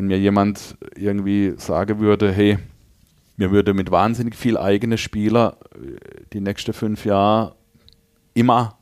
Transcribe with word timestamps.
wenn 0.00 0.06
mir 0.06 0.18
jemand 0.18 0.78
irgendwie 0.96 1.52
sagen 1.58 2.00
würde, 2.00 2.32
hey, 2.32 2.56
mir 3.36 3.50
würde 3.50 3.74
mit 3.74 3.90
wahnsinnig 3.90 4.34
viel 4.34 4.56
eigene 4.56 4.96
Spieler 4.96 5.58
äh, 5.74 6.24
die 6.32 6.40
nächsten 6.40 6.72
fünf 6.72 7.04
Jahre 7.04 7.54
immer 8.32 8.78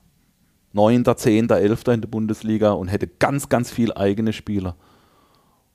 Neunter, 0.73 1.17
Zehnter, 1.17 1.57
Elfter 1.57 1.93
in 1.93 2.03
der 2.03 2.09
Bundesliga 2.09 2.71
und 2.71 2.87
hätte 2.87 3.09
ganz, 3.09 3.49
ganz 3.49 3.73
viel 3.73 3.93
eigene 3.93 4.33
Spieler. 4.33 4.77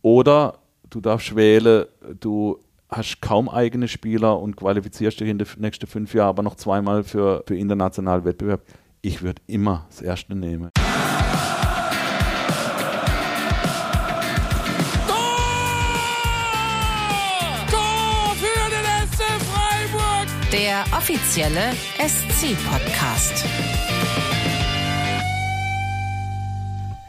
Oder 0.02 0.60
du 0.90 1.02
darfst 1.02 1.36
wählen, 1.36 1.88
du 2.22 2.60
hast 2.88 3.22
kaum 3.22 3.50
eigene 3.50 3.90
Spieler 3.90 4.40
und 4.40 4.56
qualifizierst 4.56 5.20
dich 5.20 5.28
in 5.28 5.40
den 5.40 5.48
nächsten 5.58 5.88
fünf 5.88 6.14
Jahren 6.14 6.30
aber 6.30 6.44
noch 6.44 6.56
zweimal 6.56 7.04
für, 7.04 7.44
für 7.46 7.58
internationalen 7.58 8.24
Wettbewerb. 8.24 8.62
Ich 9.02 9.22
würde 9.22 9.42
immer 9.48 9.88
das 9.90 10.02
Erste 10.02 10.36
nehmen. 10.36 10.70
Der 20.54 20.86
offizielle 20.96 21.72
SC-Podcast. 21.98 23.44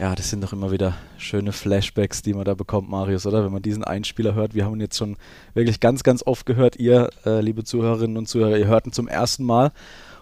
Ja, 0.01 0.15
das 0.15 0.31
sind 0.31 0.43
doch 0.43 0.55
immer 0.55 0.71
wieder 0.71 0.95
schöne 1.19 1.53
Flashbacks, 1.53 2.23
die 2.23 2.33
man 2.33 2.47
da 2.47 2.55
bekommt, 2.55 2.89
Marius, 2.89 3.27
oder? 3.27 3.45
Wenn 3.45 3.53
man 3.53 3.61
diesen 3.61 3.85
Einspieler 3.85 4.33
hört. 4.33 4.55
Wir 4.55 4.65
haben 4.65 4.77
ihn 4.77 4.81
jetzt 4.81 4.97
schon 4.97 5.19
wirklich 5.53 5.81
ganz, 5.81 6.03
ganz 6.03 6.27
oft 6.27 6.47
gehört. 6.47 6.77
Ihr, 6.77 7.11
äh, 7.27 7.43
liebe 7.43 7.65
Zuhörerinnen 7.65 8.17
und 8.17 8.31
Zuhörer, 8.31 8.57
ihr 8.57 8.67
hört 8.67 8.87
ihn 8.87 8.93
zum 8.93 9.09
ersten 9.09 9.45
Mal. 9.45 9.73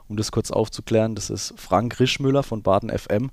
Um 0.08 0.16
das 0.16 0.32
kurz 0.32 0.50
aufzuklären, 0.50 1.14
das 1.14 1.30
ist 1.30 1.54
Frank 1.56 2.00
Rischmüller 2.00 2.42
von 2.42 2.62
Baden 2.62 2.90
FM 2.90 3.30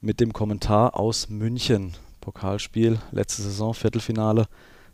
mit 0.00 0.20
dem 0.20 0.32
Kommentar 0.32 0.98
aus 0.98 1.28
München. 1.28 1.92
Pokalspiel, 2.22 2.98
letzte 3.12 3.42
Saison, 3.42 3.74
Viertelfinale, 3.74 4.46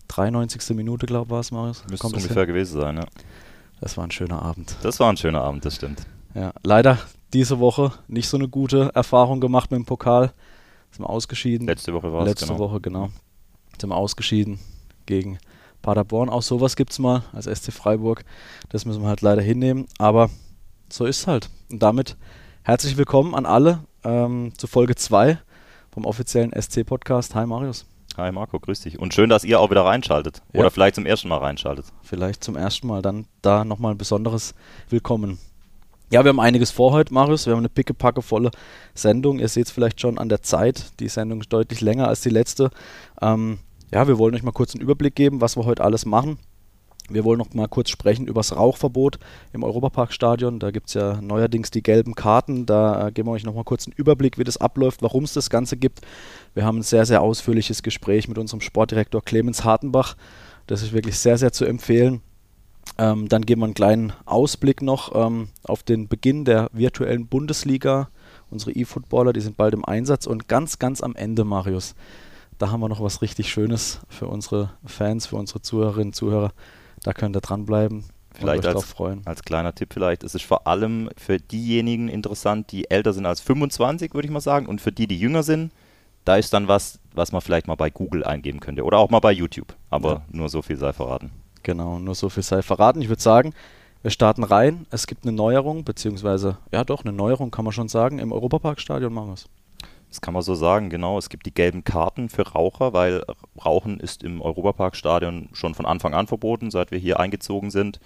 93. 0.09 0.75
Minute, 0.75 1.07
glaube 1.07 1.27
ich, 1.27 1.31
war 1.31 1.39
es, 1.41 1.53
Marius. 1.53 1.85
Müsste 1.89 2.09
ungefähr 2.09 2.35
hin? 2.35 2.47
gewesen 2.49 2.81
sein, 2.81 2.97
ja. 2.97 3.05
Das 3.81 3.97
war 3.97 4.05
ein 4.05 4.11
schöner 4.11 4.43
Abend. 4.43 4.77
Das 4.83 5.01
war 5.01 5.11
ein 5.11 5.17
schöner 5.17 5.43
Abend, 5.43 5.65
das 5.65 5.77
stimmt. 5.77 6.03
Ja, 6.35 6.53
leider 6.63 6.99
diese 7.33 7.59
Woche 7.59 7.93
nicht 8.09 8.29
so 8.29 8.37
eine 8.37 8.49
gute 8.49 8.91
Erfahrung 8.95 9.41
gemacht 9.41 9.71
mit 9.71 9.79
dem 9.79 9.85
Pokal. 9.85 10.33
Sind 10.91 11.05
wir 11.05 11.11
ausgeschieden. 11.11 11.67
Letzte 11.67 11.93
Woche 11.93 12.13
war 12.13 12.23
es, 12.23 12.29
Letzte 12.29 12.47
genau. 12.47 12.59
Woche, 12.59 12.81
genau. 12.81 13.11
Sind 13.81 13.91
wir 13.91 13.97
ausgeschieden 13.97 14.61
gegen 15.07 15.39
Paderborn. 15.83 16.29
Auch 16.29 16.43
sowas 16.43 16.77
gibt 16.77 16.93
es 16.93 16.99
mal 16.99 17.25
als 17.33 17.47
SC 17.47 17.73
Freiburg. 17.73 18.25
Das 18.69 18.85
müssen 18.85 19.03
wir 19.03 19.09
halt 19.09 19.21
leider 19.21 19.43
hinnehmen. 19.43 19.87
Aber 19.99 20.31
so 20.89 21.05
ist 21.05 21.21
es 21.21 21.27
halt. 21.27 21.51
Und 21.71 21.83
damit 21.83 22.17
herzlich 22.63 22.97
willkommen 22.97 23.35
an 23.35 23.47
alle 23.47 23.81
ähm, 24.05 24.53
zu 24.57 24.67
Folge 24.67 24.95
2 24.95 25.39
vom 25.93 26.05
offiziellen 26.07 26.53
SC-Podcast. 26.53 27.35
Hi 27.35 27.47
Marius. 27.47 27.87
Hi 28.17 28.31
Marco, 28.31 28.61
grüß 28.61 28.81
dich. 28.83 29.01
Und 29.01 29.13
schön, 29.13 29.29
dass 29.29 29.43
ihr 29.43 29.59
auch 29.59 29.71
wieder 29.71 29.85
reinschaltet. 29.85 30.41
Ja. 30.53 30.61
Oder 30.61 30.71
vielleicht 30.71 30.95
zum 30.95 31.05
ersten 31.05 31.27
Mal 31.29 31.39
reinschaltet. 31.39 31.87
Vielleicht 32.03 32.45
zum 32.45 32.57
ersten 32.57 32.87
Mal. 32.87 33.03
Dann 33.03 33.27
da 33.43 33.65
nochmal 33.65 33.93
ein 33.93 33.99
besonderes 33.99 34.55
Willkommen. 34.89 35.39
Ja, 36.11 36.23
wir 36.23 36.29
haben 36.29 36.39
einiges 36.39 36.71
vor 36.71 36.93
heute, 36.93 37.13
Marius. 37.13 37.47
Wir 37.47 37.55
haben 37.55 37.59
eine 37.61 37.69
pickepackevolle 37.69 38.53
Sendung. 38.95 39.41
Ihr 39.41 39.49
seht 39.49 39.67
es 39.67 39.73
vielleicht 39.73 40.01
schon 40.01 40.19
an 40.19 40.29
der 40.29 40.43
Zeit. 40.43 40.93
Die 41.01 41.09
Sendung 41.09 41.41
ist 41.41 41.53
deutlich 41.53 41.81
länger 41.81 42.07
als 42.07 42.21
die 42.21 42.31
letzte. 42.31 42.71
Ähm, 43.21 43.59
ja, 43.93 44.07
wir 44.07 44.17
wollen 44.17 44.37
euch 44.37 44.45
mal 44.45 44.53
kurz 44.53 44.75
einen 44.75 44.83
Überblick 44.83 45.17
geben, 45.17 45.41
was 45.41 45.57
wir 45.57 45.65
heute 45.65 45.83
alles 45.83 46.07
machen. 46.07 46.39
Wir 47.11 47.25
wollen 47.25 47.39
noch 47.39 47.53
mal 47.53 47.69
kurz 47.69 47.91
sprechen 47.91 48.27
über 48.27 48.39
das 48.39 48.57
Rauchverbot 48.57 49.19
im 49.53 49.63
Europaparkstadion. 49.63 50.59
Da 50.59 50.71
gibt 50.71 50.89
es 50.89 50.95
ja 50.95 51.21
neuerdings 51.21 51.71
die 51.71 51.83
gelben 51.83 52.15
Karten. 52.15 52.65
Da 52.65 53.09
äh, 53.09 53.13
geben 53.13 53.29
wir 53.29 53.33
euch 53.33 53.45
noch 53.45 53.55
mal 53.55 53.65
kurz 53.65 53.87
einen 53.87 53.95
Überblick, 53.97 54.39
wie 54.39 54.45
das 54.45 54.57
abläuft, 54.57 55.03
warum 55.03 55.25
es 55.25 55.35
das 55.35 55.51
Ganze 55.51 55.77
gibt. 55.77 56.01
Wir 56.55 56.65
haben 56.65 56.79
ein 56.79 56.83
sehr, 56.83 57.05
sehr 57.05 57.21
ausführliches 57.21 57.83
Gespräch 57.83 58.27
mit 58.27 58.39
unserem 58.39 58.63
Sportdirektor 58.63 59.23
Clemens 59.23 59.65
Hartenbach. 59.65 60.17
Das 60.67 60.83
ist 60.83 60.95
wirklich 60.95 61.19
sehr, 61.19 61.37
sehr 61.37 61.53
zu 61.53 61.67
empfehlen. 61.67 62.23
Ähm, 62.97 63.29
dann 63.29 63.45
geben 63.45 63.61
wir 63.61 63.67
einen 63.67 63.75
kleinen 63.75 64.13
Ausblick 64.25 64.81
noch 64.81 65.15
ähm, 65.15 65.49
auf 65.63 65.83
den 65.83 66.09
Beginn 66.09 66.47
der 66.47 66.71
virtuellen 66.73 67.27
Bundesliga. 67.27 68.09
Unsere 68.51 68.73
E-Footballer, 68.73 69.35
die 69.35 69.41
sind 69.41 69.59
bald 69.59 69.75
im 69.75 69.85
Einsatz. 69.85 70.27
Und 70.27 70.49
ganz, 70.49 70.79
ganz 70.79 71.03
am 71.03 71.17
Ende, 71.17 71.45
Marius, 71.45 71.95
da 72.57 72.71
haben 72.71 72.81
wir 72.81 72.89
noch 72.89 73.03
was 73.03 73.21
richtig 73.21 73.51
Schönes 73.51 74.01
für 74.09 74.29
unsere 74.29 74.71
Fans, 74.87 75.27
für 75.27 75.37
unsere 75.37 75.61
Zuhörerinnen 75.61 76.09
und 76.09 76.15
Zuhörer. 76.15 76.53
Da 77.05 77.13
könnt 77.13 77.37
ihr 77.37 77.41
dranbleiben. 77.41 78.05
Vielleicht 78.35 78.67
als, 78.67 78.83
freuen. 78.83 79.23
als 79.27 79.43
kleiner 79.43 79.77
Tipp 79.77 79.93
vielleicht, 79.93 80.25
es 80.25 80.35
ist 80.35 80.45
vor 80.45 80.67
allem 80.67 81.09
für 81.17 81.39
diejenigen 81.39 82.09
interessant, 82.09 82.73
die 82.73 82.91
älter 82.91 83.13
sind 83.13 83.27
als 83.27 83.41
25, 83.41 84.13
würde 84.13 84.27
ich 84.27 84.33
mal 84.33 84.41
sagen, 84.41 84.67
und 84.67 84.81
für 84.81 84.91
die, 84.91 85.07
die 85.07 85.17
jünger 85.17 85.45
sind, 85.45 85.71
da 86.25 86.37
ist 86.37 86.53
dann 86.53 86.67
was, 86.67 86.99
was 87.13 87.31
man 87.31 87.43
vielleicht 87.43 87.69
mal 87.69 87.77
bei 87.77 87.91
Google 87.91 88.25
eingeben 88.25 88.59
könnte 88.59 88.83
oder 88.83 88.99
auch 88.99 89.11
mal 89.11 89.21
bei 89.21 89.31
YouTube. 89.31 89.77
Aber 89.89 90.11
ja. 90.11 90.23
nur 90.33 90.49
so 90.49 90.63
viel 90.63 90.77
sei 90.77 90.93
verraten. 90.93 91.31
Genau, 91.63 92.01
nur 92.01 92.17
so 92.17 92.29
viel 92.29 92.43
sei 92.43 92.63
verraten. 92.63 93.01
Ich 93.03 93.09
würde 93.09 93.23
sagen, 93.23 93.55
wir 94.03 94.11
starten 94.11 94.43
rein. 94.43 94.87
Es 94.91 95.07
gibt 95.07 95.25
eine 95.25 95.33
Neuerung, 95.33 95.85
beziehungsweise, 95.85 96.59
ja 96.73 96.83
doch, 96.83 97.05
eine 97.05 97.13
Neuerung 97.13 97.53
kann 97.53 97.65
man 97.65 97.73
schon 97.73 97.89
sagen, 97.89 98.19
im 98.19 98.33
Europaparkstadion 98.33 99.13
machen 99.13 99.29
wir 99.29 99.35
es. 99.35 99.47
Das 100.15 100.21
kann 100.21 100.33
man 100.33 100.45
so 100.45 100.55
sagen, 100.55 100.91
genau. 100.91 101.19
Es 101.19 101.29
gibt 101.29 101.45
die 101.45 101.53
gelben 101.53 101.83
Karten 101.83 102.29
für 102.29 102.43
Raucher, 102.53 102.93
weil 102.93 103.25
Rauchen 103.65 103.99
ist 103.99 104.23
im 104.23 104.41
Europaparkstadion 104.41 105.49
schon 105.55 105.75
von 105.75 105.87
Anfang 105.87 106.15
an 106.15 106.29
verboten, 106.29 106.71
seit 106.71 106.93
wir 106.93 107.01
hier 107.01 107.19
eingezogen 107.19 107.73
sind. 107.73 107.99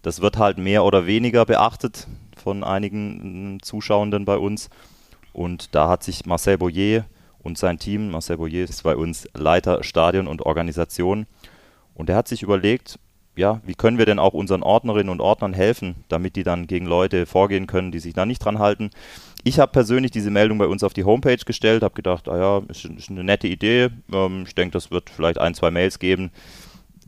Das 0.00 0.22
wird 0.22 0.38
halt 0.38 0.56
mehr 0.56 0.82
oder 0.82 1.04
weniger 1.04 1.44
beachtet 1.44 2.06
von 2.42 2.64
einigen 2.64 3.58
Zuschauenden 3.60 4.24
bei 4.24 4.38
uns. 4.38 4.70
Und 5.34 5.74
da 5.74 5.90
hat 5.90 6.02
sich 6.02 6.24
Marcel 6.24 6.56
Boyer 6.56 7.04
und 7.42 7.58
sein 7.58 7.78
Team, 7.78 8.12
Marcel 8.12 8.38
Boyer 8.38 8.64
ist 8.64 8.84
bei 8.84 8.96
uns 8.96 9.28
Leiter 9.34 9.84
Stadion 9.84 10.28
und 10.28 10.46
Organisation, 10.46 11.26
und 11.92 12.08
er 12.08 12.16
hat 12.16 12.28
sich 12.28 12.42
überlegt, 12.42 12.98
ja, 13.36 13.60
wie 13.64 13.74
können 13.74 13.98
wir 13.98 14.06
denn 14.06 14.18
auch 14.18 14.32
unseren 14.32 14.62
Ordnerinnen 14.62 15.10
und 15.10 15.20
Ordnern 15.20 15.54
helfen, 15.54 16.04
damit 16.08 16.36
die 16.36 16.42
dann 16.42 16.66
gegen 16.66 16.86
Leute 16.86 17.26
vorgehen 17.26 17.66
können, 17.66 17.92
die 17.92 17.98
sich 17.98 18.14
da 18.14 18.26
nicht 18.26 18.44
dran 18.44 18.58
halten. 18.58 18.90
Ich 19.44 19.58
habe 19.58 19.72
persönlich 19.72 20.12
diese 20.12 20.30
Meldung 20.30 20.58
bei 20.58 20.66
uns 20.66 20.84
auf 20.84 20.94
die 20.94 21.04
Homepage 21.04 21.36
gestellt, 21.36 21.82
habe 21.82 21.94
gedacht, 21.94 22.28
ah 22.28 22.38
ja, 22.38 22.62
ist, 22.68 22.84
ist 22.84 23.10
eine 23.10 23.24
nette 23.24 23.48
Idee. 23.48 23.88
Ähm, 24.12 24.44
ich 24.46 24.54
denke, 24.54 24.72
das 24.72 24.90
wird 24.90 25.10
vielleicht 25.10 25.38
ein, 25.38 25.54
zwei 25.54 25.70
Mails 25.70 25.98
geben. 25.98 26.30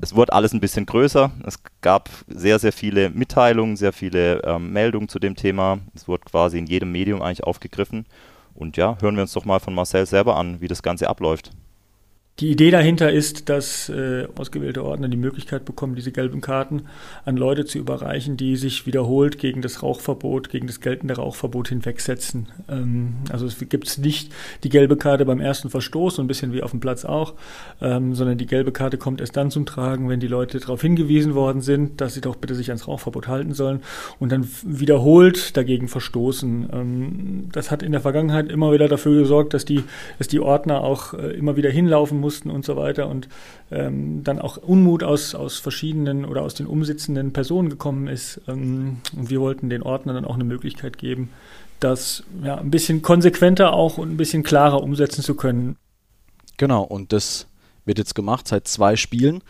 Es 0.00 0.16
wurde 0.16 0.32
alles 0.32 0.52
ein 0.52 0.60
bisschen 0.60 0.86
größer. 0.86 1.30
Es 1.46 1.60
gab 1.80 2.10
sehr, 2.26 2.58
sehr 2.58 2.72
viele 2.72 3.10
Mitteilungen, 3.10 3.76
sehr 3.76 3.92
viele 3.92 4.42
ähm, 4.42 4.72
Meldungen 4.72 5.08
zu 5.08 5.20
dem 5.20 5.36
Thema. 5.36 5.78
Es 5.94 6.08
wurde 6.08 6.24
quasi 6.24 6.58
in 6.58 6.66
jedem 6.66 6.90
Medium 6.90 7.22
eigentlich 7.22 7.44
aufgegriffen. 7.44 8.06
Und 8.54 8.76
ja, 8.76 8.96
hören 9.00 9.14
wir 9.14 9.22
uns 9.22 9.32
doch 9.32 9.44
mal 9.44 9.60
von 9.60 9.74
Marcel 9.74 10.06
selber 10.06 10.36
an, 10.36 10.60
wie 10.60 10.68
das 10.68 10.82
Ganze 10.82 11.08
abläuft. 11.08 11.52
Die 12.40 12.50
Idee 12.50 12.72
dahinter 12.72 13.12
ist, 13.12 13.48
dass 13.48 13.88
äh, 13.88 14.26
ausgewählte 14.34 14.84
Ordner 14.84 15.06
die 15.06 15.16
Möglichkeit 15.16 15.64
bekommen, 15.64 15.94
diese 15.94 16.10
gelben 16.10 16.40
Karten 16.40 16.86
an 17.24 17.36
Leute 17.36 17.64
zu 17.64 17.78
überreichen, 17.78 18.36
die 18.36 18.56
sich 18.56 18.86
wiederholt 18.86 19.38
gegen 19.38 19.62
das 19.62 19.84
Rauchverbot, 19.84 20.50
gegen 20.50 20.66
das 20.66 20.80
geltende 20.80 21.14
Rauchverbot 21.14 21.68
hinwegsetzen. 21.68 22.48
Ähm, 22.68 23.18
also 23.30 23.46
es 23.46 23.56
gibt 23.68 23.98
nicht 23.98 24.32
die 24.64 24.68
gelbe 24.68 24.96
Karte 24.96 25.24
beim 25.24 25.40
ersten 25.40 25.70
Verstoß, 25.70 26.16
so 26.16 26.22
ein 26.22 26.26
bisschen 26.26 26.52
wie 26.52 26.64
auf 26.64 26.72
dem 26.72 26.80
Platz 26.80 27.04
auch, 27.04 27.34
ähm, 27.80 28.16
sondern 28.16 28.36
die 28.36 28.46
gelbe 28.46 28.72
Karte 28.72 28.98
kommt 28.98 29.20
erst 29.20 29.36
dann 29.36 29.52
zum 29.52 29.64
Tragen, 29.64 30.08
wenn 30.08 30.18
die 30.18 30.26
Leute 30.26 30.58
darauf 30.58 30.82
hingewiesen 30.82 31.36
worden 31.36 31.60
sind, 31.60 32.00
dass 32.00 32.14
sie 32.14 32.20
doch 32.20 32.34
bitte 32.34 32.56
sich 32.56 32.68
ans 32.70 32.88
Rauchverbot 32.88 33.28
halten 33.28 33.54
sollen 33.54 33.80
und 34.18 34.32
dann 34.32 34.48
wiederholt 34.64 35.56
dagegen 35.56 35.86
verstoßen. 35.86 36.68
Ähm, 36.72 37.48
das 37.52 37.70
hat 37.70 37.84
in 37.84 37.92
der 37.92 38.00
Vergangenheit 38.00 38.50
immer 38.50 38.72
wieder 38.72 38.88
dafür 38.88 39.20
gesorgt, 39.20 39.54
dass 39.54 39.64
die, 39.64 39.84
dass 40.18 40.26
die 40.26 40.40
Ordner 40.40 40.80
auch 40.80 41.14
äh, 41.14 41.30
immer 41.36 41.54
wieder 41.54 41.70
hinlaufen 41.70 42.23
mussten 42.24 42.50
und 42.50 42.64
so 42.64 42.76
weiter 42.76 43.08
und 43.08 43.28
ähm, 43.70 44.24
dann 44.24 44.38
auch 44.38 44.56
Unmut 44.56 45.02
aus, 45.02 45.34
aus 45.34 45.58
verschiedenen 45.58 46.24
oder 46.24 46.42
aus 46.42 46.54
den 46.54 46.66
umsitzenden 46.66 47.32
Personen 47.32 47.68
gekommen 47.68 48.08
ist. 48.08 48.40
Ähm, 48.48 48.98
und 49.14 49.28
wir 49.28 49.40
wollten 49.40 49.68
den 49.68 49.82
Ordnern 49.82 50.14
dann 50.14 50.24
auch 50.24 50.34
eine 50.34 50.44
Möglichkeit 50.44 50.96
geben, 50.96 51.28
das 51.80 52.24
ja, 52.42 52.56
ein 52.56 52.70
bisschen 52.70 53.02
konsequenter 53.02 53.74
auch 53.74 53.98
und 53.98 54.10
ein 54.10 54.16
bisschen 54.16 54.42
klarer 54.42 54.82
umsetzen 54.82 55.22
zu 55.22 55.34
können. 55.34 55.76
Genau, 56.56 56.82
und 56.82 57.12
das 57.12 57.46
wird 57.84 57.98
jetzt 57.98 58.14
gemacht 58.14 58.48
seit 58.48 58.66
zwei 58.66 58.96
Spielen. 58.96 59.42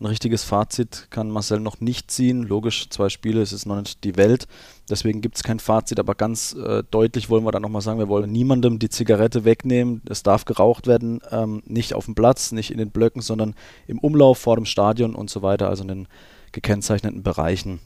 Ein 0.00 0.06
richtiges 0.06 0.44
Fazit 0.44 1.08
kann 1.10 1.28
Marcel 1.28 1.58
noch 1.58 1.80
nicht 1.80 2.10
ziehen. 2.10 2.44
Logisch, 2.44 2.88
zwei 2.88 3.08
Spiele, 3.08 3.42
es 3.42 3.52
ist 3.52 3.66
noch 3.66 3.76
nicht 3.76 4.04
die 4.04 4.16
Welt. 4.16 4.46
Deswegen 4.88 5.20
gibt 5.20 5.36
es 5.36 5.42
kein 5.42 5.58
Fazit, 5.58 5.98
aber 5.98 6.14
ganz 6.14 6.54
äh, 6.54 6.84
deutlich 6.88 7.28
wollen 7.30 7.44
wir 7.44 7.50
dann 7.50 7.62
nochmal 7.62 7.82
sagen, 7.82 7.98
wir 7.98 8.08
wollen 8.08 8.30
niemandem 8.30 8.78
die 8.78 8.90
Zigarette 8.90 9.44
wegnehmen. 9.44 10.00
Es 10.08 10.22
darf 10.22 10.44
geraucht 10.44 10.86
werden, 10.86 11.20
ähm, 11.32 11.64
nicht 11.66 11.94
auf 11.94 12.04
dem 12.04 12.14
Platz, 12.14 12.52
nicht 12.52 12.70
in 12.70 12.78
den 12.78 12.90
Blöcken, 12.90 13.22
sondern 13.22 13.54
im 13.88 13.98
Umlauf 13.98 14.38
vor 14.38 14.54
dem 14.54 14.66
Stadion 14.66 15.16
und 15.16 15.30
so 15.30 15.42
weiter, 15.42 15.68
also 15.68 15.82
in 15.82 15.88
den 15.88 16.08
gekennzeichneten 16.52 17.24
Bereichen. 17.24 17.80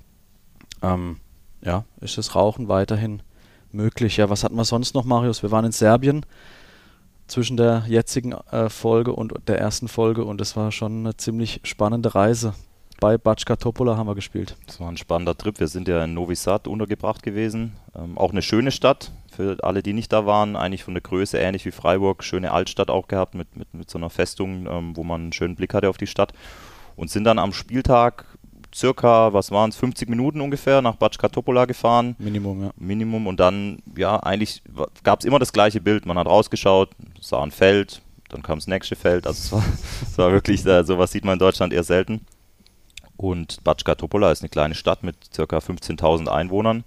Ähm, 0.82 1.16
ja, 1.62 1.86
ist 2.02 2.18
das 2.18 2.34
Rauchen 2.34 2.68
weiterhin 2.68 3.22
möglich. 3.70 4.18
Ja, 4.18 4.28
was 4.28 4.44
hatten 4.44 4.56
wir 4.56 4.66
sonst 4.66 4.94
noch, 4.94 5.06
Marius? 5.06 5.42
Wir 5.42 5.50
waren 5.50 5.64
in 5.64 5.72
Serbien 5.72 6.26
zwischen 7.32 7.56
der 7.56 7.84
jetzigen 7.88 8.32
äh, 8.32 8.68
Folge 8.68 9.14
und 9.14 9.32
der 9.48 9.58
ersten 9.58 9.88
Folge 9.88 10.24
und 10.24 10.40
es 10.42 10.54
war 10.54 10.70
schon 10.70 10.98
eine 10.98 11.16
ziemlich 11.16 11.60
spannende 11.64 12.14
Reise. 12.14 12.52
bei 13.00 13.16
Batschka 13.16 13.56
Topola 13.56 13.96
haben 13.96 14.06
wir 14.06 14.14
gespielt. 14.14 14.54
Das 14.66 14.78
war 14.78 14.88
ein 14.88 14.98
spannender 14.98 15.36
Trip. 15.36 15.58
Wir 15.58 15.66
sind 15.66 15.88
ja 15.88 16.04
in 16.04 16.12
Novi 16.12 16.36
Sad 16.36 16.68
untergebracht 16.68 17.22
gewesen. 17.22 17.72
Ähm, 17.96 18.18
auch 18.18 18.32
eine 18.32 18.42
schöne 18.42 18.70
Stadt 18.70 19.12
für 19.34 19.56
alle, 19.62 19.82
die 19.82 19.94
nicht 19.94 20.12
da 20.12 20.26
waren. 20.26 20.56
Eigentlich 20.56 20.84
von 20.84 20.94
der 20.94 21.00
Größe 21.00 21.38
ähnlich 21.38 21.64
wie 21.64 21.72
Freiburg. 21.72 22.22
Schöne 22.22 22.52
Altstadt 22.52 22.90
auch 22.90 23.08
gehabt 23.08 23.34
mit, 23.34 23.56
mit, 23.56 23.72
mit 23.72 23.90
so 23.90 23.98
einer 23.98 24.10
Festung, 24.10 24.66
ähm, 24.70 24.94
wo 24.94 25.02
man 25.02 25.22
einen 25.22 25.32
schönen 25.32 25.56
Blick 25.56 25.72
hatte 25.72 25.88
auf 25.88 25.96
die 25.96 26.06
Stadt. 26.06 26.34
Und 26.96 27.10
sind 27.10 27.24
dann 27.24 27.38
am 27.38 27.54
Spieltag 27.54 28.26
circa, 28.74 29.32
was 29.32 29.50
waren 29.50 29.70
es, 29.70 29.76
50 29.76 30.08
Minuten 30.08 30.40
ungefähr 30.40 30.82
nach 30.82 30.96
Batschka 30.96 31.28
Topola 31.28 31.64
gefahren. 31.64 32.16
Minimum, 32.18 32.64
ja. 32.64 32.70
Minimum. 32.76 33.26
Und 33.26 33.40
dann, 33.40 33.82
ja, 33.96 34.16
eigentlich 34.16 34.62
gab 35.02 35.20
es 35.20 35.26
immer 35.26 35.38
das 35.38 35.52
gleiche 35.52 35.80
Bild. 35.80 36.06
Man 36.06 36.18
hat 36.18 36.26
rausgeschaut, 36.26 36.90
sah 37.20 37.42
ein 37.42 37.50
Feld, 37.50 38.02
dann 38.28 38.42
kam 38.42 38.58
das 38.58 38.66
nächste 38.66 38.96
Feld. 38.96 39.26
Also 39.26 39.38
es 39.38 39.52
war, 39.52 39.64
es 40.02 40.18
war 40.18 40.32
wirklich, 40.32 40.64
äh, 40.66 40.84
sowas 40.84 41.12
sieht 41.12 41.24
man 41.24 41.34
in 41.34 41.38
Deutschland 41.38 41.72
eher 41.72 41.84
selten. 41.84 42.24
Und 43.16 43.62
Batschka 43.62 43.94
Topola 43.94 44.32
ist 44.32 44.42
eine 44.42 44.48
kleine 44.48 44.74
Stadt 44.74 45.02
mit 45.02 45.16
ca. 45.34 45.42
15.000 45.42 46.28
Einwohnern. 46.28 46.84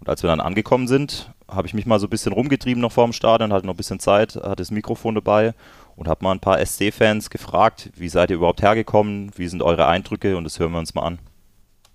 Und 0.00 0.08
als 0.08 0.22
wir 0.22 0.28
dann 0.28 0.40
angekommen 0.40 0.86
sind, 0.86 1.32
habe 1.48 1.66
ich 1.66 1.74
mich 1.74 1.86
mal 1.86 1.98
so 1.98 2.06
ein 2.06 2.10
bisschen 2.10 2.32
rumgetrieben 2.32 2.80
noch 2.80 2.92
vor 2.92 3.04
dem 3.04 3.12
Stadion, 3.12 3.52
hatte 3.52 3.66
noch 3.66 3.74
ein 3.74 3.78
bisschen 3.78 4.00
Zeit, 4.00 4.36
hatte 4.36 4.56
das 4.56 4.70
Mikrofon 4.70 5.14
dabei 5.14 5.54
und 5.96 6.06
habe 6.06 6.22
mal 6.24 6.32
ein 6.32 6.40
paar 6.40 6.64
SC-Fans 6.64 7.30
gefragt, 7.30 7.90
wie 7.96 8.08
seid 8.08 8.30
ihr 8.30 8.36
überhaupt 8.36 8.62
hergekommen, 8.62 9.32
wie 9.36 9.48
sind 9.48 9.62
eure 9.62 9.86
Eindrücke 9.86 10.36
und 10.36 10.44
das 10.44 10.58
hören 10.60 10.72
wir 10.72 10.78
uns 10.78 10.94
mal 10.94 11.02
an. 11.02 11.18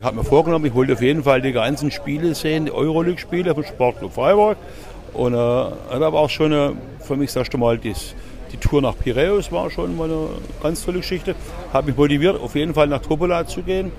Ich 0.04 0.06
habe 0.06 0.18
mir 0.18 0.26
vorgenommen, 0.26 0.66
ich 0.66 0.76
wollte 0.76 0.92
auf 0.92 1.02
jeden 1.02 1.24
Fall 1.24 1.42
die 1.42 1.54
ganzen 1.54 1.90
Spiele 1.90 2.36
sehen, 2.36 2.66
die 2.66 2.74
Euroleague-Spiele 2.74 3.56
vom 3.56 3.64
Sportclub 3.64 4.12
Freiburg. 4.12 4.58
Und 5.14 5.32
äh, 5.32 5.38
war 5.38 6.14
auch 6.16 6.30
schon 6.30 6.52
eine, 6.52 6.74
für 7.00 7.16
mich, 7.16 7.32
sagst 7.32 7.54
du 7.54 7.58
mal, 7.58 7.78
das, 7.78 8.14
die 8.52 8.58
Tour 8.58 8.82
nach 8.82 8.98
Piräus 9.00 9.50
war 9.54 9.72
schon 9.72 9.96
mal 9.96 10.10
eine 10.10 10.28
ganz 10.62 10.84
tolle 10.84 10.98
Geschichte. 10.98 11.36
Habe 11.72 11.88
mich 11.88 11.96
motiviert, 11.96 12.38
auf 12.38 12.54
jeden 12.54 12.74
Fall 12.74 12.88
nach 12.88 13.00
Topola 13.00 13.48
zu 13.48 13.64
gehen. 13.64 13.94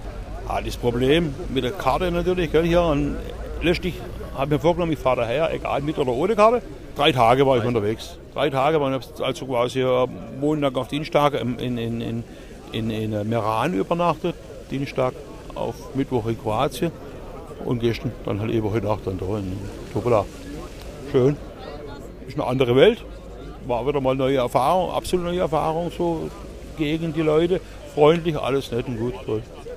Ah, 0.46 0.60
das 0.60 0.76
Problem 0.76 1.34
mit 1.48 1.64
der 1.64 1.70
Karte 1.70 2.10
natürlich, 2.10 2.52
gell, 2.52 2.64
hier 2.64 2.82
an 2.82 3.16
letztlich 3.62 3.94
habe 4.36 4.56
mir 4.56 4.60
vorgenommen, 4.60 4.92
ich 4.92 4.98
fahre 4.98 5.22
daher, 5.22 5.54
egal 5.54 5.80
mit 5.80 5.96
oder 5.96 6.12
ohne 6.12 6.36
Karte. 6.36 6.60
Drei 6.96 7.12
Tage 7.12 7.46
war 7.46 7.56
ich 7.56 7.64
unterwegs. 7.64 8.18
Drei 8.34 8.50
Tage 8.50 8.78
war 8.78 8.94
ich 8.94 9.24
also 9.24 9.46
quasi 9.46 9.82
Montag 10.38 10.76
auf 10.76 10.88
Dienstag 10.88 11.32
in, 11.32 11.58
in, 11.58 11.78
in, 11.78 12.00
in, 12.02 12.24
in, 12.72 12.90
in 12.90 13.28
Meran 13.30 13.72
übernachtet, 13.72 14.34
Dienstag 14.70 15.14
auf 15.54 15.94
Mittwoch 15.94 16.26
in 16.26 16.40
Kroatien 16.40 16.92
und 17.64 17.80
gestern 17.80 18.12
dann 18.24 18.40
halt 18.40 18.50
eben 18.50 18.70
heute 18.70 18.86
Nacht 18.86 19.06
dann 19.06 19.18
da 19.18 19.38
in 19.38 19.56
Topola. 19.92 20.24
Schön. 21.12 21.36
Ist 22.26 22.38
eine 22.38 22.46
andere 22.46 22.74
Welt, 22.74 23.04
war 23.66 23.86
wieder 23.86 24.00
mal 24.00 24.14
neue 24.14 24.38
Erfahrung, 24.38 24.90
absolut 24.90 25.26
neue 25.26 25.40
Erfahrung 25.40 25.90
so 25.96 26.30
gegen 26.76 27.12
die 27.12 27.22
Leute. 27.22 27.60
Freundlich, 27.94 28.36
alles 28.36 28.72
nett 28.72 28.86
und 28.88 28.98
gut. 28.98 29.14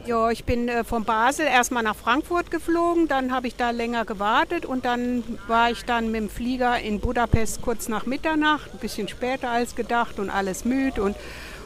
Ja, 0.07 0.31
ich 0.31 0.45
bin 0.45 0.69
äh, 0.69 0.85
von 0.85 1.03
Basel 1.03 1.45
erstmal 1.45 1.83
nach 1.83 1.95
Frankfurt 1.95 2.49
geflogen, 2.49 3.09
dann 3.09 3.33
habe 3.33 3.47
ich 3.47 3.57
da 3.57 3.71
länger 3.71 4.05
gewartet 4.05 4.65
und 4.65 4.85
dann 4.85 5.23
war 5.47 5.69
ich 5.69 5.83
dann 5.83 6.11
mit 6.11 6.21
dem 6.21 6.29
Flieger 6.29 6.79
in 6.79 7.01
Budapest 7.01 7.61
kurz 7.61 7.89
nach 7.89 8.05
Mitternacht, 8.05 8.73
ein 8.73 8.79
bisschen 8.79 9.09
später 9.09 9.49
als 9.49 9.75
gedacht 9.75 10.17
und 10.17 10.29
alles 10.29 10.63
müde 10.63 11.03
und, 11.03 11.17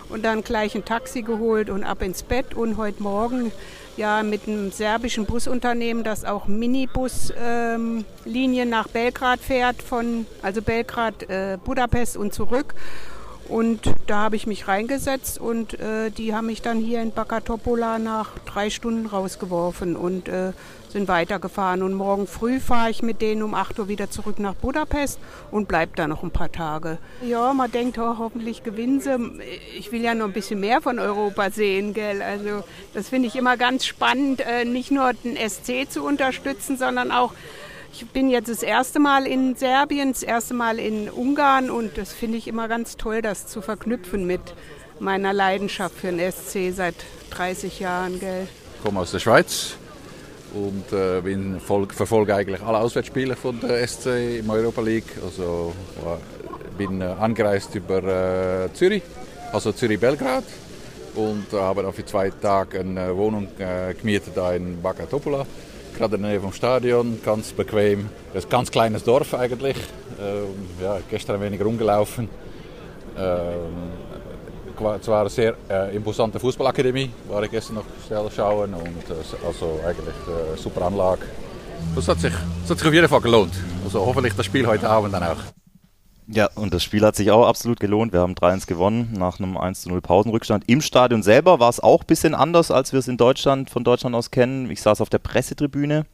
und 0.10 0.25
dann 0.25 0.44
gleich 0.44 0.74
ein 0.74 0.84
Taxi 0.84 1.22
geholt 1.22 1.69
und 1.69 1.84
ab 1.84 2.02
ins 2.02 2.24
Bett 2.24 2.56
und 2.56 2.78
heute 2.78 3.04
Morgen 3.04 3.52
ja 4.01 4.24
mit 4.24 4.48
einem 4.48 4.71
serbischen 4.71 5.25
Busunternehmen, 5.25 6.03
das 6.03 6.25
auch 6.25 6.48
Minibuslinien 6.48 8.03
ähm, 8.25 8.69
nach 8.69 8.88
Belgrad 8.88 9.39
fährt, 9.39 9.81
von 9.81 10.25
also 10.42 10.62
Belgrad, 10.62 11.30
äh, 11.30 11.57
Budapest 11.63 12.18
und 12.18 12.33
zurück. 12.33 12.74
Und 13.48 13.94
da 14.07 14.18
habe 14.24 14.36
ich 14.38 14.48
mich 14.48 14.68
reingesetzt 14.68 15.39
und 15.39 15.80
äh, 15.80 16.09
die 16.09 16.33
haben 16.33 16.48
mich 16.48 16.62
dann 16.62 16.80
hier 16.80 17.01
in 17.01 17.12
Bakatopola 17.12 18.00
nach 18.00 18.30
drei 18.45 18.69
Stunden 18.69 19.06
rausgeworfen 19.06 19.95
und 19.95 20.27
äh, 20.30 20.54
sind 20.92 21.08
weitergefahren. 21.08 21.84
Und 21.84 21.94
morgen 21.94 22.28
früh 22.28 22.60
fahre 22.60 22.90
ich 22.90 23.02
mit 23.02 23.22
denen 23.22 23.44
um 23.44 23.54
8 23.54 23.80
Uhr 23.80 23.88
wieder 23.88 24.10
zurück 24.10 24.40
nach 24.40 24.56
Budapest 24.56 25.20
und 25.50 25.68
bleibe 25.68 25.94
da 25.96 26.08
noch 26.08 26.24
ein 26.24 26.32
paar 26.32 26.52
Tage. 26.52 26.98
Ja, 27.24 27.54
man 27.54 27.72
denkt, 27.72 27.98
oh, 27.98 28.18
hoffentlich 28.18 28.64
gewinnen 28.64 29.00
sie. 29.00 29.18
Ich 29.78 29.92
will 29.92 30.02
ja 30.02 30.14
noch 30.14 30.26
ein 30.26 30.34
bisschen 30.34 30.60
mehr 30.60 30.82
von 30.82 31.00
Europa 31.00 31.50
sehen, 31.52 31.94
gell? 31.94 32.22
Also 32.22 32.64
das 32.94 33.10
finde 33.10 33.28
ich 33.28 33.36
immer 33.36 33.58
ganz 33.58 33.86
spannend, 33.86 34.42
äh, 34.42 34.66
nicht 34.66 34.92
nur 34.92 35.14
den 35.14 35.38
SC 35.38 35.90
zu 35.90 36.04
unterstützen, 36.04 36.78
sondern 36.78 37.12
auch 37.12 37.34
ich 37.94 38.08
bin 38.08 38.30
jetzt 38.30 38.50
das 38.50 38.64
erste 38.64 39.00
Mal 39.00 39.28
in 39.28 39.56
Serbien, 39.56 40.14
das 40.14 40.24
erste 40.24 40.54
Mal 40.54 40.80
in 40.80 41.10
Ungarn 41.10 41.70
und 41.70 41.98
das 41.98 42.14
finde 42.14 42.38
ich 42.38 42.48
immer 42.48 42.70
ganz 42.70 42.96
toll, 42.96 43.22
das 43.22 43.48
zu 43.48 43.62
verknüpfen 43.62 44.26
mit 44.26 44.42
meiner 45.00 45.34
Leidenschaft 45.34 45.96
für 45.96 46.12
den 46.12 46.32
SC 46.32 46.74
seit 46.74 46.96
30 47.32 47.80
Jahren. 47.82 48.20
Gell. 48.20 48.48
Ich 48.78 48.84
komme 48.84 49.00
aus 49.00 49.12
der 49.12 49.20
Schweiz 49.20 49.76
und 50.53 50.92
äh, 50.92 51.21
bin 51.21 51.59
Volk, 51.59 51.94
verfolge 51.94 52.36
eigentlich 52.36 52.62
alle 52.62 52.80
Auswärtsspiele 52.80 53.36
von 53.36 53.59
der 53.59 53.88
SC 53.88 54.39
im 54.39 54.50
Europa 54.50 54.81
League. 54.81 55.18
Also 55.24 55.74
äh, 55.98 56.77
bin 56.77 57.01
äh, 57.01 57.06
angereist 57.06 57.75
über 57.75 58.03
äh, 58.65 58.74
Zürich, 58.74 59.03
also 59.51 59.71
Zürich-Belgrad 59.71 60.44
und 61.15 61.51
habe 61.53 61.83
dann 61.83 61.94
für 61.94 62.06
zwei 62.06 62.30
Tage 62.30 62.80
eine 62.80 63.15
Wohnung 63.15 63.48
äh, 63.59 63.94
gemietet 63.94 64.33
da 64.36 64.53
in 64.53 64.81
Baka 64.81 65.06
Topola 65.06 65.45
gerade 65.98 66.15
in 66.15 66.21
der 66.24 66.31
Nähe 66.31 66.39
vom 66.39 66.54
Stadion, 66.54 67.19
ganz 67.24 67.51
bequem. 67.51 68.09
Das 68.33 68.44
ist 68.44 68.47
ein 68.47 68.51
ganz 68.51 68.71
kleines 68.71 69.04
Dorf 69.04 69.33
eigentlich. 69.33 69.77
Ähm, 70.19 70.47
ja, 70.81 71.00
gestern 71.09 71.36
ein 71.36 71.42
wenig 71.42 71.63
rumgelaufen. 71.63 72.30
Zwar 75.01 75.22
eine 75.22 75.30
sehr 75.30 75.56
äh, 75.69 75.95
imposante 75.95 76.39
Fußballakademie, 76.39 77.12
war 77.30 77.44
ich 77.44 77.51
gestern 77.51 77.75
noch 77.75 77.86
schnell 78.07 78.30
schauen 78.36 78.74
und 78.74 79.10
äh, 79.10 79.45
also 79.45 79.80
eigentlich 79.86 80.16
eine 80.28 80.57
super 80.57 80.86
Anlage. 80.86 81.22
Das 81.95 82.07
hat, 82.07 82.19
sich, 82.19 82.33
das 82.62 82.72
hat 82.72 82.80
sich 82.80 82.88
auf 82.88 82.94
jeden 82.94 83.07
Fall 83.07 83.22
gelohnt. 83.22 83.54
Also 83.83 84.06
hoffentlich 84.06 84.33
das 84.33 84.45
Spiel 84.45 84.66
heute 84.66 84.89
Abend 84.89 85.13
dann 85.13 85.24
auch. 85.24 85.38
Ja, 86.28 86.50
und 86.56 86.74
das 86.74 86.83
Spiel 86.83 87.04
hat 87.04 87.16
sich 87.16 87.30
auch 87.31 87.45
absolut 87.45 87.80
gelohnt. 87.80 88.13
Wir 88.13 88.22
haben 88.22 88.36
3-1 88.36 88.66
gewonnen 88.68 89.13
nach 89.18 89.39
einem 89.39 89.57
1-0 89.57 90.00
Pausenrückstand. 90.00 90.63
Im 90.68 90.81
Stadion 90.81 91.24
selber 91.24 91.60
war 91.60 91.69
es 91.69 91.80
auch 91.80 92.01
ein 92.01 92.07
bisschen 92.07 92.36
anders, 92.36 92.72
als 92.72 92.94
wir 92.94 93.00
es 93.00 93.07
in 93.07 93.18
Deutschland 93.18 93.69
von 93.69 93.83
Deutschland 93.83 94.16
aus 94.16 94.31
kennen. 94.31 94.72
Ich 94.72 94.81
saß 94.81 95.01
auf 95.01 95.10
der 95.10 95.19
Pressetribüne. 95.19 96.06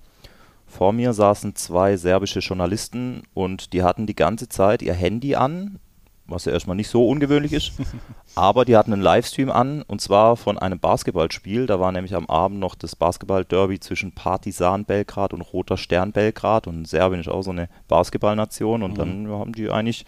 Vor 0.65 0.91
mir 0.91 1.13
saßen 1.13 1.55
zwei 1.55 1.97
serbische 1.97 2.39
Journalisten 2.39 3.23
und 3.33 3.73
die 3.73 3.83
hatten 3.83 4.07
die 4.07 4.15
ganze 4.15 4.49
Zeit 4.49 4.81
ihr 4.81 4.93
Handy 4.93 5.35
an, 5.35 5.79
was 6.27 6.45
ja 6.45 6.51
erstmal 6.51 6.75
nicht 6.75 6.89
so 6.89 7.07
ungewöhnlich 7.07 7.53
ist. 7.53 7.73
Aber 8.35 8.65
die 8.65 8.75
hatten 8.75 8.93
einen 8.93 9.01
Livestream 9.01 9.49
an 9.49 9.81
und 9.83 10.01
zwar 10.01 10.37
von 10.37 10.57
einem 10.57 10.79
Basketballspiel. 10.79 11.65
Da 11.65 11.79
war 11.79 11.91
nämlich 11.91 12.15
am 12.15 12.27
Abend 12.27 12.59
noch 12.59 12.75
das 12.75 12.95
Basketball-Derby 12.95 13.79
zwischen 13.79 14.11
Partisan 14.11 14.85
Belgrad 14.85 15.33
und 15.33 15.41
Roter 15.41 15.77
Stern 15.77 16.11
Belgrad. 16.11 16.67
Und 16.67 16.87
Serbien 16.87 17.21
ist 17.21 17.29
auch 17.29 17.41
so 17.41 17.51
eine 17.51 17.69
Basketballnation. 17.87 18.83
Und 18.83 18.93
mhm. 18.93 18.97
dann 18.97 19.27
haben 19.29 19.53
die 19.53 19.69
eigentlich 19.69 20.05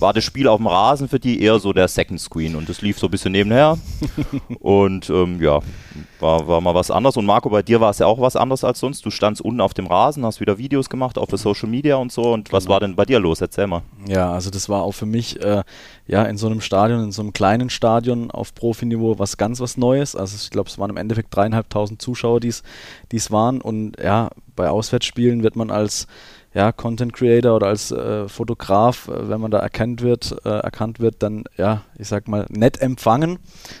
war 0.00 0.12
das 0.12 0.24
Spiel 0.24 0.48
auf 0.48 0.58
dem 0.58 0.66
Rasen 0.66 1.08
für 1.08 1.20
die 1.20 1.42
eher 1.42 1.58
so 1.58 1.72
der 1.72 1.88
Second 1.88 2.20
Screen 2.20 2.56
und 2.56 2.68
das 2.68 2.80
lief 2.82 2.98
so 2.98 3.06
ein 3.06 3.10
bisschen 3.10 3.32
nebenher. 3.32 3.78
und 4.60 5.10
ähm, 5.10 5.40
ja, 5.40 5.60
war, 6.20 6.46
war 6.46 6.60
mal 6.60 6.74
was 6.74 6.90
anderes. 6.90 7.16
Und 7.16 7.26
Marco, 7.26 7.50
bei 7.50 7.62
dir 7.62 7.80
war 7.80 7.90
es 7.90 7.98
ja 7.98 8.06
auch 8.06 8.20
was 8.20 8.36
anderes 8.36 8.64
als 8.64 8.80
sonst. 8.80 9.04
Du 9.04 9.10
standst 9.10 9.42
unten 9.42 9.60
auf 9.60 9.74
dem 9.74 9.86
Rasen, 9.86 10.24
hast 10.24 10.40
wieder 10.40 10.58
Videos 10.58 10.88
gemacht, 10.88 11.18
auch 11.18 11.28
für 11.28 11.38
Social 11.38 11.68
Media 11.68 11.96
und 11.96 12.12
so. 12.12 12.32
Und 12.32 12.52
was 12.52 12.68
war 12.68 12.80
denn 12.80 12.96
bei 12.96 13.04
dir 13.04 13.20
los? 13.20 13.40
Erzähl 13.40 13.66
mal. 13.66 13.82
Ja, 14.06 14.32
also 14.32 14.50
das 14.50 14.68
war 14.68 14.82
auch 14.82 14.92
für 14.92 15.06
mich 15.06 15.42
äh, 15.42 15.62
ja 16.06 16.24
in 16.24 16.36
so 16.36 16.46
einem 16.46 16.60
Stadion, 16.60 17.04
in 17.04 17.12
so 17.12 17.22
einem 17.22 17.32
kleinen 17.32 17.70
Stadion 17.70 18.30
auf 18.30 18.54
Profiniveau 18.54 19.18
was 19.18 19.36
ganz 19.36 19.60
was 19.60 19.76
Neues. 19.76 20.16
Also 20.16 20.36
ich 20.36 20.50
glaube, 20.50 20.68
es 20.68 20.78
waren 20.78 20.90
im 20.90 20.96
Endeffekt 20.96 21.34
dreieinhalbtausend 21.34 22.00
Zuschauer, 22.00 22.40
die 22.40 22.48
es 22.48 23.30
waren. 23.30 23.60
Und 23.60 23.98
ja, 24.02 24.30
bei 24.56 24.68
Auswärtsspielen 24.68 25.42
wird 25.42 25.56
man 25.56 25.70
als 25.70 26.06
ja, 26.52 26.72
Content 26.72 27.12
Creator 27.12 27.54
oder 27.54 27.68
als 27.68 27.92
äh, 27.92 28.28
Fotograf, 28.28 29.08
äh, 29.08 29.28
wenn 29.28 29.40
man 29.40 29.50
da 29.50 29.58
erkannt 29.58 30.02
wird, 30.02 30.34
äh, 30.44 30.48
erkannt 30.48 30.98
wird, 30.98 31.22
dann 31.22 31.44
ja, 31.56 31.82
ich 31.96 32.08
sag 32.08 32.26
mal, 32.26 32.46
nett 32.48 32.80
empfangen. 32.80 33.38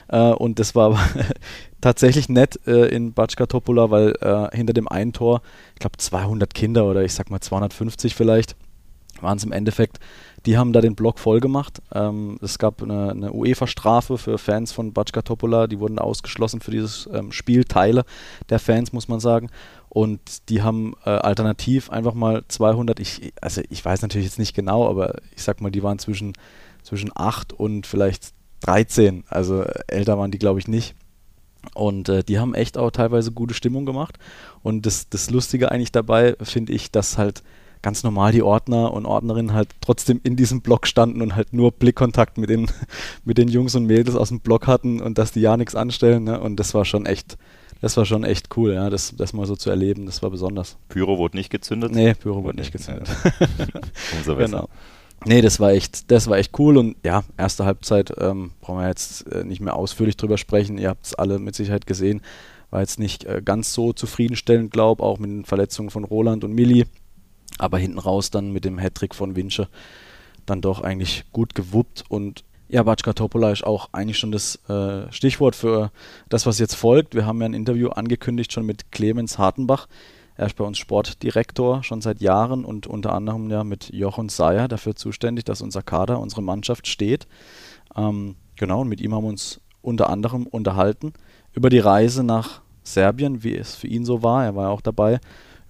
Äh, 0.08 0.30
und 0.30 0.58
das 0.58 0.74
war 0.74 0.98
tatsächlich 1.80 2.28
nett 2.28 2.60
äh, 2.66 2.86
in 2.86 3.12
Batschka 3.12 3.46
Topola, 3.46 3.90
weil 3.90 4.14
äh, 4.20 4.56
hinter 4.56 4.72
dem 4.72 4.86
einen 4.86 5.12
Tor, 5.12 5.42
ich 5.74 5.80
glaube 5.80 5.96
200 5.96 6.54
Kinder 6.54 6.84
oder 6.84 7.02
ich 7.02 7.14
sag 7.14 7.30
mal 7.30 7.40
250 7.40 8.14
vielleicht, 8.14 8.54
waren 9.20 9.36
es 9.36 9.44
im 9.44 9.52
Endeffekt. 9.52 9.98
Die 10.46 10.56
haben 10.56 10.72
da 10.72 10.80
den 10.80 10.94
Block 10.94 11.18
voll 11.18 11.40
gemacht. 11.40 11.82
Ähm, 11.92 12.38
es 12.40 12.58
gab 12.58 12.82
eine, 12.82 13.10
eine 13.10 13.32
UEFA-Strafe 13.32 14.16
für 14.18 14.38
Fans 14.38 14.72
von 14.72 14.92
Batschka 14.92 15.22
Topola. 15.22 15.66
Die 15.66 15.80
wurden 15.80 15.98
ausgeschlossen 15.98 16.60
für 16.60 16.70
dieses 16.70 17.08
ähm, 17.12 17.32
Spiel. 17.32 17.64
Teile 17.64 18.04
der 18.48 18.58
Fans, 18.58 18.92
muss 18.92 19.08
man 19.08 19.20
sagen. 19.20 19.50
Und 19.88 20.48
die 20.48 20.62
haben 20.62 20.94
äh, 21.04 21.10
alternativ 21.10 21.90
einfach 21.90 22.14
mal 22.14 22.44
200, 22.46 23.00
ich, 23.00 23.32
also 23.40 23.60
ich 23.68 23.84
weiß 23.84 24.02
natürlich 24.02 24.26
jetzt 24.26 24.38
nicht 24.38 24.54
genau, 24.54 24.88
aber 24.88 25.16
ich 25.34 25.42
sag 25.42 25.60
mal, 25.60 25.70
die 25.70 25.82
waren 25.82 25.98
zwischen, 25.98 26.32
zwischen 26.82 27.10
8 27.14 27.52
und 27.52 27.86
vielleicht 27.86 28.32
13. 28.60 29.24
Also 29.28 29.62
äh, 29.62 29.82
älter 29.88 30.16
waren 30.18 30.30
die, 30.30 30.38
glaube 30.38 30.60
ich, 30.60 30.68
nicht. 30.68 30.94
Und 31.74 32.08
äh, 32.08 32.24
die 32.24 32.38
haben 32.38 32.54
echt 32.54 32.78
auch 32.78 32.90
teilweise 32.90 33.32
gute 33.32 33.54
Stimmung 33.54 33.84
gemacht. 33.84 34.18
Und 34.62 34.86
das, 34.86 35.08
das 35.08 35.30
Lustige 35.30 35.70
eigentlich 35.70 35.92
dabei 35.92 36.36
finde 36.40 36.72
ich, 36.72 36.90
dass 36.90 37.18
halt 37.18 37.42
ganz 37.82 38.02
normal 38.02 38.32
die 38.32 38.42
Ordner 38.42 38.92
und 38.92 39.06
Ordnerinnen 39.06 39.52
halt 39.52 39.68
trotzdem 39.80 40.20
in 40.22 40.36
diesem 40.36 40.60
Block 40.60 40.86
standen 40.86 41.22
und 41.22 41.36
halt 41.36 41.52
nur 41.52 41.72
Blickkontakt 41.72 42.38
mit 42.38 42.50
den, 42.50 42.70
mit 43.24 43.38
den 43.38 43.48
Jungs 43.48 43.74
und 43.74 43.86
Mädels 43.86 44.16
aus 44.16 44.28
dem 44.28 44.40
Block 44.40 44.66
hatten 44.66 45.00
und 45.00 45.18
dass 45.18 45.32
die 45.32 45.40
ja 45.40 45.56
nichts 45.56 45.74
anstellen. 45.74 46.24
Ne? 46.24 46.40
Und 46.40 46.56
das 46.56 46.74
war 46.74 46.84
schon 46.84 47.06
echt 47.06 47.36
Das 47.80 47.96
war 47.96 48.04
schon 48.04 48.24
echt 48.24 48.56
cool, 48.56 48.74
ja, 48.74 48.90
das, 48.90 49.14
das 49.16 49.32
mal 49.32 49.46
so 49.46 49.56
zu 49.56 49.70
erleben, 49.70 50.04
das 50.04 50.22
war 50.22 50.30
besonders. 50.30 50.76
Pyro 50.88 51.16
wurde 51.16 51.36
nicht 51.36 51.50
gezündet? 51.50 51.92
Nee, 51.92 52.14
Pyro 52.14 52.44
wurde 52.44 52.58
nicht 52.58 52.72
gezündet. 52.72 53.08
Umso 54.18 54.36
besser. 54.36 54.50
Genau. 54.50 54.68
Nee, 55.26 55.42
das 55.42 55.60
war 55.60 55.72
echt, 55.72 56.10
das 56.10 56.28
war 56.28 56.38
echt 56.38 56.58
cool 56.58 56.78
und 56.78 56.96
ja, 57.04 57.24
erste 57.36 57.64
Halbzeit 57.66 58.12
ähm, 58.18 58.52
brauchen 58.60 58.80
wir 58.80 58.88
jetzt 58.88 59.30
äh, 59.32 59.44
nicht 59.44 59.60
mehr 59.60 59.76
ausführlich 59.76 60.16
drüber 60.16 60.38
sprechen. 60.38 60.78
Ihr 60.78 60.88
habt 60.88 61.06
es 61.06 61.14
alle 61.14 61.38
mit 61.38 61.54
Sicherheit 61.54 61.86
gesehen. 61.86 62.22
War 62.70 62.80
jetzt 62.80 62.98
nicht 62.98 63.24
äh, 63.24 63.42
ganz 63.44 63.74
so 63.74 63.92
zufriedenstellend, 63.92 64.70
glaube 64.70 65.02
auch 65.02 65.18
mit 65.18 65.30
den 65.30 65.44
Verletzungen 65.44 65.90
von 65.90 66.04
Roland 66.04 66.44
und 66.44 66.52
Milli. 66.52 66.86
Aber 67.60 67.78
hinten 67.78 67.98
raus 67.98 68.30
dann 68.30 68.52
mit 68.52 68.64
dem 68.64 68.78
Hattrick 68.78 69.14
von 69.14 69.36
Winche 69.36 69.68
dann 70.46 70.60
doch 70.60 70.80
eigentlich 70.80 71.24
gut 71.32 71.54
gewuppt 71.54 72.04
und 72.08 72.44
ja, 72.68 72.84
Batschka 72.84 73.14
Topola 73.14 73.50
ist 73.50 73.64
auch 73.64 73.88
eigentlich 73.92 74.18
schon 74.18 74.30
das 74.30 74.56
äh, 74.68 75.10
Stichwort 75.10 75.56
für 75.56 75.90
das, 76.28 76.46
was 76.46 76.60
jetzt 76.60 76.74
folgt. 76.74 77.16
Wir 77.16 77.26
haben 77.26 77.40
ja 77.40 77.46
ein 77.46 77.54
Interview 77.54 77.88
angekündigt 77.88 78.52
schon 78.52 78.64
mit 78.64 78.92
Clemens 78.92 79.38
Hartenbach. 79.38 79.88
Er 80.36 80.46
ist 80.46 80.56
bei 80.56 80.64
uns 80.64 80.78
Sportdirektor 80.78 81.82
schon 81.82 82.00
seit 82.00 82.20
Jahren 82.20 82.64
und 82.64 82.86
unter 82.86 83.12
anderem 83.12 83.50
ja 83.50 83.64
mit 83.64 83.92
Jochen 83.92 84.28
Seyer 84.28 84.68
dafür 84.68 84.94
zuständig, 84.94 85.44
dass 85.44 85.62
unser 85.62 85.82
Kader, 85.82 86.20
unsere 86.20 86.42
Mannschaft 86.42 86.86
steht. 86.86 87.26
Ähm, 87.96 88.36
genau, 88.56 88.82
und 88.82 88.88
mit 88.88 89.00
ihm 89.00 89.14
haben 89.14 89.24
wir 89.24 89.30
uns 89.30 89.60
unter 89.82 90.08
anderem 90.08 90.46
unterhalten 90.46 91.12
über 91.52 91.70
die 91.70 91.80
Reise 91.80 92.22
nach 92.22 92.62
Serbien, 92.84 93.42
wie 93.42 93.56
es 93.56 93.74
für 93.74 93.88
ihn 93.88 94.04
so 94.04 94.22
war. 94.22 94.44
Er 94.44 94.54
war 94.54 94.66
ja 94.66 94.70
auch 94.70 94.80
dabei. 94.80 95.20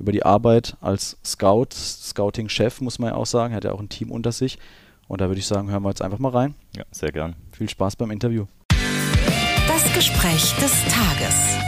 Über 0.00 0.12
die 0.12 0.24
Arbeit 0.24 0.78
als 0.80 1.18
Scout, 1.22 1.74
Scouting-Chef, 1.74 2.80
muss 2.80 2.98
man 2.98 3.10
ja 3.10 3.16
auch 3.16 3.26
sagen. 3.26 3.52
Er 3.52 3.58
hat 3.58 3.64
ja 3.64 3.72
auch 3.72 3.80
ein 3.80 3.90
Team 3.90 4.10
unter 4.10 4.32
sich. 4.32 4.58
Und 5.08 5.20
da 5.20 5.28
würde 5.28 5.40
ich 5.40 5.46
sagen, 5.46 5.70
hören 5.70 5.82
wir 5.82 5.90
jetzt 5.90 6.00
einfach 6.00 6.18
mal 6.18 6.30
rein. 6.30 6.54
Ja, 6.74 6.84
sehr 6.90 7.12
gern. 7.12 7.36
Viel 7.52 7.68
Spaß 7.68 7.96
beim 7.96 8.10
Interview. 8.10 8.46
Das 9.68 9.92
Gespräch 9.92 10.54
des 10.54 10.72
Tages. 10.88 11.58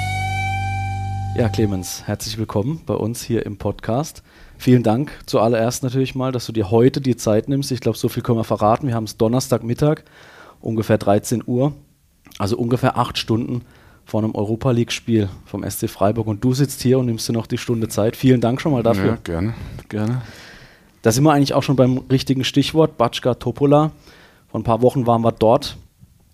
Ja, 1.36 1.50
Clemens, 1.50 2.04
herzlich 2.06 2.38
willkommen 2.38 2.80
bei 2.86 2.94
uns 2.94 3.22
hier 3.22 3.44
im 3.44 3.58
Podcast. 3.58 4.22
Vielen 4.56 4.82
Dank 4.82 5.12
zuallererst 5.26 5.82
natürlich 5.82 6.14
mal, 6.14 6.32
dass 6.32 6.46
du 6.46 6.52
dir 6.52 6.70
heute 6.70 7.02
die 7.02 7.16
Zeit 7.16 7.50
nimmst. 7.50 7.70
Ich 7.70 7.80
glaube, 7.80 7.98
so 7.98 8.08
viel 8.08 8.22
können 8.22 8.38
wir 8.38 8.44
verraten. 8.44 8.86
Wir 8.86 8.94
haben 8.94 9.04
es 9.04 9.18
Donnerstagmittag, 9.18 10.04
ungefähr 10.62 10.96
13 10.96 11.42
Uhr, 11.44 11.74
also 12.38 12.56
ungefähr 12.56 12.96
acht 12.96 13.18
Stunden 13.18 13.60
vor 14.12 14.22
einem 14.22 14.34
Europa 14.34 14.70
League-Spiel 14.72 15.30
vom 15.46 15.64
SC 15.68 15.88
Freiburg. 15.88 16.26
Und 16.26 16.44
du 16.44 16.52
sitzt 16.52 16.82
hier 16.82 16.98
und 16.98 17.06
nimmst 17.06 17.26
dir 17.26 17.32
noch 17.32 17.46
die 17.46 17.56
Stunde 17.56 17.88
Zeit. 17.88 18.14
Vielen 18.14 18.42
Dank 18.42 18.60
schon 18.60 18.72
mal 18.72 18.82
dafür. 18.82 19.12
Ja, 19.12 19.18
gerne, 19.24 19.54
gerne. 19.88 20.20
Da 21.00 21.12
sind 21.12 21.24
wir 21.24 21.32
eigentlich 21.32 21.54
auch 21.54 21.62
schon 21.62 21.76
beim 21.76 21.96
richtigen 22.10 22.44
Stichwort, 22.44 22.98
Batschka 22.98 23.36
Topola. 23.36 23.90
Vor 24.48 24.60
ein 24.60 24.64
paar 24.64 24.82
Wochen 24.82 25.06
waren 25.06 25.22
wir 25.22 25.32
dort, 25.32 25.78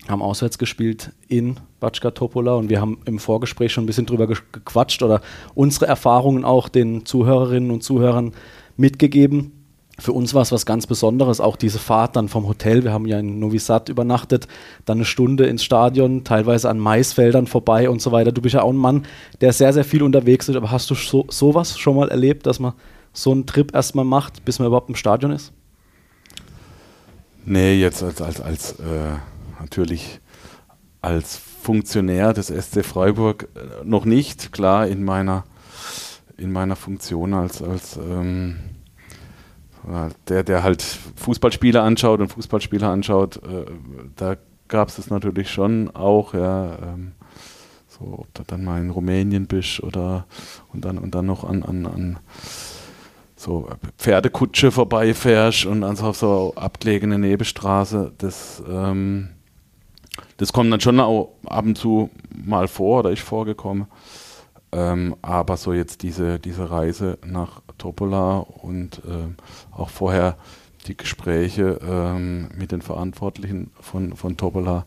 haben 0.09 0.21
auswärts 0.21 0.57
gespielt 0.57 1.13
in 1.29 1.55
Batschka 1.79 2.11
Topola 2.11 2.55
und 2.55 2.69
wir 2.69 2.81
haben 2.81 2.97
im 3.05 3.17
Vorgespräch 3.17 3.71
schon 3.71 3.85
ein 3.85 3.87
bisschen 3.87 4.05
drüber 4.05 4.27
gequatscht 4.27 5.01
oder 5.01 5.21
unsere 5.55 5.87
Erfahrungen 5.87 6.43
auch 6.43 6.67
den 6.67 7.05
Zuhörerinnen 7.05 7.71
und 7.71 7.81
Zuhörern 7.81 8.33
mitgegeben. 8.75 9.58
Für 9.99 10.13
uns 10.13 10.33
war 10.33 10.41
es 10.41 10.51
was 10.51 10.65
ganz 10.65 10.87
Besonderes, 10.87 11.41
auch 11.41 11.55
diese 11.55 11.79
Fahrt 11.79 12.15
dann 12.15 12.29
vom 12.29 12.47
Hotel. 12.47 12.83
Wir 12.83 12.93
haben 12.93 13.05
ja 13.05 13.19
in 13.19 13.39
Novi 13.39 13.59
Sad 13.59 13.89
übernachtet, 13.89 14.47
dann 14.85 14.99
eine 14.99 15.05
Stunde 15.05 15.45
ins 15.45 15.63
Stadion, 15.63 16.23
teilweise 16.23 16.69
an 16.69 16.79
Maisfeldern 16.79 17.47
vorbei 17.47 17.89
und 17.89 18.01
so 18.01 18.11
weiter. 18.11 18.31
Du 18.31 18.41
bist 18.41 18.55
ja 18.55 18.61
auch 18.61 18.71
ein 18.71 18.77
Mann, 18.77 19.05
der 19.41 19.53
sehr, 19.53 19.73
sehr 19.73 19.83
viel 19.83 20.03
unterwegs 20.03 20.47
ist, 20.49 20.55
aber 20.55 20.71
hast 20.71 20.89
du 20.89 20.95
so, 20.95 21.25
sowas 21.29 21.77
schon 21.77 21.95
mal 21.95 22.09
erlebt, 22.09 22.45
dass 22.45 22.59
man 22.59 22.73
so 23.13 23.31
einen 23.31 23.45
Trip 23.45 23.73
erstmal 23.73 24.05
macht, 24.05 24.45
bis 24.45 24.59
man 24.59 24.67
überhaupt 24.67 24.89
im 24.89 24.95
Stadion 24.95 25.31
ist? 25.31 25.51
Nee, 27.45 27.79
jetzt 27.79 28.03
als, 28.03 28.21
als, 28.21 28.41
als 28.41 28.71
äh, 28.79 29.17
natürlich 29.59 30.19
als 31.01 31.37
Funktionär 31.37 32.33
des 32.33 32.47
SC 32.47 32.85
Freiburg 32.85 33.47
äh, 33.55 33.85
noch 33.85 34.05
nicht, 34.05 34.51
klar 34.51 34.87
in 34.87 35.03
meiner, 35.03 35.45
in 36.37 36.51
meiner 36.51 36.75
Funktion 36.75 37.33
als, 37.33 37.61
als 37.61 37.97
ähm, 37.97 38.57
der, 40.27 40.43
der 40.43 40.63
halt 40.63 40.81
Fußballspieler 40.81 41.83
anschaut 41.83 42.19
und 42.19 42.31
Fußballspieler 42.31 42.89
anschaut, 42.89 43.37
äh, 43.37 43.65
da 44.15 44.35
gab 44.67 44.89
es 44.89 44.97
das 44.97 45.09
natürlich 45.09 45.49
schon 45.49 45.89
auch, 45.95 46.33
ja, 46.33 46.77
ähm, 46.81 47.13
so 47.87 48.19
ob 48.19 48.33
du 48.33 48.43
dann 48.45 48.63
mal 48.63 48.81
in 48.81 48.89
Rumänien 48.89 49.47
bist 49.47 49.81
oder 49.81 50.25
und 50.73 50.85
dann 50.85 50.97
und 50.97 51.15
dann 51.15 51.25
noch 51.25 51.43
an, 51.43 51.63
an, 51.63 51.85
an 51.85 52.19
so 53.35 53.69
Pferdekutsche 53.97 54.69
vorbeifährst 54.69 55.65
und 55.65 55.83
also 55.83 56.07
auf 56.07 56.17
so 56.17 56.53
abgelegene 56.55 57.17
Nebenstraße, 57.17 58.11
das, 58.17 58.61
ähm, 58.69 59.29
das 60.37 60.51
kommt 60.51 60.71
dann 60.71 60.81
schon 60.81 60.99
auch 60.99 61.31
ab 61.45 61.65
und 61.65 61.77
zu 61.77 62.09
mal 62.45 62.67
vor 62.67 62.99
oder 62.99 63.11
ist 63.11 63.21
vorgekommen. 63.21 63.87
Ähm, 64.71 65.15
aber 65.21 65.57
so 65.57 65.73
jetzt 65.73 66.03
diese, 66.03 66.37
diese 66.37 66.69
Reise 66.69 67.17
nach 67.25 67.61
Topola 67.79 68.37
und 68.37 69.01
ähm, 69.07 69.35
auch 69.71 69.89
vorher 69.89 70.37
die 70.85 70.95
Gespräche 70.95 71.79
ähm, 71.81 72.49
mit 72.55 72.71
den 72.71 72.83
Verantwortlichen 72.83 73.71
von, 73.81 74.15
von 74.15 74.37
Topola, 74.37 74.85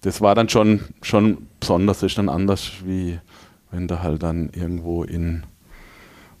das 0.00 0.20
war 0.20 0.34
dann 0.34 0.48
schon, 0.48 0.80
schon 1.02 1.46
besonders, 1.60 2.02
ist 2.02 2.18
dann 2.18 2.28
anders, 2.28 2.84
wie 2.84 3.18
wenn 3.70 3.88
du 3.88 4.02
halt 4.02 4.22
dann 4.22 4.50
irgendwo 4.50 5.04
in 5.04 5.44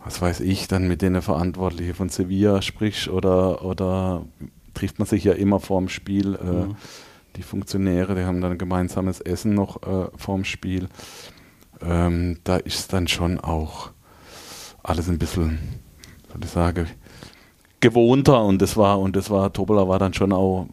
was 0.06 0.22
weiß 0.22 0.40
ich, 0.40 0.68
dann 0.68 0.86
mit 0.86 1.02
denen 1.02 1.20
Verantwortlichen 1.20 1.94
von 1.94 2.08
Sevilla 2.08 2.62
sprichst 2.62 3.08
oder, 3.08 3.64
oder 3.64 4.24
trifft 4.72 5.00
man 5.00 5.06
sich 5.06 5.24
ja 5.24 5.32
immer 5.32 5.58
vorm 5.58 5.88
Spiel. 5.88 6.36
Äh, 6.36 6.66
mhm. 6.66 6.76
Die 7.34 7.42
Funktionäre, 7.42 8.14
die 8.14 8.22
haben 8.22 8.40
dann 8.40 8.52
ein 8.52 8.58
gemeinsames 8.58 9.20
Essen 9.20 9.54
noch 9.54 9.82
äh, 9.82 10.08
vorm 10.16 10.44
Spiel. 10.44 10.88
Ähm, 11.82 12.38
da 12.44 12.56
ist 12.56 12.78
es 12.78 12.88
dann 12.88 13.08
schon 13.08 13.40
auch 13.40 13.90
alles 14.86 15.08
ein 15.08 15.18
bisschen, 15.18 15.58
soll 16.32 16.40
ich 16.42 16.50
sagen, 16.50 16.86
gewohnter 17.80 18.44
und 18.44 18.62
das 18.62 18.76
war, 18.76 18.98
und 19.00 19.16
das 19.16 19.30
war, 19.30 19.52
Tobola 19.52 19.88
war 19.88 19.98
dann 19.98 20.14
schon 20.14 20.32
auch 20.32 20.66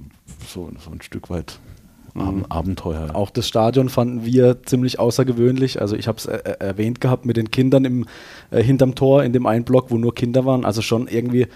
so, 0.48 0.70
so 0.79 0.91
ein 0.91 1.01
Stück 1.01 1.29
weit 1.29 1.60
mhm. 2.13 2.46
Abenteuer. 2.50 3.15
Auch 3.15 3.29
das 3.29 3.48
Stadion 3.48 3.89
fanden 3.89 4.25
wir 4.25 4.63
ziemlich 4.63 5.00
außergewöhnlich. 5.00 5.82
Also 5.82 5.96
ich 5.96 6.08
habe 6.08 6.17
es 6.17 6.25
äh, 6.25 6.38
erwähnt 6.60 7.01
gehabt 7.01 7.25
mit 7.25 7.38
den 7.38 7.51
Kindern 7.51 7.86
im, 7.86 8.05
äh, 8.51 8.62
hinterm 8.62 8.96
Tor 8.96 9.24
in 9.24 9.34
dem 9.34 9.46
einen 9.46 9.65
Block, 9.65 9.89
wo 9.89 9.98
nur 9.98 10.13
Kinder 10.13 10.46
waren. 10.46 10.65
Also 10.65 10.82
schon 10.82 11.08
irgendwie 11.08 11.48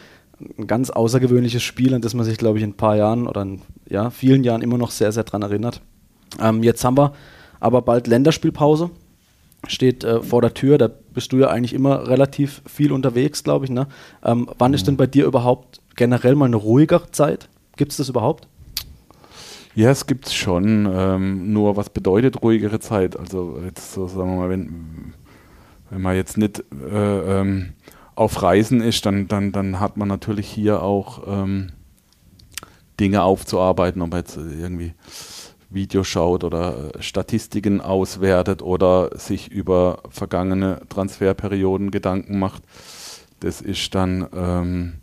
ein 0.58 0.68
ganz 0.68 0.90
außergewöhnliches 0.90 1.64
Spiel, 1.64 1.94
an 1.94 2.02
das 2.02 2.14
man 2.14 2.26
sich, 2.26 2.38
glaube 2.38 2.58
ich, 2.58 2.64
in 2.64 2.72
ein 2.72 2.78
paar 2.78 2.96
Jahren 2.96 3.28
oder 3.28 3.42
in 3.42 3.62
ja, 3.90 4.10
vielen 4.10 4.44
Jahren 4.44 4.62
immer 4.62 4.78
noch 4.78 4.92
sehr, 4.92 5.12
sehr 5.12 5.24
dran 5.24 5.42
erinnert. 5.42 5.82
Ähm, 6.40 6.64
jetzt 6.64 6.84
haben 6.84 6.98
wir 6.98 7.14
aber 7.60 7.82
bald 7.82 8.08
Länderspielpause. 8.08 8.92
Steht 9.66 10.04
äh, 10.04 10.22
vor 10.22 10.42
der 10.42 10.54
Tür, 10.54 10.78
da 10.78 10.88
bist 10.88 11.34
du 11.34 11.38
ja 11.38 11.48
eigentlich 11.48 11.74
immer 11.74 12.08
relativ 12.08 12.62
viel 12.68 12.92
unterwegs, 12.92 13.44
glaube 13.44 13.66
ich. 13.66 13.72
Ne? 13.72 13.88
Ähm, 14.24 14.50
wann 14.58 14.72
mhm. 14.72 14.76
ist 14.76 14.88
denn 14.88 14.98
bei 14.98 15.08
dir 15.08 15.26
überhaupt 15.26 15.82
generell 15.96 16.36
mal 16.36 16.46
eine 16.46 16.58
ruhigere 16.58 17.12
Zeit? 17.12 17.50
Gibt 17.76 17.92
es 17.92 17.98
das 17.98 18.10
überhaupt? 18.10 18.48
Ja, 19.76 19.92
es 19.92 20.08
gibt 20.08 20.26
es 20.28 20.34
schon. 20.34 20.90
Ähm, 20.92 21.54
nur 21.54 21.78
was 21.78 21.90
bedeutet 21.90 22.42
ruhigere 22.42 22.80
Zeit? 22.80 23.18
Also 23.18 23.60
jetzt 23.64 23.94
so 23.94 24.08
sagen 24.08 24.32
wir 24.32 24.38
mal, 24.38 24.50
wenn, 24.50 25.14
wenn 25.90 26.02
man 26.02 26.16
jetzt 26.16 26.38
nicht 26.38 26.64
äh, 26.92 27.42
ähm, 27.42 27.74
auf 28.16 28.42
Reisen 28.42 28.82
ist, 28.82 29.06
dann, 29.06 29.28
dann, 29.28 29.52
dann 29.52 29.80
hat 29.80 29.96
man 29.96 30.08
natürlich 30.08 30.48
hier 30.48 30.82
auch 30.82 31.22
ähm, 31.28 31.70
Dinge 33.00 33.22
aufzuarbeiten, 33.22 34.02
ob 34.02 34.10
man 34.10 34.22
jetzt 34.22 34.38
irgendwie 34.38 34.94
Videos 35.70 36.08
schaut 36.08 36.44
oder 36.44 36.94
äh, 36.96 37.02
Statistiken 37.02 37.82
auswertet 37.82 38.62
oder 38.62 39.18
sich 39.18 39.52
über 39.52 40.04
vergangene 40.10 40.82
Transferperioden 40.90 41.92
Gedanken 41.92 42.40
macht. 42.40 42.64
Das 43.40 43.62
ist 43.62 43.94
dann 43.94 44.28
ähm, 44.34 44.94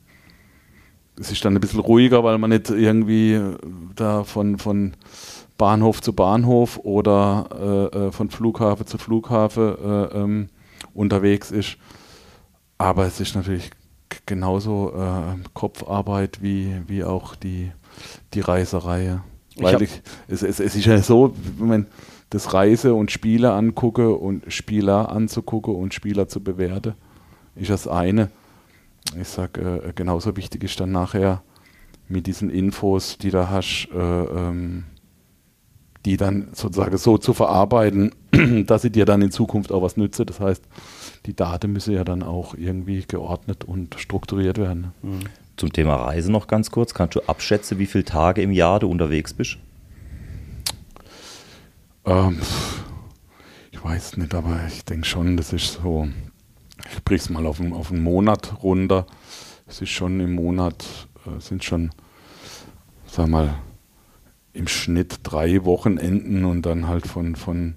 es 1.19 1.31
ist 1.31 1.45
dann 1.45 1.55
ein 1.55 1.61
bisschen 1.61 1.81
ruhiger, 1.81 2.25
weil 2.25 2.39
man 2.39 2.51
nicht 2.51 2.71
irgendwie 2.71 3.35
äh, 3.35 3.57
da 3.95 4.25
von, 4.25 4.59
von 4.59 4.95
Bahnhof 5.57 6.03
zu 6.03 6.13
Bahnhof 6.13 6.79
oder 6.79 7.91
äh, 7.93 7.99
äh 7.99 8.13
von 8.13 8.31
Flughafen 8.31 8.87
zu 8.87 8.99
Flughafen 8.99 9.79
äh, 9.79 10.05
ähm, 10.19 10.49
unterwegs 10.93 11.51
ist. 11.51 11.77
Aber 12.79 13.07
es 13.07 13.21
ist 13.21 13.37
natürlich 13.37 13.71
genauso 14.27 14.93
äh, 14.97 15.37
Kopfarbeit 15.53 16.43
wie, 16.43 16.83
wie 16.89 17.05
auch 17.05 17.37
die, 17.37 17.71
die 18.35 18.41
Reiserei. 18.41 19.21
Weil 19.57 19.83
ich, 19.83 20.03
es, 20.29 20.43
es, 20.43 20.61
es 20.61 20.75
ist 20.75 20.85
ja 20.85 20.99
so, 20.99 21.35
wenn 21.59 21.69
man 21.69 21.87
das 22.31 22.53
Reise 22.55 22.95
und 22.95 23.11
Spiele 23.13 23.53
angucke 23.53 24.11
und 24.11 24.53
Spieler 24.53 25.11
anzugucke 25.11 25.71
und 25.71 25.95
Spieler 25.95 26.29
zu 26.29 26.43
bewerten, 26.43 26.95
ist 27.55 27.71
das 27.71 27.87
eine 27.87 28.31
ich 29.21 29.29
sage, 29.29 29.83
äh, 29.85 29.93
genauso 29.95 30.37
wichtig 30.37 30.65
ist 30.65 30.81
dann 30.81 30.93
nachher 30.93 31.43
mit 32.09 32.27
diesen 32.27 32.51
Infos, 32.51 33.19
die 33.19 33.31
da 33.31 33.49
hast, 33.49 33.89
äh, 33.93 33.99
ähm, 33.99 34.85
die 36.05 36.17
dann 36.17 36.49
sozusagen 36.53 36.97
so 36.99 37.17
zu 37.17 37.33
verarbeiten, 37.33 38.13
dass 38.67 38.83
sie 38.83 38.91
dir 38.91 39.07
dann 39.07 39.23
in 39.23 39.31
Zukunft 39.31 39.73
auch 39.73 39.83
was 39.83 39.97
nütze. 39.97 40.27
Das 40.27 40.41
heißt, 40.41 40.65
die 41.27 41.35
Daten 41.35 41.73
müssen 41.73 41.95
ja 41.95 42.05
dann 42.05 42.23
auch 42.23 42.55
irgendwie 42.55 43.05
geordnet 43.07 43.65
und 43.65 43.95
strukturiert 43.99 44.59
werden. 44.59 44.93
Mhm. 45.03 45.21
Zum 45.57 45.73
Thema 45.73 45.97
Reise 45.97 46.33
noch 46.33 46.47
ganz 46.47 46.71
kurz. 46.71 46.95
Kannst 46.95 47.15
du 47.17 47.21
abschätzen, 47.23 47.79
wie 47.79 47.87
viele 47.87 48.05
Tage 48.05 48.43
im 48.43 48.51
Jahr 48.53 48.81
du 48.81 48.89
unterwegs 48.91 49.33
bist? 49.35 49.57
Ähm, 52.05 52.39
ich 53.71 53.83
weiß 53.83 54.17
nicht, 54.17 54.35
aber 54.35 54.61
ich 54.67 54.85
denke 54.85 55.07
schon, 55.07 55.37
das 55.37 55.53
ist 55.53 55.81
so, 55.83 56.09
ich 56.93 57.03
brich's 57.05 57.31
mal 57.31 57.47
auf, 57.47 57.61
einen- 57.61 57.73
auf 57.73 57.91
einen 57.93 58.03
Monat 58.03 58.63
runter. 58.63 59.07
Es 59.67 59.81
ist 59.81 59.91
schon 59.91 60.21
im 60.21 60.35
Monat, 60.35 60.85
äh, 61.27 61.41
sind 61.41 61.65
schon, 61.65 61.91
sag 63.07 63.29
mal, 63.29 63.55
im 64.53 64.69
Schnitt 64.69 65.21
drei 65.25 65.65
Wochenenden 65.65 66.45
und 66.45 66.63
dann 66.63 66.87
halt 66.87 67.07
von, 67.07 67.35
von, 67.35 67.75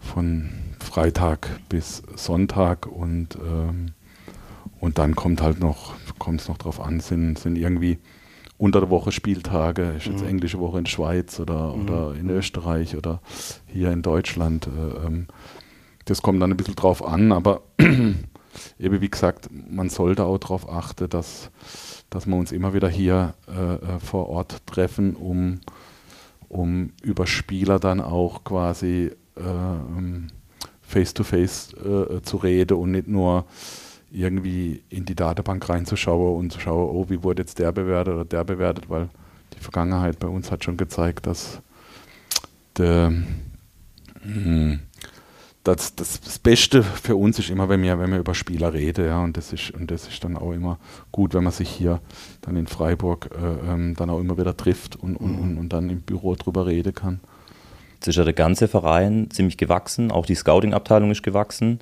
von 0.00 0.50
Freitag 0.80 1.48
bis 1.68 2.02
Sonntag 2.16 2.86
und, 2.86 3.36
ähm, 3.36 3.92
und 4.80 4.98
dann 4.98 5.14
kommt 5.14 5.40
halt 5.40 5.60
noch, 5.60 5.94
kommt 6.20 6.40
es 6.40 6.48
noch 6.48 6.58
drauf 6.58 6.78
an, 6.80 7.00
sind, 7.00 7.36
sind 7.40 7.56
irgendwie 7.56 7.98
unter 8.58 8.80
der 8.80 8.90
Woche 8.90 9.10
Spieltage, 9.10 9.94
ist 9.96 10.06
jetzt 10.06 10.22
Mhm. 10.22 10.28
englische 10.28 10.60
Woche 10.60 10.78
in 10.78 10.86
Schweiz 10.86 11.40
oder, 11.40 11.74
oder 11.74 12.14
in 12.14 12.28
Österreich 12.30 12.94
oder 12.96 13.20
hier 13.66 13.90
in 13.90 14.02
Deutschland. 14.02 14.68
Äh, 14.68 15.06
ähm, 15.06 15.26
das 16.04 16.22
kommt 16.22 16.40
dann 16.42 16.50
ein 16.52 16.56
bisschen 16.56 16.76
drauf 16.76 17.04
an, 17.04 17.32
aber 17.32 17.62
eben 18.78 19.00
wie 19.00 19.10
gesagt, 19.10 19.48
man 19.50 19.88
sollte 19.88 20.24
auch 20.24 20.38
darauf 20.38 20.68
achten, 20.68 21.08
dass, 21.08 21.50
dass 22.10 22.26
wir 22.26 22.36
uns 22.36 22.52
immer 22.52 22.74
wieder 22.74 22.88
hier 22.88 23.34
äh, 23.48 23.74
äh, 23.74 23.98
vor 23.98 24.28
Ort 24.28 24.66
treffen, 24.66 25.16
um, 25.16 25.60
um 26.48 26.92
über 27.02 27.26
Spieler 27.26 27.78
dann 27.78 28.00
auch 28.00 28.44
quasi 28.44 29.10
äh, 29.36 29.40
ähm, 29.40 30.26
face-to-face 30.82 31.74
äh, 31.74 32.22
zu 32.22 32.36
reden 32.38 32.76
und 32.76 32.90
nicht 32.90 33.08
nur 33.08 33.46
irgendwie 34.10 34.82
in 34.88 35.04
die 35.04 35.14
Datenbank 35.14 35.68
reinzuschauen 35.68 36.36
und 36.36 36.52
zu 36.52 36.60
schauen, 36.60 36.90
oh, 36.90 37.06
wie 37.08 37.22
wurde 37.22 37.42
jetzt 37.42 37.58
der 37.58 37.72
bewertet 37.72 38.14
oder 38.14 38.24
der 38.24 38.44
bewertet, 38.44 38.88
weil 38.88 39.08
die 39.54 39.60
Vergangenheit 39.60 40.18
bei 40.18 40.28
uns 40.28 40.50
hat 40.50 40.64
schon 40.64 40.76
gezeigt, 40.76 41.26
dass 41.26 41.60
der, 42.76 43.12
mh, 44.24 44.78
das, 45.62 45.94
das, 45.94 46.20
das 46.20 46.38
Beste 46.38 46.82
für 46.82 47.16
uns 47.16 47.38
ist 47.38 47.50
immer, 47.50 47.68
wenn 47.68 47.82
wir, 47.82 47.98
wenn 47.98 48.10
wir 48.10 48.18
über 48.18 48.34
Spieler 48.34 48.72
reden, 48.72 49.06
ja, 49.06 49.22
und 49.22 49.36
das 49.36 49.52
ist, 49.52 49.70
und 49.72 49.90
das 49.90 50.08
ist 50.08 50.24
dann 50.24 50.36
auch 50.36 50.52
immer 50.52 50.78
gut, 51.12 51.34
wenn 51.34 51.44
man 51.44 51.52
sich 51.52 51.68
hier 51.68 52.00
dann 52.40 52.56
in 52.56 52.66
Freiburg 52.66 53.30
äh, 53.34 53.72
ähm, 53.72 53.94
dann 53.94 54.10
auch 54.10 54.20
immer 54.20 54.38
wieder 54.38 54.56
trifft 54.56 54.96
und, 54.96 55.16
und, 55.16 55.38
und, 55.38 55.58
und 55.58 55.72
dann 55.72 55.90
im 55.90 56.00
Büro 56.00 56.34
drüber 56.34 56.66
reden 56.66 56.94
kann. 56.94 57.20
Jetzt 57.94 58.08
ist 58.08 58.16
ja 58.16 58.24
der 58.24 58.32
ganze 58.32 58.66
Verein 58.66 59.28
ziemlich 59.30 59.58
gewachsen, 59.58 60.10
auch 60.10 60.24
die 60.24 60.34
Scouting-Abteilung 60.34 61.10
ist 61.10 61.22
gewachsen. 61.22 61.80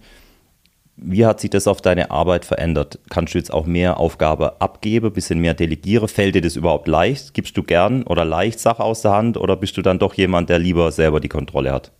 Wie 1.01 1.25
hat 1.25 1.41
sich 1.41 1.51
das 1.51 1.69
auf 1.69 1.81
deine 1.81 2.11
Arbeit 2.11 2.45
verändert? 2.45 2.99
Kannst 3.09 3.35
du 3.35 3.39
jetzt 3.39 3.53
auch 3.53 3.67
mehr 3.67 3.99
Aufgabe 3.99 4.61
abgeben, 4.61 5.13
bisschen 5.13 5.39
mehr 5.39 5.55
delegieren? 5.55 6.09
Fällt 6.09 6.35
dir 6.35 6.43
das 6.43 6.57
überhaupt 6.57 6.89
leicht? 6.89 7.35
Gibst 7.35 7.57
du 7.57 7.63
gern 7.63 8.03
oder 8.03 8.25
leicht 8.25 8.59
Sache 8.59 8.83
aus 8.83 9.03
der 9.03 9.13
Hand 9.13 9.37
oder 9.37 9.55
bist 9.57 9.77
du 9.77 9.83
dann 9.83 10.01
doch 10.01 10.15
jemand, 10.15 10.49
der 10.49 10.59
lieber 10.59 10.91
selber 10.91 11.21
die 11.21 11.29
Kontrolle 11.29 11.73
hat? 11.73 11.93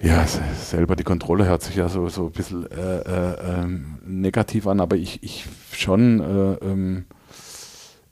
Ja, 0.00 0.24
se- 0.28 0.40
selber 0.54 0.94
die 0.94 1.02
Kontrolle 1.02 1.44
hört 1.46 1.62
sich 1.62 1.74
ja 1.74 1.88
so, 1.88 2.08
so 2.08 2.26
ein 2.26 2.32
bisschen 2.32 2.70
äh, 2.70 2.98
äh, 3.00 3.60
ähm, 3.60 3.98
negativ 4.06 4.68
an, 4.68 4.80
aber 4.80 4.94
ich, 4.94 5.22
ich 5.24 5.44
schon, 5.72 6.20
äh, 6.20 6.64
ähm, 6.64 7.06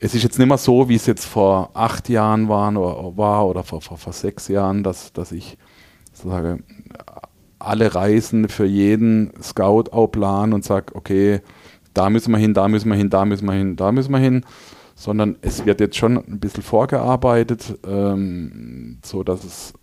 es 0.00 0.14
ist 0.14 0.24
jetzt 0.24 0.38
nicht 0.38 0.48
mehr 0.48 0.58
so, 0.58 0.88
wie 0.88 0.96
es 0.96 1.06
jetzt 1.06 1.24
vor 1.26 1.70
acht 1.74 2.08
Jahren 2.08 2.48
waren 2.48 2.76
oder, 2.76 3.16
war 3.16 3.46
oder 3.46 3.62
vor, 3.62 3.80
vor, 3.80 3.98
vor 3.98 4.12
sechs 4.12 4.48
Jahren, 4.48 4.82
dass, 4.82 5.12
dass 5.12 5.30
ich 5.30 5.58
sage, 6.12 6.58
alle 7.58 7.94
Reisen 7.94 8.48
für 8.48 8.66
jeden 8.66 9.32
Scout 9.42 9.90
auch 9.92 10.08
planen 10.08 10.52
und 10.52 10.64
sage, 10.64 10.94
okay, 10.94 11.40
da 11.94 12.10
müssen 12.10 12.30
wir 12.32 12.38
hin, 12.38 12.54
da 12.54 12.68
müssen 12.68 12.88
wir 12.90 12.96
hin, 12.96 13.10
da 13.10 13.24
müssen 13.24 13.46
wir 13.46 13.54
hin, 13.54 13.76
da 13.76 13.92
müssen 13.92 14.12
wir 14.12 14.18
hin, 14.18 14.44
sondern 14.94 15.36
es 15.40 15.64
wird 15.64 15.80
jetzt 15.80 15.96
schon 15.96 16.18
ein 16.18 16.40
bisschen 16.40 16.62
vorgearbeitet, 16.62 17.78
ähm, 17.86 18.98
so 19.04 19.22
dass 19.22 19.44
es 19.44 19.74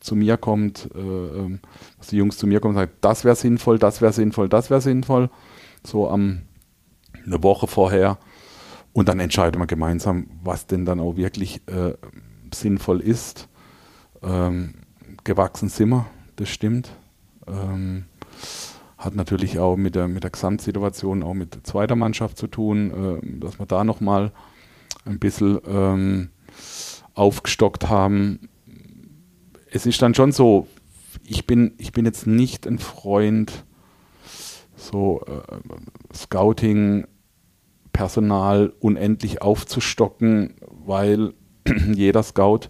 zu 0.00 0.16
mir 0.16 0.36
kommt, 0.36 0.90
äh, 0.94 0.98
ähm, 0.98 1.60
dass 1.98 2.08
die 2.08 2.16
Jungs 2.16 2.36
zu 2.36 2.46
mir 2.46 2.60
kommen 2.60 2.74
und 2.74 2.80
sagen, 2.80 2.92
das 3.00 3.24
wäre 3.24 3.36
sinnvoll, 3.36 3.78
das 3.78 4.02
wäre 4.02 4.12
sinnvoll, 4.12 4.48
das 4.48 4.68
wäre 4.68 4.80
sinnvoll, 4.80 5.30
so 5.84 6.08
am 6.08 6.42
eine 7.24 7.42
Woche 7.42 7.66
vorher. 7.66 8.18
Und 8.92 9.08
dann 9.08 9.20
entscheiden 9.20 9.60
wir 9.60 9.66
gemeinsam, 9.66 10.26
was 10.42 10.66
denn 10.66 10.84
dann 10.84 11.00
auch 11.00 11.16
wirklich 11.16 11.62
äh, 11.68 11.94
sinnvoll 12.52 13.00
ist. 13.00 13.48
Ähm, 14.22 14.74
gewachsen 15.24 15.68
sind 15.68 15.90
wir, 15.90 16.06
das 16.42 16.50
stimmt. 16.50 16.90
Ähm, 17.46 18.06
hat 18.98 19.14
natürlich 19.14 19.58
auch 19.58 19.76
mit 19.76 19.94
der, 19.94 20.08
mit 20.08 20.24
der 20.24 20.30
Gesamtsituation, 20.30 21.22
auch 21.22 21.34
mit 21.34 21.58
zweiter 21.64 21.94
Mannschaft 21.94 22.36
zu 22.36 22.48
tun, 22.48 23.20
äh, 23.22 23.38
dass 23.38 23.60
wir 23.60 23.66
da 23.66 23.84
nochmal 23.84 24.32
ein 25.04 25.20
bisschen 25.20 25.60
ähm, 25.66 26.30
aufgestockt 27.14 27.88
haben. 27.88 28.48
Es 29.70 29.86
ist 29.86 30.02
dann 30.02 30.14
schon 30.14 30.32
so, 30.32 30.66
ich 31.22 31.46
bin, 31.46 31.74
ich 31.78 31.92
bin 31.92 32.04
jetzt 32.04 32.26
nicht 32.26 32.66
ein 32.66 32.78
Freund, 32.80 33.64
so 34.74 35.22
äh, 35.26 36.14
Scouting, 36.14 37.06
Personal 37.92 38.72
unendlich 38.80 39.42
aufzustocken, 39.42 40.54
weil 40.68 41.34
jeder 41.94 42.24
Scout 42.24 42.68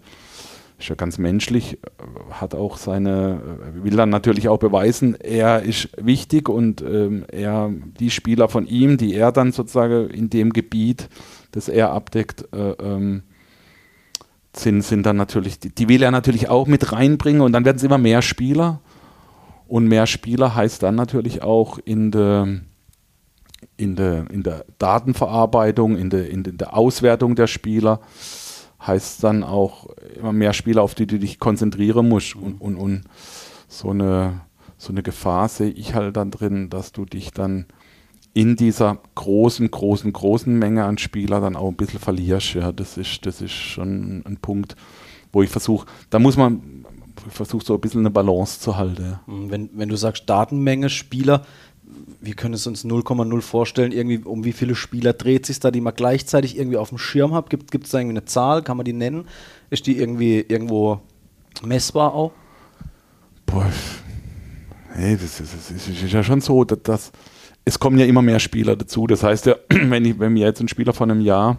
ist 0.83 0.89
ja 0.89 0.95
ganz 0.95 1.17
menschlich, 1.17 1.73
äh, 1.73 2.31
hat 2.31 2.55
auch 2.55 2.77
seine, 2.77 3.41
äh, 3.75 3.83
will 3.83 3.95
dann 3.95 4.09
natürlich 4.09 4.49
auch 4.49 4.59
beweisen, 4.59 5.15
er 5.15 5.63
ist 5.63 5.89
wichtig 5.97 6.49
und 6.49 6.81
ähm, 6.81 7.25
er, 7.31 7.71
die 7.99 8.09
Spieler 8.09 8.49
von 8.49 8.67
ihm, 8.67 8.97
die 8.97 9.15
er 9.15 9.31
dann 9.31 9.51
sozusagen 9.51 10.09
in 10.09 10.29
dem 10.29 10.51
Gebiet, 10.51 11.09
das 11.51 11.69
er 11.69 11.91
abdeckt, 11.91 12.45
äh, 12.53 12.71
ähm, 12.71 13.23
sind, 14.55 14.81
sind 14.83 15.05
dann 15.05 15.15
natürlich, 15.15 15.59
die, 15.59 15.73
die 15.73 15.87
will 15.87 16.03
er 16.03 16.11
natürlich 16.11 16.49
auch 16.49 16.67
mit 16.67 16.91
reinbringen 16.91 17.41
und 17.41 17.53
dann 17.53 17.65
werden 17.65 17.77
es 17.77 17.83
immer 17.83 17.97
mehr 17.97 18.21
Spieler. 18.21 18.81
Und 19.67 19.87
mehr 19.87 20.05
Spieler 20.05 20.53
heißt 20.53 20.83
dann 20.83 20.93
natürlich 20.93 21.41
auch 21.41 21.79
in 21.83 22.11
der, 22.11 22.59
in 23.77 23.95
der, 23.95 24.29
in 24.29 24.43
der 24.43 24.65
Datenverarbeitung, 24.77 25.97
in 25.97 26.11
der, 26.11 26.29
in 26.29 26.43
der 26.43 26.75
Auswertung 26.75 27.35
der 27.35 27.47
Spieler, 27.47 28.01
heißt 28.85 29.23
dann 29.23 29.43
auch 29.43 29.87
immer 30.17 30.33
mehr 30.33 30.53
Spieler, 30.53 30.81
auf 30.81 30.95
die 30.95 31.07
du 31.07 31.19
dich 31.19 31.39
konzentrieren 31.39 32.09
musst. 32.09 32.35
Und, 32.35 32.59
und, 32.59 32.75
und 32.75 33.03
so, 33.67 33.89
eine, 33.89 34.41
so 34.77 34.91
eine 34.91 35.03
Gefahr 35.03 35.47
sehe 35.49 35.69
ich 35.69 35.93
halt 35.93 36.17
dann 36.17 36.31
drin, 36.31 36.69
dass 36.69 36.91
du 36.91 37.05
dich 37.05 37.31
dann 37.31 37.65
in 38.33 38.55
dieser 38.55 38.97
großen, 39.15 39.69
großen, 39.69 40.11
großen 40.11 40.57
Menge 40.57 40.85
an 40.85 40.97
Spieler 40.97 41.39
dann 41.39 41.55
auch 41.55 41.69
ein 41.69 41.75
bisschen 41.75 41.99
verlierst. 41.99 42.55
Ja, 42.55 42.71
das 42.71 42.97
ist, 42.97 43.25
das 43.25 43.41
ist 43.41 43.53
schon 43.53 44.23
ein 44.25 44.37
Punkt, 44.37 44.75
wo 45.31 45.43
ich 45.43 45.49
versuche, 45.49 45.85
da 46.09 46.19
muss 46.19 46.35
man, 46.35 46.85
ich 47.27 47.33
versuche 47.33 47.63
so 47.63 47.75
ein 47.75 47.81
bisschen 47.81 48.01
eine 48.01 48.09
Balance 48.09 48.59
zu 48.59 48.75
halten. 48.75 49.03
Ja. 49.03 49.21
Wenn, 49.27 49.69
wenn 49.73 49.89
du 49.89 49.95
sagst 49.95 50.27
Datenmenge 50.27 50.89
Spieler, 50.89 51.45
wir 52.23 52.35
können 52.35 52.53
es 52.53 52.65
uns 52.67 52.85
0,0 52.85 53.41
vorstellen, 53.41 53.91
irgendwie 53.91 54.19
um 54.23 54.45
wie 54.45 54.53
viele 54.53 54.75
Spieler 54.75 55.11
dreht 55.11 55.45
sich 55.45 55.59
da, 55.59 55.71
die 55.71 55.81
man 55.81 55.93
gleichzeitig 55.93 56.57
irgendwie 56.57 56.77
auf 56.77 56.89
dem 56.89 56.97
Schirm 56.97 57.33
hat? 57.33 57.49
Gibt 57.49 57.73
es 57.73 57.91
da 57.91 57.99
irgendwie 57.99 58.17
eine 58.17 58.25
Zahl? 58.25 58.63
Kann 58.63 58.77
man 58.77 58.85
die 58.85 58.93
nennen? 58.93 59.27
Ist 59.69 59.87
die 59.87 59.97
irgendwie 59.97 60.39
irgendwo 60.39 61.01
messbar 61.65 62.13
auch? 62.13 62.31
Boah, 63.45 63.69
hey, 64.93 65.17
das, 65.17 65.41
ist, 65.41 65.53
das 65.53 65.87
ist, 65.87 66.13
ja 66.13 66.23
schon 66.23 66.39
so, 66.39 66.63
dass, 66.63 66.81
dass 66.83 67.11
es 67.65 67.79
kommen 67.79 67.97
ja 67.97 68.05
immer 68.05 68.21
mehr 68.21 68.39
Spieler 68.39 68.77
dazu. 68.77 69.05
Das 69.05 69.21
heißt 69.21 69.45
ja, 69.45 69.55
wenn, 69.69 70.05
ich, 70.05 70.17
wenn 70.17 70.33
wir 70.35 70.45
jetzt 70.45 70.59
einen 70.59 70.69
Spieler 70.69 70.93
von 70.93 71.11
einem 71.11 71.21
Jahr 71.21 71.57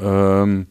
ähm, 0.00 0.66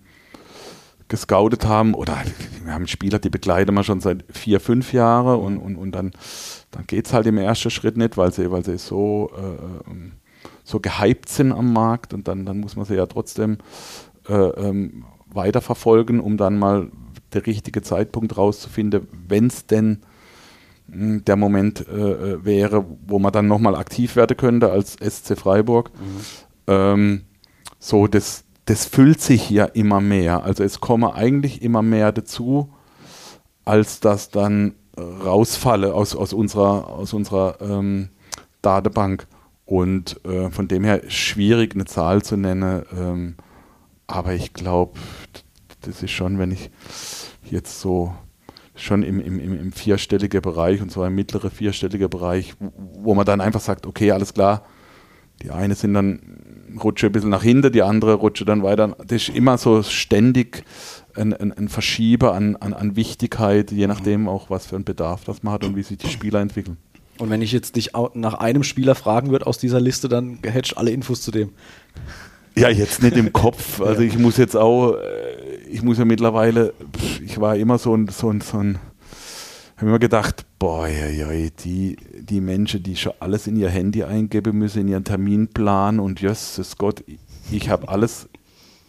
gescoutet 1.08 1.66
haben, 1.66 1.94
oder 1.94 2.18
wir 2.64 2.74
haben 2.74 2.88
Spieler, 2.88 3.20
die 3.20 3.30
begleiten 3.30 3.74
wir 3.74 3.84
schon 3.84 4.02
seit 4.02 4.26
vier, 4.32 4.60
fünf 4.60 4.92
Jahren 4.92 5.40
und, 5.40 5.58
und, 5.60 5.76
und 5.78 5.92
dann, 5.94 6.12
dann 6.72 6.86
geht 6.88 7.08
es 7.08 7.14
halt 7.14 7.28
im 7.28 7.38
ersten 7.38 7.70
Schritt 7.70 7.98
nicht, 7.98 8.18
weil 8.18 8.32
sie, 8.34 8.52
weil 8.52 8.64
sie 8.66 8.78
so, 8.78 9.32
äh, 9.36 9.90
ähm, 9.92 10.14
so 10.64 10.80
gehypt 10.80 11.30
sind 11.30 11.52
am 11.52 11.74
Markt 11.74 12.14
und 12.14 12.28
dann, 12.28 12.46
dann 12.46 12.60
muss 12.60 12.76
man 12.76 12.86
sie 12.86 12.96
ja 12.96 13.06
trotzdem 13.06 13.58
äh, 14.28 14.34
ähm, 14.34 15.06
weiterverfolgen, 15.28 16.20
um 16.20 16.38
dann 16.38 16.58
mal 16.58 16.90
der 17.34 17.46
richtige 17.46 17.82
Zeitpunkt 17.82 18.38
rauszufinden, 18.38 19.08
wenn 19.28 19.48
es 19.48 19.66
denn 19.68 20.02
mh, 20.88 21.22
der 21.22 21.36
Moment 21.36 21.88
äh, 21.88 22.44
wäre, 22.44 22.86
wo 23.08 23.20
man 23.20 23.32
dann 23.32 23.48
nochmal 23.48 23.76
aktiv 23.76 24.16
werden 24.16 24.38
könnte 24.38 24.72
als 24.72 24.94
SC 24.94 25.38
Freiburg. 25.38 25.92
Ähm, 26.68 27.26
so, 27.80 28.08
das, 28.08 28.44
das 28.66 28.86
füllt 28.86 29.22
sich 29.22 29.50
ja 29.50 29.66
immer 29.66 30.02
mehr. 30.02 30.44
Also 30.44 30.64
es 30.64 30.80
kommen 30.82 31.12
eigentlich 31.12 31.62
immer 31.62 31.82
mehr 31.82 32.12
dazu, 32.12 32.74
als 33.66 34.00
das 34.00 34.30
dann 34.30 34.74
rausfalle 34.98 35.94
aus, 35.94 36.16
aus 36.16 36.34
unserer, 36.34 36.90
aus 36.90 37.14
unserer 37.14 37.58
ähm, 37.62 38.10
Datenbank. 38.62 39.28
Und 39.66 40.24
äh, 40.26 40.52
von 40.52 40.68
dem 40.68 40.84
her 40.84 41.02
schwierig 41.08 41.74
eine 41.74 41.86
Zahl 41.86 42.22
zu 42.22 42.38
nennen. 42.38 42.84
Ähm, 42.96 43.36
aber 44.08 44.34
ich 44.34 44.54
glaube, 44.54 45.00
das 45.82 46.04
ist 46.04 46.12
schon, 46.12 46.38
wenn 46.38 46.52
ich 46.52 46.70
jetzt 47.44 47.80
so 47.80 48.14
schon 48.76 49.04
im, 49.04 49.20
im, 49.22 49.40
im, 49.40 49.72
vierstelligen 49.72 50.42
Bereich 50.42 50.82
und 50.82 50.92
zwar 50.92 51.08
im 51.08 51.16
mittleren 51.16 51.50
vierstelligen 51.50 52.10
Bereich, 52.10 52.56
wo, 52.60 52.72
wo 53.00 53.16
man 53.16 53.26
dann 53.26 53.40
einfach 53.40 53.62
sagt, 53.62 53.88
okay, 53.88 54.12
alles 54.12 54.34
klar, 54.34 54.66
die 55.42 55.52
eine 55.52 55.76
sind 55.76 55.94
dann 55.94 56.20
rutsche 56.84 57.08
ein 57.08 57.12
bisschen 57.12 57.30
nach 57.30 57.44
hinten, 57.44 57.72
die 57.72 57.82
andere 57.82 58.16
rutsche 58.16 58.46
dann 58.46 58.64
weiter. 58.64 58.96
Das 59.00 59.24
ist 59.24 59.30
immer 59.30 59.58
so 59.58 59.82
ständig 59.84 60.64
ein, 61.16 61.34
ein, 61.34 61.52
ein 61.52 61.70
Verschieber 61.70 62.34
an, 62.34 62.56
an, 62.58 62.74
an 62.74 62.96
Wichtigkeit, 62.96 63.72
je 63.72 63.88
nachdem 63.88 64.28
auch, 64.28 64.50
was 64.50 64.66
für 64.68 64.76
einen 64.76 64.86
Bedarf 64.86 65.24
das 65.24 65.44
man 65.44 65.54
hat 65.54 65.64
und 65.64 65.76
wie 65.76 65.84
sich 65.84 65.98
die 65.98 66.10
Spieler 66.10 66.42
entwickeln. 66.42 66.78
Und 67.18 67.30
wenn 67.30 67.42
ich 67.42 67.52
jetzt 67.52 67.76
dich 67.76 67.92
nach 68.14 68.34
einem 68.36 68.64
Spieler 68.64 68.96
fragen 68.96 69.32
würde 69.32 69.48
aus 69.48 69.58
dieser 69.58 69.80
Liste, 69.80 70.10
dann 70.10 70.40
hättest 70.44 70.74
du 70.74 70.78
alle 70.78 70.92
Infos 70.92 71.22
zu 71.22 71.32
dem. 71.32 71.52
Ja, 72.58 72.70
jetzt 72.70 73.02
nicht 73.02 73.16
im 73.18 73.34
Kopf. 73.34 73.80
Also 73.86 74.02
ich 74.02 74.18
muss 74.18 74.38
jetzt 74.38 74.56
auch, 74.56 74.94
äh, 74.94 75.58
ich 75.70 75.82
muss 75.82 75.98
ja 75.98 76.06
mittlerweile, 76.06 76.74
ich 77.24 77.40
war 77.40 77.56
immer 77.56 77.78
so 77.78 77.96
ein, 77.96 78.08
so 78.08 78.30
ein, 78.30 78.42
so 78.42 78.58
ein 78.58 78.80
habe 79.78 79.90
immer 79.90 80.00
gedacht, 80.00 80.46
boah, 80.58 80.88
ja, 80.88 81.08
ja, 81.08 81.28
die, 81.64 81.98
die 82.18 82.42
Menschen, 82.42 82.82
die 82.82 82.96
schon 82.96 83.14
alles 83.20 83.48
in 83.48 83.58
ihr 83.58 83.70
Handy 83.70 84.04
eingeben 84.04 84.58
müssen, 84.58 84.82
in 84.82 84.88
ihren 84.88 85.04
Terminplan 85.04 86.00
und 86.00 86.22
jösses 86.22 86.78
Gott, 86.78 87.04
ich 87.52 87.70
habe 87.70 87.90
alles, 87.90 88.30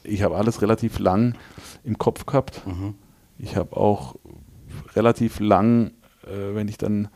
ich 0.06 0.22
habe 0.22 0.36
alles 0.36 0.62
relativ 0.62 0.98
lang 0.98 1.34
im 1.84 1.98
Kopf 1.98 2.26
gehabt. 2.26 2.66
Mhm. 2.66 2.94
Ich 3.38 3.56
habe 3.56 3.76
auch 3.76 4.16
relativ 4.94 5.40
lang, 5.40 5.92
äh, 6.24 6.54
wenn 6.54 6.68
ich 6.68 6.78
dann, 6.78 7.06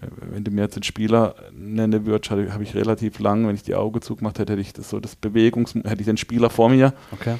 äh, 0.00 0.06
wenn 0.30 0.44
du 0.44 0.50
mir 0.50 0.62
jetzt 0.62 0.76
den 0.76 0.82
Spieler 0.82 1.34
nennen 1.52 2.06
würdest, 2.06 2.30
habe 2.30 2.62
ich 2.62 2.74
relativ 2.74 3.18
lang, 3.18 3.46
wenn 3.46 3.54
ich 3.54 3.62
die 3.62 3.74
Augen 3.74 4.00
zugemacht 4.00 4.38
hätte, 4.38 4.54
hätte 4.54 4.62
ich 4.62 4.72
das 4.72 4.90
so 4.90 5.00
das 5.00 5.16
Bewegungs, 5.16 5.74
hätte 5.74 6.00
ich 6.00 6.06
den 6.06 6.16
Spieler 6.16 6.50
vor 6.50 6.68
mir. 6.68 6.94
Okay 7.12 7.36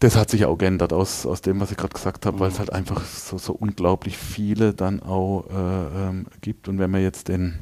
das 0.00 0.16
hat 0.16 0.30
sich 0.30 0.46
auch 0.46 0.56
geändert 0.56 0.94
aus, 0.94 1.26
aus 1.26 1.42
dem, 1.42 1.60
was 1.60 1.70
ich 1.70 1.76
gerade 1.76 1.92
gesagt 1.92 2.24
habe, 2.26 2.36
mhm. 2.36 2.40
weil 2.40 2.48
es 2.48 2.58
halt 2.58 2.72
einfach 2.72 3.04
so, 3.04 3.38
so 3.38 3.52
unglaublich 3.52 4.16
viele 4.16 4.74
dann 4.74 5.02
auch 5.02 5.44
äh, 5.50 6.08
ähm, 6.08 6.26
gibt. 6.40 6.68
Und 6.68 6.78
wenn 6.78 6.90
man 6.90 7.02
jetzt 7.02 7.28
den 7.28 7.58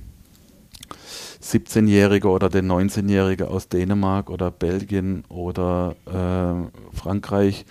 17-Jährige 1.42 2.28
oder 2.28 2.48
den 2.48 2.70
19-Jährige 2.70 3.48
aus 3.48 3.68
Dänemark 3.68 4.30
oder 4.30 4.50
Belgien 4.50 5.24
oder 5.28 5.94
äh, 6.06 6.96
Frankreich, 6.96 7.64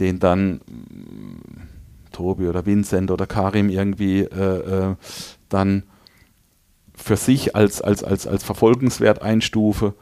den 0.00 0.18
dann 0.18 0.56
äh, 0.56 2.12
Tobi 2.12 2.48
oder 2.48 2.66
Vincent 2.66 3.10
oder 3.10 3.26
Karim 3.26 3.68
irgendwie 3.68 4.20
äh, 4.20 4.90
äh, 4.90 4.96
dann 5.48 5.84
für 6.94 7.16
sich 7.16 7.54
als, 7.54 7.80
als, 7.80 8.02
als, 8.02 8.26
als 8.26 8.42
verfolgenswert 8.42 9.22
einstufe, 9.22 9.94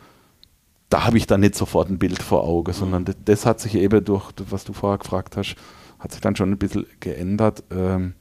da 0.89 1.05
habe 1.05 1.19
ich 1.19 1.27
dann 1.27 1.41
nicht 1.41 1.55
sofort 1.55 1.91
ein 1.91 1.99
Bild 1.99 2.23
vor 2.23 2.45
Augen, 2.45 2.73
sondern 2.73 3.05
das, 3.05 3.17
das, 3.25 3.47
hat 3.47 3.61
sich 3.61 3.75
eben 3.75 4.05
durch, 4.05 4.33
was 4.49 4.65
du 4.65 4.73
vorher 4.73 4.99
gefragt 4.99 5.37
hast, 5.37 5.57
hat 5.99 6.13
sich 6.13 6.21
dann 6.21 6.37
schon 6.37 6.51
ein 6.51 6.59
bisschen 6.59 6.87
geändert. 7.01 7.65
Ähm, 7.71 8.15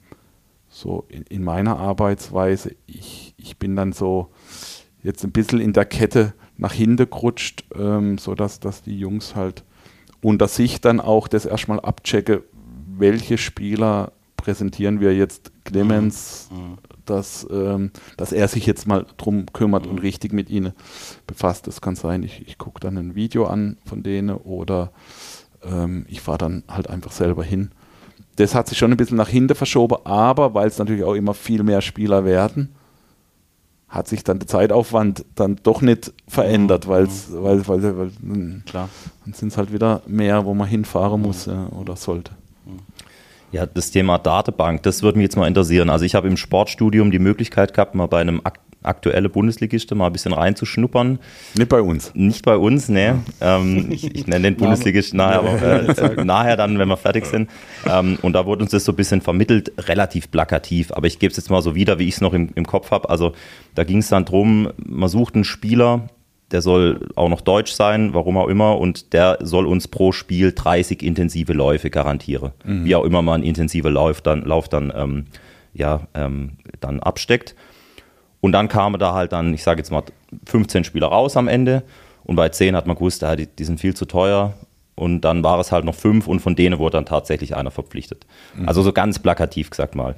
so 0.68 1.06
in, 1.08 1.24
in, 1.24 1.44
meiner 1.44 1.78
Arbeitsweise. 1.78 2.76
Ich, 2.86 3.34
ich 3.46 3.58
bin 3.58 3.76
dann 3.76 3.94
so 3.94 4.30
jetzt 5.04 5.24
ein 5.24 5.32
bisschen 5.32 5.60
in 5.60 5.74
der 5.74 5.86
Kette 5.86 6.34
nach 6.58 6.74
hinten 6.74 7.10
gerutscht, 7.10 7.66
ähm, 7.78 8.18
sodass 8.18 8.60
dass 8.60 8.82
die 8.82 8.98
Jungs 8.98 9.36
halt 9.36 9.64
unter 10.22 10.48
sich 10.48 10.82
dann 10.82 11.00
auch 11.00 11.28
das 11.28 11.46
erstmal 11.46 11.80
abchecken, 11.80 12.42
welche 12.98 13.38
Spieler 13.38 14.12
präsentieren 14.38 15.00
wir 15.00 15.16
jetzt 15.16 15.52
Clemens, 15.64 16.50
mhm. 16.52 16.58
mhm 16.58 16.78
dass, 17.06 17.48
ähm, 17.52 17.92
dass 18.18 18.32
er 18.32 18.48
sich 18.48 18.66
jetzt 18.66 18.88
mal 18.88 19.06
drum 19.18 19.46
kümmert 19.54 19.86
mhm. 19.86 19.92
und 19.92 19.98
richtig 20.00 20.34
mit 20.34 20.50
ihnen 20.50 20.74
befasst. 21.28 21.68
Das 21.68 21.82
kann 21.82 21.96
sein, 21.96 22.24
ich, 22.24 22.48
ich 22.48 22.58
gucke 22.58 22.80
dann 22.80 22.98
ein 22.98 23.16
Video 23.16 23.46
an 23.46 23.78
von 23.86 24.04
denen 24.04 24.36
oder 24.36 24.92
ähm, 25.64 26.06
ich 26.10 26.22
fahre 26.22 26.40
dann 26.40 26.64
halt 26.68 26.90
einfach 26.90 27.12
selber 27.12 27.44
hin. 27.44 27.72
Das 28.38 28.54
hat 28.54 28.68
sich 28.68 28.78
schon 28.78 28.92
ein 28.92 28.98
bisschen 28.98 29.18
nach 29.18 29.30
hinten 29.30 29.56
verschoben, 29.56 29.98
aber 30.04 30.54
weil 30.54 30.68
es 30.68 30.78
natürlich 30.78 31.04
auch 31.04 31.14
immer 31.14 31.34
viel 31.34 31.64
mehr 31.64 31.82
Spieler 31.82 32.26
werden, 32.26 32.76
hat 33.96 34.10
sich 34.10 34.24
dann 34.26 34.40
der 34.40 34.48
Zeitaufwand 34.48 35.24
dann 35.36 35.58
doch 35.64 35.82
nicht 35.82 36.12
verändert, 36.28 36.86
mhm. 36.86 36.92
weil's, 36.92 37.30
mhm. 37.30 37.44
weil, 37.44 37.68
weil, 37.68 37.84
weil, 37.84 38.12
weil 38.22 38.62
Klar. 38.66 38.90
dann 39.24 39.34
sind 39.34 39.48
es 39.54 39.58
halt 39.58 39.72
wieder 39.72 40.02
mehr, 40.06 40.46
wo 40.46 40.54
man 40.54 40.68
hinfahren 40.68 41.22
muss 41.22 41.48
mhm. 41.48 41.54
äh, 41.54 41.76
oder 41.76 41.96
sollte. 41.96 42.32
Ja, 43.52 43.66
das 43.66 43.92
Thema 43.92 44.18
Datenbank, 44.18 44.84
das 44.84 45.02
würde 45.02 45.18
mich 45.18 45.26
jetzt 45.26 45.38
mal 45.38 45.48
interessieren. 45.48 45.90
Also 45.90 46.04
ich 46.04 46.14
habe 46.14 46.28
im 46.28 46.36
Sportstudium 46.36 47.10
die 47.10 47.20
Möglichkeit 47.20 47.74
gehabt, 47.74 47.96
mal 47.96 48.08
bei 48.08 48.20
einem 48.20 48.42
ak 48.44 48.60
aktuelle 48.88 49.30
Bundesligiste 49.30 49.96
mal 49.96 50.08
ein 50.08 50.14
bisschen 50.14 50.34
reinzuschnuppern. 50.34 51.20
Nicht 51.56 51.70
bei 51.70 51.82
uns. 51.82 52.14
Nicht 52.16 52.46
bei 52.46 52.58
uns, 52.58 52.90
ne. 52.90 53.22
Ähm, 53.42 53.88
ich, 53.92 54.16
ich 54.16 54.28
nenne 54.28 54.44
den 54.44 54.58
Bundesligisten 54.58 55.18
nachher, 55.18 55.40
aber, 55.40 56.18
äh, 56.18 56.26
nachher 56.26 56.58
dann, 56.58 56.80
wenn 56.80 56.88
wir 56.88 56.98
fertig 56.98 57.26
sind. 57.26 57.50
Ähm, 57.88 58.18
und 58.22 58.34
da 58.34 58.46
wurde 58.46 58.64
uns 58.64 58.72
das 58.72 58.86
so 58.86 58.92
ein 58.92 58.96
bisschen 58.96 59.22
vermittelt, 59.22 59.72
relativ 59.88 60.32
plakativ. 60.32 60.92
Aber 60.92 61.08
ich 61.08 61.20
gebe 61.20 61.32
es 61.32 61.38
jetzt 61.38 61.50
mal 61.50 61.62
so 61.62 61.76
wieder, 61.76 62.00
wie 62.00 62.08
ich 62.08 62.16
es 62.16 62.22
noch 62.22 62.34
im, 62.34 62.50
im 62.56 62.66
Kopf 62.66 62.92
habe. 62.92 63.10
Also 63.10 63.34
da 63.74 63.84
ging 63.84 64.00
es 64.00 64.10
dann 64.10 64.26
drum, 64.26 64.70
man 64.78 65.10
sucht 65.10 65.36
einen 65.36 65.44
Spieler, 65.44 66.08
der 66.52 66.62
soll 66.62 67.10
auch 67.16 67.30
noch 67.30 67.42
deutsch 67.42 67.72
sein, 67.74 68.14
warum 68.14 68.38
auch 68.38 68.48
immer, 68.48 68.78
und 68.78 69.14
der 69.14 69.40
soll 69.42 69.66
uns 69.66 69.88
pro 69.88 70.12
Spiel 70.12 70.54
30 70.54 71.02
intensive 71.02 71.54
Läufe 71.54 71.90
garantieren. 71.90 72.52
Mhm. 72.64 72.86
Wie 72.86 72.96
auch 72.96 73.04
immer 73.04 73.22
man 73.22 73.44
intensive 73.44 73.90
Lauf 73.90 74.22
dann, 74.22 74.44
Lauf 74.44 74.70
dann, 74.70 74.94
ähm, 74.96 75.26
ja, 75.74 76.08
ähm, 76.14 76.54
dann 76.80 77.00
absteckt. 77.00 77.56
Und 78.46 78.52
dann 78.52 78.68
kamen 78.68 79.00
da 79.00 79.16
halt 79.16 79.32
dann, 79.32 79.56
ich 79.56 79.64
sage 79.64 79.80
jetzt 79.80 79.90
mal, 79.90 80.04
15 80.46 80.84
Spieler 80.84 81.08
raus 81.08 81.36
am 81.36 81.48
Ende. 81.48 81.82
Und 82.26 82.36
bei 82.36 82.48
10 82.48 82.76
hat 82.76 82.86
man 82.86 82.96
gewusst, 82.96 83.24
ja, 83.24 83.36
die, 83.36 83.48
die 83.48 83.64
sind 83.64 83.80
viel 83.80 83.96
zu 83.96 84.06
teuer. 84.06 84.54
Und 84.94 85.22
dann 85.22 85.44
war 85.44 85.60
es 85.60 85.72
halt 85.72 85.84
noch 85.84 85.96
fünf 85.96 86.28
und 86.28 86.42
von 86.42 86.56
denen 86.56 86.78
wurde 86.78 86.98
dann 86.98 87.08
tatsächlich 87.08 87.56
einer 87.56 87.72
verpflichtet. 87.72 88.28
Mhm. 88.56 88.68
Also 88.68 88.84
so 88.84 88.94
ganz 88.94 89.18
plakativ 89.18 89.72
gesagt 89.72 89.96
mal. 89.96 90.16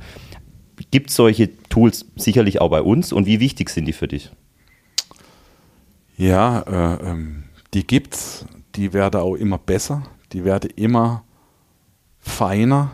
Gibt 0.92 1.10
es 1.10 1.16
solche 1.16 1.58
Tools 1.70 2.06
sicherlich 2.18 2.60
auch 2.60 2.70
bei 2.70 2.82
uns 2.82 3.14
und 3.14 3.28
wie 3.28 3.40
wichtig 3.40 3.70
sind 3.70 3.86
die 3.86 3.94
für 3.94 4.10
dich? 4.10 4.30
Ja, 6.18 6.64
äh, 6.64 7.10
ähm, 7.10 7.46
die 7.74 7.88
gibt's. 7.88 8.46
Die 8.76 8.92
werden 8.92 9.22
auch 9.22 9.36
immer 9.36 9.58
besser. 9.58 10.04
Die 10.34 10.44
werden 10.44 10.70
immer 10.76 11.24
feiner. 12.20 12.92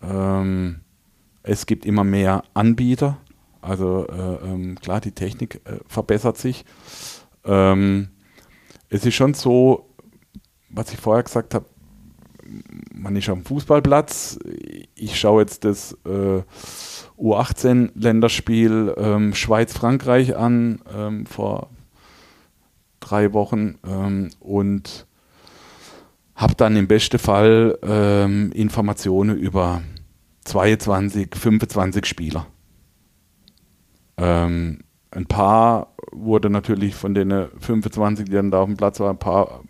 Ähm, 0.00 0.82
es 1.42 1.66
gibt 1.66 1.84
immer 1.84 2.04
mehr 2.04 2.44
Anbieter. 2.54 3.16
Also 3.60 4.06
äh, 4.08 4.46
ähm, 4.46 4.76
klar, 4.80 5.00
die 5.00 5.12
Technik 5.12 5.60
äh, 5.64 5.78
verbessert 5.86 6.38
sich. 6.38 6.64
Ähm, 7.44 8.08
es 8.88 9.04
ist 9.04 9.14
schon 9.14 9.34
so, 9.34 9.90
was 10.70 10.92
ich 10.92 10.98
vorher 10.98 11.24
gesagt 11.24 11.54
habe, 11.54 11.66
man 12.94 13.16
ist 13.16 13.28
am 13.28 13.44
Fußballplatz. 13.44 14.38
Ich 14.94 15.18
schaue 15.18 15.42
jetzt 15.42 15.64
das 15.64 15.92
äh, 16.06 16.42
U18-Länderspiel 17.18 18.94
ähm, 18.96 19.34
Schweiz-Frankreich 19.34 20.36
an 20.36 20.80
ähm, 20.94 21.26
vor 21.26 21.70
drei 23.00 23.32
Wochen 23.32 23.78
ähm, 23.86 24.30
und 24.40 25.06
habe 26.34 26.54
dann 26.54 26.76
im 26.76 26.86
besten 26.86 27.18
Fall 27.18 27.78
ähm, 27.82 28.52
Informationen 28.52 29.36
über 29.36 29.82
22, 30.44 31.34
25 31.34 32.06
Spieler. 32.06 32.46
Ähm, 34.18 34.80
ein 35.10 35.26
paar 35.26 35.94
wurde 36.12 36.50
natürlich 36.50 36.94
von 36.94 37.14
den 37.14 37.48
25, 37.60 38.26
die 38.26 38.32
dann 38.32 38.50
da 38.50 38.60
auf 38.60 38.66
dem 38.66 38.76
Platz 38.76 39.00
waren, 39.00 39.16
ein 39.16 39.18
paar 39.18 39.62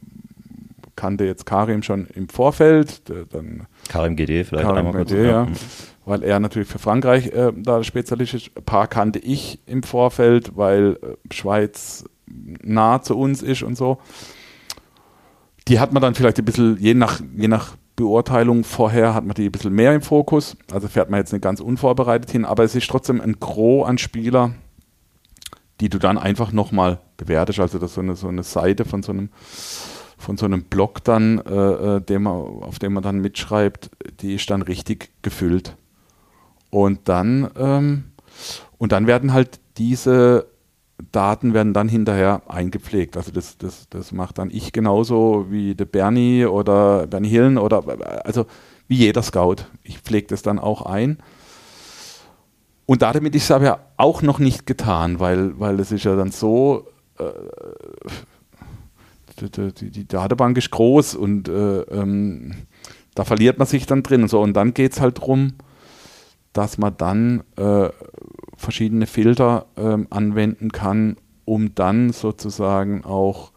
kannte 0.98 1.24
jetzt 1.24 1.46
Karim 1.46 1.82
schon 1.82 2.06
im 2.14 2.28
Vorfeld. 2.28 3.02
Dann 3.30 3.66
Karim 3.88 4.16
GD 4.16 4.44
vielleicht 4.44 4.66
Karim 4.66 4.86
einmal 4.86 5.04
GD, 5.04 5.26
ja. 5.26 5.44
Mhm. 5.44 5.52
Weil 6.04 6.22
er 6.24 6.40
natürlich 6.40 6.68
für 6.68 6.78
Frankreich 6.78 7.28
äh, 7.28 7.52
da 7.54 7.84
Spezialist 7.84 8.34
ist. 8.34 8.50
Ein 8.56 8.64
paar 8.64 8.88
kannte 8.88 9.18
ich 9.20 9.60
im 9.66 9.82
Vorfeld, 9.82 10.56
weil 10.56 10.98
äh, 11.02 11.34
Schweiz 11.34 12.04
nah 12.26 13.00
zu 13.00 13.16
uns 13.16 13.42
ist 13.42 13.62
und 13.62 13.76
so. 13.76 13.98
Die 15.68 15.78
hat 15.78 15.92
man 15.92 16.02
dann 16.02 16.14
vielleicht 16.14 16.38
ein 16.38 16.44
bisschen, 16.44 16.78
je 16.80 16.94
nach, 16.94 17.20
je 17.36 17.48
nach 17.48 17.76
Beurteilung 17.98 18.62
vorher, 18.62 19.12
hat 19.12 19.24
man 19.24 19.34
die 19.34 19.46
ein 19.46 19.52
bisschen 19.52 19.74
mehr 19.74 19.92
im 19.92 20.02
Fokus. 20.02 20.56
Also 20.72 20.86
fährt 20.86 21.10
man 21.10 21.18
jetzt 21.18 21.32
nicht 21.32 21.42
ganz 21.42 21.60
unvorbereitet 21.60 22.30
hin, 22.30 22.44
aber 22.44 22.62
es 22.62 22.76
ist 22.76 22.88
trotzdem 22.88 23.20
ein 23.20 23.40
Gros 23.40 23.88
an 23.88 23.98
Spieler, 23.98 24.52
die 25.80 25.88
du 25.88 25.98
dann 25.98 26.16
einfach 26.16 26.52
nochmal 26.52 27.00
bewertest. 27.16 27.58
Also 27.58 27.78
das 27.80 27.90
ist 27.90 27.94
so 27.96 28.00
eine, 28.00 28.14
so 28.14 28.28
eine 28.28 28.44
Seite 28.44 28.84
von 28.84 29.02
so 29.02 29.10
einem 29.12 29.30
von 30.16 30.36
so 30.36 30.46
einem 30.46 30.64
Blog 30.64 31.04
dann, 31.04 31.38
äh, 31.38 31.96
äh 31.96 32.00
dem 32.00 32.24
man, 32.24 32.34
auf 32.34 32.78
dem 32.78 32.92
man 32.92 33.02
dann 33.02 33.20
mitschreibt, 33.20 33.90
die 34.20 34.34
ist 34.34 34.48
dann 34.50 34.62
richtig 34.62 35.10
gefüllt. 35.22 35.76
Und 36.70 37.08
dann, 37.08 37.50
ähm, 37.56 38.04
und 38.78 38.92
dann 38.92 39.06
werden 39.06 39.32
halt 39.32 39.60
diese 39.76 40.46
Daten 41.12 41.54
werden 41.54 41.72
dann 41.72 41.88
hinterher 41.88 42.42
eingepflegt. 42.48 43.16
Also 43.16 43.30
das, 43.32 43.56
das, 43.58 43.88
das 43.88 44.12
macht 44.12 44.38
dann 44.38 44.50
ich 44.50 44.72
genauso 44.72 45.46
wie 45.50 45.74
der 45.74 45.84
Bernie 45.84 46.44
oder 46.44 47.06
Bernie 47.06 47.28
Hillen 47.28 47.58
oder 47.58 47.84
also 48.24 48.46
wie 48.88 48.96
jeder 48.96 49.22
Scout. 49.22 49.66
Ich 49.82 50.00
pflege 50.00 50.26
das 50.26 50.42
dann 50.42 50.58
auch 50.58 50.82
ein. 50.82 51.18
Und 52.86 53.02
damit 53.02 53.34
ist 53.34 53.44
es 53.44 53.50
aber 53.50 53.80
auch 53.96 54.22
noch 54.22 54.38
nicht 54.38 54.66
getan, 54.66 55.20
weil, 55.20 55.58
weil 55.60 55.78
es 55.78 55.92
ist 55.92 56.04
ja 56.04 56.16
dann 56.16 56.30
so, 56.30 56.88
äh, 57.18 57.24
die, 59.40 59.72
die, 59.72 59.90
die, 59.90 60.08
Datenbank 60.08 60.56
ist 60.56 60.70
groß 60.70 61.14
und 61.14 61.48
äh, 61.48 61.80
ähm, 61.82 62.54
da 63.14 63.24
verliert 63.24 63.58
man 63.58 63.66
sich 63.66 63.86
dann 63.86 64.02
drin 64.02 64.22
und 64.22 64.28
so. 64.28 64.40
Und 64.40 64.54
dann 64.54 64.72
geht 64.72 64.92
es 64.92 65.00
halt 65.00 65.18
darum, 65.18 65.54
dass 66.54 66.78
man 66.78 66.96
dann 66.96 67.42
äh, 67.56 67.90
verschiedene 68.58 69.06
Filter 69.06 69.66
ähm, 69.76 70.06
anwenden 70.10 70.70
kann, 70.70 71.16
um 71.44 71.74
dann 71.74 72.12
sozusagen 72.12 73.04
auch, 73.04 73.52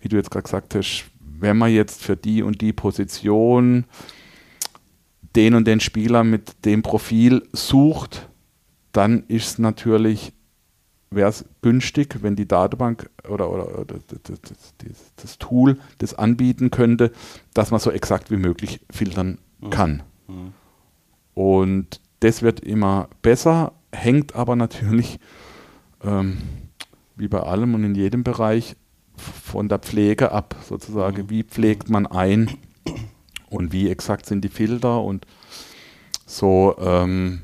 wie 0.00 0.08
du 0.08 0.16
jetzt 0.16 0.30
gerade 0.30 0.42
gesagt 0.42 0.74
hast, 0.74 1.06
wenn 1.20 1.56
man 1.56 1.72
jetzt 1.72 2.02
für 2.02 2.16
die 2.16 2.42
und 2.42 2.60
die 2.60 2.72
Position 2.72 3.86
den 5.36 5.54
und 5.54 5.66
den 5.66 5.80
Spieler 5.80 6.24
mit 6.24 6.64
dem 6.64 6.82
Profil 6.82 7.42
sucht, 7.52 8.28
dann 8.92 9.24
ist 9.26 9.46
es 9.46 9.58
natürlich, 9.58 10.32
wäre 11.10 11.30
es 11.30 11.44
günstig, 11.62 12.22
wenn 12.22 12.36
die 12.36 12.46
Datenbank 12.46 13.10
oder, 13.28 13.50
oder, 13.50 13.78
oder 13.80 13.96
das, 14.22 14.40
das, 15.16 15.38
Tool 15.38 15.78
das 15.98 16.14
anbieten 16.14 16.70
könnte, 16.70 17.12
dass 17.52 17.70
man 17.70 17.80
so 17.80 17.90
exakt 17.90 18.30
wie 18.30 18.36
möglich 18.36 18.80
filtern 18.90 19.38
mhm. 19.60 19.70
kann. 19.70 20.02
Mhm. 20.28 20.52
Und 21.34 22.00
das 22.20 22.42
wird 22.42 22.60
immer 22.60 23.08
besser, 23.22 23.72
hängt 23.94 24.34
aber 24.34 24.56
natürlich, 24.56 25.18
ähm, 26.02 26.38
wie 27.16 27.28
bei 27.28 27.40
allem 27.40 27.74
und 27.74 27.84
in 27.84 27.94
jedem 27.94 28.24
Bereich, 28.24 28.76
von 29.16 29.68
der 29.68 29.78
Pflege 29.78 30.32
ab, 30.32 30.56
sozusagen. 30.66 31.22
Mhm. 31.22 31.30
Wie 31.30 31.42
pflegt 31.44 31.88
man 31.88 32.06
ein 32.06 32.50
und 33.48 33.72
wie 33.72 33.88
exakt 33.88 34.26
sind 34.26 34.42
die 34.44 34.48
Filter 34.48 35.02
und 35.02 35.26
so. 36.26 36.76
Ähm, 36.80 37.42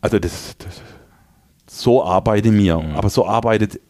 also 0.00 0.18
das, 0.18 0.56
das, 0.58 0.80
so 1.66 2.02
arbeite 2.02 2.50
mir, 2.50 2.78
mhm. 2.78 2.96
aber 2.96 3.10
so 3.10 3.26
arbeitet 3.26 3.80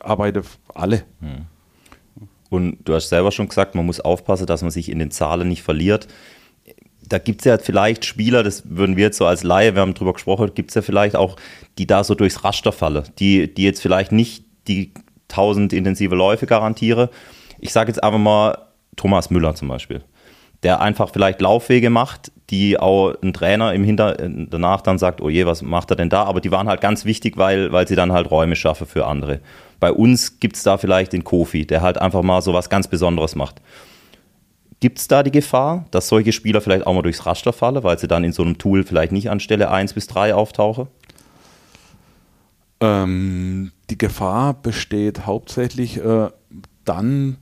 arbeite 0.00 0.42
alle. 0.74 1.04
Mhm. 1.20 1.46
Und 2.50 2.78
du 2.84 2.94
hast 2.94 3.08
selber 3.08 3.30
schon 3.30 3.48
gesagt, 3.48 3.74
man 3.74 3.84
muss 3.84 4.00
aufpassen, 4.00 4.46
dass 4.46 4.62
man 4.62 4.70
sich 4.70 4.90
in 4.90 4.98
den 4.98 5.10
Zahlen 5.10 5.48
nicht 5.48 5.62
verliert. 5.62 6.08
Da 7.08 7.18
gibt 7.18 7.40
es 7.40 7.44
ja 7.46 7.58
vielleicht 7.58 8.04
Spieler, 8.04 8.42
das 8.42 8.64
würden 8.68 8.96
wir 8.96 9.04
jetzt 9.04 9.18
so 9.18 9.26
als 9.26 9.42
Laie, 9.42 9.74
wir 9.74 9.82
haben 9.82 9.94
drüber 9.94 10.12
gesprochen, 10.12 10.50
gibt 10.54 10.70
es 10.70 10.74
ja 10.74 10.82
vielleicht 10.82 11.16
auch, 11.16 11.36
die 11.78 11.86
da 11.86 12.04
so 12.04 12.14
durchs 12.14 12.44
Raster 12.44 12.72
fallen, 12.72 13.04
die, 13.18 13.52
die 13.52 13.64
jetzt 13.64 13.80
vielleicht 13.80 14.12
nicht 14.12 14.44
die 14.66 14.92
1000 15.30 15.72
intensive 15.72 16.14
Läufe 16.14 16.46
garantiere. 16.46 17.10
Ich 17.60 17.72
sage 17.72 17.88
jetzt 17.88 18.02
einfach 18.02 18.18
mal 18.18 18.58
Thomas 18.96 19.30
Müller 19.30 19.54
zum 19.54 19.68
Beispiel, 19.68 20.02
der 20.62 20.80
einfach 20.80 21.10
vielleicht 21.12 21.40
Laufwege 21.40 21.90
macht, 21.90 22.32
die 22.50 22.78
auch 22.78 23.14
ein 23.22 23.32
Trainer 23.32 23.74
im 23.74 23.84
Hinter 23.84 24.16
danach 24.16 24.80
dann 24.80 24.98
sagt, 24.98 25.20
oh 25.20 25.28
je, 25.28 25.46
was 25.46 25.62
macht 25.62 25.90
er 25.90 25.96
denn 25.96 26.08
da? 26.08 26.24
Aber 26.24 26.40
die 26.40 26.50
waren 26.50 26.68
halt 26.68 26.80
ganz 26.80 27.04
wichtig, 27.04 27.36
weil, 27.36 27.72
weil 27.72 27.86
sie 27.86 27.96
dann 27.96 28.12
halt 28.12 28.30
Räume 28.30 28.56
schaffen 28.56 28.86
für 28.86 29.06
andere. 29.06 29.40
Bei 29.80 29.92
uns 29.92 30.40
gibt 30.40 30.56
es 30.56 30.62
da 30.62 30.78
vielleicht 30.78 31.12
den 31.12 31.24
Kofi, 31.24 31.66
der 31.66 31.82
halt 31.82 31.98
einfach 31.98 32.22
mal 32.22 32.42
so 32.42 32.54
was 32.54 32.70
ganz 32.70 32.88
Besonderes 32.88 33.36
macht. 33.36 33.60
Gibt 34.80 34.98
es 34.98 35.08
da 35.08 35.22
die 35.22 35.32
Gefahr, 35.32 35.86
dass 35.90 36.08
solche 36.08 36.32
Spieler 36.32 36.60
vielleicht 36.60 36.86
auch 36.86 36.94
mal 36.94 37.02
durchs 37.02 37.26
Raster 37.26 37.52
fallen, 37.52 37.82
weil 37.82 37.98
sie 37.98 38.06
dann 38.06 38.22
in 38.22 38.32
so 38.32 38.42
einem 38.42 38.58
Tool 38.58 38.84
vielleicht 38.84 39.10
nicht 39.10 39.30
an 39.30 39.40
Stelle 39.40 39.70
1 39.70 39.92
bis 39.92 40.06
3 40.06 40.34
auftauchen? 40.34 40.86
Ähm, 42.80 43.72
die 43.90 43.98
Gefahr 43.98 44.54
besteht 44.54 45.26
hauptsächlich 45.26 45.96
äh, 45.96 46.28
dann, 46.84 47.38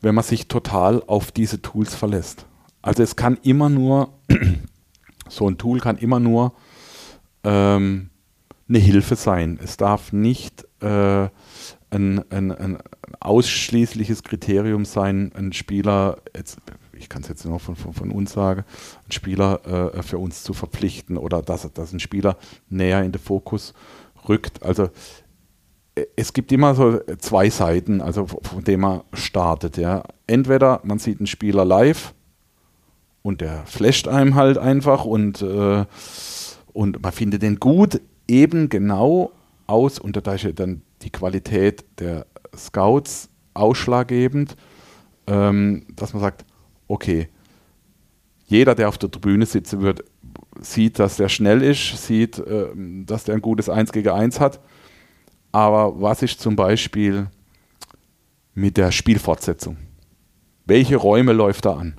wenn 0.00 0.14
man 0.16 0.24
sich 0.24 0.48
total 0.48 1.02
auf 1.06 1.30
diese 1.30 1.62
Tools 1.62 1.94
verlässt. 1.94 2.44
Also 2.82 3.04
es 3.04 3.14
kann 3.14 3.38
immer 3.42 3.68
nur, 3.68 4.14
so 5.28 5.48
ein 5.48 5.58
Tool 5.58 5.78
kann 5.78 5.96
immer 5.96 6.18
nur 6.18 6.54
ähm, 7.44 8.10
eine 8.68 8.78
Hilfe 8.78 9.14
sein. 9.14 9.60
Es 9.62 9.76
darf 9.76 10.12
nicht 10.12 10.66
äh, 10.82 11.28
ein, 11.90 12.22
ein, 12.30 12.52
ein, 12.52 12.78
ausschließliches 13.20 14.22
Kriterium 14.22 14.84
sein, 14.84 15.32
ein 15.34 15.52
Spieler, 15.52 16.18
jetzt, 16.36 16.58
ich 16.92 17.08
kann 17.08 17.22
es 17.22 17.28
jetzt 17.28 17.44
nur 17.44 17.58
von, 17.58 17.76
von, 17.76 17.92
von, 17.92 18.10
uns 18.10 18.32
sagen, 18.32 18.64
einen 19.02 19.12
Spieler 19.12 19.94
äh, 19.94 20.02
für 20.02 20.18
uns 20.18 20.42
zu 20.42 20.52
verpflichten 20.52 21.16
oder 21.16 21.42
dass, 21.42 21.70
dass 21.72 21.92
ein 21.92 22.00
Spieler 22.00 22.36
näher 22.68 23.02
in 23.02 23.12
den 23.12 23.20
Fokus 23.20 23.74
rückt. 24.28 24.62
Also 24.62 24.90
äh, 25.94 26.06
es 26.16 26.32
gibt 26.32 26.52
immer 26.52 26.74
so 26.74 27.00
zwei 27.18 27.50
Seiten, 27.50 28.00
also 28.00 28.26
von 28.26 28.64
denen 28.64 28.82
man 28.82 29.00
startet. 29.14 29.76
Ja. 29.76 30.04
Entweder 30.26 30.80
man 30.84 30.98
sieht 30.98 31.18
einen 31.18 31.26
Spieler 31.26 31.64
live 31.64 32.14
und 33.22 33.40
der 33.40 33.64
flasht 33.66 34.08
einem 34.08 34.34
halt 34.34 34.58
einfach 34.58 35.04
und, 35.04 35.42
äh, 35.42 35.84
und 36.72 37.02
man 37.02 37.12
findet 37.12 37.42
den 37.42 37.58
gut, 37.58 38.00
eben 38.28 38.68
genau 38.68 39.32
aus, 39.68 39.98
und 39.98 40.16
da 40.16 40.34
ist 40.34 40.44
ja 40.44 40.52
dann 40.52 40.82
die 41.02 41.10
Qualität 41.10 41.84
der 42.00 42.26
Scouts 42.56 43.28
ausschlaggebend, 43.54 44.56
ähm, 45.26 45.86
dass 45.94 46.12
man 46.12 46.22
sagt, 46.22 46.44
okay, 46.88 47.28
jeder, 48.46 48.74
der 48.74 48.88
auf 48.88 48.98
der 48.98 49.10
Tribüne 49.10 49.46
sitzen 49.46 49.82
wird, 49.82 50.04
sieht, 50.60 50.98
dass 50.98 51.16
der 51.16 51.28
schnell 51.28 51.62
ist, 51.62 52.06
sieht, 52.06 52.38
äh, 52.38 52.68
dass 53.04 53.24
der 53.24 53.34
ein 53.34 53.42
gutes 53.42 53.68
1 53.68 53.92
gegen 53.92 54.08
1 54.08 54.40
hat. 54.40 54.60
Aber 55.52 56.00
was 56.00 56.22
ist 56.22 56.40
zum 56.40 56.56
Beispiel 56.56 57.28
mit 58.54 58.76
der 58.76 58.90
Spielfortsetzung? 58.90 59.76
Welche 60.66 60.96
Räume 60.96 61.32
läuft 61.32 61.66
da 61.66 61.74
an? 61.74 61.94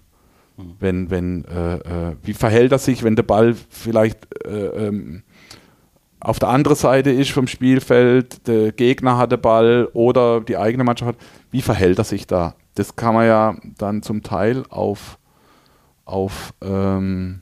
Mhm. 0.57 0.75
Wenn, 0.79 1.09
wenn, 1.09 1.45
äh, 1.45 1.75
äh, 1.75 2.15
wie 2.23 2.33
verhält 2.33 2.71
er 2.71 2.79
sich, 2.79 3.03
wenn 3.03 3.15
der 3.15 3.23
Ball 3.23 3.55
vielleicht 3.69 4.27
äh, 4.45 4.87
ähm, 4.87 5.23
auf 6.19 6.39
der 6.39 6.49
anderen 6.49 6.77
Seite 6.77 7.11
ist 7.11 7.31
vom 7.31 7.47
Spielfeld, 7.47 8.47
der 8.47 8.71
Gegner 8.71 9.17
hat 9.17 9.31
den 9.31 9.41
Ball 9.41 9.87
oder 9.93 10.41
die 10.41 10.57
eigene 10.57 10.83
Mannschaft 10.83 11.09
hat? 11.09 11.17
Wie 11.51 11.61
verhält 11.61 11.97
er 11.97 12.03
sich 12.03 12.27
da? 12.27 12.55
Das 12.75 12.95
kann 12.95 13.13
man 13.13 13.25
ja 13.25 13.55
dann 13.77 14.03
zum 14.03 14.21
Teil 14.21 14.63
auf, 14.69 15.17
auf 16.05 16.53
ähm, 16.61 17.41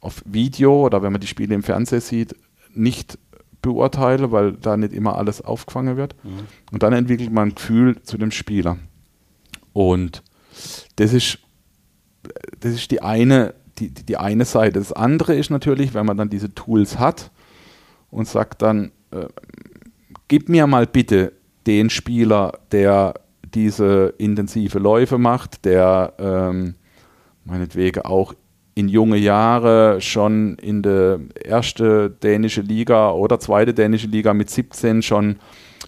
auf 0.00 0.22
Video 0.24 0.86
oder 0.86 1.02
wenn 1.02 1.12
man 1.12 1.20
die 1.20 1.26
Spiele 1.26 1.54
im 1.54 1.62
Fernsehen 1.62 2.00
sieht, 2.00 2.36
nicht 2.74 3.18
beurteile, 3.62 4.30
weil 4.30 4.52
da 4.52 4.76
nicht 4.76 4.92
immer 4.92 5.16
alles 5.16 5.42
aufgefangen 5.42 5.96
wird. 5.96 6.14
Mhm. 6.24 6.46
Und 6.70 6.82
dann 6.82 6.92
entwickelt 6.92 7.32
man 7.32 7.48
ein 7.48 7.54
Gefühl 7.54 8.00
zu 8.02 8.16
dem 8.16 8.30
Spieler. 8.30 8.78
Und 9.72 10.22
das 10.96 11.12
ist, 11.12 11.38
das 12.60 12.72
ist 12.72 12.90
die 12.90 13.02
eine, 13.02 13.54
die, 13.78 13.90
die 13.90 14.16
eine 14.16 14.44
Seite. 14.44 14.78
Das 14.78 14.92
andere 14.92 15.34
ist 15.34 15.50
natürlich, 15.50 15.94
wenn 15.94 16.06
man 16.06 16.16
dann 16.16 16.30
diese 16.30 16.54
Tools 16.54 16.98
hat 16.98 17.30
und 18.10 18.28
sagt 18.28 18.62
dann, 18.62 18.92
äh, 19.10 19.26
gib 20.28 20.48
mir 20.48 20.66
mal 20.66 20.86
bitte 20.86 21.32
den 21.66 21.90
Spieler, 21.90 22.58
der 22.72 23.14
diese 23.54 24.14
intensive 24.18 24.78
Läufe 24.78 25.18
macht, 25.18 25.64
der 25.64 26.12
ähm, 26.18 26.74
meinetwegen 27.44 28.02
auch 28.02 28.34
in 28.74 28.88
junge 28.88 29.16
Jahre 29.16 30.00
schon 30.00 30.56
in 30.56 30.82
der 30.82 31.18
erste 31.44 32.10
dänische 32.10 32.60
Liga 32.60 33.10
oder 33.10 33.40
zweite 33.40 33.74
dänische 33.74 34.06
Liga 34.06 34.34
mit 34.34 34.50
17 34.50 35.02
schon 35.02 35.36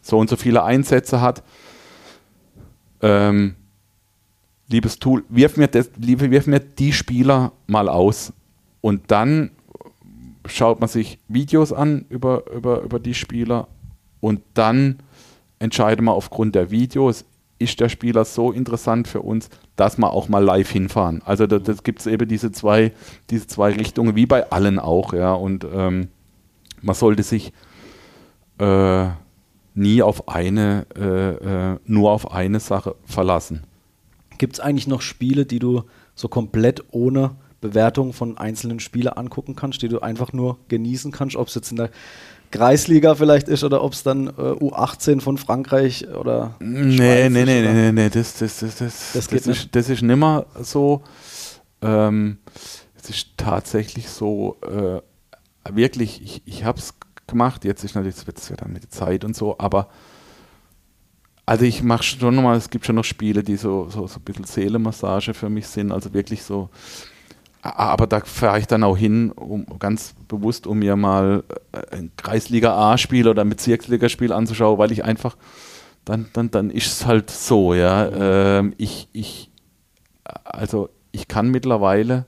so 0.03 0.19
und 0.19 0.29
so 0.29 0.37
viele 0.37 0.65
Einsätze 0.65 1.21
hat. 1.21 1.45
Ähm, 3.01 3.55
liebes 4.69 4.99
Tool, 4.99 5.25
wirf 5.29 5.57
mir, 5.57 5.69
das, 5.69 5.91
wirf 5.97 6.47
mir 6.47 6.61
die 6.61 6.93
Spieler 6.93 7.53
mal 7.67 7.89
aus 7.89 8.33
und 8.81 9.11
dann 9.11 9.51
schaut 10.51 10.81
man 10.81 10.89
sich 10.89 11.19
Videos 11.29 11.73
an 11.73 12.05
über, 12.09 12.51
über, 12.53 12.83
über 12.83 12.99
die 12.99 13.15
Spieler 13.15 13.69
und 14.21 14.41
dann 14.55 14.99
entscheidet 15.59 16.05
man 16.05 16.15
aufgrund 16.15 16.55
der 16.55 16.71
Videos, 16.71 17.25
ist 17.59 17.79
der 17.79 17.91
Spieler 17.91 18.25
so 18.25 18.53
interessant 18.53 19.07
für 19.07 19.21
uns, 19.21 19.51
dass 19.77 19.99
wir 19.99 20.11
auch 20.11 20.29
mal 20.29 20.43
live 20.43 20.71
hinfahren. 20.71 21.23
Also 21.25 21.47
da, 21.47 21.59
das 21.59 21.83
gibt 21.83 22.01
es 22.01 22.07
eben 22.07 22.27
diese 22.27 22.51
zwei, 22.53 22.93
diese 23.29 23.47
zwei 23.47 23.73
Richtungen, 23.73 24.17
wie 24.17 24.27
bei 24.27 24.51
allen 24.51 24.79
auch, 24.79 25.13
ja. 25.13 25.35
Und 25.35 25.67
ähm, 25.71 26.09
man 26.81 26.95
sollte 26.95 27.23
sich 27.23 27.53
äh, 28.59 29.09
nie 29.75 30.03
auf 30.03 30.29
eine, 30.29 30.87
äh, 30.97 31.73
äh, 31.73 31.79
nur 31.85 32.11
auf 32.11 32.33
eine 32.33 32.61
Sache 32.61 32.97
verlassen. 33.05 33.65
Gibt 34.39 34.55
es 34.55 34.61
eigentlich 34.61 34.89
noch 34.89 35.03
Spiele, 35.03 35.45
die 35.45 35.59
du 35.59 35.83
so 36.15 36.29
komplett 36.29 36.83
ohne 36.93 37.37
Bewertung 37.61 38.13
von 38.13 38.39
einzelnen 38.39 38.81
Spielern 38.81 39.15
angucken 39.15 39.57
kannst, 39.57 39.83
die 39.83 39.89
du 39.89 40.01
einfach 40.01 40.33
nur 40.33 40.59
genießen 40.69 41.13
kannst, 41.13 41.37
ob 41.37 41.49
es 41.49 41.55
jetzt 41.55 41.71
in 41.71 41.77
der 41.77 41.91
Kreisliga 42.51 43.15
vielleicht 43.15 43.49
ist 43.49 43.63
oder 43.63 43.83
ob 43.85 43.93
es 43.93 44.03
dann 44.03 44.27
äh, 44.27 44.31
U18 44.31 45.21
von 45.21 45.39
Frankreich 45.39 46.09
oder. 46.09 46.57
Nee, 46.59 47.29
nee, 47.29 47.45
nee, 47.45 47.45
nee, 47.45 47.73
nee, 47.73 47.93
nee, 47.93 48.09
das, 48.09 48.39
das, 48.39 48.59
das, 48.59 48.77
das, 48.77 49.13
das, 49.13 49.29
das, 49.29 49.47
ist, 49.47 49.69
das 49.73 49.89
ist 49.89 50.03
nimmer 50.03 50.47
so. 50.61 51.03
Ähm, 51.83 52.39
es 53.01 53.09
ist 53.09 53.29
tatsächlich 53.37 54.09
so, 54.09 54.59
äh, 54.63 55.01
wirklich, 55.75 56.23
ich, 56.23 56.43
ich 56.45 56.65
habe 56.65 56.79
es 56.79 56.95
gemacht, 57.27 57.65
jetzt 57.65 57.85
ist 57.85 57.95
natürlich, 57.95 58.27
wird 58.27 58.39
es 58.39 58.49
ja 58.49 58.57
dann 58.57 58.73
mit 58.73 58.83
der 58.83 58.91
Zeit 58.91 59.25
und 59.25 59.37
so, 59.37 59.57
aber 59.59 59.89
also 61.47 61.65
ich 61.65 61.83
mache 61.83 62.03
schon 62.03 62.35
nochmal, 62.35 62.57
es 62.57 62.71
gibt 62.71 62.85
schon 62.85 62.97
noch 62.97 63.05
Spiele, 63.05 63.43
die 63.43 63.57
so, 63.57 63.89
so, 63.89 64.07
so 64.07 64.19
ein 64.19 64.23
bisschen 64.23 64.45
Seelenmassage 64.45 65.35
für 65.35 65.49
mich 65.49 65.67
sind, 65.67 65.93
also 65.93 66.13
wirklich 66.13 66.43
so 66.43 66.69
aber 67.63 68.07
da 68.07 68.21
fahre 68.21 68.59
ich 68.59 68.67
dann 68.67 68.83
auch 68.83 68.97
hin, 68.97 69.33
um 69.33 69.67
ganz 69.79 70.15
bewusst, 70.29 70.67
um 70.67 70.79
mir 70.79 70.97
mal 70.97 71.45
äh, 71.73 71.97
ein 71.97 72.11
Kreisliga 72.17 72.93
A-Spiel 72.93 73.29
oder 73.29 73.43
ein 73.43 73.51
Bezirksligaspiel 73.51 74.33
anzuschauen, 74.33 74.79
weil 74.79 74.93
ich 74.93 75.05
einfach, 75.05 75.37
dann, 76.05 76.27
dann, 76.33 76.51
dann 76.51 76.71
ist 76.71 76.87
es 76.87 77.07
halt 77.07 77.31
so, 77.31 77.75
ja. 77.75 78.09
Ähm, 78.59 78.75
ich, 78.79 79.09
ich, 79.13 79.51
also 80.45 80.89
ich 81.13 81.29
kann 81.29 81.51
mittlerweile, 81.51 82.27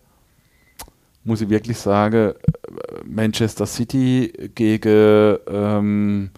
muss 1.24 1.40
ich 1.40 1.48
wirklich 1.48 1.78
sagen, 1.78 2.34
Manchester 3.04 3.64
City 3.64 4.50
gegen 4.54 5.38
ähm, 5.46 6.30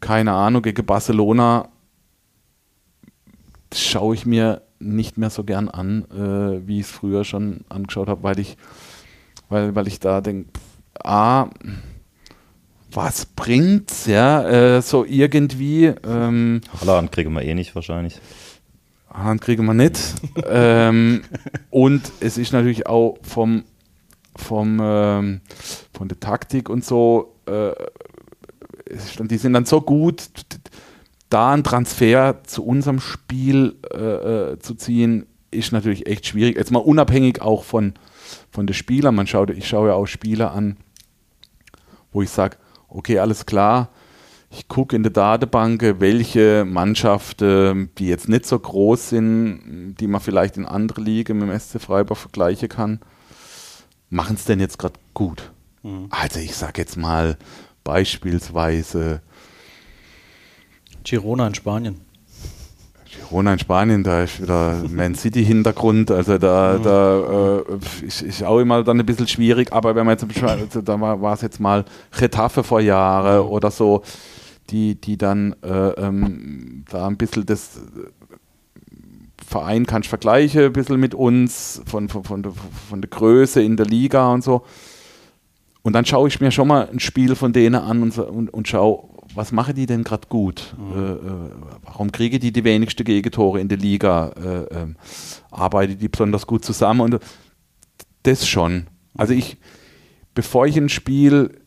keine 0.00 0.32
Ahnung, 0.32 0.62
gegen 0.62 0.84
Barcelona 0.84 1.68
schaue 3.74 4.14
ich 4.14 4.26
mir 4.26 4.62
nicht 4.78 5.18
mehr 5.18 5.30
so 5.30 5.44
gern 5.44 5.68
an, 5.68 6.04
äh, 6.10 6.66
wie 6.66 6.80
ich 6.80 6.86
es 6.86 6.92
früher 6.92 7.24
schon 7.24 7.60
angeschaut 7.68 8.08
habe, 8.08 8.22
weil 8.22 8.38
ich, 8.38 8.56
weil, 9.48 9.74
weil 9.74 9.88
ich 9.88 10.00
da 10.00 10.20
denke, 10.20 10.50
A, 11.02 11.48
was 12.90 13.26
bringt's, 13.26 14.06
ja, 14.06 14.76
äh, 14.76 14.82
so 14.82 15.04
irgendwie. 15.04 15.86
Ähm, 15.86 16.60
Haaland 16.80 17.12
kriegen 17.12 17.32
wir 17.32 17.42
eh 17.42 17.54
nicht 17.54 17.74
wahrscheinlich. 17.74 18.20
Haaland 19.10 19.40
kriegen 19.40 19.64
wir 19.66 19.74
nicht. 19.74 19.98
ähm, 20.48 21.22
und 21.70 22.10
es 22.20 22.38
ist 22.38 22.52
natürlich 22.52 22.86
auch 22.86 23.18
vom, 23.22 23.64
vom, 24.34 24.80
ähm, 24.82 25.40
von 25.92 26.08
der 26.08 26.20
Taktik 26.20 26.68
und 26.68 26.84
so, 26.84 27.34
äh, 27.46 27.72
die 29.18 29.36
sind 29.36 29.52
dann 29.52 29.64
so 29.64 29.80
gut, 29.80 30.28
da 31.28 31.52
einen 31.52 31.64
Transfer 31.64 32.42
zu 32.44 32.64
unserem 32.64 33.00
Spiel 33.00 33.76
äh, 33.92 34.52
äh, 34.52 34.58
zu 34.58 34.74
ziehen, 34.74 35.26
ist 35.50 35.72
natürlich 35.72 36.06
echt 36.06 36.26
schwierig. 36.26 36.56
Jetzt 36.56 36.70
mal 36.70 36.78
unabhängig 36.78 37.40
auch 37.40 37.64
von, 37.64 37.94
von 38.50 38.66
den 38.66 38.74
Spielern. 38.74 39.14
Man 39.14 39.26
schaut, 39.26 39.50
ich 39.50 39.68
schaue 39.68 39.88
ja 39.88 39.94
auch 39.94 40.06
Spieler 40.06 40.52
an, 40.52 40.76
wo 42.12 42.22
ich 42.22 42.30
sage, 42.30 42.56
okay, 42.88 43.18
alles 43.18 43.46
klar, 43.46 43.90
ich 44.50 44.68
gucke 44.68 44.94
in 44.94 45.02
der 45.02 45.12
Datenbank, 45.12 45.82
welche 45.98 46.64
Mannschaften, 46.64 47.90
die 47.98 48.06
jetzt 48.06 48.28
nicht 48.28 48.46
so 48.46 48.58
groß 48.58 49.10
sind, 49.10 49.96
die 49.98 50.06
man 50.06 50.20
vielleicht 50.20 50.56
in 50.56 50.64
andere 50.64 51.00
Ligen 51.00 51.38
mit 51.38 51.48
dem 51.48 51.58
SC 51.58 51.80
Freiburg 51.80 52.16
vergleichen 52.16 52.68
kann, 52.68 53.00
machen 54.08 54.36
es 54.36 54.44
denn 54.44 54.60
jetzt 54.60 54.78
gerade 54.78 54.98
gut? 55.14 55.50
Mhm. 55.82 56.06
Also 56.10 56.38
ich 56.38 56.54
sage 56.54 56.80
jetzt 56.80 56.96
mal 56.96 57.36
beispielsweise 57.84 59.20
Girona 61.06 61.46
in 61.46 61.54
Spanien. 61.54 62.00
Girona 63.12 63.52
in 63.52 63.58
Spanien, 63.60 64.02
da 64.02 64.24
ist 64.24 64.42
wieder 64.42 64.82
Man 64.90 65.14
City 65.14 65.44
Hintergrund, 65.44 66.10
also 66.10 66.36
da, 66.36 66.76
mhm. 66.78 66.82
da 66.82 67.58
äh, 67.58 68.06
ist, 68.06 68.22
ist, 68.22 68.42
auch 68.42 68.58
immer 68.58 68.82
dann 68.82 68.98
ein 68.98 69.06
bisschen 69.06 69.28
schwierig, 69.28 69.72
aber 69.72 69.94
wenn 69.94 70.04
man 70.04 70.18
jetzt, 70.18 70.42
also 70.42 70.82
da 70.82 71.00
war 71.00 71.32
es 71.32 71.42
jetzt 71.42 71.60
mal 71.60 71.84
Retafe 72.12 72.64
vor 72.64 72.80
Jahren 72.80 73.44
mhm. 73.44 73.52
oder 73.52 73.70
so, 73.70 74.02
die, 74.70 75.00
die 75.00 75.16
dann 75.16 75.54
äh, 75.62 75.90
ähm, 75.90 76.84
da 76.90 77.06
ein 77.06 77.16
bisschen 77.16 77.46
das 77.46 77.80
Verein 79.46 79.86
kannst 79.86 80.08
vergleichen, 80.08 80.64
ein 80.64 80.72
bisschen 80.72 80.98
mit 80.98 81.14
uns, 81.14 81.82
von, 81.86 82.08
von, 82.08 82.24
von, 82.24 82.42
der, 82.42 82.52
von 82.88 83.00
der 83.00 83.10
Größe 83.10 83.62
in 83.62 83.76
der 83.76 83.86
Liga 83.86 84.32
und 84.32 84.42
so. 84.42 84.62
Und 85.82 85.92
dann 85.92 86.04
schaue 86.04 86.26
ich 86.26 86.40
mir 86.40 86.50
schon 86.50 86.66
mal 86.66 86.88
ein 86.90 86.98
Spiel 86.98 87.36
von 87.36 87.52
denen 87.52 87.76
an 87.76 88.02
und, 88.02 88.18
und, 88.18 88.52
und 88.52 88.66
schaue, 88.66 89.04
was 89.36 89.52
machen 89.52 89.74
die 89.74 89.86
denn 89.86 90.02
gerade 90.02 90.26
gut? 90.28 90.74
Mhm. 90.78 90.92
Äh, 90.92 91.12
äh, 91.12 91.50
warum 91.82 92.10
kriegen 92.10 92.40
die 92.40 92.52
die 92.52 92.64
wenigsten 92.64 93.04
Gegentore 93.04 93.60
in 93.60 93.68
der 93.68 93.78
Liga? 93.78 94.32
Äh, 94.36 94.82
äh, 94.82 94.86
arbeiten 95.50 95.98
die 95.98 96.08
besonders 96.08 96.46
gut 96.46 96.64
zusammen? 96.64 97.00
Und 97.00 97.20
das 98.22 98.48
schon. 98.48 98.86
Also 99.14 99.34
ich, 99.34 99.58
bevor 100.34 100.66
ich 100.66 100.76
ein 100.76 100.88
Spiel 100.88 101.60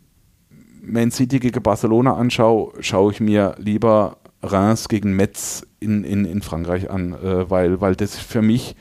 Man 0.81 1.11
City 1.11 1.39
gegen 1.39 1.61
Barcelona 1.61 2.15
anschaue, 2.15 2.73
schaue 2.81 3.11
ich 3.11 3.19
mir 3.19 3.55
lieber 3.57 4.17
Reims 4.41 4.89
gegen 4.89 5.15
Metz 5.15 5.65
in, 5.79 6.03
in, 6.03 6.25
in 6.25 6.41
Frankreich 6.41 6.89
an, 6.89 7.13
äh, 7.13 7.49
weil, 7.49 7.81
weil 7.81 7.95
das 7.95 8.17
für 8.17 8.41
mich 8.41 8.75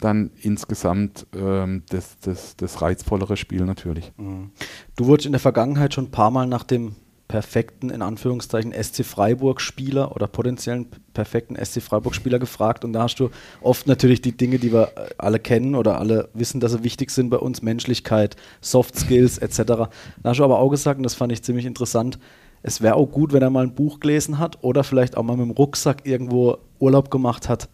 dann 0.00 0.30
insgesamt 0.42 1.26
ähm, 1.34 1.82
das, 1.88 2.18
das, 2.18 2.56
das 2.56 2.82
reizvollere 2.82 3.36
Spiel 3.36 3.64
natürlich. 3.64 4.12
Mhm. 4.16 4.50
Du 4.96 5.06
wurdest 5.06 5.26
in 5.26 5.32
der 5.32 5.40
Vergangenheit 5.40 5.94
schon 5.94 6.06
ein 6.06 6.10
paar 6.10 6.30
Mal 6.30 6.46
nach 6.46 6.64
dem 6.64 6.96
perfekten, 7.28 7.90
in 7.90 8.02
Anführungszeichen, 8.02 8.72
SC 8.72 9.04
Freiburg-Spieler 9.04 10.14
oder 10.14 10.26
potenziellen 10.26 10.86
perfekten 11.14 11.56
SC 11.56 11.80
Freiburg-Spieler 11.80 12.38
gefragt. 12.38 12.84
Und 12.84 12.92
da 12.92 13.02
hast 13.02 13.16
du 13.16 13.30
oft 13.62 13.86
natürlich 13.86 14.20
die 14.20 14.36
Dinge, 14.36 14.58
die 14.58 14.72
wir 14.72 14.92
äh, 14.96 15.08
alle 15.18 15.38
kennen 15.38 15.74
oder 15.74 15.98
alle 15.98 16.28
wissen, 16.34 16.60
dass 16.60 16.72
sie 16.72 16.84
wichtig 16.84 17.10
sind 17.10 17.30
bei 17.30 17.38
uns, 17.38 17.62
Menschlichkeit, 17.62 18.36
Soft 18.60 18.98
Skills 18.98 19.38
etc. 19.38 19.56
Da 19.56 19.88
hast 20.24 20.38
du 20.38 20.44
aber 20.44 20.58
auch 20.58 20.68
gesagt, 20.68 20.98
und 20.98 21.04
das 21.04 21.14
fand 21.14 21.32
ich 21.32 21.42
ziemlich 21.42 21.66
interessant, 21.66 22.18
es 22.62 22.80
wäre 22.80 22.94
auch 22.94 23.06
gut, 23.06 23.32
wenn 23.32 23.42
er 23.42 23.50
mal 23.50 23.64
ein 23.64 23.74
Buch 23.74 24.00
gelesen 24.00 24.38
hat 24.38 24.62
oder 24.62 24.84
vielleicht 24.84 25.18
auch 25.18 25.22
mal 25.22 25.36
mit 25.36 25.46
dem 25.46 25.50
Rucksack 25.50 26.06
irgendwo 26.06 26.58
Urlaub 26.78 27.10
gemacht 27.10 27.48
hat. 27.48 27.68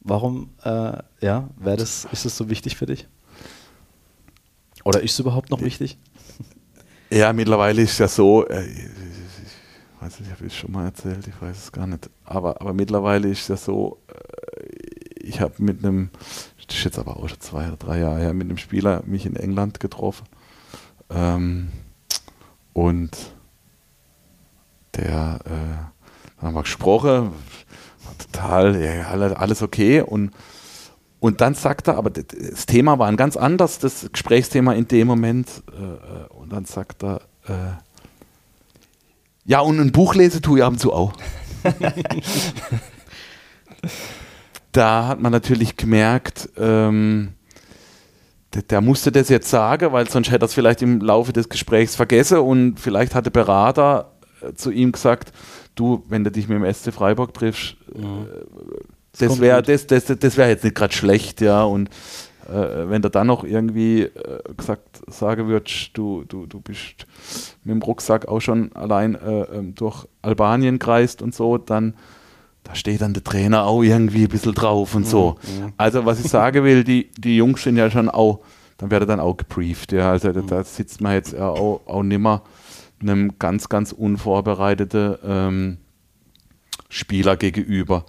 Warum, 0.00 0.50
äh, 0.64 0.98
ja, 1.20 1.48
das, 1.60 2.06
ist 2.12 2.24
das 2.24 2.36
so 2.36 2.48
wichtig 2.48 2.76
für 2.76 2.86
dich? 2.86 3.08
Oder 4.84 5.02
ist 5.02 5.12
es 5.12 5.18
überhaupt 5.18 5.50
noch 5.50 5.60
wichtig? 5.60 5.98
Ja, 7.12 7.34
mittlerweile 7.34 7.82
ist 7.82 7.98
ja 7.98 8.08
so, 8.08 8.46
äh, 8.46 8.64
ich 8.64 10.00
weiß 10.00 10.20
nicht, 10.20 10.32
habe 10.32 10.46
ich 10.46 10.52
es 10.54 10.58
schon 10.58 10.72
mal 10.72 10.86
erzählt, 10.86 11.26
ich 11.26 11.42
weiß 11.42 11.64
es 11.64 11.70
gar 11.70 11.86
nicht, 11.86 12.08
aber, 12.24 12.58
aber 12.58 12.72
mittlerweile 12.72 13.28
ist 13.28 13.48
ja 13.48 13.56
so, 13.58 13.98
äh, 14.08 14.64
ich 15.16 15.38
habe 15.42 15.52
mit 15.58 15.84
einem, 15.84 16.08
das 16.66 16.74
ist 16.74 16.84
jetzt 16.84 16.98
aber 16.98 17.18
auch 17.18 17.28
schon 17.28 17.38
zwei 17.40 17.68
oder 17.68 17.76
drei 17.76 17.98
Jahre 17.98 18.18
her, 18.18 18.32
mit 18.32 18.46
einem 18.46 18.56
Spieler 18.56 19.02
mich 19.04 19.26
in 19.26 19.36
England 19.36 19.78
getroffen. 19.78 20.24
Ähm, 21.10 21.68
und 22.72 23.10
der, 24.94 25.40
äh, 25.44 26.42
haben 26.42 26.54
wir 26.54 26.62
gesprochen, 26.62 27.32
total, 28.16 28.82
ja, 28.82 29.08
alles 29.34 29.60
okay. 29.60 30.00
Und 30.00 30.30
und 31.22 31.40
dann 31.40 31.54
sagt 31.54 31.86
er, 31.86 31.98
aber 31.98 32.10
das 32.10 32.66
Thema 32.66 32.98
war 32.98 33.06
ein 33.06 33.16
ganz 33.16 33.36
anderes, 33.36 33.78
das 33.78 34.08
Gesprächsthema 34.10 34.72
in 34.72 34.88
dem 34.88 35.06
Moment. 35.06 35.62
Äh, 35.70 35.80
äh, 35.80 36.26
und 36.30 36.52
dann 36.52 36.64
sagt 36.64 37.04
er, 37.04 37.20
äh, 37.46 37.76
ja, 39.44 39.60
und 39.60 39.78
ein 39.78 39.92
Buch 39.92 40.16
lese 40.16 40.40
tue 40.40 40.58
ich 40.58 40.64
ab 40.64 40.72
und 40.72 40.80
zu 40.80 40.92
auch. 40.92 41.12
da 44.72 45.06
hat 45.06 45.20
man 45.20 45.30
natürlich 45.30 45.76
gemerkt, 45.76 46.48
ähm, 46.56 47.34
der, 48.54 48.62
der, 48.62 48.80
musste 48.80 49.12
das 49.12 49.28
jetzt 49.28 49.48
sagen, 49.48 49.92
weil 49.92 50.10
sonst 50.10 50.32
hätte 50.32 50.44
er 50.44 50.46
es 50.46 50.54
vielleicht 50.54 50.82
im 50.82 51.00
Laufe 51.00 51.32
des 51.32 51.48
Gesprächs 51.48 51.94
vergessen 51.94 52.38
und 52.38 52.80
vielleicht 52.80 53.14
hat 53.14 53.26
der 53.26 53.30
Berater 53.30 54.10
äh, 54.40 54.54
zu 54.54 54.72
ihm 54.72 54.90
gesagt, 54.90 55.32
du, 55.76 56.04
wenn 56.08 56.24
du 56.24 56.32
dich 56.32 56.48
mit 56.48 56.60
dem 56.60 56.74
SC 56.74 56.92
Freiburg 56.92 57.32
triffst, 57.32 57.76
mhm. 57.94 58.26
äh, 58.26 59.01
das 59.18 59.40
wäre 59.40 59.62
das, 59.62 59.86
das, 59.86 60.06
das 60.06 60.36
wär 60.36 60.48
jetzt 60.48 60.64
nicht 60.64 60.76
gerade 60.76 60.94
schlecht, 60.94 61.40
ja. 61.40 61.64
Und 61.64 61.90
äh, 62.48 62.88
wenn 62.88 63.02
du 63.02 63.10
dann 63.10 63.26
noch 63.26 63.44
irgendwie 63.44 64.02
äh, 64.02 64.10
gesagt 64.56 65.02
sagen 65.06 65.48
würdest, 65.48 65.90
du, 65.94 66.24
du, 66.24 66.46
du 66.46 66.60
bist 66.60 67.06
mit 67.64 67.74
dem 67.74 67.82
Rucksack 67.82 68.26
auch 68.28 68.40
schon 68.40 68.72
allein 68.74 69.14
äh, 69.14 69.42
ähm, 69.42 69.74
durch 69.74 70.06
Albanien 70.22 70.78
kreist 70.78 71.22
und 71.22 71.34
so, 71.34 71.58
dann 71.58 71.94
da 72.64 72.76
steht 72.76 73.00
dann 73.00 73.12
der 73.12 73.24
Trainer 73.24 73.64
auch 73.64 73.82
irgendwie 73.82 74.22
ein 74.22 74.28
bisschen 74.28 74.54
drauf 74.54 74.94
und 74.94 75.06
so. 75.06 75.36
Mhm. 75.42 75.72
Also 75.76 76.04
was 76.06 76.24
ich 76.24 76.30
sagen 76.30 76.62
will, 76.64 76.84
die, 76.84 77.10
die 77.18 77.36
Jungs 77.36 77.62
sind 77.62 77.76
ja 77.76 77.90
schon 77.90 78.08
auch, 78.08 78.40
dann 78.78 78.90
wird 78.90 79.02
er 79.02 79.06
dann 79.06 79.20
auch 79.20 79.36
gebrieft, 79.36 79.92
ja. 79.92 80.12
Also 80.12 80.28
mhm. 80.28 80.46
da 80.46 80.62
sitzt 80.62 81.00
man 81.00 81.14
jetzt 81.14 81.32
ja 81.32 81.48
auch, 81.48 81.80
auch 81.86 82.02
nimmer 82.02 82.42
einem 83.00 83.36
ganz, 83.38 83.68
ganz 83.68 83.92
unvorbereiteten 83.92 85.16
ähm, 85.24 85.78
Spieler 86.88 87.36
gegenüber. 87.36 88.04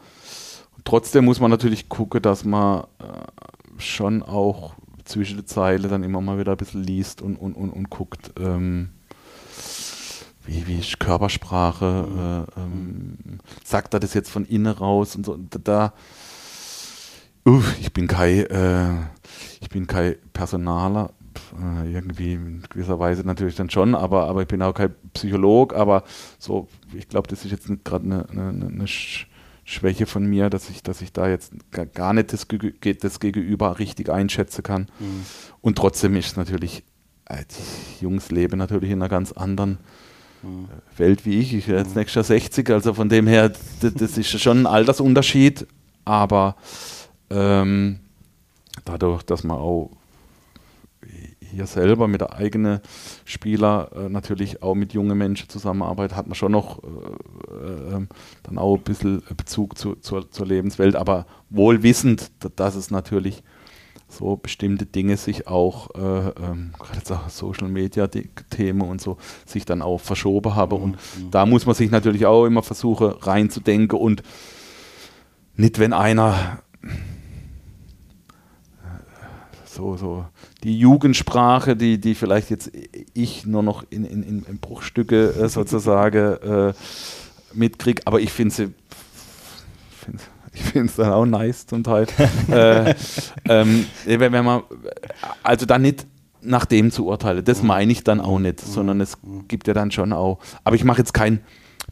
Trotzdem 0.83 1.25
muss 1.25 1.39
man 1.39 1.51
natürlich 1.51 1.89
gucken, 1.89 2.21
dass 2.21 2.43
man 2.43 2.83
äh, 2.99 3.81
schon 3.81 4.21
auch 4.21 4.73
zwischen 5.05 5.37
den 5.37 5.47
Zeilen 5.47 5.89
dann 5.89 6.03
immer 6.03 6.21
mal 6.21 6.39
wieder 6.39 6.51
ein 6.51 6.57
bisschen 6.57 6.83
liest 6.83 7.21
und, 7.21 7.35
und, 7.35 7.53
und, 7.55 7.69
und 7.71 7.89
guckt, 7.89 8.31
ähm, 8.39 8.89
wie, 10.45 10.67
wie 10.67 10.79
ist 10.79 10.99
Körpersprache, 10.99 12.45
äh, 12.57 12.59
ähm, 12.59 13.39
sagt 13.63 13.93
er 13.93 13.99
das 13.99 14.13
jetzt 14.13 14.29
von 14.29 14.45
innen 14.45 14.73
raus 14.73 15.15
und 15.15 15.25
so. 15.25 15.37
Da, 15.63 15.93
uh, 17.47 17.61
ich 17.79 17.93
bin 17.93 18.07
kein, 18.07 18.45
äh, 18.47 18.93
ich 19.61 19.69
bin 19.69 19.87
kein 19.87 20.15
Personaler, 20.33 21.11
äh, 21.61 21.91
irgendwie 21.91 22.33
in 22.33 22.63
gewisser 22.69 22.99
Weise 22.99 23.23
natürlich 23.25 23.55
dann 23.55 23.69
schon, 23.69 23.95
aber, 23.95 24.27
aber 24.27 24.41
ich 24.41 24.47
bin 24.47 24.61
auch 24.61 24.73
kein 24.73 24.93
Psycholog, 25.13 25.73
aber 25.73 26.03
so, 26.39 26.67
ich 26.93 27.07
glaube, 27.07 27.27
das 27.27 27.45
ist 27.45 27.51
jetzt 27.51 27.67
gerade 27.85 28.05
eine, 28.05 28.29
eine, 28.29 28.67
eine 28.67 28.87
Schwäche 29.65 30.05
von 30.05 30.25
mir, 30.25 30.49
dass 30.49 30.69
ich, 30.69 30.83
dass 30.83 31.01
ich 31.01 31.13
da 31.13 31.27
jetzt 31.27 31.53
gar 31.93 32.13
nicht 32.13 32.33
das, 32.33 32.47
das 32.99 33.19
Gegenüber 33.19 33.79
richtig 33.79 34.09
einschätzen 34.09 34.63
kann. 34.63 34.83
Mhm. 34.99 35.25
Und 35.61 35.77
trotzdem 35.77 36.15
ist 36.15 36.27
es 36.27 36.35
natürlich, 36.35 36.83
äh, 37.25 37.43
die 37.49 38.03
Jungs 38.03 38.29
leben 38.29 38.57
natürlich 38.57 38.91
in 38.91 39.01
einer 39.01 39.09
ganz 39.09 39.31
anderen 39.31 39.77
mhm. 40.41 40.65
Äh, 40.65 40.99
Welt 40.99 41.25
wie 41.25 41.39
ich. 41.39 41.53
Ich 41.53 41.67
werde 41.67 41.81
jetzt 41.81 41.95
mhm. 41.95 41.99
nächstes 41.99 42.27
Jahr 42.27 42.39
60, 42.39 42.69
also 42.71 42.93
von 42.93 43.07
dem 43.07 43.27
her, 43.27 43.53
das, 43.81 43.93
das 43.93 44.17
ist 44.17 44.39
schon 44.41 44.63
ein 44.63 44.67
Altersunterschied, 44.67 45.65
aber 46.03 46.57
ähm, 47.29 47.99
dadurch, 48.83 49.23
dass 49.23 49.45
man 49.45 49.57
auch 49.57 49.91
hier 51.53 51.67
selber 51.67 52.07
mit 52.07 52.21
der 52.21 52.33
eigenen 52.33 52.79
Spieler 53.25 53.89
äh, 53.95 54.09
natürlich 54.09 54.61
auch 54.63 54.75
mit 54.75 54.93
jungen 54.93 55.17
Menschen 55.17 55.49
zusammenarbeitet, 55.49 56.17
hat 56.17 56.27
man 56.27 56.35
schon 56.35 56.51
noch 56.51 56.81
äh, 56.83 57.97
äh, 57.97 58.07
dann 58.43 58.57
auch 58.57 58.75
ein 58.77 58.83
bisschen 58.83 59.21
Bezug 59.37 59.77
zu, 59.77 59.95
zur, 59.95 60.29
zur 60.31 60.45
Lebenswelt, 60.45 60.95
aber 60.95 61.25
wohl 61.49 61.83
wissend, 61.83 62.31
dass 62.55 62.75
es 62.75 62.91
natürlich 62.91 63.43
so 64.09 64.35
bestimmte 64.37 64.85
Dinge 64.85 65.17
sich 65.17 65.47
auch, 65.47 65.89
äh, 65.95 65.99
ähm, 65.99 66.73
gerade 66.77 66.97
jetzt 66.97 67.11
auch 67.11 67.29
Social 67.29 67.67
Media 67.67 68.07
Themen 68.07 68.81
und 68.81 69.01
so, 69.01 69.17
sich 69.45 69.65
dann 69.65 69.81
auch 69.81 69.99
verschoben 69.99 70.55
habe. 70.55 70.75
Und 70.75 70.97
Mhm. 71.17 71.31
da 71.31 71.45
muss 71.45 71.65
man 71.65 71.75
sich 71.75 71.89
natürlich 71.89 72.25
auch 72.25 72.45
immer 72.45 72.61
versuchen 72.61 73.07
reinzudenken 73.07 73.97
und 73.97 74.21
nicht, 75.55 75.79
wenn 75.79 75.93
einer 75.93 76.59
so, 79.65 79.97
so 79.97 80.25
die 80.63 80.79
Jugendsprache, 80.79 81.75
die, 81.75 81.99
die 81.99 82.15
vielleicht 82.15 82.49
jetzt 82.49 82.71
ich 83.13 83.45
nur 83.45 83.63
noch 83.63 83.83
in, 83.89 84.05
in, 84.05 84.23
in 84.23 84.57
Bruchstücke 84.59 85.29
äh, 85.31 85.49
sozusagen 85.49 86.37
äh, 86.41 86.73
mitkriege, 87.53 88.01
aber 88.05 88.19
ich 88.21 88.31
finde 88.31 88.53
sie 88.53 88.69
find's- 90.03 90.29
ich 90.53 90.61
finde 90.61 90.85
es 90.87 90.95
dann 90.95 91.11
auch 91.11 91.25
nice 91.25 91.65
zum 91.65 91.83
Teil. 91.83 92.05
äh, 92.51 92.93
ähm, 93.49 93.85
wenn, 94.05 94.31
wenn 94.31 94.45
man 94.45 94.61
also 95.41 95.65
dann 95.65 95.81
nicht 95.81 96.05
nach 96.41 96.65
dem 96.65 96.91
zu 96.91 97.07
urteilen, 97.07 97.43
das 97.43 97.63
meine 97.63 97.91
ich 97.91 98.03
dann 98.03 98.19
auch 98.19 98.37
nicht, 98.39 98.59
sondern 98.59 99.01
es 99.01 99.17
gibt 99.47 99.67
ja 99.67 99.73
dann 99.73 99.91
schon 99.91 100.13
auch. 100.13 100.39
Aber 100.63 100.75
ich 100.75 100.83
mache 100.83 100.99
jetzt 100.99 101.13
keinen 101.13 101.39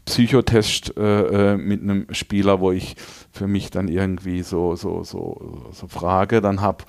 Psychotest 0.04 0.96
äh, 0.96 1.52
äh, 1.52 1.56
mit 1.56 1.82
einem 1.82 2.06
Spieler, 2.12 2.60
wo 2.60 2.72
ich 2.72 2.96
für 3.30 3.46
mich 3.46 3.70
dann 3.70 3.88
irgendwie 3.88 4.42
so, 4.42 4.76
so, 4.76 5.04
so, 5.04 5.70
so 5.72 5.86
Frage 5.88 6.40
dann 6.40 6.60
habe, 6.60 6.84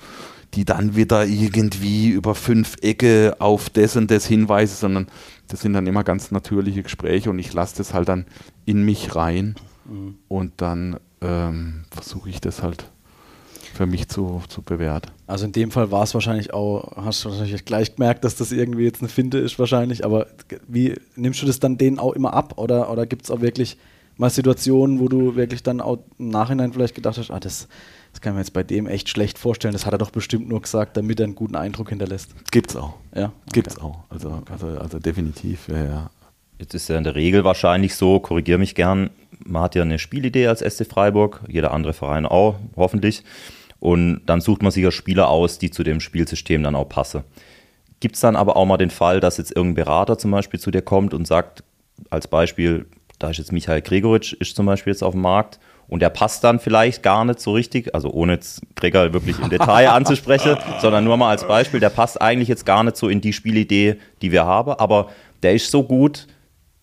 die 0.54 0.64
dann 0.64 0.96
wieder 0.96 1.26
irgendwie 1.26 2.08
über 2.10 2.34
fünf 2.34 2.76
Ecke 2.82 3.36
auf 3.38 3.70
das 3.70 3.96
und 3.96 4.10
das 4.10 4.26
hinweise, 4.26 4.74
sondern 4.74 5.08
das 5.48 5.60
sind 5.60 5.72
dann 5.72 5.86
immer 5.86 6.04
ganz 6.04 6.30
natürliche 6.30 6.82
Gespräche 6.82 7.30
und 7.30 7.38
ich 7.38 7.52
lasse 7.52 7.76
das 7.76 7.92
halt 7.94 8.08
dann 8.08 8.26
in 8.64 8.84
mich 8.84 9.14
rein 9.14 9.56
und 10.28 10.52
dann 10.56 10.98
ähm, 11.20 11.84
versuche 11.90 12.30
ich 12.30 12.40
das 12.40 12.62
halt 12.62 12.86
für 13.74 13.86
mich 13.86 14.08
zu, 14.08 14.42
zu 14.48 14.62
bewerten. 14.62 15.10
Also 15.26 15.46
in 15.46 15.52
dem 15.52 15.70
Fall 15.70 15.90
war 15.90 16.04
es 16.04 16.14
wahrscheinlich 16.14 16.54
auch, 16.54 16.96
hast 16.96 17.24
du 17.24 17.30
wahrscheinlich 17.30 17.64
gleich 17.64 17.96
gemerkt, 17.96 18.24
dass 18.24 18.36
das 18.36 18.52
irgendwie 18.52 18.84
jetzt 18.84 19.00
eine 19.00 19.08
Finte 19.08 19.38
ist 19.38 19.58
wahrscheinlich, 19.58 20.04
aber 20.04 20.28
wie 20.68 20.94
nimmst 21.16 21.42
du 21.42 21.46
das 21.46 21.58
dann 21.58 21.76
denen 21.76 21.98
auch 21.98 22.12
immer 22.12 22.34
ab 22.34 22.56
oder, 22.56 22.90
oder 22.90 23.04
gibt 23.04 23.24
es 23.24 23.30
auch 23.30 23.40
wirklich 23.40 23.76
mal 24.16 24.30
Situationen, 24.30 25.00
wo 25.00 25.08
du 25.08 25.34
wirklich 25.34 25.62
dann 25.62 25.80
auch 25.80 25.98
im 26.18 26.28
Nachhinein 26.28 26.72
vielleicht 26.72 26.94
gedacht 26.94 27.18
hast, 27.18 27.30
ah, 27.30 27.40
das, 27.40 27.68
das 28.14 28.20
kann 28.20 28.32
ich 28.32 28.34
mir 28.34 28.40
jetzt 28.42 28.52
bei 28.52 28.62
dem 28.62 28.86
echt 28.86 29.08
schlecht 29.08 29.38
vorstellen, 29.38 29.72
das 29.72 29.86
hat 29.86 29.92
er 29.92 29.98
doch 29.98 30.12
bestimmt 30.12 30.48
nur 30.48 30.62
gesagt, 30.62 30.96
damit 30.96 31.18
er 31.18 31.24
einen 31.24 31.34
guten 31.34 31.56
Eindruck 31.56 31.88
hinterlässt. 31.88 32.32
Gibt's 32.52 32.76
auch. 32.76 32.94
Ja, 33.12 33.32
Gibt's 33.52 33.76
auch. 33.76 34.04
Also, 34.08 34.40
also, 34.48 34.68
also 34.68 35.00
definitiv, 35.00 35.66
ja, 35.66 35.84
ja. 35.84 36.10
Jetzt 36.60 36.74
ist 36.74 36.88
ja 36.88 36.96
in 36.96 37.02
der 37.02 37.16
Regel 37.16 37.42
wahrscheinlich 37.42 37.96
so, 37.96 38.20
korrigiere 38.20 38.58
mich 38.58 38.76
gern, 38.76 39.10
man 39.44 39.62
hat 39.62 39.74
ja 39.74 39.82
eine 39.82 39.98
Spielidee 39.98 40.46
als 40.46 40.60
SC 40.60 40.86
Freiburg, 40.86 41.40
jeder 41.48 41.72
andere 41.72 41.92
Verein 41.92 42.24
auch, 42.24 42.54
hoffentlich. 42.76 43.24
Und 43.80 44.22
dann 44.26 44.40
sucht 44.40 44.62
man 44.62 44.70
sich 44.70 44.84
ja 44.84 44.92
Spieler 44.92 45.28
aus, 45.28 45.58
die 45.58 45.72
zu 45.72 45.82
dem 45.82 45.98
Spielsystem 45.98 46.62
dann 46.62 46.76
auch 46.76 46.88
passen. 46.88 47.24
Gibt 47.98 48.14
es 48.14 48.20
dann 48.20 48.36
aber 48.36 48.56
auch 48.56 48.64
mal 48.64 48.76
den 48.76 48.90
Fall, 48.90 49.18
dass 49.18 49.38
jetzt 49.38 49.56
irgendein 49.56 49.86
Berater 49.86 50.18
zum 50.18 50.30
Beispiel 50.30 50.60
zu 50.60 50.70
dir 50.70 50.82
kommt 50.82 51.14
und 51.14 51.26
sagt, 51.26 51.64
als 52.10 52.28
Beispiel, 52.28 52.86
da 53.18 53.30
ist 53.30 53.38
jetzt 53.38 53.50
Michael 53.50 53.82
Gregoritsch, 53.82 54.34
ist 54.34 54.54
zum 54.54 54.66
Beispiel 54.66 54.92
jetzt 54.92 55.02
auf 55.02 55.14
dem 55.14 55.22
Markt 55.22 55.58
und 55.88 56.00
der 56.00 56.10
passt 56.10 56.44
dann 56.44 56.60
vielleicht 56.60 57.02
gar 57.02 57.24
nicht 57.24 57.40
so 57.40 57.52
richtig, 57.52 57.94
also 57.94 58.10
ohne 58.10 58.34
jetzt 58.34 58.62
Gregor 58.74 59.12
wirklich 59.12 59.38
im 59.38 59.50
Detail 59.50 59.88
anzusprechen, 59.90 60.56
sondern 60.80 61.04
nur 61.04 61.16
mal 61.16 61.30
als 61.30 61.46
Beispiel, 61.46 61.80
der 61.80 61.90
passt 61.90 62.20
eigentlich 62.20 62.48
jetzt 62.48 62.66
gar 62.66 62.82
nicht 62.84 62.96
so 62.96 63.08
in 63.08 63.20
die 63.20 63.32
Spielidee, 63.32 63.96
die 64.22 64.32
wir 64.32 64.44
haben, 64.44 64.72
aber 64.72 65.08
der 65.42 65.54
ist 65.54 65.70
so 65.70 65.82
gut, 65.82 66.26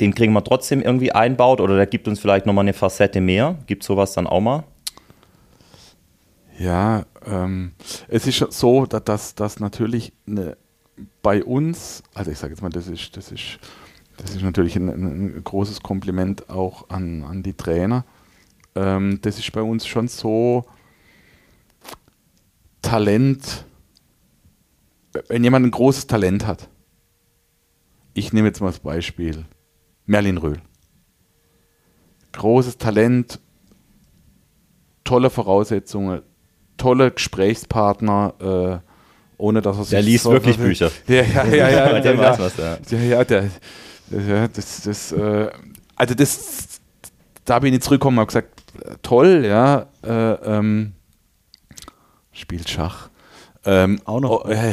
den 0.01 0.15
kriegen 0.15 0.33
wir 0.33 0.43
trotzdem 0.43 0.81
irgendwie 0.81 1.11
einbaut 1.11 1.61
oder 1.61 1.75
der 1.75 1.85
gibt 1.85 2.07
uns 2.07 2.19
vielleicht 2.19 2.45
nochmal 2.45 2.63
eine 2.63 2.73
Facette 2.73 3.21
mehr. 3.21 3.55
Gibt 3.67 3.83
sowas 3.83 4.13
dann 4.13 4.25
auch 4.25 4.41
mal? 4.41 4.63
Ja, 6.57 7.05
ähm, 7.25 7.73
es 8.07 8.27
ist 8.27 8.39
so, 8.51 8.85
dass, 8.85 9.03
dass, 9.03 9.35
dass 9.35 9.59
natürlich 9.59 10.11
eine, 10.27 10.57
bei 11.21 11.43
uns, 11.43 12.03
also 12.13 12.31
ich 12.31 12.37
sage 12.37 12.53
jetzt 12.53 12.61
mal, 12.61 12.69
das 12.69 12.87
ist, 12.87 13.15
das 13.15 13.31
ist, 13.31 13.59
das 14.17 14.35
ist 14.35 14.41
natürlich 14.41 14.75
ein, 14.75 14.89
ein, 14.89 15.37
ein 15.37 15.43
großes 15.43 15.81
Kompliment 15.81 16.49
auch 16.49 16.89
an, 16.89 17.23
an 17.23 17.43
die 17.43 17.53
Trainer. 17.53 18.05
Ähm, 18.75 19.19
das 19.21 19.37
ist 19.37 19.51
bei 19.51 19.61
uns 19.61 19.85
schon 19.87 20.07
so 20.07 20.65
Talent, 22.81 23.65
wenn 25.27 25.43
jemand 25.43 25.65
ein 25.65 25.71
großes 25.71 26.07
Talent 26.07 26.47
hat. 26.47 26.67
Ich 28.13 28.33
nehme 28.33 28.47
jetzt 28.47 28.61
mal 28.61 28.67
das 28.67 28.79
Beispiel 28.79 29.45
Merlin 30.05 30.37
Röhl. 30.37 30.61
Großes 32.33 32.77
Talent, 32.77 33.39
tolle 35.03 35.29
Voraussetzungen, 35.29 36.21
tolle 36.77 37.11
Gesprächspartner, 37.11 38.81
äh, 38.83 38.87
ohne 39.37 39.61
dass 39.61 39.77
er 39.77 39.83
sich 39.83 39.91
Der 39.91 40.01
liest 40.01 40.23
so- 40.23 40.31
wirklich 40.31 40.57
Bücher. 40.57 40.91
Ja, 41.07 41.21
ja, 41.23 41.45
ja, 41.45 41.69
ja. 41.69 41.97
Ja, 41.99 42.17
weiß 42.17 42.39
was, 42.39 42.57
ja. 42.57 42.77
ja, 42.89 42.99
ja, 42.99 43.23
der, 43.23 43.49
der, 44.09 44.21
ja, 44.25 44.47
das, 44.47 44.81
das, 44.83 45.11
äh, 45.11 45.49
also 45.95 46.15
das, 46.15 46.79
da 47.45 47.59
bin 47.59 47.73
ich 47.73 47.81
zurückgekommen 47.81 48.17
und 48.17 48.21
habe 48.21 48.27
gesagt, 48.27 48.60
toll, 49.01 49.43
ja, 49.45 49.87
äh, 50.03 50.33
ähm, 50.57 50.93
spielt 52.31 52.69
Schach. 52.69 53.09
Ähm, 53.65 54.01
Auch 54.05 54.19
noch? 54.19 54.45
Oh, 54.45 54.49
ja, 54.51 54.71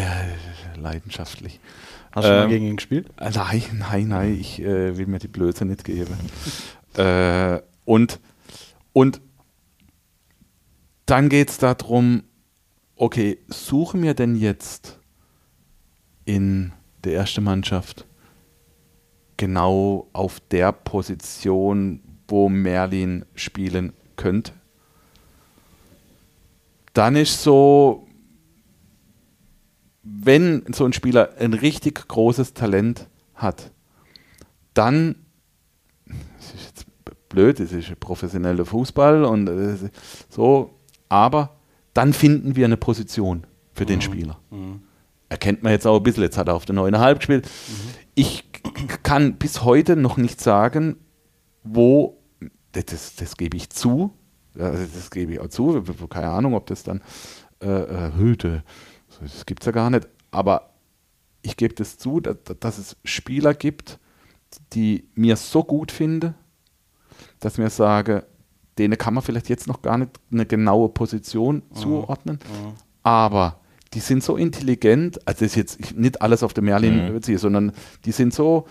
leidenschaftlich. 0.76 1.60
Hast 2.12 2.24
du 2.26 2.30
mal 2.30 2.42
Ähm, 2.44 2.48
gegen 2.48 2.66
ihn 2.66 2.76
gespielt? 2.76 3.08
Äh, 3.18 3.30
Nein, 3.30 3.62
nein, 3.78 4.08
nein, 4.08 4.38
ich 4.40 4.60
äh, 4.60 4.96
will 4.96 5.06
mir 5.06 5.18
die 5.18 5.28
Blöße 5.28 5.64
nicht 5.64 5.84
geben. 5.84 6.16
äh, 6.94 7.60
und, 7.84 8.18
und 8.92 9.20
dann 11.06 11.28
geht 11.28 11.50
es 11.50 11.58
darum, 11.58 12.22
okay, 12.96 13.38
suchen 13.48 14.02
wir 14.02 14.14
denn 14.14 14.36
jetzt 14.36 14.98
in 16.24 16.72
der 17.04 17.14
ersten 17.14 17.44
Mannschaft 17.44 18.06
genau 19.36 20.08
auf 20.12 20.40
der 20.50 20.72
Position, 20.72 22.00
wo 22.28 22.48
Merlin 22.48 23.24
spielen 23.34 23.92
könnte? 24.16 24.52
Dann 26.94 27.16
ist 27.16 27.42
so, 27.42 28.06
wenn 30.02 30.64
so 30.72 30.84
ein 30.84 30.92
Spieler 30.92 31.30
ein 31.38 31.54
richtig 31.54 32.08
großes 32.08 32.54
Talent 32.54 33.06
hat, 33.34 33.70
dann, 34.74 35.16
das 36.06 36.54
ist 36.54 36.66
jetzt 36.66 36.86
blöd, 37.28 37.60
das 37.60 37.72
ist 37.72 37.98
professioneller 38.00 38.64
Fußball 38.64 39.24
und 39.24 39.48
äh, 39.48 39.76
so, 40.28 40.74
aber 41.08 41.56
dann 41.94 42.12
finden 42.12 42.56
wir 42.56 42.64
eine 42.64 42.76
Position 42.76 43.44
für 43.74 43.86
den 43.86 44.00
Spieler. 44.00 44.38
Erkennt 45.28 45.62
man 45.62 45.72
jetzt 45.72 45.86
auch 45.86 45.96
ein 45.98 46.02
bisschen, 46.02 46.22
jetzt 46.22 46.38
hat 46.38 46.48
er 46.48 46.54
auf 46.54 46.64
der 46.64 46.74
9,5 46.76 47.14
gespielt. 47.16 47.50
Ich 48.14 48.50
k- 48.52 48.62
kann 49.02 49.34
bis 49.36 49.62
heute 49.62 49.94
noch 49.94 50.16
nicht 50.16 50.40
sagen, 50.40 50.96
wo, 51.64 52.17
das, 52.84 53.16
das, 53.16 53.36
gebe 53.36 53.56
ich 53.56 53.70
zu, 53.70 54.12
das 54.54 55.10
gebe 55.10 55.32
ich 55.34 55.40
auch 55.40 55.48
zu, 55.48 55.82
keine 56.08 56.28
Ahnung, 56.30 56.54
ob 56.54 56.66
das 56.66 56.82
dann 56.82 57.00
äh, 57.62 57.66
äh, 57.68 58.12
Hüte, 58.16 58.62
das 59.20 59.46
gibt 59.46 59.62
es 59.62 59.66
ja 59.66 59.72
gar 59.72 59.90
nicht, 59.90 60.06
aber 60.30 60.70
ich 61.42 61.56
gebe 61.56 61.74
das 61.74 61.98
zu, 61.98 62.20
dass, 62.20 62.36
dass 62.60 62.78
es 62.78 62.96
Spieler 63.04 63.54
gibt, 63.54 63.98
die 64.72 65.08
mir 65.14 65.36
so 65.36 65.62
gut 65.64 65.92
finde, 65.92 66.34
dass 67.40 67.58
mir 67.58 67.70
sage, 67.70 68.26
denen 68.78 68.96
kann 68.98 69.14
man 69.14 69.22
vielleicht 69.22 69.48
jetzt 69.48 69.66
noch 69.66 69.82
gar 69.82 69.98
nicht 69.98 70.12
eine 70.32 70.46
genaue 70.46 70.88
Position 70.88 71.62
zuordnen, 71.74 72.38
aber 73.02 73.60
die 73.94 74.00
sind 74.00 74.22
so 74.22 74.36
intelligent, 74.36 75.18
also 75.26 75.40
das 75.40 75.52
ist 75.52 75.56
jetzt 75.56 75.80
ich- 75.80 75.94
nicht 75.96 76.20
alles 76.22 76.42
auf 76.42 76.52
der 76.54 76.62
Merlin 76.62 77.12
beziehe, 77.14 77.38
sondern 77.38 77.72
die 78.04 78.12
sind 78.12 78.34
so, 78.34 78.66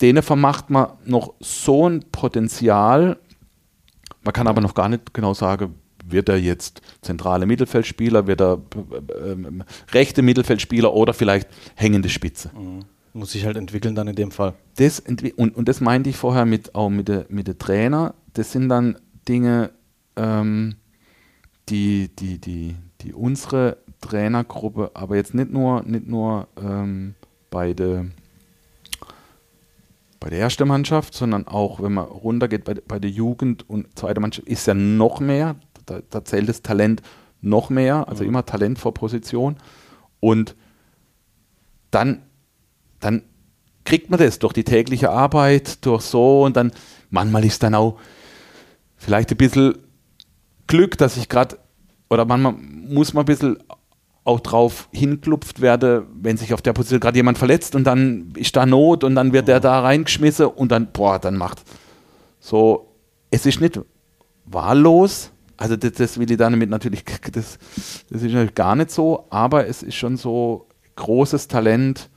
denen 0.00 0.22
vermacht 0.22 0.70
man 0.70 0.92
noch 1.04 1.34
so 1.40 1.88
ein 1.88 2.00
Potenzial, 2.10 3.18
man 4.24 4.32
kann 4.32 4.46
aber 4.46 4.60
noch 4.60 4.74
gar 4.74 4.88
nicht 4.88 5.14
genau 5.14 5.34
sagen, 5.34 5.74
wird 6.06 6.28
er 6.28 6.36
jetzt 6.36 6.82
zentrale 7.02 7.46
Mittelfeldspieler, 7.46 8.26
wird 8.26 8.40
er 8.40 8.60
äh, 8.74 9.32
ähm, 9.32 9.64
rechte 9.92 10.22
Mittelfeldspieler 10.22 10.92
oder 10.92 11.14
vielleicht 11.14 11.48
hängende 11.76 12.08
Spitze. 12.08 12.50
Muss 13.12 13.32
sich 13.32 13.46
halt 13.46 13.56
entwickeln 13.56 13.94
dann 13.94 14.08
in 14.08 14.16
dem 14.16 14.30
Fall. 14.30 14.54
Das 14.76 15.00
und, 15.00 15.56
und 15.56 15.68
das 15.68 15.80
meinte 15.80 16.10
ich 16.10 16.16
vorher 16.16 16.44
mit 16.44 16.74
auch 16.74 16.90
mit 16.90 17.08
der 17.08 17.26
mit 17.28 17.46
der 17.46 17.58
Trainer. 17.58 18.14
Das 18.32 18.50
sind 18.50 18.68
dann 18.68 18.96
Dinge, 19.28 19.70
ähm, 20.16 20.76
die, 21.68 22.10
die, 22.16 22.38
die, 22.38 22.76
die 23.00 23.12
unsere 23.12 23.78
Trainergruppe, 24.00 24.90
aber 24.94 25.16
jetzt 25.16 25.34
nicht 25.34 25.50
nur, 25.50 25.82
nicht 25.82 26.06
nur 26.06 26.48
ähm, 26.60 27.14
bei 27.50 27.72
der 27.72 28.06
bei 30.24 30.30
der 30.30 30.38
ersten 30.38 30.66
Mannschaft, 30.66 31.12
sondern 31.12 31.46
auch, 31.46 31.82
wenn 31.82 31.92
man 31.92 32.06
runtergeht 32.06 32.64
bei, 32.64 32.72
bei 32.72 32.98
der 32.98 33.10
Jugend 33.10 33.68
und 33.68 33.98
zweite 33.98 34.20
Mannschaft, 34.20 34.48
ist 34.48 34.66
ja 34.66 34.72
noch 34.72 35.20
mehr, 35.20 35.56
da, 35.84 36.00
da 36.08 36.24
zählt 36.24 36.48
das 36.48 36.62
Talent 36.62 37.02
noch 37.42 37.68
mehr, 37.68 38.08
also 38.08 38.24
immer 38.24 38.46
Talent 38.46 38.78
vor 38.78 38.94
Position. 38.94 39.58
Und 40.20 40.56
dann, 41.90 42.22
dann 43.00 43.20
kriegt 43.84 44.08
man 44.08 44.18
das 44.18 44.38
durch 44.38 44.54
die 44.54 44.64
tägliche 44.64 45.10
Arbeit, 45.10 45.84
durch 45.84 46.00
so 46.00 46.44
und 46.44 46.56
dann, 46.56 46.72
manchmal 47.10 47.44
ist 47.44 47.62
dann 47.62 47.74
auch 47.74 47.98
vielleicht 48.96 49.30
ein 49.30 49.36
bisschen 49.36 49.76
Glück, 50.66 50.96
dass 50.96 51.18
ich 51.18 51.28
gerade, 51.28 51.58
oder 52.08 52.24
manchmal 52.24 52.54
muss 52.54 53.12
man 53.12 53.24
ein 53.24 53.26
bisschen 53.26 53.58
auch 54.24 54.40
drauf 54.40 54.88
hinklupft 54.90 55.60
werde, 55.60 56.06
wenn 56.14 56.38
sich 56.38 56.54
auf 56.54 56.62
der 56.62 56.72
Position 56.72 57.00
gerade 57.00 57.16
jemand 57.16 57.36
verletzt 57.36 57.74
und 57.74 57.84
dann 57.84 58.32
ist 58.36 58.56
da 58.56 58.64
Not 58.64 59.04
und 59.04 59.14
dann 59.14 59.32
wird 59.32 59.48
der 59.48 59.60
da 59.60 59.80
reingeschmissen 59.80 60.46
und 60.46 60.72
dann, 60.72 60.90
boah, 60.92 61.18
dann 61.18 61.36
macht. 61.36 61.62
So, 62.40 62.88
es 63.30 63.44
ist 63.44 63.60
nicht 63.60 63.80
wahllos, 64.46 65.30
also 65.56 65.76
das, 65.76 65.92
das 65.92 66.18
will 66.18 66.30
ich 66.30 66.38
damit 66.38 66.70
natürlich, 66.70 67.04
das, 67.32 67.58
das 68.10 68.22
ist 68.22 68.32
natürlich 68.32 68.54
gar 68.54 68.74
nicht 68.76 68.90
so, 68.90 69.26
aber 69.30 69.66
es 69.66 69.82
ist 69.82 69.94
schon 69.94 70.16
so 70.16 70.68
großes 70.96 71.48
Talent, 71.48 72.08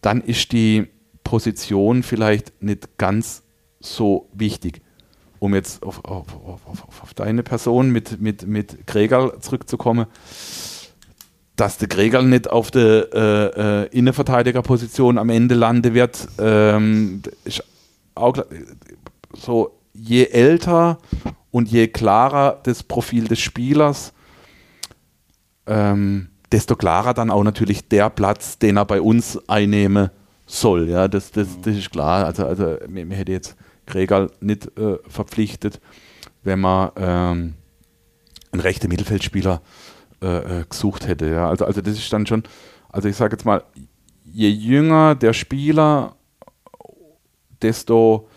dann 0.00 0.20
ist 0.20 0.52
die 0.52 0.88
Position 1.22 2.02
vielleicht 2.02 2.60
nicht 2.62 2.98
ganz 2.98 3.42
so 3.80 4.28
wichtig. 4.32 4.82
Um 5.40 5.54
jetzt 5.54 5.84
auf, 5.84 6.04
auf, 6.04 6.34
auf, 6.44 7.02
auf 7.02 7.14
deine 7.14 7.44
Person 7.44 7.90
mit, 7.90 8.20
mit, 8.20 8.46
mit 8.48 8.88
Gregal 8.88 9.38
zurückzukommen, 9.40 10.06
dass 11.58 11.76
der 11.76 11.88
Gregal 11.88 12.24
nicht 12.24 12.48
auf 12.48 12.70
der 12.70 13.12
äh, 13.12 13.82
äh, 13.82 13.86
Innenverteidigerposition 13.88 15.18
am 15.18 15.28
Ende 15.28 15.56
landen 15.56 15.92
wird, 15.92 16.28
ähm, 16.38 17.20
ist 17.44 17.64
auch 18.14 18.36
so, 19.34 19.80
je 19.92 20.26
älter 20.26 20.98
und 21.50 21.68
je 21.68 21.88
klarer 21.88 22.60
das 22.62 22.84
Profil 22.84 23.26
des 23.26 23.40
Spielers, 23.40 24.12
ähm, 25.66 26.28
desto 26.52 26.76
klarer 26.76 27.12
dann 27.12 27.28
auch 27.28 27.42
natürlich 27.42 27.88
der 27.88 28.08
Platz, 28.08 28.58
den 28.58 28.76
er 28.76 28.84
bei 28.84 29.00
uns 29.00 29.36
einnehmen 29.48 30.10
soll. 30.46 30.88
Ja, 30.88 31.08
das, 31.08 31.32
das, 31.32 31.48
das 31.60 31.76
ist 31.76 31.90
klar. 31.90 32.24
Also, 32.24 32.46
also 32.46 32.76
mir, 32.88 33.04
mir 33.04 33.16
hätte 33.16 33.32
jetzt 33.32 33.56
Gregal 33.84 34.30
nicht 34.40 34.66
äh, 34.78 34.98
verpflichtet, 35.08 35.80
wenn 36.44 36.60
man 36.60 36.92
ähm, 36.96 37.54
einen 38.52 38.60
rechten 38.60 38.88
Mittelfeldspieler 38.88 39.54
äh, 39.56 39.97
äh, 40.20 40.64
gesucht 40.68 41.06
hätte. 41.06 41.30
Ja. 41.30 41.48
Also, 41.48 41.64
also 41.64 41.80
das 41.80 41.94
ist 41.94 42.12
dann 42.12 42.26
schon, 42.26 42.42
also 42.90 43.08
ich 43.08 43.16
sage 43.16 43.34
jetzt 43.34 43.44
mal, 43.44 43.62
je 44.24 44.48
jünger 44.48 45.14
der 45.14 45.32
Spieler, 45.32 46.16
desto, 47.62 48.28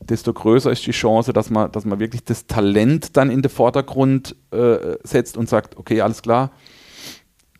desto 0.00 0.32
größer 0.32 0.70
ist 0.70 0.86
die 0.86 0.92
Chance, 0.92 1.32
dass 1.32 1.50
man, 1.50 1.70
dass 1.72 1.84
man 1.84 2.00
wirklich 2.00 2.24
das 2.24 2.46
Talent 2.46 3.16
dann 3.16 3.30
in 3.30 3.42
den 3.42 3.50
Vordergrund 3.50 4.36
äh, 4.50 4.96
setzt 5.02 5.36
und 5.36 5.48
sagt, 5.48 5.76
okay, 5.76 6.00
alles 6.00 6.22
klar, 6.22 6.50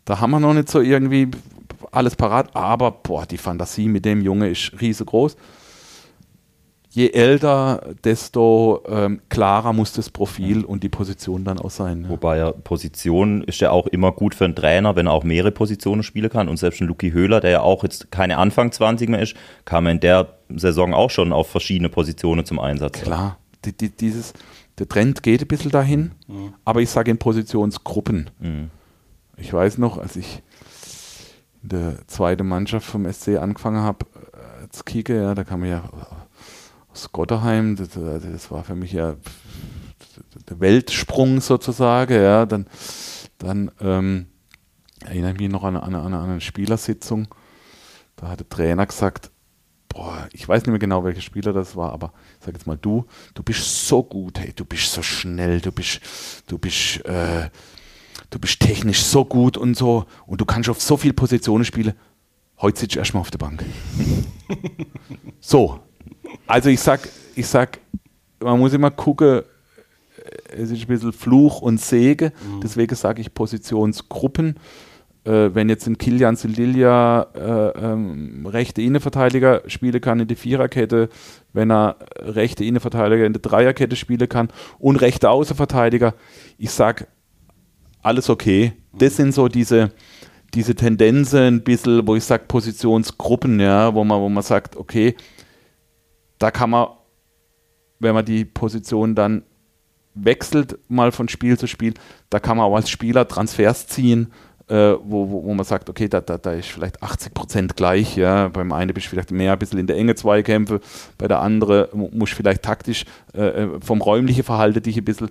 da 0.05 0.21
haben 0.21 0.31
wir 0.33 0.41
noch 0.41 0.55
nicht 0.55 0.69
so 0.69 0.81
irgendwie 0.81 1.29
alles 1.91 2.17
parat, 2.17 2.55
aber 2.57 2.91
boah, 2.91 3.27
die 3.27 3.39
Fantasie 3.39 3.89
mit 3.89 4.05
dem 4.05 4.23
Junge 4.23 4.49
ist 4.49 4.73
riesengroß. 4.81 5.37
Je 6.95 7.11
älter, 7.13 7.95
desto 8.05 8.83
ähm, 8.87 9.23
klarer 9.31 9.73
muss 9.73 9.95
das 9.95 10.11
Profil 10.11 10.63
und 10.63 10.83
die 10.83 10.91
Position 10.91 11.43
dann 11.43 11.59
auch 11.59 11.71
sein. 11.71 12.03
Ja. 12.03 12.11
Wobei 12.11 12.37
ja 12.37 12.53
Position 12.53 13.43
ist 13.45 13.63
ja 13.63 13.71
auch 13.71 13.87
immer 13.87 14.13
gut 14.13 14.35
für 14.35 14.45
einen 14.45 14.55
Trainer, 14.55 14.95
wenn 14.95 15.07
er 15.07 15.15
auch 15.15 15.25
mehrere 15.25 15.53
Positionen 15.53 16.03
spielen 16.03 16.29
kann. 16.29 16.51
Und 16.51 16.59
selbst 16.59 16.83
ein 16.83 16.87
Luki 16.87 17.11
Höhler, 17.11 17.41
der 17.41 17.51
ja 17.51 17.61
auch 17.63 17.83
jetzt 17.83 18.11
keine 18.11 18.37
Anfang 18.37 18.73
20 18.73 19.09
mehr 19.09 19.23
ist, 19.23 19.35
kam 19.65 19.87
in 19.87 20.01
der 20.01 20.35
Saison 20.55 20.93
auch 20.93 21.09
schon 21.09 21.33
auf 21.33 21.49
verschiedene 21.49 21.89
Positionen 21.89 22.45
zum 22.45 22.59
Einsatz. 22.59 23.01
Klar, 23.01 23.39
die, 23.65 23.75
die, 23.75 23.89
dieses, 23.89 24.35
der 24.79 24.87
Trend 24.87 25.23
geht 25.23 25.41
ein 25.41 25.49
bisschen 25.49 25.71
dahin, 25.71 26.13
mhm. 26.29 26.53
aber 26.67 26.83
ich 26.83 26.91
sage 26.91 27.11
in 27.11 27.17
Positionsgruppen. 27.17 28.29
Mhm. 28.39 28.71
Ich 29.39 29.51
weiß 29.51 29.79
noch, 29.79 29.97
als 29.97 30.17
ich 30.17 30.43
in 31.63 31.71
der 31.71 32.07
zweiten 32.07 32.47
Mannschaft 32.47 32.87
vom 32.87 33.11
SC 33.11 33.39
angefangen 33.39 33.81
habe 33.81 34.05
äh, 34.35 34.69
zu 34.69 34.85
kicken, 34.85 35.17
ja, 35.17 35.35
da 35.35 35.43
kam 35.43 35.65
ich 35.65 35.71
ja 35.71 35.85
aus 36.93 37.11
Gotterheim, 37.13 37.77
das, 37.77 37.91
das, 37.91 38.51
war 38.51 38.65
für 38.65 38.75
mich 38.75 38.93
ja 38.93 39.17
der 40.49 40.61
Weltsprung 40.61 41.41
sozusagen, 41.41 42.15
ja, 42.15 42.45
dann, 42.45 42.67
dann 43.39 43.71
ähm, 43.81 44.27
erinnere 45.05 45.33
ich 45.33 45.39
mich 45.39 45.49
noch 45.49 45.65
an, 45.65 45.77
an, 45.77 45.95
an, 45.95 46.15
an 46.15 46.31
eine 46.31 46.41
Spielersitzung, 46.41 47.29
da 48.17 48.29
hat 48.29 48.41
der 48.41 48.49
Trainer 48.49 48.87
gesagt, 48.87 49.31
boah, 49.89 50.29
ich 50.33 50.47
weiß 50.47 50.63
nicht 50.63 50.71
mehr 50.71 50.79
genau, 50.79 51.03
welcher 51.05 51.23
Spieler 51.23 51.53
das 51.53 51.77
war, 51.77 51.93
aber 51.93 52.13
ich 52.39 52.45
sag 52.45 52.55
jetzt 52.55 52.67
mal, 52.67 52.77
du, 52.77 53.07
du 53.35 53.43
bist 53.43 53.87
so 53.87 54.03
gut, 54.03 54.39
hey, 54.39 54.53
du 54.55 54.65
bist 54.65 54.93
so 54.93 55.03
schnell, 55.03 55.61
du 55.61 55.73
bist, 55.73 56.01
du 56.47 56.59
bist, 56.59 57.05
äh, 57.07 57.49
du 58.29 58.39
bist 58.39 58.61
technisch 58.61 59.03
so 59.03 59.25
gut 59.25 59.57
und 59.57 59.77
so 59.77 60.05
und 60.27 60.41
du 60.41 60.45
kannst 60.45 60.69
auf 60.69 60.81
so 60.81 60.97
viele 60.97 61.15
Positionen 61.15 61.65
spielen. 61.65 61.95
Heute 62.61 62.81
sitzt 62.81 62.95
du 62.95 62.99
erstmal 63.01 63.23
auf 63.23 63.31
der 63.31 63.39
Bank. 63.39 63.65
so. 65.41 65.81
Also 66.47 66.69
ich 66.69 66.81
sag, 66.81 67.09
ich 67.35 67.47
sag, 67.47 67.79
man 68.41 68.59
muss 68.59 68.73
immer 68.73 68.91
gucken, 68.91 69.43
es 70.49 70.71
ist 70.71 70.83
ein 70.83 70.87
bisschen 70.87 71.13
Fluch 71.13 71.61
und 71.61 71.81
Sege, 71.81 72.33
mhm. 72.47 72.61
deswegen 72.61 72.95
sage 72.95 73.21
ich 73.21 73.35
Positionsgruppen. 73.35 74.57
Äh, 75.25 75.55
wenn 75.55 75.69
jetzt 75.69 75.87
ein 75.87 75.99
Kilian 75.99 76.35
Sildilia 76.35 77.29
äh, 77.35 77.79
ähm, 77.79 78.45
rechte 78.45 78.83
Innenverteidiger 78.83 79.63
spielen 79.69 80.01
kann 80.01 80.19
in 80.19 80.27
die 80.27 80.35
Viererkette, 80.35 81.11
wenn 81.53 81.71
er 81.71 81.97
rechte 82.19 82.65
Innenverteidiger 82.65 83.25
in 83.25 83.33
der 83.33 83.43
Dreierkette 83.43 83.95
spielen 83.95 84.29
kann 84.29 84.49
und 84.81 84.97
rechte 84.97 85.31
Außenverteidiger, 85.31 86.15
ich 86.59 86.73
sage, 86.73 87.07
alles 88.03 88.31
okay. 88.31 88.73
Das 88.99 89.17
sind 89.17 89.33
so 89.33 89.47
diese, 89.47 89.93
diese 90.55 90.75
Tendenzen 90.75 91.39
ein 91.39 91.63
bisschen, 91.63 92.05
wo 92.05 92.17
ich 92.17 92.25
sage, 92.25 92.45
Positionsgruppen, 92.49 93.61
ja, 93.61 93.95
wo 93.95 94.03
man, 94.03 94.21
wo 94.21 94.29
man 94.29 94.43
sagt, 94.43 94.77
okay, 94.77 95.15
da 96.43 96.51
kann 96.51 96.71
man, 96.71 96.89
wenn 98.01 98.15
man 98.15 98.25
die 98.25 98.45
Position 98.45 99.15
dann 99.15 99.45
wechselt, 100.15 100.79
mal 100.89 101.13
von 101.13 101.29
Spiel 101.29 101.57
zu 101.57 101.67
Spiel, 101.67 101.95
da 102.31 102.41
kann 102.41 102.57
man 102.57 102.67
auch 102.67 102.75
als 102.75 102.91
Spieler 102.91 103.29
Transfers 103.29 103.87
ziehen, 103.87 104.33
äh, 104.69 104.95
wo, 105.03 105.31
wo, 105.31 105.45
wo, 105.45 105.55
man 105.55 105.65
sagt, 105.65 105.89
okay, 105.89 106.09
da, 106.09 106.21
da, 106.21 106.39
da 106.39 106.53
ist 106.53 106.69
vielleicht 106.69 107.03
80 107.03 107.33
Prozent 107.33 107.77
gleich, 107.77 108.17
ja, 108.17 108.49
beim 108.49 108.73
einen 108.73 108.93
bist 108.93 109.07
du 109.07 109.11
vielleicht 109.11 109.31
mehr 109.31 109.53
ein 109.53 109.59
bisschen 109.59 109.79
in 109.79 109.87
der 109.87 109.97
Enge 109.97 110.15
Zweikämpfe, 110.15 110.81
bei 111.17 111.29
der 111.29 111.41
anderen 111.41 111.89
musst 112.13 112.33
du 112.33 112.37
vielleicht 112.37 112.63
taktisch 112.63 113.05
äh, 113.35 113.65
äh, 113.65 113.81
vom 113.81 114.01
räumlichen 114.01 114.43
Verhalten 114.43 114.83
dich 114.83 114.97
ein 114.97 115.05
bisschen 115.05 115.31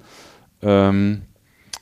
ähm, 0.61 1.23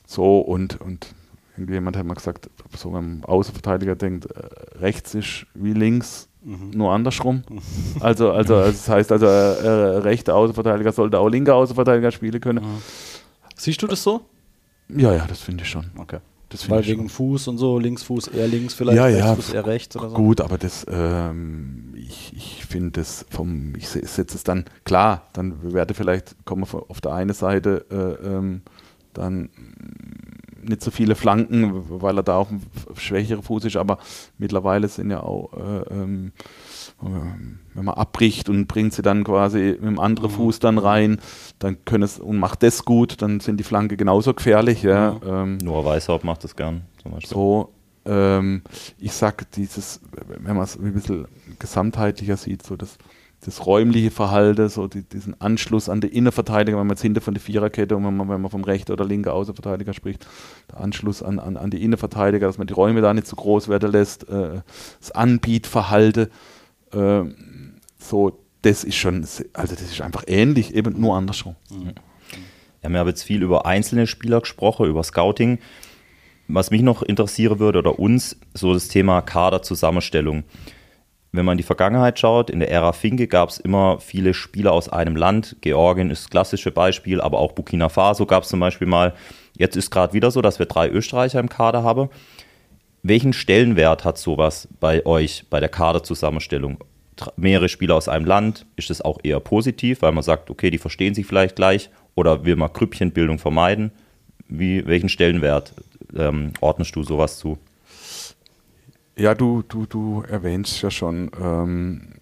so 0.06 0.40
und, 0.40 0.82
und 0.82 1.14
irgendjemand 1.56 1.98
hat 1.98 2.06
mal 2.06 2.16
gesagt, 2.16 2.50
so 2.76 2.94
wenn 2.94 3.20
ein 3.20 3.26
Außenverteidiger 3.26 3.96
denkt, 3.96 4.26
äh, 4.26 4.78
rechts 4.80 5.14
ist 5.14 5.46
wie 5.54 5.74
links, 5.74 6.29
mhm. 6.44 6.72
nur 6.72 6.92
andersrum. 6.92 7.44
Also, 8.00 8.32
also, 8.32 8.56
also 8.56 8.72
das 8.72 8.88
heißt 8.88 9.12
also, 9.12 9.26
äh, 9.26 9.30
äh, 9.30 9.98
rechter 10.00 10.36
Außenverteidiger 10.36 10.92
sollte 10.92 11.20
auch 11.20 11.28
linker 11.28 11.56
Außenverteidiger 11.56 12.12
spielen 12.12 12.40
können. 12.40 12.64
Mhm. 12.64 12.82
Siehst 13.56 13.82
du 13.82 13.88
das 13.88 14.04
so? 14.04 14.22
Ja, 14.88 15.14
ja, 15.14 15.26
das 15.28 15.42
finde 15.42 15.64
ich 15.64 15.70
schon. 15.70 15.92
Okay. 15.98 16.20
Das 16.50 16.68
Weil 16.68 16.86
wegen 16.88 17.02
schon. 17.02 17.10
Fuß 17.10 17.48
und 17.50 17.58
so, 17.60 17.78
Linksfuß 17.78 18.30
eher 18.30 18.48
links, 18.48 18.74
vielleicht 18.74 18.98
ja, 18.98 19.08
ja, 19.08 19.36
Fuß 19.36 19.54
eher 19.54 19.68
rechts 19.68 19.96
oder 19.96 20.10
so. 20.10 20.16
Gut, 20.16 20.42
aber 20.42 20.58
das, 20.58 20.86
ähm, 20.90 21.94
ich, 21.96 22.34
ich 22.36 22.66
finde 22.66 23.00
das 23.00 23.26
vom, 23.30 23.76
ich 23.76 23.88
setze 23.88 24.24
es 24.24 24.44
dann, 24.44 24.66
klar, 24.84 25.28
dann 25.34 25.74
werde 25.74 25.94
vielleicht, 25.94 26.36
kommen 26.46 26.66
wir 26.72 26.90
auf 26.90 27.02
der 27.02 27.14
einen 27.14 27.34
Seite 27.34 27.86
äh, 27.92 28.28
ähm, 28.28 28.62
dann 29.14 29.50
nicht 30.70 30.82
so 30.82 30.91
viele 30.91 31.15
Flanken, 31.15 32.01
weil 32.01 32.17
er 32.17 32.24
da 32.24 32.36
auch 32.38 32.49
ein 32.49 32.61
schwächerer 32.95 33.43
Fuß 33.43 33.65
ist, 33.65 33.76
aber 33.76 33.97
mittlerweile 34.38 34.88
sind 34.88 35.11
ja 35.11 35.22
auch, 35.22 35.51
äh, 35.53 35.93
ähm, 35.93 36.32
wenn 37.74 37.86
man 37.86 37.95
abbricht 37.95 38.49
und 38.49 38.67
bringt 38.67 38.93
sie 38.93 39.01
dann 39.01 39.24
quasi 39.24 39.78
mit 39.80 39.84
dem 39.84 39.99
anderen 39.99 40.32
mhm. 40.32 40.36
Fuß 40.36 40.59
dann 40.59 40.78
rein, 40.78 41.20
dann 41.59 41.84
können 41.86 42.03
es 42.03 42.20
und 42.20 42.38
macht 42.38 42.63
das 42.63 42.86
gut, 42.86 43.22
dann 43.22 43.39
sind 43.39 43.57
die 43.57 43.63
Flanke 43.63 43.97
genauso 43.97 44.34
gefährlich. 44.34 44.84
Ja. 44.84 45.13
Mhm. 45.13 45.30
Ähm, 45.30 45.57
Nur 45.63 45.84
Weißhaupt 45.84 46.24
macht 46.24 46.43
das 46.43 46.55
gern. 46.55 46.84
Zum 47.01 47.11
Beispiel. 47.11 47.30
So, 47.30 47.74
ähm, 48.05 48.61
ich 48.97 49.13
sag 49.13 49.51
dieses, 49.51 50.01
wenn 50.28 50.55
man 50.55 50.63
es 50.63 50.78
ein 50.78 50.93
bisschen 50.93 51.28
gesamtheitlicher 51.57 52.38
sieht, 52.38 52.63
so 52.63 52.76
das 52.76 52.97
das 53.46 53.66
räumliche 53.66 54.12
Verhalten, 54.12 54.68
so 54.68 54.88
die, 54.88 55.04
diesen 55.04 55.40
Anschluss 55.40 55.88
an 55.88 56.02
die 56.02 56.08
Innenverteidiger, 56.08 56.78
wenn 56.78 56.88
man 56.88 56.96
jetzt 56.96 57.02
hinter 57.02 57.22
von 57.22 57.34
der 57.34 57.42
Viererkette 57.42 57.96
und 57.96 58.06
wenn 58.06 58.18
man, 58.18 58.28
wenn 58.28 58.42
man 58.42 58.52
vom 58.52 58.64
rechten 58.64 58.92
oder 58.92 59.06
linken 59.06 59.30
Außenverteidiger 59.30 59.94
spricht, 59.94 60.28
der 60.72 60.82
Anschluss 60.82 61.24
an, 61.24 61.40
an, 61.40 61.56
an 61.56 61.70
die 61.70 61.82
Innenverteidiger, 61.84 62.48
dass 62.48 62.58
man 62.58 62.68
die 62.68 62.74
Räume 62.74 63.02
da 63.02 63.14
nicht 63.14 63.28
zu 63.28 63.38
groß 63.38 63.70
werden 63.70 63.92
lässt, 63.92 64.28
äh, 64.28 64.62
das 65.00 65.12
Anbietverhalten, 65.12 66.28
äh, 66.92 67.22
so, 67.98 68.40
das 68.62 68.84
ist 68.84 68.96
schon, 68.96 69.22
also 69.22 69.76
das 69.76 69.82
ist 69.82 70.02
einfach 70.02 70.24
ähnlich, 70.28 70.76
eben 70.76 71.00
nur 71.00 71.16
andersrum. 71.16 71.56
Mhm. 71.70 71.94
Ja, 72.82 72.90
wir 72.90 73.00
haben 73.00 73.08
jetzt 73.08 73.24
viel 73.24 73.42
über 73.42 73.66
einzelne 73.66 74.08
Spieler 74.08 74.42
gesprochen, 74.42 74.88
über 74.88 75.04
Scouting. 75.04 75.60
Was 76.48 76.72
mich 76.72 76.82
noch 76.82 77.04
interessieren 77.04 77.60
würde 77.60 77.80
oder 77.80 78.00
uns, 78.00 78.38
so 78.54 78.74
das 78.74 78.88
Thema 78.88 79.22
Kaderzusammenstellung. 79.22 80.44
Wenn 81.32 81.46
man 81.46 81.54
in 81.54 81.58
die 81.60 81.64
Vergangenheit 81.64 82.18
schaut, 82.18 82.50
in 82.50 82.60
der 82.60 82.72
Ära 82.72 82.92
Finke 82.92 83.28
gab 83.28 83.50
es 83.50 83.60
immer 83.60 84.00
viele 84.00 84.34
Spieler 84.34 84.74
aus 84.74 84.90
einem 84.90 85.16
Land. 85.16 85.58
Georgien 85.62 86.10
ist 86.10 86.24
das 86.24 86.30
klassische 86.30 86.72
Beispiel, 86.72 87.22
aber 87.22 87.38
auch 87.38 87.52
Burkina 87.52 87.90
Faso 87.90 88.26
gab 88.26 88.44
es 88.44 88.50
zum 88.50 88.60
Beispiel 88.60 88.88
mal. 88.88 89.14
Jetzt 89.56 89.76
ist 89.76 89.92
gerade 89.92 90.14
wieder 90.14 90.32
so, 90.32 90.42
dass 90.42 90.58
wir 90.58 90.66
drei 90.66 90.90
Österreicher 90.90 91.40
im 91.40 91.50
Kader 91.50 91.84
haben. 91.84 92.10
Welchen 93.04 93.34
Stellenwert 93.34 94.06
hat 94.06 94.18
sowas 94.18 94.68
bei 94.80 95.06
euch, 95.06 95.46
bei 95.50 95.60
der 95.60 95.70
Kaderzusammenstellung? 95.70 96.80
Mehrere 97.36 97.70
Spieler 97.70 97.96
aus 97.96 98.08
einem 98.08 98.26
Land, 98.26 98.66
ist 98.76 98.90
es 98.90 99.02
auch 99.02 99.20
eher 99.24 99.40
positiv, 99.40 100.02
weil 100.02 100.14
man 100.14 100.24
sagt, 100.24 100.50
okay, 100.50 100.72
die 100.72 100.78
verstehen 100.78 101.14
sich 101.14 101.26
vielleicht 101.26 101.56
gleich 101.56 101.90
oder 102.16 102.46
will 102.46 102.56
man 102.56 102.74
Grüppchenbildung 102.74 103.38
vermeiden? 103.38 103.92
Wie, 104.48 104.86
welchen 104.88 105.10
Stellenwert 105.10 105.74
ähm, 106.18 106.54
ordnest 106.60 106.96
du 106.96 107.04
sowas 107.04 107.38
zu? 107.38 107.60
Ja, 109.20 109.36
du, 109.36 109.63
du, 109.63 109.86
du 109.86 110.24
erwähnst 110.30 110.82
ja 110.82 110.89
schon, 110.89 111.30
ähm, 111.41 112.13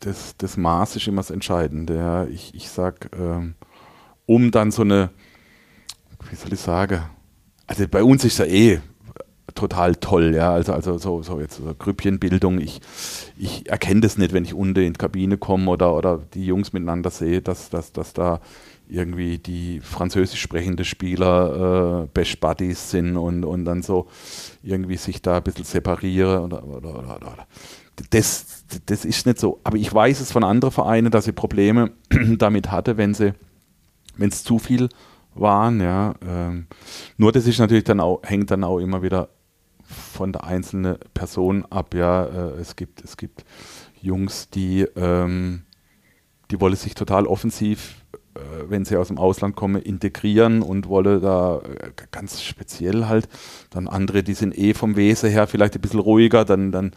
das, 0.00 0.36
das 0.36 0.56
Maß 0.56 0.96
ist 0.96 1.06
immer 1.06 1.20
das 1.20 1.30
Entscheidende. 1.30 1.94
Ja. 1.94 2.24
Ich, 2.24 2.52
ich 2.56 2.68
sag, 2.68 3.08
ähm, 3.16 3.54
um 4.26 4.50
dann 4.50 4.72
so 4.72 4.82
eine, 4.82 5.10
wie 6.28 6.34
soll 6.34 6.52
ich 6.52 6.58
sagen, 6.58 7.02
also 7.68 7.86
bei 7.86 8.02
uns 8.02 8.24
ist 8.24 8.38
ja 8.38 8.46
eh 8.46 8.80
total 9.54 9.94
toll, 9.94 10.34
ja. 10.34 10.52
Also, 10.52 10.72
also 10.72 10.98
so, 10.98 11.22
so 11.22 11.40
jetzt 11.40 11.58
so 11.58 11.72
Grüppchenbildung, 11.72 12.58
ich, 12.58 12.80
ich 13.36 13.70
erkenne 13.70 14.00
das 14.00 14.18
nicht, 14.18 14.32
wenn 14.32 14.44
ich 14.44 14.54
unten 14.54 14.80
in 14.80 14.94
die 14.94 14.98
Kabine 14.98 15.38
komme 15.38 15.70
oder, 15.70 15.94
oder 15.94 16.20
die 16.34 16.46
Jungs 16.46 16.72
miteinander 16.72 17.10
sehe, 17.10 17.42
dass, 17.42 17.70
dass, 17.70 17.92
dass 17.92 18.12
da 18.12 18.40
irgendwie 18.88 19.38
die 19.38 19.80
französisch 19.80 20.40
sprechende 20.40 20.84
Spieler 20.84 22.02
äh, 22.02 22.06
Best 22.12 22.40
Buddies 22.40 22.90
sind 22.90 23.16
und, 23.16 23.44
und 23.44 23.64
dann 23.64 23.82
so 23.82 24.08
irgendwie 24.62 24.96
sich 24.96 25.22
da 25.22 25.38
ein 25.38 25.42
bisschen 25.42 25.64
separiere 25.64 26.42
oder, 26.42 26.64
oder, 26.64 26.98
oder, 26.98 27.16
oder. 27.16 27.46
Das, 28.10 28.64
das 28.86 29.04
ist 29.04 29.26
nicht 29.26 29.38
so. 29.38 29.60
Aber 29.64 29.76
ich 29.76 29.92
weiß 29.92 30.20
es 30.20 30.32
von 30.32 30.44
anderen 30.44 30.72
Vereinen, 30.72 31.10
dass 31.10 31.24
sie 31.24 31.32
Probleme 31.32 31.92
damit 32.38 32.70
hatte, 32.70 32.96
wenn 32.96 33.14
sie, 33.14 33.34
wenn 34.16 34.28
es 34.28 34.44
zu 34.44 34.58
viel 34.58 34.88
waren, 35.34 35.80
ja. 35.80 36.14
Ähm, 36.26 36.66
nur 37.16 37.32
das 37.32 37.46
ist 37.46 37.58
natürlich 37.58 37.84
dann 37.84 38.00
auch, 38.00 38.20
hängt 38.22 38.50
dann 38.50 38.64
auch 38.64 38.78
immer 38.78 39.02
wieder 39.02 39.28
von 39.82 40.32
der 40.32 40.44
einzelnen 40.44 40.98
Person 41.14 41.64
ab, 41.70 41.94
ja. 41.94 42.24
Äh, 42.24 42.60
es 42.60 42.76
gibt, 42.76 43.02
es 43.02 43.16
gibt 43.16 43.44
Jungs, 44.00 44.50
die, 44.50 44.82
ähm, 44.96 45.62
die 46.50 46.60
wollen 46.60 46.76
sich 46.76 46.94
total 46.94 47.26
offensiv 47.26 48.03
wenn 48.68 48.84
sie 48.84 48.96
aus 48.96 49.08
dem 49.08 49.18
Ausland 49.18 49.56
kommen, 49.56 49.80
integrieren 49.80 50.62
und 50.62 50.88
wolle 50.88 51.20
da 51.20 51.60
äh, 51.60 51.90
ganz 52.10 52.42
speziell 52.42 53.06
halt. 53.06 53.28
Dann 53.70 53.88
andere, 53.88 54.22
die 54.22 54.34
sind 54.34 54.56
eh 54.58 54.74
vom 54.74 54.96
Wesen 54.96 55.30
her 55.30 55.46
vielleicht 55.46 55.74
ein 55.74 55.80
bisschen 55.80 56.00
ruhiger, 56.00 56.44
dann, 56.44 56.72
dann, 56.72 56.92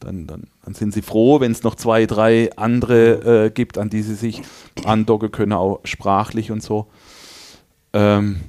dann, 0.00 0.26
dann, 0.26 0.48
dann 0.64 0.74
sind 0.74 0.92
sie 0.92 1.02
froh, 1.02 1.40
wenn 1.40 1.52
es 1.52 1.62
noch 1.62 1.74
zwei, 1.74 2.06
drei 2.06 2.50
andere 2.56 3.46
äh, 3.46 3.50
gibt, 3.50 3.78
an 3.78 3.90
die 3.90 4.02
sie 4.02 4.14
sich 4.14 4.42
andocken 4.84 5.30
können, 5.30 5.52
auch 5.52 5.80
sprachlich 5.84 6.50
und 6.50 6.62
so. 6.62 6.88
Ähm, 7.92 8.40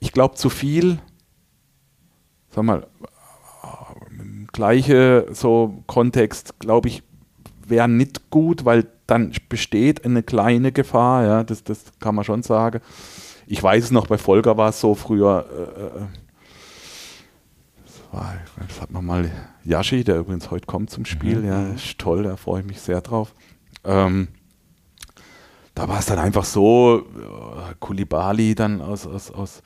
ich 0.00 0.12
glaube, 0.12 0.36
zu 0.36 0.50
viel, 0.50 0.98
sag 2.50 2.64
mal, 2.64 2.86
im 4.10 4.46
gleichen 4.52 5.34
so 5.34 5.82
Kontext, 5.86 6.58
glaube 6.60 6.88
ich, 6.88 7.02
wäre 7.66 7.88
nicht 7.88 8.30
gut, 8.30 8.64
weil 8.64 8.86
dann 9.08 9.32
besteht 9.48 10.04
eine 10.04 10.22
kleine 10.22 10.70
Gefahr, 10.70 11.24
ja, 11.24 11.42
das, 11.42 11.64
das 11.64 11.82
kann 11.98 12.14
man 12.14 12.24
schon 12.24 12.42
sagen. 12.42 12.80
Ich 13.46 13.60
weiß 13.60 13.84
es 13.84 13.90
noch, 13.90 14.06
bei 14.06 14.18
Volker 14.18 14.56
war 14.58 14.68
es 14.68 14.80
so 14.80 14.94
früher, 14.94 15.46
äh, 15.50 16.02
äh 16.02 16.06
das, 17.84 18.02
war, 18.12 18.34
das 18.68 18.80
hat 18.82 18.90
man 18.90 19.06
mal, 19.06 19.30
Yashi, 19.64 20.04
der 20.04 20.18
übrigens 20.18 20.50
heute 20.50 20.66
kommt 20.66 20.90
zum 20.90 21.06
Spiel, 21.06 21.38
mhm. 21.38 21.46
ja, 21.46 21.68
ist 21.68 21.98
toll, 21.98 22.22
da 22.22 22.36
freue 22.36 22.60
ich 22.60 22.66
mich 22.66 22.80
sehr 22.82 23.00
drauf. 23.00 23.32
Ähm, 23.82 24.28
da 25.74 25.88
war 25.88 26.00
es 26.00 26.06
dann 26.06 26.18
einfach 26.18 26.44
so, 26.44 26.98
äh, 26.98 27.74
Kulibali 27.80 28.54
dann 28.54 28.82
aus, 28.82 29.06
aus, 29.06 29.30
aus 29.30 29.62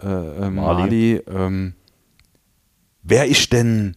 äh, 0.00 0.06
äh 0.06 0.50
Mali, 0.50 0.54
Mali 0.54 1.22
ähm, 1.26 1.74
wer 3.02 3.26
ist 3.26 3.52
denn 3.52 3.96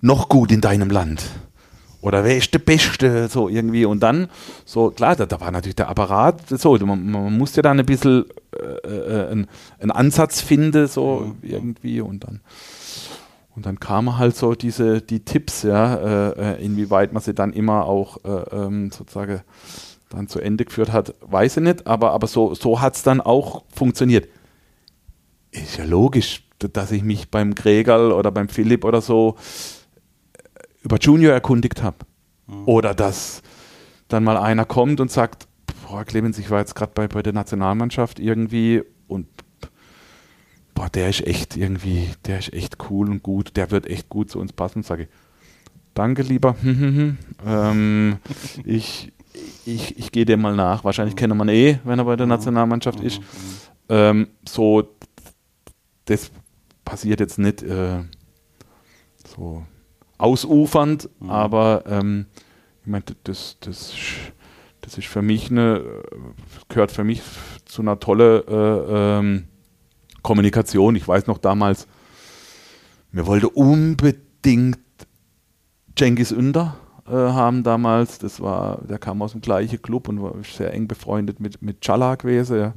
noch 0.00 0.28
gut 0.28 0.50
in 0.50 0.60
deinem 0.60 0.90
Land? 0.90 1.22
Oder 2.06 2.22
wer 2.22 2.36
ist 2.36 2.54
der 2.54 2.60
Beste, 2.60 3.26
so 3.26 3.48
irgendwie. 3.48 3.84
Und 3.84 4.00
dann, 4.00 4.28
so, 4.64 4.90
klar, 4.92 5.16
da, 5.16 5.26
da 5.26 5.40
war 5.40 5.50
natürlich 5.50 5.74
der 5.74 5.88
Apparat, 5.88 6.40
so, 6.48 6.78
man, 6.78 7.10
man 7.10 7.36
musste 7.36 7.62
dann 7.62 7.80
ein 7.80 7.86
bisschen 7.86 8.26
äh, 8.52 8.86
äh, 8.86 9.28
einen, 9.32 9.48
einen 9.80 9.90
Ansatz 9.90 10.40
finden, 10.40 10.86
so 10.86 11.34
irgendwie, 11.42 12.00
und 12.00 12.22
dann. 12.22 12.42
Und 13.56 13.66
dann 13.66 13.80
kamen 13.80 14.18
halt 14.18 14.36
so 14.36 14.54
diese, 14.54 15.02
die 15.02 15.24
Tipps, 15.24 15.64
ja, 15.64 15.96
äh, 15.96 16.52
äh, 16.54 16.64
inwieweit 16.64 17.12
man 17.12 17.24
sie 17.24 17.34
dann 17.34 17.52
immer 17.52 17.86
auch 17.86 18.18
äh, 18.24 18.54
ähm, 18.54 18.92
sozusagen 18.92 19.40
dann 20.08 20.28
zu 20.28 20.38
Ende 20.38 20.64
geführt 20.64 20.92
hat, 20.92 21.12
weiß 21.22 21.56
ich 21.56 21.62
nicht, 21.64 21.88
aber, 21.88 22.12
aber 22.12 22.28
so, 22.28 22.54
so 22.54 22.80
hat 22.80 22.94
es 22.94 23.02
dann 23.02 23.20
auch 23.20 23.64
funktioniert. 23.74 24.28
Ist 25.50 25.78
ja 25.78 25.84
logisch, 25.84 26.44
dass 26.60 26.92
ich 26.92 27.02
mich 27.02 27.32
beim 27.32 27.56
Gregal 27.56 28.12
oder 28.12 28.30
beim 28.30 28.48
Philipp 28.48 28.84
oder 28.84 29.00
so 29.00 29.36
über 30.86 30.98
Junior 30.98 31.32
erkundigt 31.32 31.82
habe. 31.82 31.98
Mhm. 32.46 32.62
Oder 32.66 32.94
dass 32.94 33.42
dann 34.08 34.24
mal 34.24 34.36
einer 34.36 34.64
kommt 34.64 35.00
und 35.00 35.10
sagt, 35.10 35.48
boah, 35.86 36.04
Clemens, 36.04 36.38
ich 36.38 36.48
war 36.50 36.60
jetzt 36.60 36.74
gerade 36.74 36.92
bei, 36.94 37.08
bei 37.08 37.22
der 37.22 37.32
Nationalmannschaft 37.32 38.20
irgendwie 38.20 38.82
und 39.08 39.26
boah, 40.74 40.88
der 40.88 41.10
ist 41.10 41.26
echt 41.26 41.56
irgendwie, 41.56 42.08
der 42.24 42.38
ist 42.38 42.52
echt 42.52 42.78
cool 42.88 43.10
und 43.10 43.22
gut, 43.22 43.56
der 43.56 43.72
wird 43.72 43.86
echt 43.86 44.08
gut 44.08 44.30
zu 44.30 44.38
uns 44.38 44.52
passen, 44.52 44.84
sage 44.84 45.04
ich. 45.04 45.08
Danke, 45.94 46.22
lieber. 46.22 46.54
ähm, 47.46 48.18
ich 48.64 49.12
ich, 49.64 49.98
ich 49.98 50.12
gehe 50.12 50.24
dem 50.24 50.40
mal 50.40 50.54
nach. 50.54 50.84
Wahrscheinlich 50.84 51.16
kennt 51.16 51.34
man 51.34 51.48
eh, 51.48 51.78
wenn 51.84 51.98
er 51.98 52.04
bei 52.04 52.16
der 52.16 52.26
Nationalmannschaft 52.26 53.00
ist. 53.00 53.20
Ähm, 53.88 54.28
so, 54.48 54.88
das 56.06 56.30
passiert 56.84 57.20
jetzt 57.20 57.38
nicht 57.38 57.62
äh, 57.62 58.02
so 59.36 59.64
ausufernd, 60.18 61.08
mhm. 61.20 61.30
aber 61.30 61.84
ähm, 61.86 62.26
ich 62.82 62.88
meine, 62.88 63.04
das, 63.24 63.56
das, 63.60 63.92
das 64.80 64.98
ist 64.98 65.06
für 65.08 65.22
mich 65.22 65.50
eine, 65.50 65.82
gehört 66.68 66.92
für 66.92 67.04
mich 67.04 67.22
zu 67.64 67.82
einer 67.82 67.98
tollen 67.98 68.46
äh, 68.46 69.18
ähm, 69.18 69.44
Kommunikation. 70.22 70.96
Ich 70.96 71.06
weiß 71.06 71.26
noch 71.26 71.38
damals, 71.38 71.86
wir 73.12 73.26
wollten 73.26 73.46
unbedingt 73.46 74.78
Cengiz 75.96 76.30
Ünder 76.30 76.76
äh, 77.08 77.12
haben 77.12 77.62
damals. 77.62 78.18
Das 78.18 78.40
war, 78.40 78.82
der 78.82 78.98
kam 78.98 79.22
aus 79.22 79.32
dem 79.32 79.40
gleichen 79.40 79.80
Club 79.80 80.08
und 80.08 80.22
war 80.22 80.34
sehr 80.42 80.72
eng 80.72 80.88
befreundet 80.88 81.40
mit, 81.40 81.62
mit 81.62 81.80
Chala 81.80 82.16
gewesen. 82.16 82.58
Ja. 82.58 82.74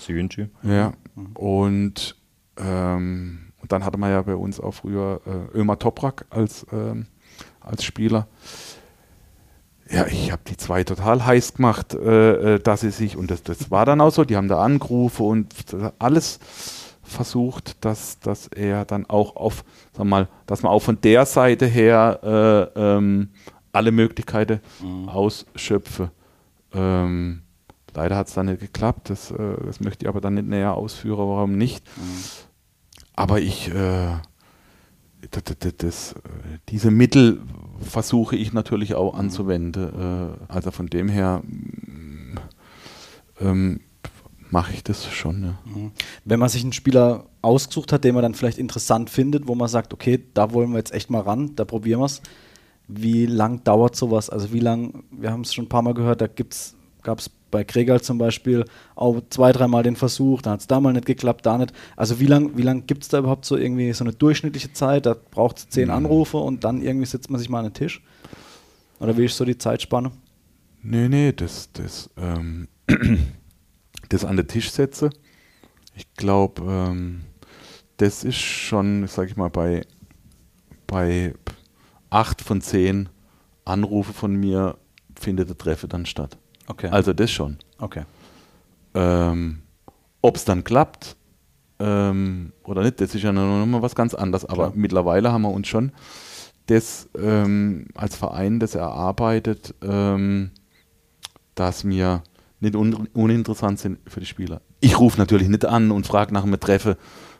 Zügenci. 0.00 0.48
Ja. 0.62 0.92
Mhm. 1.14 1.26
Und 1.34 2.16
ähm, 2.56 3.45
und 3.66 3.72
dann 3.72 3.84
hatte 3.84 3.98
man 3.98 4.12
ja 4.12 4.22
bei 4.22 4.36
uns 4.36 4.60
auch 4.60 4.74
früher 4.74 5.20
äh, 5.26 5.58
Ömer 5.58 5.76
Toprak 5.76 6.24
als, 6.30 6.64
ähm, 6.70 7.06
als 7.58 7.82
Spieler. 7.82 8.28
Ja, 9.90 10.06
ich 10.06 10.30
habe 10.30 10.42
die 10.46 10.56
zwei 10.56 10.84
total 10.84 11.26
heiß 11.26 11.54
gemacht, 11.54 11.92
äh, 11.92 12.54
äh, 12.54 12.58
dass 12.60 12.82
sie 12.82 12.90
sich, 12.90 13.16
und 13.16 13.28
das, 13.28 13.42
das 13.42 13.68
war 13.72 13.84
dann 13.84 14.00
auch 14.00 14.12
so, 14.12 14.22
die 14.22 14.36
haben 14.36 14.46
da 14.46 14.62
Angerufen 14.62 15.26
und 15.26 15.52
alles 15.98 16.38
versucht, 17.02 17.84
dass, 17.84 18.20
dass 18.20 18.46
er 18.46 18.84
dann 18.84 19.04
auch 19.06 19.34
auf, 19.34 19.64
sag 19.96 20.06
mal, 20.06 20.28
dass 20.46 20.62
man 20.62 20.70
auch 20.70 20.82
von 20.82 21.00
der 21.00 21.26
Seite 21.26 21.66
her 21.66 22.70
äh, 22.76 22.80
ähm, 22.80 23.30
alle 23.72 23.90
Möglichkeiten 23.90 24.60
mhm. 24.80 25.08
ausschöpfe. 25.08 26.12
Ähm, 26.72 27.42
leider 27.96 28.16
hat 28.16 28.28
es 28.28 28.34
dann 28.34 28.46
nicht 28.46 28.60
geklappt, 28.60 29.10
das, 29.10 29.32
äh, 29.32 29.56
das 29.66 29.80
möchte 29.80 30.04
ich 30.04 30.08
aber 30.08 30.20
dann 30.20 30.34
nicht 30.34 30.46
näher 30.46 30.74
ausführen, 30.74 31.18
warum 31.18 31.58
nicht. 31.58 31.84
Mhm. 31.96 32.46
Aber 33.16 33.40
ich, 33.40 33.68
äh, 33.68 34.12
das, 35.30 35.42
das, 35.58 35.76
das, 35.78 36.14
diese 36.68 36.90
Mittel 36.90 37.40
versuche 37.80 38.36
ich 38.36 38.52
natürlich 38.52 38.94
auch 38.94 39.14
mhm. 39.14 39.20
anzuwenden. 39.20 40.38
Äh, 40.48 40.52
also 40.52 40.70
von 40.70 40.86
dem 40.86 41.08
her 41.08 41.42
mm, 41.44 42.38
ähm, 43.40 43.80
mache 44.50 44.74
ich 44.74 44.84
das 44.84 45.06
schon. 45.10 45.56
Mhm. 45.64 45.92
Wenn 46.24 46.38
man 46.38 46.48
sich 46.48 46.62
einen 46.62 46.72
Spieler 46.72 47.24
ausgesucht 47.42 47.92
hat, 47.92 48.04
den 48.04 48.14
man 48.14 48.22
dann 48.22 48.34
vielleicht 48.34 48.58
interessant 48.58 49.10
findet, 49.10 49.48
wo 49.48 49.54
man 49.54 49.68
sagt, 49.68 49.92
okay, 49.92 50.22
da 50.34 50.52
wollen 50.52 50.70
wir 50.70 50.78
jetzt 50.78 50.92
echt 50.92 51.10
mal 51.10 51.22
ran, 51.22 51.56
da 51.56 51.64
probieren 51.64 52.00
wir 52.00 52.06
es. 52.06 52.20
Wie 52.88 53.26
lang 53.26 53.64
dauert 53.64 53.96
sowas? 53.96 54.30
Also 54.30 54.52
wie 54.52 54.60
lang, 54.60 55.04
wir 55.10 55.32
haben 55.32 55.40
es 55.40 55.52
schon 55.52 55.64
ein 55.64 55.68
paar 55.68 55.82
Mal 55.82 55.94
gehört, 55.94 56.20
da 56.20 56.28
gab 57.02 57.18
es 57.18 57.30
bei 57.56 57.64
Kregal 57.64 58.02
zum 58.02 58.18
Beispiel 58.18 58.66
auch 58.96 59.22
zwei, 59.30 59.50
dreimal 59.50 59.82
den 59.82 59.96
Versuch, 59.96 60.42
dann 60.42 60.52
hat 60.52 60.60
es 60.60 60.66
da 60.66 60.78
mal 60.78 60.92
nicht 60.92 61.06
geklappt, 61.06 61.46
da 61.46 61.56
nicht. 61.56 61.72
Also 61.96 62.20
wie 62.20 62.26
lange 62.26 62.54
wie 62.54 62.60
lang 62.60 62.86
gibt 62.86 63.02
es 63.02 63.08
da 63.08 63.18
überhaupt 63.18 63.46
so 63.46 63.56
irgendwie 63.56 63.90
so 63.94 64.04
eine 64.04 64.12
durchschnittliche 64.12 64.74
Zeit? 64.74 65.06
Da 65.06 65.16
braucht 65.30 65.56
es 65.56 65.68
zehn. 65.70 65.88
Anrufe 65.88 66.36
und 66.36 66.64
dann 66.64 66.82
irgendwie 66.82 67.06
sitzt 67.06 67.30
man 67.30 67.38
sich 67.38 67.48
mal 67.48 67.60
an 67.60 67.66
den 67.66 67.72
Tisch? 67.72 68.02
Oder 69.00 69.16
wie 69.16 69.24
ist 69.24 69.38
so 69.38 69.46
die 69.46 69.56
Zeitspanne? 69.56 70.12
Nee, 70.82 71.08
nee, 71.08 71.32
das, 71.32 71.70
das, 71.72 72.10
ähm, 72.18 72.68
das 74.10 74.26
an 74.26 74.36
den 74.36 74.48
Tisch 74.48 74.70
setze. 74.70 75.08
Ich 75.94 76.12
glaube, 76.12 76.62
ähm, 76.62 77.22
das 77.96 78.22
ist 78.22 78.36
schon, 78.36 79.06
sag 79.06 79.30
ich 79.30 79.36
mal, 79.38 79.48
bei, 79.48 79.86
bei 80.86 81.32
acht 82.10 82.42
von 82.42 82.60
zehn 82.60 83.08
Anrufe 83.64 84.12
von 84.12 84.36
mir 84.36 84.76
findet 85.18 85.48
der 85.48 85.56
Treffer 85.56 85.88
dann 85.88 86.04
statt. 86.04 86.36
Okay. 86.68 86.88
Also 86.90 87.12
das 87.12 87.30
schon. 87.30 87.58
Okay. 87.78 88.02
Ähm, 88.94 89.62
Ob 90.22 90.36
es 90.36 90.44
dann 90.44 90.64
klappt 90.64 91.16
ähm, 91.78 92.52
oder 92.64 92.82
nicht, 92.82 93.00
das 93.00 93.14
ist 93.14 93.22
ja 93.22 93.32
noch 93.32 93.66
mal 93.66 93.82
was 93.82 93.94
ganz 93.94 94.14
anderes. 94.14 94.44
Aber 94.44 94.68
Klar. 94.68 94.72
mittlerweile 94.74 95.32
haben 95.32 95.42
wir 95.42 95.50
uns 95.50 95.68
schon 95.68 95.92
das 96.66 97.08
ähm, 97.16 97.86
als 97.94 98.16
Verein 98.16 98.58
das 98.58 98.74
erarbeitet, 98.74 99.74
ähm, 99.82 100.50
dass 101.54 101.86
wir 101.86 102.22
nicht 102.60 102.74
un 102.74 103.08
uninteressant 103.12 103.78
sind 103.78 103.98
für 104.06 104.20
die 104.20 104.26
Spieler. 104.26 104.60
Ich 104.80 104.98
rufe 104.98 105.18
natürlich 105.18 105.48
nicht 105.48 105.64
an 105.64 105.90
und 105.90 106.06
frage 106.06 106.34
nach 106.34 106.44
einem 106.44 106.58
Treffer 106.58 106.96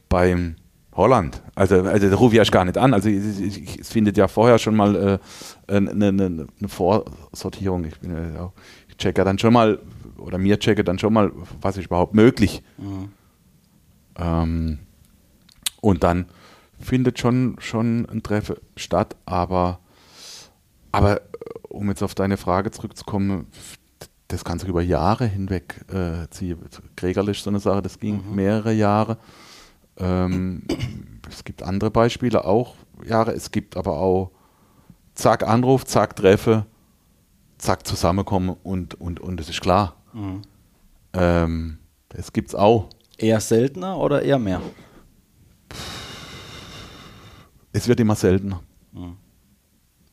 beim 0.08 0.56
Holland. 0.94 1.42
Also, 1.54 1.82
also 1.82 2.08
da 2.08 2.16
rufe 2.16 2.34
ich 2.34 2.38
erst 2.38 2.52
gar 2.52 2.64
nicht 2.64 2.78
an. 2.78 2.94
Also 2.94 3.10
es, 3.10 3.88
findet 3.88 4.16
ja 4.16 4.28
vorher 4.28 4.58
schon 4.58 4.74
mal 4.76 5.20
äh, 5.68 5.76
eine, 5.76 6.08
eine, 6.08 6.24
eine 6.24 6.68
Vorsortierung. 6.68 7.84
Ich, 7.84 7.98
bin, 7.98 8.34
ja 8.34 8.40
auch, 8.40 8.52
checke 8.98 9.24
dann 9.24 9.38
schon 9.38 9.52
mal, 9.52 9.78
oder 10.18 10.38
mir 10.38 10.58
checke 10.58 10.84
dann 10.84 10.98
schon 10.98 11.12
mal, 11.12 11.32
was 11.60 11.76
ist 11.76 11.86
überhaupt 11.86 12.14
möglich. 12.14 12.62
Mhm. 12.78 13.08
Ähm, 14.16 14.78
und 15.80 16.02
dann 16.04 16.26
findet 16.78 17.18
schon, 17.18 17.56
schon 17.58 18.06
ein 18.10 18.22
Treffen 18.22 18.56
statt, 18.76 19.16
aber, 19.26 19.80
aber 20.92 21.20
äh, 21.20 21.24
um 21.68 21.88
jetzt 21.88 22.02
auf 22.02 22.14
deine 22.14 22.36
Frage 22.36 22.70
zurückzukommen, 22.70 23.46
das 24.28 24.44
kann 24.44 24.58
sich 24.58 24.68
über 24.68 24.82
Jahre 24.82 25.26
hinweg 25.26 25.84
äh, 25.92 26.28
ziehen. 26.30 26.58
Gregorlich 26.96 27.40
so 27.40 27.50
eine 27.50 27.60
Sache, 27.60 27.82
das 27.82 28.00
ging 28.00 28.22
Mhm. 28.28 28.34
mehrere 28.34 28.72
Jahre. 28.72 29.18
Ähm, 29.98 30.62
es 31.30 31.44
gibt 31.44 31.62
andere 31.62 31.90
Beispiele 31.90 32.44
auch 32.44 32.74
Jahre, 33.04 33.32
es 33.32 33.50
gibt 33.50 33.76
aber 33.76 33.98
auch 33.98 34.30
zack 35.14 35.46
Anruf, 35.46 35.84
zack 35.84 36.16
Treffe, 36.16 36.66
zack 37.58 37.86
zusammenkommen 37.86 38.56
und, 38.62 38.94
und, 39.00 39.20
und 39.20 39.40
es 39.40 39.48
ist 39.48 39.60
klar. 39.60 39.96
Mhm. 40.12 40.42
Ähm, 41.12 41.78
das 42.08 42.32
gibt's 42.32 42.54
auch. 42.54 42.88
Eher 43.18 43.40
seltener 43.40 43.98
oder 43.98 44.22
eher 44.22 44.38
mehr? 44.38 44.62
Es 47.72 47.88
wird 47.88 47.98
immer 48.00 48.14
seltener. 48.14 48.62
Mhm. 48.92 49.16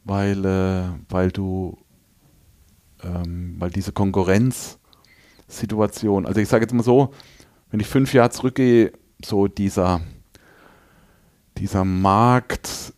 Weil, 0.03 0.45
äh, 0.45 0.89
weil 1.09 1.31
du, 1.31 1.77
ähm, 3.03 3.55
weil 3.59 3.69
diese 3.69 3.93
Konkurrenzsituation, 3.93 6.25
also 6.25 6.41
ich 6.41 6.49
sage 6.49 6.65
jetzt 6.65 6.73
mal 6.73 6.83
so, 6.83 7.13
wenn 7.71 7.79
ich 7.79 7.87
fünf 7.87 8.13
Jahre 8.13 8.29
zurückgehe, 8.29 8.91
so 9.23 9.47
dieser, 9.47 10.01
dieser 11.57 11.85
Markt, 11.85 12.92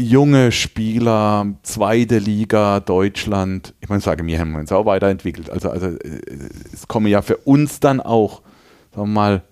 junge 0.00 0.52
Spieler, 0.52 1.54
zweite 1.62 2.18
Liga, 2.18 2.80
Deutschland, 2.80 3.74
ich 3.80 3.88
meine, 3.88 4.00
sage 4.00 4.22
mir, 4.22 4.38
haben 4.38 4.52
wir 4.52 4.60
uns 4.60 4.72
auch 4.72 4.86
weiterentwickelt. 4.86 5.50
Also, 5.50 5.70
also 5.70 5.86
äh, 5.88 6.20
es 6.72 6.88
kommen 6.88 7.06
ja 7.06 7.22
für 7.22 7.36
uns 7.36 7.80
dann 7.80 8.00
auch, 8.00 8.42
sagen 8.94 9.08
wir 9.08 9.14
mal, 9.14 9.42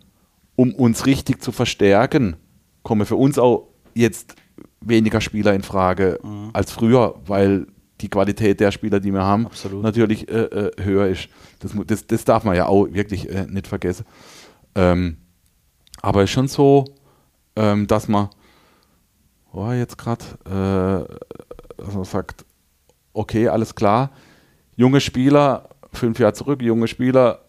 um 0.56 0.74
uns 0.74 1.06
richtig 1.06 1.42
zu 1.42 1.52
verstärken, 1.52 2.36
kommen 2.82 3.06
für 3.06 3.16
uns 3.16 3.38
auch 3.38 3.68
jetzt 3.94 4.34
weniger 4.80 5.20
Spieler 5.20 5.54
in 5.54 5.62
Frage 5.62 6.18
Mhm. 6.22 6.50
als 6.52 6.72
früher, 6.72 7.14
weil 7.26 7.66
die 8.00 8.08
Qualität 8.08 8.60
der 8.60 8.70
Spieler, 8.70 9.00
die 9.00 9.12
wir 9.12 9.22
haben, 9.24 9.46
Absolut. 9.46 9.82
natürlich 9.82 10.28
äh, 10.28 10.42
äh, 10.44 10.70
höher 10.82 11.08
ist. 11.08 11.28
Das, 11.60 11.72
das, 11.86 12.06
das 12.06 12.24
darf 12.24 12.44
man 12.44 12.56
ja 12.56 12.66
auch 12.66 12.86
wirklich 12.92 13.28
äh, 13.28 13.46
nicht 13.48 13.66
vergessen. 13.66 14.04
Ähm, 14.74 15.16
aber 16.00 16.22
ist 16.22 16.30
schon 16.30 16.46
so, 16.48 16.84
ähm, 17.56 17.88
dass 17.88 18.06
man 18.06 18.28
oh, 19.52 19.72
jetzt 19.72 19.98
gerade 19.98 20.24
äh, 20.46 21.16
dass 21.78 21.94
man 21.94 22.04
sagt, 22.04 22.44
okay, 23.12 23.48
alles 23.48 23.74
klar, 23.74 24.10
junge 24.76 25.00
Spieler, 25.00 25.68
fünf 25.92 26.18
Jahre 26.18 26.34
zurück, 26.34 26.62
junge 26.62 26.88
Spieler, 26.88 27.40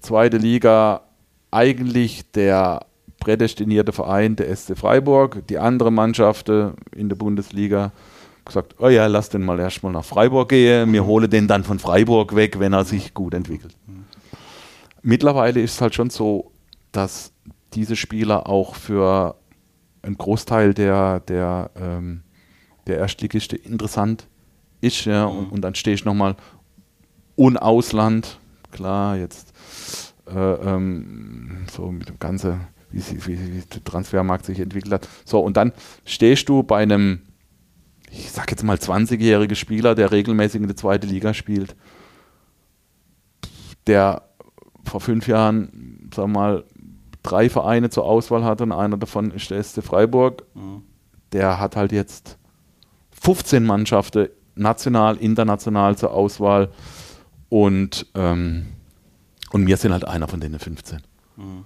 zweite 0.00 0.38
Liga, 0.38 1.02
eigentlich 1.50 2.30
der 2.32 2.86
prädestinierte 3.20 3.92
Verein 3.92 4.36
der 4.36 4.54
SC 4.54 4.76
Freiburg, 4.76 5.46
die 5.48 5.58
andere 5.58 5.90
Mannschaften 5.90 6.74
in 6.94 7.08
der 7.08 7.16
Bundesliga 7.16 7.92
gesagt, 8.44 8.76
oh 8.78 8.88
ja, 8.88 9.06
lass 9.06 9.28
den 9.28 9.44
mal 9.44 9.58
erstmal 9.60 9.92
nach 9.92 10.04
Freiburg 10.04 10.48
gehen, 10.48 10.92
wir 10.92 11.04
holen 11.04 11.28
den 11.28 11.48
dann 11.48 11.64
von 11.64 11.78
Freiburg 11.78 12.34
weg, 12.34 12.58
wenn 12.58 12.72
er 12.72 12.84
sich 12.84 13.12
gut 13.12 13.34
entwickelt. 13.34 13.76
Mittlerweile 15.02 15.60
ist 15.60 15.74
es 15.74 15.80
halt 15.80 15.94
schon 15.94 16.10
so, 16.10 16.52
dass 16.92 17.32
diese 17.74 17.96
Spieler 17.96 18.48
auch 18.48 18.74
für 18.74 19.36
einen 20.08 20.18
Großteil 20.18 20.74
der, 20.74 21.20
der, 21.20 21.70
ähm, 21.76 22.22
der 22.86 22.98
Erstligiste 22.98 23.56
interessant 23.56 24.26
ist. 24.80 25.04
Ja, 25.04 25.26
und, 25.26 25.52
und 25.52 25.60
dann 25.60 25.74
stehe 25.74 25.94
ich 25.94 26.04
nochmal 26.04 26.34
und 27.36 27.56
Ausland, 27.56 28.40
klar, 28.72 29.16
jetzt 29.16 29.54
äh, 30.26 30.34
ähm, 30.34 31.66
so 31.70 31.92
mit 31.92 32.08
dem 32.08 32.18
ganzen, 32.18 32.62
wie, 32.90 32.98
sie, 33.00 33.24
wie, 33.26 33.38
wie 33.38 33.60
der 33.60 33.84
Transfermarkt 33.84 34.44
sich 34.44 34.58
entwickelt 34.58 34.92
hat. 34.92 35.08
So, 35.24 35.38
und 35.38 35.56
dann 35.56 35.72
stehst 36.04 36.48
du 36.48 36.64
bei 36.64 36.82
einem, 36.82 37.20
ich 38.10 38.32
sag 38.32 38.50
jetzt 38.50 38.64
mal 38.64 38.76
20-jährigen 38.76 39.54
Spieler, 39.54 39.94
der 39.94 40.10
regelmäßig 40.10 40.60
in 40.62 40.66
der 40.66 40.76
zweiten 40.76 41.06
Liga 41.06 41.32
spielt, 41.32 41.76
der 43.86 44.22
vor 44.84 45.00
fünf 45.00 45.28
Jahren, 45.28 46.10
sagen 46.12 46.32
wir 46.32 46.40
mal, 46.40 46.64
drei 47.28 47.50
Vereine 47.50 47.90
zur 47.90 48.04
Auswahl 48.04 48.44
hatte 48.44 48.64
und 48.64 48.72
einer 48.72 48.96
davon 48.96 49.30
ist 49.30 49.50
der 49.50 49.62
SC 49.62 49.82
Freiburg. 49.82 50.44
Mhm. 50.54 50.82
Der 51.32 51.60
hat 51.60 51.76
halt 51.76 51.92
jetzt 51.92 52.38
15 53.20 53.64
Mannschaften 53.64 54.28
national, 54.54 55.16
international 55.16 55.96
zur 55.96 56.12
Auswahl 56.12 56.70
und, 57.48 58.06
ähm, 58.14 58.66
und 59.52 59.66
wir 59.66 59.76
sind 59.76 59.92
halt 59.92 60.06
einer 60.06 60.28
von 60.28 60.40
denen 60.40 60.58
15. 60.58 61.02
Mhm. 61.36 61.64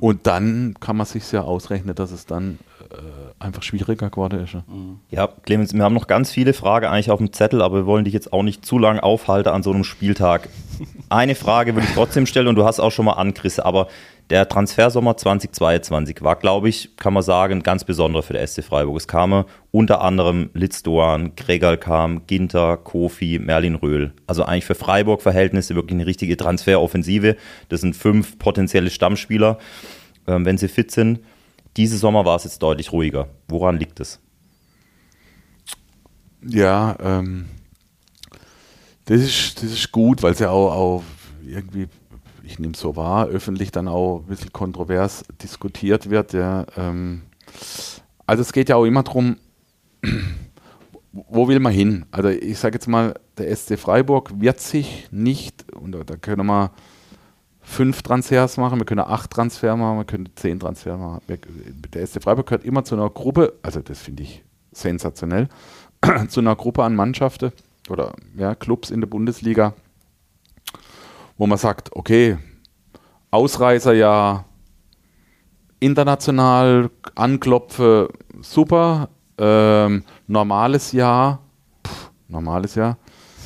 Und 0.00 0.26
dann 0.26 0.74
kann 0.80 0.96
man 0.96 1.06
sich 1.06 1.30
ja 1.30 1.42
ausrechnen, 1.42 1.94
dass 1.94 2.10
es 2.10 2.26
dann 2.26 2.58
äh, 2.90 2.96
einfach 3.38 3.62
schwieriger 3.62 4.10
geworden 4.10 4.40
ist. 4.40 4.52
ja. 4.52 4.64
Ja, 5.10 5.28
Clemens, 5.42 5.74
wir 5.74 5.82
haben 5.84 5.94
noch 5.94 6.08
ganz 6.08 6.32
viele 6.32 6.52
Fragen 6.54 6.86
eigentlich 6.86 7.10
auf 7.10 7.18
dem 7.18 7.32
Zettel, 7.32 7.62
aber 7.62 7.76
wir 7.76 7.86
wollen 7.86 8.04
dich 8.04 8.14
jetzt 8.14 8.32
auch 8.32 8.42
nicht 8.42 8.66
zu 8.66 8.78
lange 8.78 9.02
aufhalten 9.02 9.50
an 9.50 9.62
so 9.62 9.70
einem 9.72 9.84
Spieltag. 9.84 10.48
Eine 11.08 11.34
Frage 11.34 11.74
würde 11.74 11.86
ich 11.86 11.94
trotzdem 11.94 12.26
stellen 12.26 12.48
und 12.48 12.56
du 12.56 12.64
hast 12.64 12.80
auch 12.80 12.90
schon 12.90 13.04
mal 13.04 13.12
angerissen, 13.12 13.62
aber 13.62 13.86
der 14.30 14.48
Transfersommer 14.48 15.16
2022 15.16 16.20
war, 16.22 16.36
glaube 16.36 16.68
ich, 16.68 16.96
kann 16.96 17.12
man 17.12 17.22
sagen, 17.22 17.62
ganz 17.62 17.84
besonderer 17.84 18.24
für 18.24 18.32
der 18.32 18.46
SC 18.46 18.64
Freiburg. 18.64 18.96
Es 18.96 19.06
kamen 19.06 19.44
unter 19.70 20.00
anderem 20.02 20.50
Litz 20.52 20.82
Doan, 20.82 21.36
Gregal 21.36 21.78
kam, 21.78 22.26
Ginter, 22.26 22.76
Kofi, 22.76 23.38
Merlin 23.38 23.76
Röhl. 23.76 24.12
Also 24.26 24.42
eigentlich 24.42 24.64
für 24.64 24.74
Freiburg-Verhältnisse 24.74 25.76
wirklich 25.76 25.94
eine 25.94 26.06
richtige 26.06 26.36
Transferoffensive. 26.36 27.36
Das 27.68 27.82
sind 27.82 27.94
fünf 27.94 28.38
potenzielle 28.38 28.90
Stammspieler, 28.90 29.58
ähm, 30.26 30.44
wenn 30.44 30.58
sie 30.58 30.68
fit 30.68 30.90
sind. 30.90 31.20
Diese 31.76 31.96
Sommer 31.96 32.24
war 32.24 32.36
es 32.36 32.44
jetzt 32.44 32.62
deutlich 32.62 32.90
ruhiger. 32.90 33.28
Woran 33.46 33.76
liegt 33.76 34.00
es? 34.00 34.18
Ja, 36.42 36.96
ähm, 37.00 37.46
das, 39.04 39.20
ist, 39.20 39.62
das 39.62 39.70
ist 39.70 39.92
gut, 39.92 40.22
weil 40.22 40.32
es 40.32 40.40
ja 40.40 40.50
auch, 40.50 40.72
auch 40.72 41.02
irgendwie, 41.46 41.86
ich 42.46 42.58
nehme 42.58 42.74
es 42.74 42.80
so 42.80 42.96
wahr, 42.96 43.26
öffentlich 43.26 43.70
dann 43.72 43.88
auch 43.88 44.20
ein 44.20 44.26
bisschen 44.26 44.52
kontrovers 44.52 45.24
diskutiert 45.42 46.08
wird. 46.10 46.32
Ja, 46.32 46.64
ähm, 46.76 47.22
also 48.26 48.42
es 48.42 48.52
geht 48.52 48.68
ja 48.68 48.76
auch 48.76 48.84
immer 48.84 49.02
darum, 49.02 49.36
wo 51.12 51.48
will 51.48 51.60
man 51.60 51.72
hin? 51.72 52.06
Also 52.10 52.28
ich 52.28 52.58
sage 52.58 52.74
jetzt 52.76 52.86
mal, 52.86 53.14
der 53.38 53.54
SC 53.54 53.78
Freiburg 53.78 54.40
wird 54.40 54.60
sich 54.60 55.08
nicht, 55.10 55.64
und 55.72 55.92
da- 55.92 56.16
können 56.16 56.46
wir 56.46 56.70
fünf 57.60 58.02
Transfers 58.02 58.56
machen, 58.58 58.78
wir 58.78 58.86
können 58.86 59.00
acht 59.00 59.30
Transfer 59.30 59.76
machen, 59.76 59.98
wir 59.98 60.04
können 60.04 60.28
zehn 60.36 60.60
Transfer 60.60 60.96
machen. 60.96 61.20
Der 61.92 62.06
SC 62.06 62.22
Freiburg 62.22 62.46
gehört 62.46 62.64
immer 62.64 62.84
zu 62.84 62.94
einer 62.94 63.10
Gruppe, 63.10 63.54
also 63.62 63.80
das 63.80 63.98
finde 64.00 64.22
ich 64.22 64.44
sensationell, 64.72 65.48
zu 66.28 66.40
einer 66.40 66.54
Gruppe 66.54 66.84
an 66.84 66.94
Mannschaften 66.94 67.50
oder 67.88 68.12
ja, 68.36 68.54
Clubs 68.54 68.90
in 68.90 69.00
der 69.00 69.08
Bundesliga, 69.08 69.74
wo 71.38 71.46
man 71.46 71.58
sagt, 71.58 71.94
okay, 71.94 72.38
Ausreißerjahr, 73.30 74.44
international 75.80 76.90
anklopfe, 77.14 78.08
super, 78.40 79.08
ähm, 79.38 80.02
normales 80.26 80.92
Jahr, 80.92 81.40
pff, 81.86 82.10
normales 82.28 82.74
Jahr, 82.74 82.96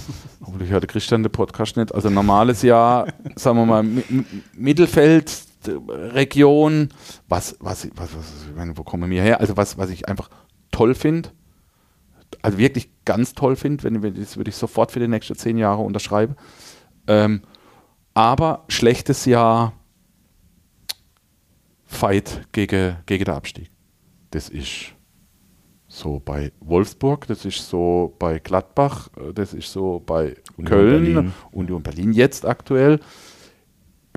obwohl 0.40 0.62
ich 0.62 0.70
hörte 0.70 0.86
Christian 0.86 1.22
den 1.22 1.32
Podcast 1.32 1.76
nicht, 1.76 1.94
also 1.94 2.08
normales 2.10 2.62
Jahr, 2.62 3.06
sagen 3.36 3.58
wir 3.58 3.66
mal, 3.66 3.82
Mi- 3.82 4.04
Mi- 4.08 4.24
Mittelfeld, 4.54 5.44
Region, 5.88 6.88
was, 7.28 7.56
was, 7.60 7.88
was, 7.96 8.16
was 8.16 8.46
ich 8.48 8.56
meine, 8.56 8.76
wo 8.78 8.82
kommen 8.82 9.10
wir 9.10 9.20
her? 9.22 9.40
Also 9.40 9.56
was, 9.56 9.76
was 9.76 9.90
ich 9.90 10.08
einfach 10.08 10.30
toll 10.70 10.94
finde, 10.94 11.30
also 12.42 12.56
wirklich 12.56 12.88
ganz 13.04 13.34
toll 13.34 13.56
finde, 13.56 13.84
wenn, 13.84 14.02
wenn 14.02 14.14
das 14.14 14.36
würde 14.36 14.48
ich 14.50 14.56
sofort 14.56 14.92
für 14.92 15.00
die 15.00 15.08
nächsten 15.08 15.34
zehn 15.34 15.58
Jahre 15.58 15.82
unterschreiben. 15.82 16.36
Ähm, 17.08 17.42
aber 18.14 18.64
schlechtes 18.68 19.24
Jahr, 19.24 19.72
Fight 21.86 22.48
gegen, 22.52 22.96
gegen 23.06 23.24
den 23.24 23.34
Abstieg. 23.34 23.70
Das 24.30 24.48
ist 24.48 24.94
so 25.88 26.20
bei 26.24 26.52
Wolfsburg, 26.60 27.26
das 27.26 27.44
ist 27.44 27.68
so 27.68 28.14
bei 28.18 28.38
Gladbach, 28.38 29.08
äh, 29.16 29.32
das 29.32 29.52
ist 29.52 29.72
so 29.72 30.00
bei 30.04 30.36
Union 30.56 30.64
Köln, 30.66 31.14
Berlin. 31.14 31.32
Union 31.50 31.82
Berlin 31.82 32.12
jetzt 32.12 32.46
aktuell. 32.46 33.00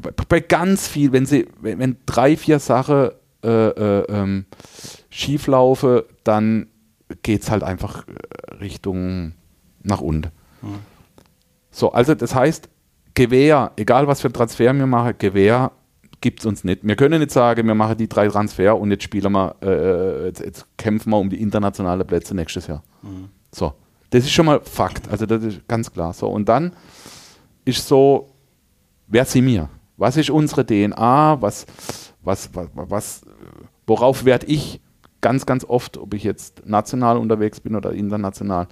Bei, 0.02 0.12
bei 0.12 0.40
ganz 0.40 0.88
viel, 0.88 1.12
wenn 1.12 1.26
sie, 1.26 1.48
wenn, 1.62 1.80
wenn 1.80 1.98
drei, 2.06 2.38
vier 2.38 2.60
Sachen 2.60 3.10
äh, 3.44 3.50
äh, 3.50 4.06
ähm, 4.08 4.46
schief 5.10 5.48
laufen, 5.48 6.04
dann 6.24 6.68
geht 7.24 7.42
es 7.42 7.50
halt 7.52 7.64
einfach 7.64 8.08
äh, 8.08 8.54
Richtung 8.56 9.34
nach 9.82 10.00
unten. 10.02 10.32
So, 11.72 11.92
also 11.92 12.14
das 12.14 12.36
heißt, 12.36 12.70
Gewehr, 13.14 13.72
egal 13.76 14.08
was 14.08 14.22
für 14.22 14.32
Transfer 14.32 14.74
wir 14.74 14.88
machen, 14.88 15.14
Gewehr 15.18 15.72
gibt 16.22 16.40
es 16.40 16.46
uns 16.46 16.64
nicht. 16.64 16.84
Wir 16.84 16.96
können 16.96 17.20
nicht 17.20 17.32
sagen, 17.32 17.68
wir 17.68 17.76
machen 17.76 17.98
die 17.98 18.08
drei 18.08 18.28
Transfer 18.30 18.78
und 18.78 18.90
jetzt 18.92 19.04
spielen 19.04 19.32
wir, 19.34 19.56
äh, 19.62 20.26
jetzt, 20.28 20.40
jetzt 20.40 20.66
kämpfen 20.78 21.10
wir 21.12 21.18
um 21.18 21.30
die 21.30 21.42
internationalen 21.42 22.08
Plätze 22.08 22.34
nächstes 22.34 22.68
Jahr. 22.68 22.82
So, 23.52 23.74
das 24.10 24.24
ist 24.24 24.32
schon 24.32 24.46
mal 24.46 24.62
Fakt. 24.62 25.10
Also 25.10 25.26
das 25.26 25.44
ist 25.44 25.68
ganz 25.68 25.92
klar 25.92 26.14
so. 26.14 26.28
Und 26.28 26.48
dann 26.48 26.72
ist 27.66 27.86
so, 27.88 28.30
wer 29.08 29.26
sind 29.26 29.46
wir? 29.48 29.70
Was 29.98 30.18
ist 30.18 30.30
unsere 30.30 30.66
DNA? 30.66 31.42
Was, 31.42 31.66
was, 32.22 32.50
was, 32.54 32.70
was 32.74 33.22
worauf 33.86 34.26
werde 34.26 34.46
ich 34.48 34.80
ganz, 35.22 35.46
ganz 35.46 35.66
oft, 35.66 35.98
ob 35.98 36.14
ich 36.14 36.24
jetzt 36.24 36.66
national 36.66 37.18
unterwegs 37.18 37.60
bin 37.60 37.76
oder 37.76 37.92
international? 37.92 38.68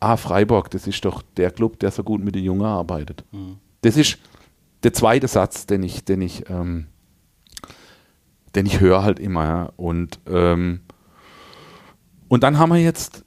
Ah, 0.00 0.16
Freiburg, 0.16 0.70
das 0.70 0.86
ist 0.86 1.04
doch 1.04 1.22
der 1.36 1.50
Club, 1.50 1.78
der 1.80 1.90
so 1.90 2.04
gut 2.04 2.22
mit 2.22 2.34
den 2.34 2.44
Jungen 2.44 2.66
arbeitet. 2.66 3.24
Das 3.82 3.96
ist 3.96 4.18
der 4.82 4.92
zweite 4.92 5.28
Satz, 5.28 5.66
den 5.66 5.82
ich, 5.82 6.04
den 6.04 6.22
ich, 6.22 6.48
ähm, 6.48 6.86
den 8.54 8.66
ich 8.66 8.80
höre 8.80 9.02
halt 9.02 9.18
immer. 9.18 9.44
Ja. 9.44 9.72
Und, 9.76 10.20
ähm, 10.26 10.80
und 12.28 12.42
dann 12.42 12.58
haben 12.58 12.70
wir 12.70 12.80
jetzt, 12.80 13.24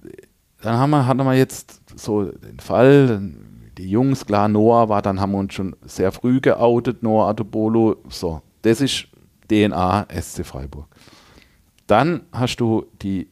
dann 0.62 0.78
haben 0.78 0.92
wir, 0.92 1.06
hatten 1.06 1.24
wir 1.24 1.34
jetzt 1.34 1.82
so 1.96 2.26
den 2.26 2.60
Fall, 2.60 3.34
die 3.78 3.90
Jungs, 3.90 4.26
klar, 4.26 4.48
Noah 4.48 4.90
war, 4.90 5.02
dann 5.02 5.20
haben 5.20 5.32
wir 5.32 5.40
uns 5.40 5.54
schon 5.54 5.76
sehr 5.84 6.12
früh 6.12 6.40
geoutet, 6.40 7.04
Noah 7.04 7.30
Adobolo, 7.30 7.98
so, 8.08 8.42
das 8.62 8.82
ist 8.82 9.08
DNA 9.50 10.08
SC 10.10 10.46
Freiburg. 10.46 10.88
Dann 11.88 12.22
hast 12.32 12.58
du 12.58 12.86
die 13.02 13.28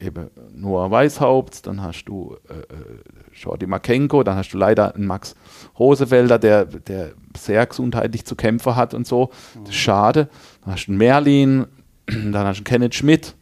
eben 0.00 0.30
Noah 0.52 0.90
Weishaupt, 0.90 1.66
dann 1.66 1.82
hast 1.82 2.04
du 2.04 2.36
äh, 2.48 2.54
äh, 2.54 3.00
Jordi 3.32 3.66
Makenko, 3.66 4.22
dann 4.22 4.36
hast 4.36 4.50
du 4.50 4.58
leider 4.58 4.94
einen 4.94 5.06
Max 5.06 5.34
Rosefelder, 5.78 6.38
der, 6.38 6.64
der 6.64 7.12
sehr 7.36 7.66
gesundheitlich 7.66 8.24
zu 8.24 8.36
kämpfen 8.36 8.76
hat 8.76 8.94
und 8.94 9.06
so. 9.06 9.30
Das 9.60 9.70
ist 9.70 9.76
schade. 9.76 10.28
Dann 10.64 10.74
hast 10.74 10.86
du 10.86 10.92
einen 10.92 10.98
Merlin, 10.98 11.66
dann 12.06 12.34
hast 12.34 12.58
du 12.58 12.60
einen 12.60 12.64
Kenneth 12.64 12.94
Schmidt. 12.94 13.34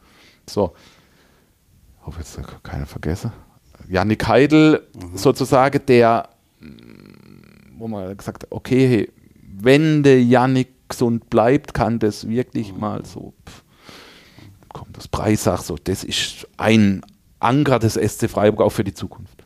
So. 0.49 0.73
Ich 2.01 2.07
hoffe 2.07 2.21
jetzt 2.21 2.39
keiner 2.63 2.87
vergessen. 2.87 3.33
Janik 3.89 4.27
Heidel 4.27 4.89
sozusagen, 5.15 5.85
der, 5.87 6.29
mm, 6.61 7.79
wo 7.79 7.89
man 7.89 8.17
gesagt 8.17 8.45
hat, 8.45 8.53
okay, 8.53 8.89
hey, 8.89 9.13
wenn 9.61 10.03
der 10.03 10.23
Janik 10.23 10.89
gesund 10.89 11.31
bleibt, 11.31 11.75
kann 11.75 11.99
das 11.99 12.29
wirklich 12.29 12.75
mal 12.75 13.05
so, 13.05 13.35
pff, 13.47 13.63
kommt 14.73 14.97
das 14.97 15.09
Preissach, 15.09 15.63
so, 15.63 15.77
das 15.83 16.05
ist 16.05 16.47
ein 16.57 17.03
Anker 17.39 17.79
des 17.79 17.95
SC 17.95 18.31
Freiburg 18.31 18.63
auch 18.63 18.71
für 18.73 18.85
die 18.85 18.95
Zukunft. 18.95 19.42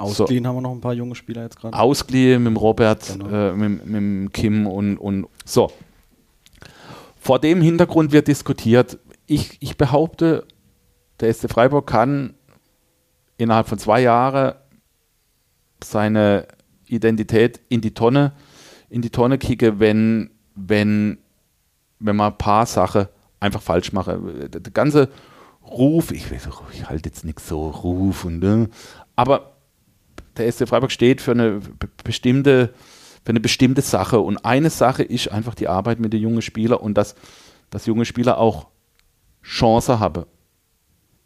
Ausgeliehen 0.00 0.46
haben 0.46 0.56
wir 0.56 0.60
noch 0.62 0.72
ein 0.72 0.80
paar 0.80 0.92
junge 0.94 1.14
Spieler 1.14 1.42
jetzt 1.42 1.56
gerade. 1.58 1.76
Ausgeliehen 1.78 2.42
mit 2.42 2.52
dem 2.52 2.56
Robert, 2.56 3.06
Genau. 3.12 3.28
äh, 3.28 3.52
mit, 3.52 3.86
mit 3.86 3.94
dem 3.96 4.32
Kim 4.32 4.66
und, 4.66 4.96
und 4.98 5.26
so. 5.44 5.70
Vor 7.18 7.38
dem 7.38 7.60
Hintergrund 7.60 8.12
wird 8.12 8.28
diskutiert. 8.28 8.98
Ich, 9.26 9.58
ich 9.60 9.76
behaupte, 9.76 10.44
der 11.20 11.32
SC 11.32 11.50
Freiburg 11.50 11.86
kann 11.86 12.34
innerhalb 13.36 13.68
von 13.68 13.78
zwei 13.78 14.02
Jahren 14.02 14.54
seine 15.82 16.46
Identität 16.86 17.60
in 17.68 17.80
die 17.80 17.94
Tonne, 17.94 18.32
in 18.88 19.02
die 19.02 19.10
Tonne 19.10 19.38
kicken, 19.38 19.80
wenn, 19.80 20.30
wenn, 20.54 21.18
wenn 21.98 22.16
man 22.16 22.32
ein 22.32 22.38
paar 22.38 22.66
Sachen 22.66 23.06
einfach 23.38 23.62
falsch 23.62 23.92
machen. 23.92 24.50
Der 24.50 24.60
ganze 24.72 25.08
Ruf, 25.64 26.10
ich, 26.10 26.26
ich 26.32 26.88
halte 26.88 27.08
jetzt 27.08 27.24
nichts 27.24 27.46
so 27.48 27.68
Ruf 27.70 28.24
und 28.24 28.40
ne, 28.40 28.68
aber 29.14 29.49
der 30.40 30.50
SC 30.50 30.68
Freiburg 30.68 30.90
steht 30.90 31.20
für 31.20 31.32
eine 31.32 31.60
be- 31.60 31.88
bestimmte, 32.04 32.74
für 33.24 33.30
eine 33.30 33.40
bestimmte 33.40 33.82
Sache. 33.82 34.20
Und 34.20 34.44
eine 34.44 34.70
Sache 34.70 35.02
ist 35.02 35.28
einfach 35.28 35.54
die 35.54 35.68
Arbeit 35.68 36.00
mit 36.00 36.12
den 36.12 36.20
jungen 36.22 36.42
Spielern 36.42 36.78
und 36.78 36.94
dass, 36.94 37.14
dass 37.70 37.86
junge 37.86 38.04
Spieler 38.04 38.38
auch 38.38 38.68
Chance 39.42 40.00
haben. 40.00 40.24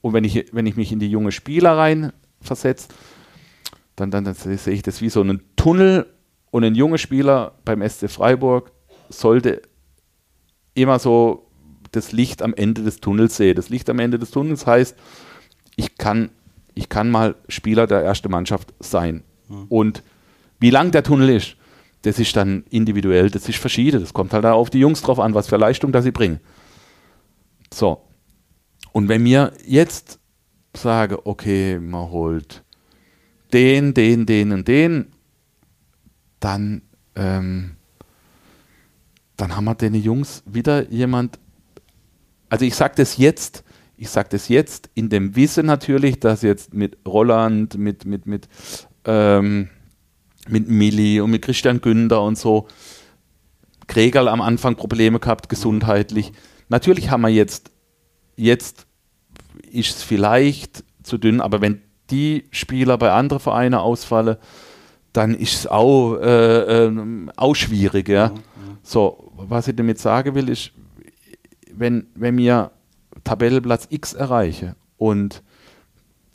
Und 0.00 0.12
wenn 0.12 0.24
ich, 0.24 0.46
wenn 0.52 0.66
ich 0.66 0.76
mich 0.76 0.92
in 0.92 0.98
die 0.98 1.10
junge 1.10 1.32
Spieler 1.32 1.76
rein 1.76 2.12
versetze, 2.40 2.88
dann, 3.96 4.10
dann, 4.10 4.24
dann 4.24 4.34
sehe 4.34 4.74
ich 4.74 4.82
das 4.82 5.00
wie 5.00 5.08
so 5.08 5.20
einen 5.20 5.42
Tunnel 5.56 6.06
und 6.50 6.64
ein 6.64 6.74
junger 6.74 6.98
Spieler 6.98 7.52
beim 7.64 7.88
SC 7.88 8.10
Freiburg 8.10 8.70
sollte 9.08 9.62
immer 10.74 10.98
so 10.98 11.46
das 11.92 12.12
Licht 12.12 12.42
am 12.42 12.54
Ende 12.54 12.82
des 12.82 13.00
Tunnels 13.00 13.36
sehen. 13.36 13.54
Das 13.54 13.68
Licht 13.68 13.88
am 13.88 13.98
Ende 13.98 14.18
des 14.18 14.30
Tunnels 14.30 14.66
heißt, 14.66 14.96
ich 15.76 15.96
kann, 15.96 16.30
ich 16.74 16.88
kann 16.88 17.10
mal 17.10 17.36
Spieler 17.48 17.86
der 17.86 18.02
ersten 18.02 18.30
Mannschaft 18.30 18.74
sein. 18.80 19.22
Und 19.68 20.02
wie 20.58 20.70
lang 20.70 20.90
der 20.90 21.02
Tunnel 21.02 21.28
ist, 21.30 21.56
das 22.02 22.18
ist 22.18 22.36
dann 22.36 22.64
individuell, 22.70 23.30
das 23.30 23.48
ist 23.48 23.58
verschieden. 23.58 24.00
Das 24.00 24.12
kommt 24.12 24.32
halt 24.32 24.44
auf 24.44 24.70
die 24.70 24.78
Jungs 24.78 25.02
drauf 25.02 25.18
an, 25.18 25.34
was 25.34 25.48
für 25.48 25.56
Leistung 25.56 25.92
da 25.92 26.02
sie 26.02 26.10
bringen. 26.10 26.40
So. 27.72 28.02
Und 28.92 29.08
wenn 29.08 29.22
mir 29.22 29.52
jetzt 29.66 30.18
sage, 30.76 31.26
okay, 31.26 31.78
man 31.78 32.10
holt 32.10 32.62
den, 33.52 33.94
den, 33.94 34.26
den 34.26 34.52
und 34.52 34.68
den, 34.68 35.12
dann, 36.40 36.82
ähm, 37.16 37.76
dann 39.36 39.56
haben 39.56 39.64
wir 39.64 39.74
den 39.74 39.94
Jungs 39.94 40.42
wieder 40.46 40.90
jemand. 40.90 41.38
Also 42.48 42.64
ich 42.64 42.74
sage 42.74 42.94
das 42.96 43.16
jetzt, 43.16 43.63
ich 43.96 44.10
sage 44.10 44.28
das 44.30 44.48
jetzt 44.48 44.90
in 44.94 45.08
dem 45.08 45.36
Wissen 45.36 45.66
natürlich, 45.66 46.20
dass 46.20 46.42
jetzt 46.42 46.74
mit 46.74 46.98
Roland, 47.06 47.76
mit, 47.78 48.04
mit, 48.04 48.26
mit, 48.26 48.48
ähm, 49.04 49.68
mit 50.48 50.68
Milli 50.68 51.20
und 51.20 51.30
mit 51.30 51.42
Christian 51.42 51.80
Günther 51.80 52.22
und 52.22 52.36
so 52.36 52.66
Kregerl 53.86 54.28
am 54.28 54.40
Anfang 54.40 54.76
Probleme 54.76 55.20
gehabt, 55.20 55.48
gesundheitlich. 55.48 56.32
Natürlich 56.68 57.10
haben 57.10 57.22
wir 57.22 57.28
jetzt, 57.28 57.70
jetzt 58.36 58.86
ist 59.70 59.96
es 59.96 60.02
vielleicht 60.02 60.84
zu 61.02 61.18
dünn, 61.18 61.40
aber 61.40 61.60
wenn 61.60 61.82
die 62.10 62.44
Spieler 62.50 62.98
bei 62.98 63.12
anderen 63.12 63.40
Vereinen 63.40 63.74
ausfallen, 63.74 64.36
dann 65.12 65.34
ist 65.34 65.54
es 65.54 65.66
auch, 65.66 66.16
äh, 66.16 66.86
ähm, 66.86 67.30
auch 67.36 67.54
schwierig. 67.54 68.08
Ja? 68.08 68.32
So, 68.82 69.32
was 69.36 69.68
ich 69.68 69.76
damit 69.76 69.98
sagen 69.98 70.34
will, 70.34 70.48
ist, 70.48 70.72
wenn, 71.72 72.08
wenn 72.14 72.36
wir 72.36 72.72
Tabellenplatz 73.24 73.86
X 73.90 74.12
erreichen 74.12 74.74
und 74.96 75.42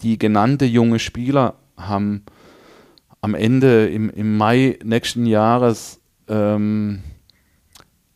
die 0.01 0.17
genannte 0.17 0.65
junge 0.65 0.99
Spieler 0.99 1.55
haben 1.77 2.23
am 3.21 3.35
Ende 3.35 3.87
im, 3.89 4.09
im 4.09 4.37
Mai 4.37 4.79
nächsten 4.83 5.25
Jahres 5.25 5.99
ähm, 6.27 7.03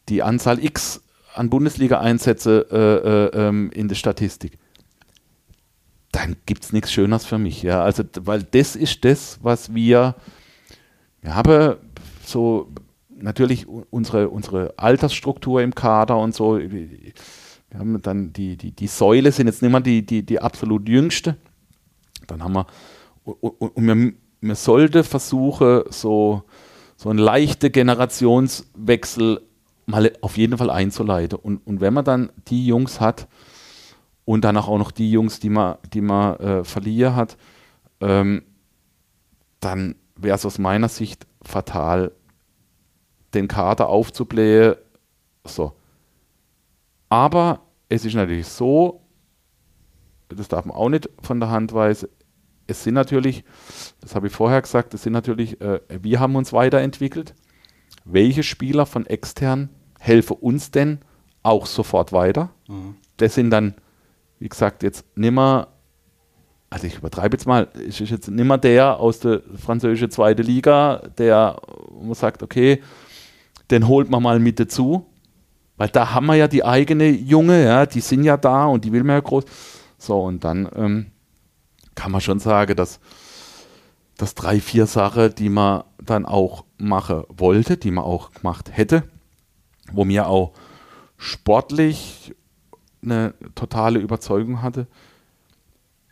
die 0.10 0.24
Anzahl 0.24 0.64
X 0.64 1.02
an 1.34 1.50
Bundesliga-Einsätze 1.50 2.68
äh, 2.72 3.38
äh, 3.40 3.48
ähm, 3.48 3.72
in 3.74 3.88
der 3.88 3.96
Statistik, 3.96 4.60
dann 6.12 6.36
gibt 6.46 6.64
es 6.64 6.74
nichts 6.74 6.92
Schöneres 6.92 7.26
für 7.26 7.40
mich. 7.40 7.64
Ja? 7.64 7.84
Also, 7.84 8.04
weil 8.22 8.44
das 8.44 8.76
ist 8.76 9.04
das, 9.04 9.40
was 9.42 9.74
wir, 9.74 10.16
wir 11.22 11.36
haben 11.36 11.78
so 12.24 12.72
natürlich 13.10 13.68
unsere, 13.68 14.30
unsere 14.30 14.74
Altersstruktur 14.78 15.62
im 15.62 15.74
Kader 15.74 16.18
und 16.18 16.36
so. 16.36 16.60
Wir 17.74 17.80
haben 17.80 18.00
dann 18.04 18.32
die, 18.34 18.56
die, 18.56 18.70
die 18.70 18.86
Säule 18.86 19.32
sind 19.32 19.48
jetzt 19.48 19.64
nicht 19.64 19.72
mehr 19.72 19.82
die, 19.82 20.06
die, 20.06 20.24
die 20.24 20.40
absolut 20.40 20.88
jüngste. 20.88 21.38
Dann 22.28 22.44
haben 22.44 22.54
wir, 22.54 22.68
und, 23.24 23.88
wir, 23.88 24.14
wir 24.42 24.56
sollten 24.56 25.04
versuchen, 25.04 25.82
so, 25.90 26.44
so 26.96 27.10
einen 27.10 27.18
leichten 27.18 27.72
Generationswechsel 27.72 29.42
mal 29.88 30.14
auf 30.22 30.38
jeden 30.38 30.56
Fall 30.56 30.70
einzuleiten. 30.70 31.40
Und, 31.40 31.66
und 31.66 31.82
wenn 31.82 31.96
man 31.96 32.06
dann 32.06 32.32
die 32.48 32.68
Jungs 32.68 33.02
hat 33.02 33.28
und 34.24 34.44
danach 34.44 34.68
auch 34.68 34.78
noch 34.78 34.92
die 34.92 35.10
Jungs, 35.10 35.40
die 35.40 35.50
man, 35.50 35.78
die 35.96 36.02
man 36.02 36.36
äh, 36.36 36.64
verlieren 36.64 37.16
hat, 37.16 37.38
ähm, 38.02 38.44
dann 39.62 39.96
wäre 40.16 40.36
es 40.36 40.46
aus 40.46 40.60
meiner 40.60 40.90
Sicht 40.90 41.26
fatal, 41.42 42.12
den 43.34 43.48
Kader 43.48 43.90
aufzublähen. 43.90 44.76
So. 45.44 45.74
Aber 47.10 47.62
es 47.90 48.06
ist 48.06 48.16
natürlich 48.16 48.48
so, 48.48 49.02
das 50.30 50.48
darf 50.48 50.66
man 50.66 50.76
auch 50.76 50.90
nicht 50.90 51.10
von 51.22 51.40
der 51.40 51.50
Hand 51.50 51.74
weisen, 51.74 52.10
es 52.66 52.84
sind 52.84 52.94
natürlich, 52.94 53.44
das 54.02 54.16
habe 54.16 54.28
ich 54.28 54.34
vorher 54.34 54.62
gesagt, 54.62 54.94
es 54.94 55.04
sind 55.04 55.14
natürlich, 55.14 55.60
äh, 55.62 55.82
wir 56.02 56.20
haben 56.20 56.36
uns 56.36 56.54
weiterentwickelt. 56.54 57.36
Welche 58.06 58.44
Spieler 58.44 58.86
von 58.86 59.06
extern 59.06 59.70
helfen 60.00 60.38
uns 60.40 60.72
denn 60.72 61.00
auch 61.42 61.66
sofort 61.66 62.14
weiter? 62.14 62.50
Das 63.18 63.36
sind 63.36 63.50
dann, 63.50 63.76
wie 64.40 64.50
gesagt, 64.50 64.82
jetzt 64.84 65.06
nimmer, 65.16 65.68
also 66.70 66.88
ich 66.88 66.98
übertreibe 66.98 67.36
jetzt 67.36 67.46
mal, 67.46 67.68
es 67.88 68.00
ist 68.02 68.10
jetzt 68.10 68.30
nimmer 68.30 68.58
der 68.58 69.00
aus 69.00 69.20
der 69.20 69.42
französischen 69.56 70.10
zweiten 70.10 70.44
Liga, 70.44 71.04
der 71.18 71.62
man 72.02 72.14
sagt, 72.16 72.44
okay, 72.44 72.82
den 73.72 73.88
holt 73.88 74.10
man 74.10 74.24
mal 74.24 74.40
mit 74.40 74.60
dazu, 74.60 75.06
weil 75.84 75.90
da 75.90 76.14
haben 76.14 76.28
wir 76.28 76.36
ja 76.36 76.48
die 76.48 76.64
eigene 76.64 77.10
Junge, 77.10 77.66
ja, 77.66 77.86
die 77.86 78.00
sind 78.00 78.24
ja 78.24 78.38
da 78.38 78.68
und 78.68 78.86
die 78.86 78.94
will 78.94 79.04
man 79.04 79.18
ja 79.18 79.20
groß. 79.20 79.44
So, 79.98 80.18
und 80.18 80.42
dann 80.46 80.70
ähm, 80.78 81.08
kann 81.94 82.10
man 82.10 82.22
schon 82.22 82.40
sagen, 82.40 82.78
dass, 82.78 83.02
dass 84.16 84.34
drei, 84.34 84.62
vier 84.62 84.86
Sachen, 84.86 85.36
die 85.36 85.50
man 85.50 85.84
dann 86.02 86.26
auch 86.26 86.64
machen 86.78 87.24
wollte, 87.28 87.76
die 87.76 87.92
man 87.92 88.06
auch 88.06 88.32
gemacht 88.32 88.70
hätte, 88.72 89.04
wo 89.92 90.06
mir 90.06 90.28
auch 90.28 90.54
sportlich 91.18 92.34
eine 93.02 93.34
totale 93.54 94.00
Überzeugung 94.00 94.62
hatte, 94.62 94.88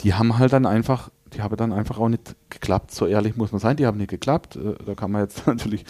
die 0.01 0.15
haben 0.15 0.37
halt 0.37 0.51
dann 0.51 0.65
einfach, 0.65 1.11
die 1.31 1.43
haben 1.43 1.55
dann 1.55 1.71
einfach 1.71 1.97
auch 1.97 2.09
nicht 2.09 2.35
geklappt, 2.49 2.91
so 2.91 3.05
ehrlich 3.05 3.37
muss 3.37 3.53
man 3.53 3.61
sein, 3.61 3.77
die 3.77 3.85
haben 3.85 3.99
nicht 3.99 4.09
geklappt. 4.09 4.57
Äh, 4.57 4.75
da 4.85 4.95
kann 4.95 5.11
man 5.11 5.21
jetzt 5.21 5.47
natürlich 5.47 5.85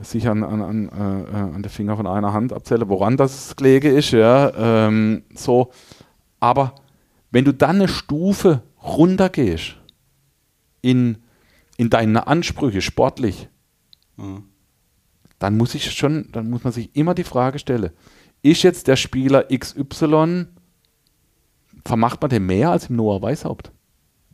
sich 0.00 0.28
an, 0.28 0.42
an, 0.42 0.60
an, 0.60 0.88
äh, 0.88 1.36
an 1.36 1.62
der 1.62 1.70
Finger 1.70 1.96
von 1.96 2.06
einer 2.06 2.32
Hand 2.32 2.52
abzählen, 2.52 2.88
woran 2.88 3.16
das 3.16 3.54
gelegen 3.56 3.96
ist, 3.96 4.10
ja, 4.10 4.86
ähm, 4.88 5.22
so. 5.34 5.70
Aber 6.40 6.74
wenn 7.30 7.44
du 7.44 7.52
dann 7.52 7.76
eine 7.76 7.88
Stufe 7.88 8.62
runtergehst 8.82 9.76
in, 10.82 11.18
in 11.76 11.90
deine 11.90 12.26
Ansprüche 12.26 12.82
sportlich, 12.82 13.48
mhm. 14.16 14.44
dann 15.38 15.56
muss 15.56 15.74
ich 15.74 15.92
schon, 15.92 16.28
dann 16.32 16.50
muss 16.50 16.64
man 16.64 16.72
sich 16.72 16.94
immer 16.94 17.14
die 17.14 17.24
Frage 17.24 17.58
stellen, 17.58 17.90
ist 18.42 18.62
jetzt 18.62 18.88
der 18.88 18.96
Spieler 18.96 19.44
XY, 19.44 20.46
vermacht 21.84 22.20
man 22.20 22.30
den 22.30 22.46
mehr 22.46 22.70
als 22.70 22.90
im 22.90 22.96
Noah 22.96 23.22
Weißhaupt? 23.22 23.72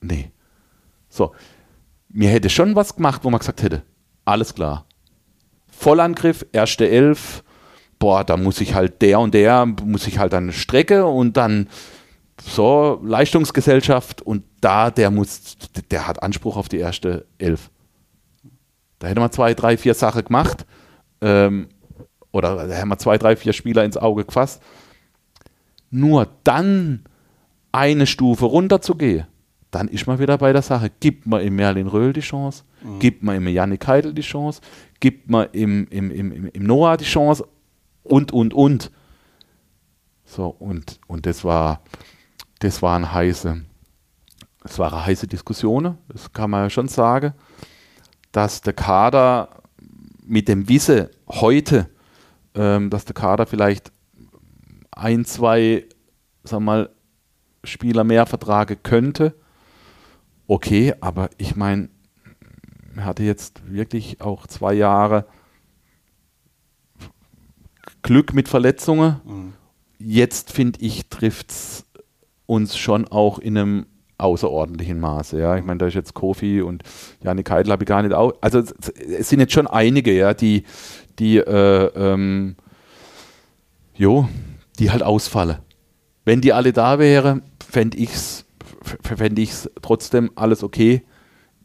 Nee. 0.01 0.33
So. 1.09 1.33
Mir 2.09 2.29
hätte 2.29 2.51
schon 2.51 2.75
was 2.75 2.97
gemacht, 2.97 3.23
wo 3.25 3.31
man 3.31 3.39
gesagt 3.39 3.63
hätte, 3.63 3.85
alles 4.25 4.55
klar. 4.55 4.87
Vollangriff, 5.81 6.45
erste 6.53 6.91
Elf, 6.91 7.43
boah, 7.99 8.23
da 8.23 8.37
muss 8.37 8.61
ich 8.61 8.75
halt 8.75 9.01
der 9.01 9.19
und 9.19 9.33
der, 9.33 9.65
muss 9.65 10.07
ich 10.07 10.19
halt 10.19 10.35
eine 10.35 10.53
Strecke 10.53 11.07
und 11.07 11.39
dann 11.39 11.69
so 12.43 13.01
Leistungsgesellschaft 13.03 14.21
und 14.21 14.45
da, 14.61 14.91
der 14.91 15.11
muss, 15.11 15.57
der 15.91 16.07
hat 16.07 16.23
Anspruch 16.23 16.59
auf 16.59 16.69
die 16.69 16.77
erste 16.77 17.27
Elf. 17.39 17.71
Da 18.99 19.09
hätte 19.09 19.21
man 19.21 19.33
zwei, 19.33 19.55
drei, 19.55 19.79
vier 19.79 19.95
Sachen 19.95 20.23
gemacht. 20.23 20.67
Ähm, 21.23 21.69
oder 22.31 22.67
da 22.69 22.75
hätten 22.75 22.89
wir 22.89 22.99
zwei, 22.99 23.17
drei, 23.17 23.35
vier 23.35 23.55
Spieler 23.55 23.83
ins 23.83 23.97
Auge 23.97 24.27
gefasst. 24.27 24.63
Nur 25.91 26.29
dann 26.45 27.05
eine 27.73 28.07
Stufe 28.07 28.45
runter 28.45 28.83
zu 28.83 28.97
gehen, 28.97 29.27
dann 29.71 29.89
ist 29.89 30.07
man 30.07 30.19
wieder 30.19 30.37
bei 30.37 30.53
der 30.53 30.63
Sache. 30.63 30.91
Gibt 31.01 31.27
man 31.27 31.41
im 31.41 31.57
Merlin 31.57 31.87
Röhl 31.87 32.13
die 32.13 32.21
Chance? 32.21 32.65
Mhm. 32.83 32.99
Gibt 32.99 33.23
man 33.23 33.37
im 33.37 33.49
Janik 33.49 33.87
Heidel 33.87 34.15
die 34.15 34.23
Chance? 34.23 34.61
Gibt 35.01 35.31
man 35.31 35.49
im, 35.53 35.87
im, 35.89 36.11
im, 36.11 36.47
im 36.47 36.63
Noah 36.65 36.97
die 36.97 37.05
Chance? 37.05 37.47
Und, 38.03 38.33
und, 38.33 38.55
und. 38.55 38.91
So, 40.25 40.47
und, 40.47 41.01
und 41.09 41.27
das 41.27 41.43
war, 41.45 41.83
das 42.61 42.83
waren 42.83 43.13
heiße, 43.13 43.63
es 44.63 44.79
waren 44.79 45.05
heiße 45.05 45.27
Diskussionen, 45.27 45.99
das 46.09 46.33
kann 46.33 46.51
man 46.51 46.63
ja 46.65 46.71
schon 46.71 46.87
sagen, 46.87 47.35
dass 48.31 48.61
der 48.61 48.75
Kader 48.75 49.63
mit 50.25 50.47
dem 50.47 50.69
Wisse 50.69 51.11
heute, 51.29 51.91
ähm, 52.55 52.91
dass 52.91 53.05
der 53.05 53.15
Kader 53.15 53.47
vielleicht 53.47 53.91
ein, 54.93 55.25
zwei, 55.25 55.85
sag 56.45 56.61
mal, 56.61 56.91
Spieler 57.65 58.05
mehr 58.05 58.25
vertragen 58.27 58.79
könnte. 58.83 59.35
Okay, 60.47 60.95
aber 61.01 61.31
ich 61.39 61.57
meine, 61.57 61.89
hatte 63.05 63.23
jetzt 63.23 63.63
wirklich 63.71 64.21
auch 64.21 64.47
zwei 64.47 64.75
Jahre 64.75 65.27
Glück 68.03 68.35
mit 68.35 68.49
Verletzungen. 68.49 69.21
Mhm. 69.25 69.53
Jetzt 69.99 70.53
finde 70.53 70.81
ich, 70.81 71.09
trifft 71.09 71.51
es 71.51 71.87
uns 72.47 72.77
schon 72.77 73.07
auch 73.09 73.39
in 73.39 73.59
einem 73.59 73.87
außerordentlichen 74.19 75.01
Maße. 75.01 75.39
Ja, 75.39 75.57
ich 75.57 75.65
meine, 75.65 75.79
da 75.79 75.87
ist 75.87 75.95
jetzt 75.95 76.15
Kofi 76.15 76.63
und 76.63 76.83
Janik 77.23 77.51
Heidel 77.51 77.73
habe 77.73 77.85
ich 77.85 77.89
gar 77.89 78.03
nicht 78.03 78.15
auch. 78.15 78.35
Also 78.41 78.61
es 78.61 79.29
sind 79.29 79.41
jetzt 79.41 79.53
schon 79.53 79.67
einige, 79.67 80.13
ja, 80.13 80.35
die, 80.35 80.65
die, 81.19 81.39
äh, 81.39 81.91
ähm, 81.95 82.57
jo, 83.95 84.29
die 84.79 84.91
halt 84.91 85.03
ausfallen. 85.03 85.59
Wenn 86.25 86.41
die 86.41 86.53
alle 86.53 86.73
da 86.73 86.99
wären, 86.99 87.43
fände 87.61 87.97
ich 87.99 88.13
es 88.13 88.47
fänd 88.83 89.39
ich's 89.39 89.71
trotzdem 89.83 90.31
alles 90.35 90.63
okay. 90.63 91.03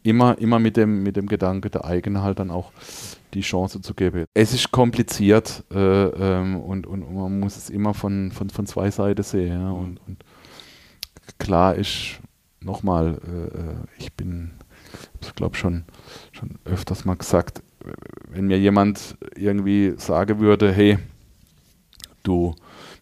Immer, 0.06 0.38
immer 0.38 0.60
mit 0.60 0.76
dem, 0.76 1.02
mit 1.02 1.16
dem 1.16 1.26
Gedanke, 1.26 1.68
der 1.68 1.84
eigene 1.84 2.22
halt 2.22 2.38
dann 2.38 2.52
auch 2.52 2.70
die 3.34 3.40
Chance 3.40 3.80
zu 3.80 3.92
geben. 3.92 4.26
Es 4.34 4.54
ist 4.54 4.70
kompliziert 4.70 5.64
äh, 5.74 5.78
ähm, 5.78 6.60
und, 6.60 6.86
und, 6.86 7.12
man 7.12 7.40
muss 7.40 7.56
es 7.56 7.70
immer 7.70 7.92
von, 7.92 8.30
von, 8.30 8.48
von 8.48 8.66
zwei 8.66 8.88
Seiten 8.92 9.24
sehen. 9.24 9.60
Ja, 9.60 9.70
und, 9.72 9.98
und 10.06 10.24
klar 11.38 11.74
ist, 11.74 12.20
nochmal, 12.60 13.18
äh, 13.26 13.58
äh 13.58 13.74
ich 13.98 14.12
bin, 14.12 14.52
ich 15.20 15.34
glaube 15.34 15.56
schon, 15.56 15.84
schon 16.30 16.50
öfters 16.64 17.04
mal 17.04 17.16
gesagt, 17.16 17.64
wenn 18.28 18.46
mir 18.46 18.60
jemand 18.60 19.16
irgendwie 19.34 19.94
sagen 19.96 20.38
würde, 20.38 20.72
hey, 20.72 20.98
du, 22.22 22.54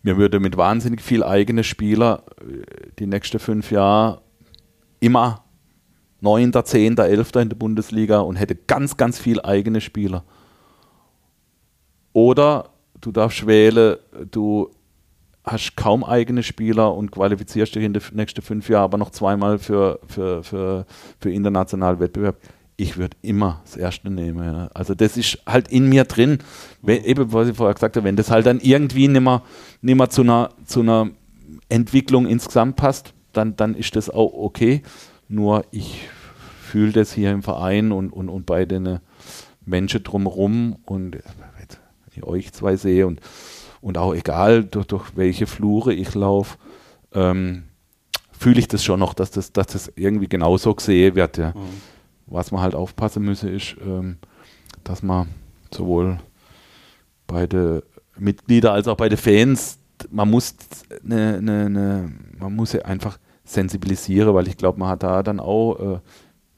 mir 0.02 0.16
würde 0.16 0.40
mit 0.40 0.57
wahnsinnig 0.57 1.02
viel 1.02 1.22
eigene 1.22 1.64
Spieler 1.64 2.22
äh, 2.40 2.90
die 2.98 3.07
nächsten 3.07 3.40
fünf 3.40 3.70
Jahre 3.70 4.22
immer 5.00 5.43
neunter, 6.25 6.64
zehnter, 6.64 7.05
elfter 7.05 7.41
in 7.43 7.51
der 7.51 7.57
Bundesliga 7.57 8.18
und 8.20 8.37
hätte 8.37 8.57
ganz, 8.57 8.97
ganz 8.97 9.18
viel 9.20 9.41
eigene 9.41 9.81
Spieler. 9.81 10.25
Oder 12.12 12.70
du 13.01 13.12
darfst 13.12 13.47
wählen, 13.47 13.97
du 14.31 14.70
hast 15.45 15.77
kaum 15.77 16.03
eigene 16.03 16.43
Spieler 16.43 16.95
und 16.95 17.12
qualifizierst 17.12 17.75
dich 17.75 17.85
in 17.85 17.93
den 17.93 18.03
nächsten 18.12 18.41
fünf 18.41 18.68
Jahren 18.68 18.85
aber 18.85 18.99
noch 18.99 19.11
zweimal 19.11 19.59
für, 19.59 20.01
für, 20.07 20.43
für, 20.43 20.87
für 21.20 21.31
internationalen 21.31 22.01
Wettbewerb. 22.01 22.37
Ich 22.77 22.97
würde 22.97 23.16
immer 23.22 23.61
das 23.64 23.77
Erste 23.77 24.11
nehmen. 24.11 24.43
Ja. 24.43 24.68
Also 24.75 24.95
das 24.95 25.16
ist 25.16 25.39
halt 25.47 25.68
in 25.68 25.89
mir 25.89 26.05
drin. 26.05 26.39
Wenn, 26.83 27.05
eben, 27.05 27.33
was 27.33 27.49
ich 27.49 27.57
vorher 27.57 27.75
gesagt 27.75 27.97
habe, 27.97 28.05
wenn 28.05 28.16
das 28.16 28.31
halt 28.31 28.47
dann 28.47 28.59
irgendwie 28.61 29.07
nicht 29.07 29.20
mehr, 29.20 29.43
nicht 29.83 29.97
mehr 29.97 30.11
zu, 30.11 30.22
einer, 30.22 30.49
zu 30.64 30.81
einer 30.81 31.11
Entwicklung 31.68 32.27
insgesamt 32.27 32.77
passt, 32.77 33.12
dann, 33.33 33.55
dann 33.57 33.75
ist 33.75 33.95
das 33.95 34.09
auch 34.09 34.33
okay. 34.33 34.83
Nur 35.29 35.64
ich 35.70 36.09
fühle 36.61 36.93
das 36.93 37.12
hier 37.12 37.33
im 37.33 37.43
Verein 37.43 37.93
und, 37.93 38.11
und, 38.11 38.29
und 38.29 38.47
bei 38.47 38.64
den 38.64 39.01
Menschen 39.64 40.03
drumherum 40.03 40.77
und 40.85 41.14
wenn 41.14 42.16
ich 42.16 42.25
euch 42.25 42.53
zwei 42.53 42.77
sehe 42.77 43.07
und 43.07 43.20
und 43.85 43.99
auch 43.99 44.14
egal, 44.14 44.64
durch, 44.64 44.87
durch 44.87 45.14
welche 45.14 45.47
Flure 45.47 45.93
ich 45.93 46.14
laufe, 46.14 46.57
ähm, 47.12 47.64
fühle 48.33 48.59
ich 48.59 48.66
das 48.66 48.83
schon 48.83 48.99
noch, 48.99 49.12
dass 49.12 49.31
das, 49.31 49.53
dass 49.53 49.66
das 49.66 49.93
irgendwie 49.95 50.27
genauso 50.27 50.75
gesehen 50.75 51.14
wird. 51.16 51.37
Ja. 51.37 51.51
Mhm. 51.51 51.83
Was 52.27 52.51
man 52.51 52.62
halt 52.62 52.75
aufpassen 52.75 53.22
müsse, 53.22 53.51
ist, 53.51 53.77
ähm, 53.85 54.16
dass 54.85 55.03
man 55.03 55.29
sowohl 55.70 56.18
bei 57.27 57.47
den 57.47 57.83
Mitgliedern 58.16 58.75
als 58.75 58.89
auch 58.89 58.97
bei 58.97 59.11
den 59.11 59.18
Fans, 59.18 59.79
man 60.11 60.31
muss 60.31 60.55
eine, 61.05 61.37
eine, 61.37 61.66
eine 61.66 62.12
man 62.39 62.57
muss 62.57 62.75
einfach 62.77 63.18
sensibilisieren, 63.45 64.34
weil 64.34 64.49
ich 64.49 64.57
glaube, 64.57 64.78
man 64.78 64.88
hat 64.88 65.03
da 65.03 65.22
dann 65.22 65.40
auch 65.40 65.78
äh, 65.78 66.01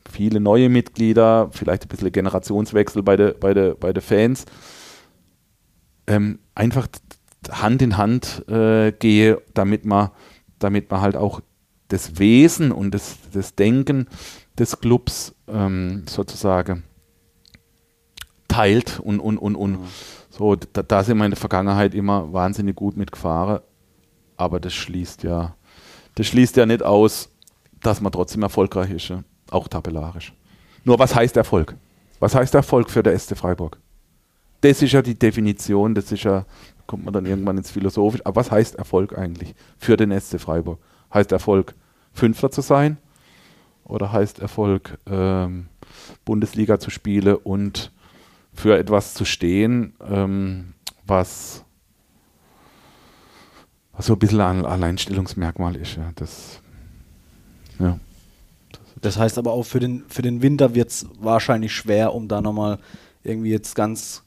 viele 0.09 0.41
neue 0.41 0.69
Mitglieder, 0.69 1.49
vielleicht 1.53 1.85
ein 1.85 1.89
bisschen 1.89 2.13
Generationswechsel 2.13 3.03
bei 3.03 3.17
den 3.17 3.35
bei 3.39 3.55
de, 3.55 3.75
bei 3.75 3.93
de 3.93 4.03
Fans. 4.03 4.47
Ähm, 6.07 6.39
einfach 6.55 6.87
Hand 7.51 7.83
in 7.83 7.97
Hand 7.97 8.49
äh, 8.49 8.93
gehe, 8.93 9.43
damit 9.55 9.85
man, 9.85 10.11
damit 10.59 10.91
man 10.91 11.01
halt 11.01 11.17
auch 11.17 11.41
das 11.89 12.19
Wesen 12.19 12.73
und 12.73 12.93
das, 12.93 13.19
das 13.33 13.55
Denken 13.55 14.07
des 14.59 14.81
Clubs 14.81 15.35
ähm, 15.49 16.05
sozusagen 16.09 16.85
teilt 18.49 19.01
und, 19.01 19.21
und, 19.21 19.39
und, 19.39 19.55
und 19.55 19.73
mhm. 19.73 19.87
so, 20.31 20.57
da, 20.57 20.83
da 20.83 21.05
sind 21.05 21.19
wir 21.19 21.25
in 21.25 21.33
der 21.33 21.39
Vergangenheit 21.39 21.95
immer 21.95 22.33
wahnsinnig 22.33 22.75
gut 22.75 22.97
mitgefahren, 22.97 23.61
aber 24.37 24.61
das 24.61 24.75
schließt 24.75 25.23
ja, 25.23 25.55
das 26.17 26.27
schließt 26.27 26.57
ja 26.57 26.67
nicht 26.67 26.83
aus, 26.83 27.31
dass 27.81 28.01
man 28.01 28.13
trotzdem 28.13 28.43
erfolgreich 28.43 28.91
ist, 28.91 29.09
ja? 29.09 29.23
auch 29.51 29.69
tabellarisch. 29.69 30.35
Nur 30.85 30.99
was 30.99 31.15
heißt 31.15 31.37
Erfolg? 31.37 31.77
Was 32.19 32.35
heißt 32.35 32.55
Erfolg 32.55 32.91
für 32.91 33.03
der 33.03 33.19
SC 33.19 33.37
Freiburg? 33.37 33.79
Das 34.61 34.83
ist 34.83 34.93
ja 34.93 35.03
die 35.03 35.19
Definition, 35.19 35.95
das 35.95 36.11
ist 36.11 36.25
ja 36.25 36.45
kommt 36.87 37.05
man 37.05 37.13
dann 37.13 37.27
irgendwann 37.27 37.59
ins 37.59 37.71
Philosophische. 37.71 38.25
Aber 38.25 38.37
was 38.37 38.51
heißt 38.51 38.77
Erfolg 38.77 39.17
eigentlich 39.17 39.55
für 39.79 39.97
den 39.97 40.19
SC 40.19 40.41
Freiburg? 40.41 40.79
Heißt 41.13 41.33
Erfolg, 41.33 41.75
Fünfter 42.13 42.51
zu 42.51 42.61
sein? 42.61 42.99
Oder 43.85 44.13
heißt 44.13 44.41
Erfolg, 44.41 44.99
ähm, 45.07 45.67
Bundesliga 46.25 46.79
zu 46.79 46.91
spielen 46.91 47.37
und 47.37 47.93
für 48.53 48.77
etwas 48.79 49.15
zu 49.15 49.25
stehen, 49.25 49.95
ähm, 50.09 50.75
was, 51.07 51.65
was 53.97 54.07
so 54.07 54.13
ein 54.13 54.19
bisschen 54.19 54.41
ein 54.41 54.67
Alleinstellungsmerkmal 54.67 55.77
ist? 55.77 55.97
Ja. 55.97 56.13
Das, 56.15 56.61
ja. 57.79 57.99
Das 59.01 59.19
heißt 59.19 59.39
aber 59.39 59.53
auch 59.53 59.65
für 59.65 59.81
den, 59.81 60.05
für 60.09 60.23
den 60.23 60.43
Winter 60.43 60.75
wird 60.75 60.91
es 60.91 61.07
wahrscheinlich 61.19 61.73
schwer, 61.73 62.15
um 62.15 62.29
da 62.29 62.41
nochmal 62.41 62.79
irgendwie 63.23 63.51
jetzt 63.51 63.75
ganz 63.75 64.23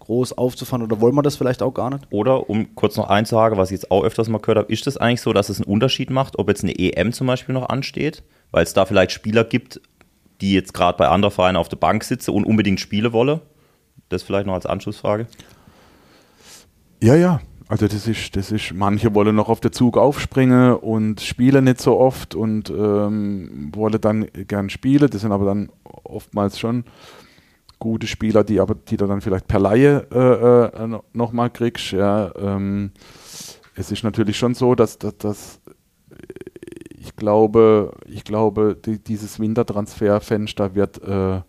groß 0.00 0.32
aufzufahren 0.32 0.82
oder 0.82 1.00
wollen 1.00 1.14
wir 1.14 1.22
das 1.22 1.36
vielleicht 1.36 1.62
auch 1.62 1.72
gar 1.72 1.90
nicht? 1.90 2.06
Oder, 2.10 2.50
um 2.50 2.74
kurz 2.74 2.96
noch 2.96 3.08
eins 3.08 3.28
zu 3.28 3.36
sagen, 3.36 3.56
was 3.56 3.70
ich 3.70 3.80
jetzt 3.80 3.90
auch 3.90 4.02
öfters 4.02 4.28
mal 4.28 4.38
gehört 4.38 4.58
habe, 4.58 4.72
ist 4.72 4.86
das 4.86 4.96
eigentlich 4.96 5.20
so, 5.20 5.32
dass 5.32 5.48
es 5.48 5.60
einen 5.60 5.72
Unterschied 5.72 6.10
macht, 6.10 6.38
ob 6.38 6.48
jetzt 6.48 6.64
eine 6.64 6.76
EM 6.78 7.12
zum 7.12 7.26
Beispiel 7.26 7.54
noch 7.54 7.68
ansteht, 7.68 8.22
weil 8.50 8.64
es 8.64 8.72
da 8.72 8.86
vielleicht 8.86 9.12
Spieler 9.12 9.44
gibt, 9.44 9.80
die 10.40 10.54
jetzt 10.54 10.74
gerade 10.74 10.96
bei 10.96 11.08
anderen 11.08 11.32
Vereinen 11.32 11.56
auf 11.56 11.68
der 11.68 11.76
Bank 11.76 12.02
sitzen 12.02 12.30
und 12.30 12.44
unbedingt 12.44 12.80
spielen 12.80 13.12
wollen? 13.12 13.40
Das 14.08 14.22
vielleicht 14.22 14.46
noch 14.46 14.54
als 14.54 14.66
Anschlussfrage. 14.66 15.26
Ja, 17.02 17.14
ja. 17.14 17.40
Also 17.70 17.86
das 17.86 18.08
ist, 18.08 18.34
das 18.34 18.50
ist, 18.50 18.74
manche 18.74 19.14
wollen 19.14 19.36
noch 19.36 19.48
auf 19.48 19.60
den 19.60 19.70
Zug 19.70 19.96
aufspringen 19.96 20.74
und 20.74 21.20
spielen 21.20 21.66
nicht 21.66 21.80
so 21.80 22.00
oft 22.00 22.34
und 22.34 22.68
ähm, 22.68 23.70
wollen 23.72 24.00
dann 24.00 24.26
gern 24.48 24.70
spielen. 24.70 25.08
Das 25.08 25.20
sind 25.20 25.30
aber 25.30 25.44
dann 25.44 25.70
oftmals 25.84 26.58
schon 26.58 26.82
gute 27.78 28.08
Spieler, 28.08 28.42
die 28.42 28.58
aber 28.58 28.74
die 28.74 28.96
du 28.96 29.06
dann 29.06 29.20
vielleicht 29.20 29.46
per 29.46 29.60
Laie 29.60 30.04
äh, 30.12 30.82
äh, 30.82 30.98
nochmal 31.12 31.48
kriegst. 31.50 31.92
Ja, 31.92 32.32
ähm, 32.34 32.90
es 33.76 33.92
ist 33.92 34.02
natürlich 34.02 34.36
schon 34.36 34.54
so, 34.54 34.74
dass, 34.74 34.98
dass, 34.98 35.16
dass 35.18 35.60
ich 36.98 37.14
glaube, 37.14 37.92
ich 38.08 38.24
glaube, 38.24 38.76
die, 38.84 38.98
dieses 38.98 39.38
Wintertransferfenster 39.38 40.74
wird, 40.74 41.00
äh, 41.04 41.40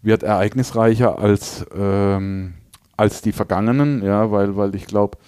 wird 0.00 0.22
ereignisreicher 0.22 1.18
als 1.18 1.66
ähm, 1.76 2.54
als 2.96 3.22
die 3.22 3.32
vergangenen, 3.32 4.02
ja, 4.04 4.30
weil, 4.30 4.56
weil 4.56 4.74
ich 4.74 4.86
glaube, 4.86 5.18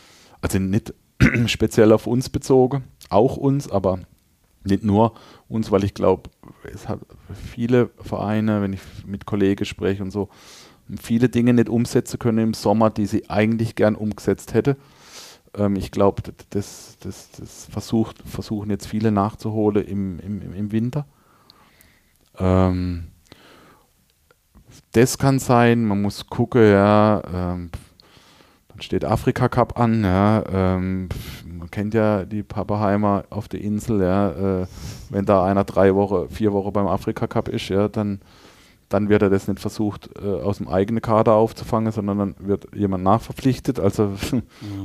also 0.40 0.58
nicht 0.58 0.94
speziell 1.46 1.92
auf 1.92 2.06
uns 2.06 2.28
bezogen, 2.28 2.84
auch 3.10 3.36
uns, 3.36 3.70
aber 3.70 4.00
nicht 4.64 4.84
nur 4.84 5.14
uns, 5.48 5.70
weil 5.70 5.84
ich 5.84 5.94
glaube, 5.94 6.30
es 6.72 6.88
hat 6.88 7.00
viele 7.34 7.90
Vereine, 8.00 8.62
wenn 8.62 8.72
ich 8.72 8.80
mit 9.06 9.26
Kollegen 9.26 9.64
spreche 9.64 10.02
und 10.02 10.10
so, 10.10 10.28
viele 11.00 11.28
Dinge 11.28 11.54
nicht 11.54 11.68
umsetzen 11.68 12.18
können 12.18 12.38
im 12.38 12.54
Sommer, 12.54 12.90
die 12.90 13.06
sie 13.06 13.28
eigentlich 13.30 13.74
gern 13.74 13.96
umgesetzt 13.96 14.54
hätte. 14.54 14.76
Ähm, 15.54 15.76
ich 15.76 15.90
glaube, 15.90 16.22
das, 16.50 16.96
das, 17.00 17.30
das 17.32 17.66
versucht, 17.66 18.22
versuchen 18.24 18.70
jetzt 18.70 18.86
viele 18.86 19.10
nachzuholen 19.10 19.84
im, 19.84 20.20
im, 20.20 20.52
im 20.52 20.72
Winter. 20.72 21.06
Ähm, 22.38 23.08
das 24.96 25.18
kann 25.18 25.38
sein, 25.38 25.84
man 25.84 26.00
muss 26.00 26.26
gucken, 26.26 26.70
ja, 26.70 27.22
ähm, 27.26 27.70
dann 28.68 28.80
steht 28.80 29.04
Afrika 29.04 29.46
Cup 29.48 29.78
an, 29.78 30.02
ja, 30.02 30.42
ähm, 30.50 31.10
man 31.46 31.70
kennt 31.70 31.92
ja 31.92 32.24
die 32.24 32.42
Papaheimer 32.42 33.24
auf 33.28 33.46
der 33.46 33.60
Insel, 33.60 34.00
ja, 34.00 34.62
äh, 34.62 34.66
wenn 35.10 35.26
da 35.26 35.44
einer 35.44 35.64
drei 35.64 35.94
Wochen, 35.94 36.30
vier 36.30 36.54
Wochen 36.54 36.72
beim 36.72 36.86
Afrika 36.86 37.26
Cup 37.26 37.48
ist, 37.48 37.68
ja, 37.68 37.88
dann, 37.88 38.20
dann 38.88 39.08
wird 39.08 39.22
er 39.22 39.30
das 39.30 39.48
nicht 39.48 39.60
versucht, 39.60 40.10
äh, 40.22 40.26
aus 40.26 40.58
dem 40.58 40.68
eigenen 40.68 41.02
Kader 41.02 41.32
aufzufangen, 41.32 41.90
sondern 41.90 42.18
dann 42.18 42.34
wird 42.38 42.68
jemand 42.74 43.02
nachverpflichtet, 43.04 43.80
also, 43.80 44.12
mhm. 44.30 44.42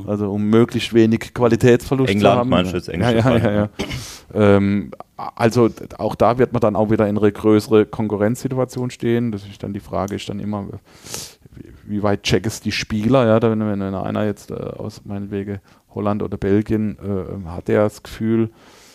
also 0.08 0.32
um 0.32 0.50
möglichst 0.50 0.94
wenig 0.94 1.34
Qualitätsverlust 1.34 2.10
England, 2.10 2.34
zu 2.34 2.40
haben. 2.40 2.50
meinst 2.50 2.74
du 2.74 2.78
jetzt 2.78 2.88
ja, 2.88 3.12
ja, 3.12 3.38
ja, 3.38 3.52
ja. 3.52 3.70
Ähm, 4.34 4.92
also 5.18 5.70
auch 5.98 6.16
da 6.16 6.40
wird 6.40 6.52
man 6.54 6.62
dann 6.62 6.76
auch 6.76 6.90
wieder 6.90 7.08
in 7.08 7.18
eine 7.18 7.32
größere 7.32 7.86
Konkurrenzsituation 7.86 8.90
stehen. 8.90 9.32
Das 9.32 9.46
ist 9.46 9.62
dann 9.62 9.74
die 9.74 9.80
Frage, 9.80 10.16
ist 10.16 10.30
dann 10.30 10.40
immer, 10.40 10.68
wie 11.86 12.02
weit 12.02 12.24
check 12.24 12.48
es 12.48 12.60
die 12.60 12.72
Spieler, 12.72 13.28
ja, 13.28 13.42
wenn, 13.42 13.60
wenn 13.60 13.82
einer 13.82 14.26
jetzt 14.26 14.50
äh, 14.50 14.56
aus 14.56 15.02
meinetwegen 15.06 15.60
Holland 15.94 16.24
oder 16.24 16.38
Belgien 16.38 16.98
äh, 16.98 17.50
hat 17.50 17.70
er 17.70 17.84
das 17.84 18.02
Gefühl, 18.02 18.50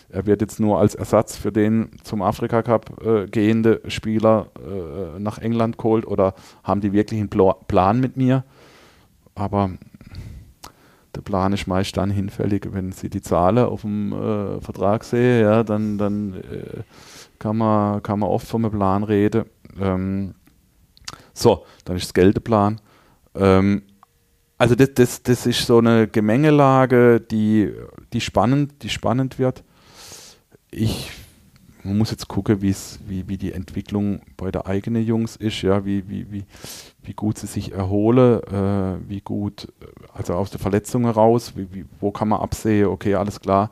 er 0.09 0.25
wird 0.25 0.41
jetzt 0.41 0.59
nur 0.59 0.79
als 0.79 0.95
Ersatz 0.95 1.35
für 1.35 1.51
den 1.51 1.89
zum 2.03 2.21
Afrika 2.21 2.63
Cup 2.63 3.03
äh, 3.05 3.27
gehende 3.27 3.81
Spieler 3.87 4.47
äh, 4.57 5.19
nach 5.19 5.37
England 5.37 5.77
geholt 5.77 6.05
oder 6.05 6.33
haben 6.63 6.81
die 6.81 6.93
wirklich 6.93 7.19
einen 7.19 7.29
Pla 7.29 7.53
Plan 7.67 7.99
mit 7.99 8.15
mir? 8.15 8.43
Aber 9.35 9.71
der 11.15 11.21
Plan 11.21 11.51
ist 11.51 11.67
meist 11.67 11.97
dann 11.97 12.11
hinfällig, 12.11 12.67
wenn 12.71 12.91
sie 12.91 13.09
die 13.09 13.21
Zahlen 13.21 13.65
auf 13.65 13.81
dem 13.81 14.13
äh, 14.13 14.61
Vertrag 14.61 15.03
sehen, 15.03 15.41
ja, 15.41 15.63
dann, 15.63 15.97
dann 15.97 16.35
äh, 16.35 16.83
kann, 17.39 17.57
man, 17.57 18.01
kann 18.03 18.19
man 18.19 18.29
oft 18.29 18.47
vom 18.47 18.69
Plan 18.69 19.03
reden. 19.03 19.45
Ähm, 19.79 20.35
so, 21.33 21.65
dann 21.85 21.97
ist 21.97 22.05
das 22.05 22.13
Geld 22.13 22.35
der 22.35 22.41
Plan. 22.41 22.79
Ähm, 23.35 23.83
also 24.57 24.75
das, 24.75 24.93
das, 24.95 25.23
das 25.23 25.45
ist 25.45 25.65
so 25.65 25.79
eine 25.79 26.07
Gemengelage, 26.07 27.19
die, 27.19 27.71
die, 28.13 28.21
spannend, 28.21 28.81
die 28.83 28.89
spannend 28.89 29.37
wird. 29.37 29.63
Ich 30.71 31.11
man 31.87 31.97
muss 31.97 32.11
jetzt 32.11 32.27
gucken, 32.27 32.61
wie, 32.61 32.75
wie 33.07 33.37
die 33.37 33.53
Entwicklung 33.53 34.21
bei 34.35 34.51
der 34.51 34.67
eigenen 34.67 35.05
Jungs 35.05 35.35
ist, 35.37 35.61
ja, 35.61 35.85
wie, 35.85 36.07
wie, 36.09 36.29
wie, 36.31 36.43
wie 37.03 37.13
gut 37.13 37.37
sie 37.37 37.47
sich 37.47 37.71
erholen, 37.71 38.43
äh, 38.43 39.09
wie 39.09 39.21
gut, 39.21 39.71
also 40.13 40.33
aus 40.33 40.51
der 40.51 40.59
Verletzung 40.59 41.05
heraus, 41.05 41.53
wie, 41.55 41.73
wie, 41.73 41.85
wo 41.99 42.11
kann 42.11 42.27
man 42.27 42.41
absehen, 42.41 42.87
okay, 42.87 43.15
alles 43.15 43.39
klar, 43.39 43.71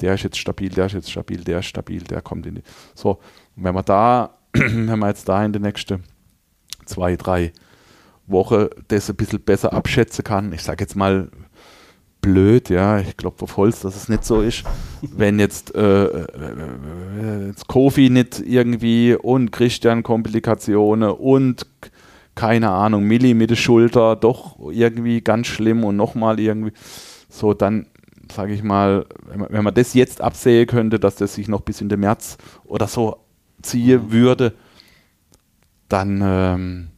der 0.00 0.14
ist 0.14 0.22
jetzt 0.22 0.38
stabil, 0.38 0.70
der 0.70 0.86
ist 0.86 0.92
jetzt 0.92 1.10
stabil, 1.10 1.42
der 1.42 1.58
ist 1.58 1.66
stabil, 1.66 2.02
der 2.02 2.22
kommt 2.22 2.46
in 2.46 2.56
die. 2.56 2.62
So, 2.94 3.18
wenn 3.56 3.74
man 3.74 3.84
da, 3.84 4.38
wenn 4.52 4.98
man 4.98 5.08
jetzt 5.08 5.28
da 5.28 5.44
in 5.44 5.52
den 5.52 5.62
nächsten 5.62 6.04
zwei, 6.86 7.16
drei 7.16 7.52
Wochen 8.26 8.68
das 8.88 9.10
ein 9.10 9.16
bisschen 9.16 9.40
besser 9.40 9.72
abschätzen 9.72 10.24
kann, 10.24 10.52
ich 10.52 10.62
sage 10.62 10.84
jetzt 10.84 10.94
mal, 10.94 11.28
blöd, 12.22 12.70
ja, 12.70 13.00
ich 13.00 13.16
glaube 13.16 13.42
auf 13.42 13.56
Holz, 13.58 13.80
dass 13.80 13.96
es 13.96 14.08
nicht 14.08 14.24
so 14.24 14.40
ist, 14.40 14.64
wenn 15.02 15.38
jetzt, 15.38 15.74
äh, 15.74 16.26
jetzt 17.48 17.68
Kofi 17.68 18.08
nicht 18.08 18.40
irgendwie 18.40 19.14
und 19.14 19.50
Christian 19.50 20.02
Komplikationen 20.02 21.10
und 21.10 21.66
keine 22.34 22.70
Ahnung, 22.70 23.04
Milli 23.04 23.34
mit 23.34 23.50
der 23.50 23.56
Schulter 23.56 24.16
doch 24.16 24.56
irgendwie 24.70 25.20
ganz 25.20 25.48
schlimm 25.48 25.84
und 25.84 25.96
nochmal 25.96 26.40
irgendwie 26.40 26.72
so, 27.28 27.52
dann 27.52 27.86
sage 28.32 28.54
ich 28.54 28.62
mal, 28.62 29.04
wenn 29.26 29.40
man, 29.40 29.48
wenn 29.50 29.64
man, 29.64 29.74
das 29.74 29.92
jetzt 29.92 30.22
absehen 30.22 30.66
könnte, 30.66 30.98
dass 30.98 31.16
das 31.16 31.34
sich 31.34 31.48
noch 31.48 31.60
bis 31.60 31.80
in 31.80 31.88
den 31.88 32.00
März 32.00 32.38
oder 32.64 32.86
so 32.86 33.18
ziehen 33.60 34.06
mhm. 34.06 34.12
würde, 34.12 34.54
dann, 35.88 36.22
ähm, 36.24 36.88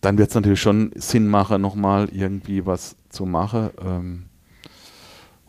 dann 0.00 0.18
wird 0.18 0.28
es 0.28 0.34
natürlich 0.34 0.60
schon 0.60 0.92
Sinn 0.94 1.26
machen, 1.26 1.60
nochmal 1.60 2.08
irgendwie 2.12 2.64
was 2.66 2.96
zu 3.10 3.26
machen. 3.26 3.70
Ähm, 3.82 4.26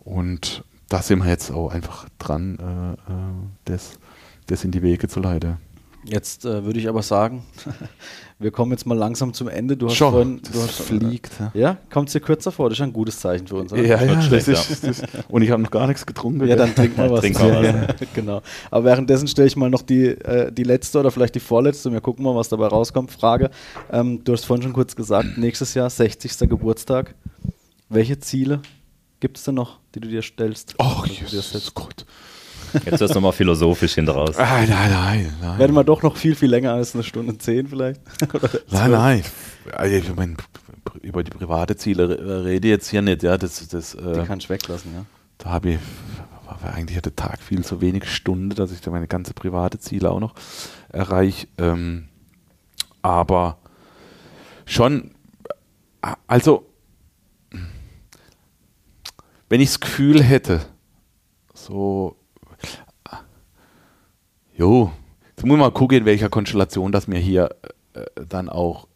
und 0.03 0.63
da 0.89 1.01
sind 1.01 1.23
wir 1.23 1.29
jetzt 1.29 1.51
auch 1.51 1.69
einfach 1.69 2.07
dran, 2.19 2.57
äh, 2.59 2.93
äh, 2.93 3.33
das, 3.65 3.99
das 4.47 4.65
in 4.65 4.71
die 4.71 4.81
Wege 4.81 5.07
zu 5.07 5.19
leiten. 5.21 5.57
Jetzt 6.03 6.45
äh, 6.45 6.65
würde 6.65 6.79
ich 6.79 6.89
aber 6.89 7.03
sagen, 7.03 7.43
wir 8.39 8.49
kommen 8.49 8.71
jetzt 8.71 8.85
mal 8.85 8.97
langsam 8.97 9.33
zum 9.33 9.47
Ende. 9.47 9.77
Du 9.77 9.87
hast 9.87 9.95
Schon, 9.95 10.11
vorhin, 10.11 10.41
du 10.51 10.61
hast, 10.61 10.81
fliegt. 10.81 11.31
Ja, 11.39 11.51
ja 11.53 11.77
kommt 11.91 12.09
es 12.09 12.13
dir 12.13 12.21
kürzer 12.21 12.51
vor? 12.51 12.69
Das 12.69 12.79
ist 12.79 12.83
ein 12.83 12.93
gutes 12.93 13.19
Zeichen 13.19 13.47
für 13.47 13.57
uns. 13.57 13.71
Oder? 13.71 13.83
Ja, 13.83 14.03
ja, 14.03 14.21
schlecht, 14.21 14.47
das 14.47 14.69
ist, 14.69 14.83
das 14.83 15.03
und 15.29 15.43
ich 15.43 15.51
habe 15.51 15.61
noch 15.61 15.69
gar 15.69 15.85
nichts 15.85 16.05
getrunken. 16.05 16.47
Ja, 16.47 16.55
dann 16.55 16.73
trink 16.73 16.97
mal 16.97 17.11
was. 17.11 17.21
Trink 17.21 17.39
mal 17.39 17.51
was. 17.51 17.65
Ja, 17.65 18.07
genau. 18.15 18.41
Aber 18.71 18.85
währenddessen 18.85 19.27
stelle 19.27 19.47
ich 19.47 19.55
mal 19.55 19.69
noch 19.69 19.83
die, 19.83 20.07
äh, 20.07 20.51
die 20.51 20.63
letzte 20.63 20.99
oder 20.99 21.11
vielleicht 21.11 21.35
die 21.35 21.39
vorletzte 21.39 21.91
wir 21.91 22.01
gucken 22.01 22.23
mal, 22.25 22.35
was 22.35 22.49
dabei 22.49 22.67
rauskommt. 22.67 23.11
Frage. 23.11 23.51
Ähm, 23.91 24.23
du 24.23 24.33
hast 24.33 24.45
vorhin 24.45 24.63
schon 24.63 24.73
kurz 24.73 24.95
gesagt, 24.95 25.37
nächstes 25.37 25.73
Jahr 25.73 25.89
60. 25.89 26.49
Geburtstag. 26.49 27.13
Welche 27.89 28.19
Ziele 28.19 28.61
gibt 29.19 29.37
es 29.37 29.43
denn 29.43 29.55
noch, 29.55 29.79
die 29.93 29.99
du 29.99 30.07
dir 30.07 30.21
stellst? 30.21 30.75
Dir 30.79 31.05
Jesus? 31.05 31.73
Gott. 31.75 32.05
Jetzt 32.73 32.99
wirst 32.99 33.01
du 33.11 33.13
nochmal 33.15 33.31
philosophisch 33.33 33.93
hinter 33.95 34.13
raus. 34.13 34.35
Ah, 34.37 34.61
nein, 34.67 34.91
nein, 34.91 35.33
nein. 35.41 35.59
Werden 35.59 35.75
wir 35.75 35.83
doch 35.83 36.01
noch 36.03 36.15
viel, 36.17 36.35
viel 36.35 36.49
länger 36.49 36.73
als 36.73 36.93
eine 36.95 37.03
Stunde 37.03 37.37
zehn 37.37 37.67
vielleicht? 37.67 38.01
Nein, 38.71 38.91
nein. 38.91 39.23
Also, 39.73 39.95
ich 39.95 40.15
mein, 40.15 40.37
über 41.01 41.23
die 41.23 41.31
private 41.31 41.75
Ziele 41.75 42.09
re- 42.09 42.45
rede 42.45 42.67
ich 42.67 42.71
jetzt 42.71 42.89
hier 42.89 43.01
nicht. 43.01 43.23
Ja, 43.23 43.37
das, 43.37 43.67
das, 43.67 43.91
Die 43.91 43.97
äh, 44.03 44.23
kannst 44.25 44.45
du 44.47 44.53
weglassen, 44.53 44.93
ja. 44.93 45.05
da 45.37 45.49
habe 45.51 45.71
ich 45.71 45.79
war 46.61 46.73
eigentlich 46.73 46.97
hat 46.97 47.05
der 47.05 47.15
Tag 47.15 47.41
viel 47.41 47.63
zu 47.63 47.79
wenig 47.81 48.05
Stunden, 48.09 48.49
dass 48.49 48.71
ich 48.71 48.81
da 48.81 48.91
meine 48.91 49.07
ganze 49.07 49.33
private 49.33 49.79
Ziele 49.79 50.11
auch 50.11 50.19
noch 50.19 50.35
erreiche. 50.89 51.47
Ähm, 51.57 52.09
aber 53.01 53.57
schon, 54.65 55.11
äh, 56.01 56.13
also 56.27 56.67
wenn 59.49 59.59
ich 59.61 59.69
das 59.69 59.79
Gefühl 59.79 60.21
hätte, 60.23 60.61
so, 61.53 62.15
äh, 62.19 62.20
jo, 64.61 64.91
jetzt 65.29 65.43
muss 65.43 65.57
man 65.57 65.59
mal 65.59 65.71
gucken, 65.71 65.97
in 65.97 66.05
welcher 66.05 66.29
Konstellation, 66.29 66.91
dass 66.91 67.07
mir 67.07 67.17
hier 67.17 67.49
äh, 67.93 68.05
dann 68.29 68.47
auch 68.47 68.87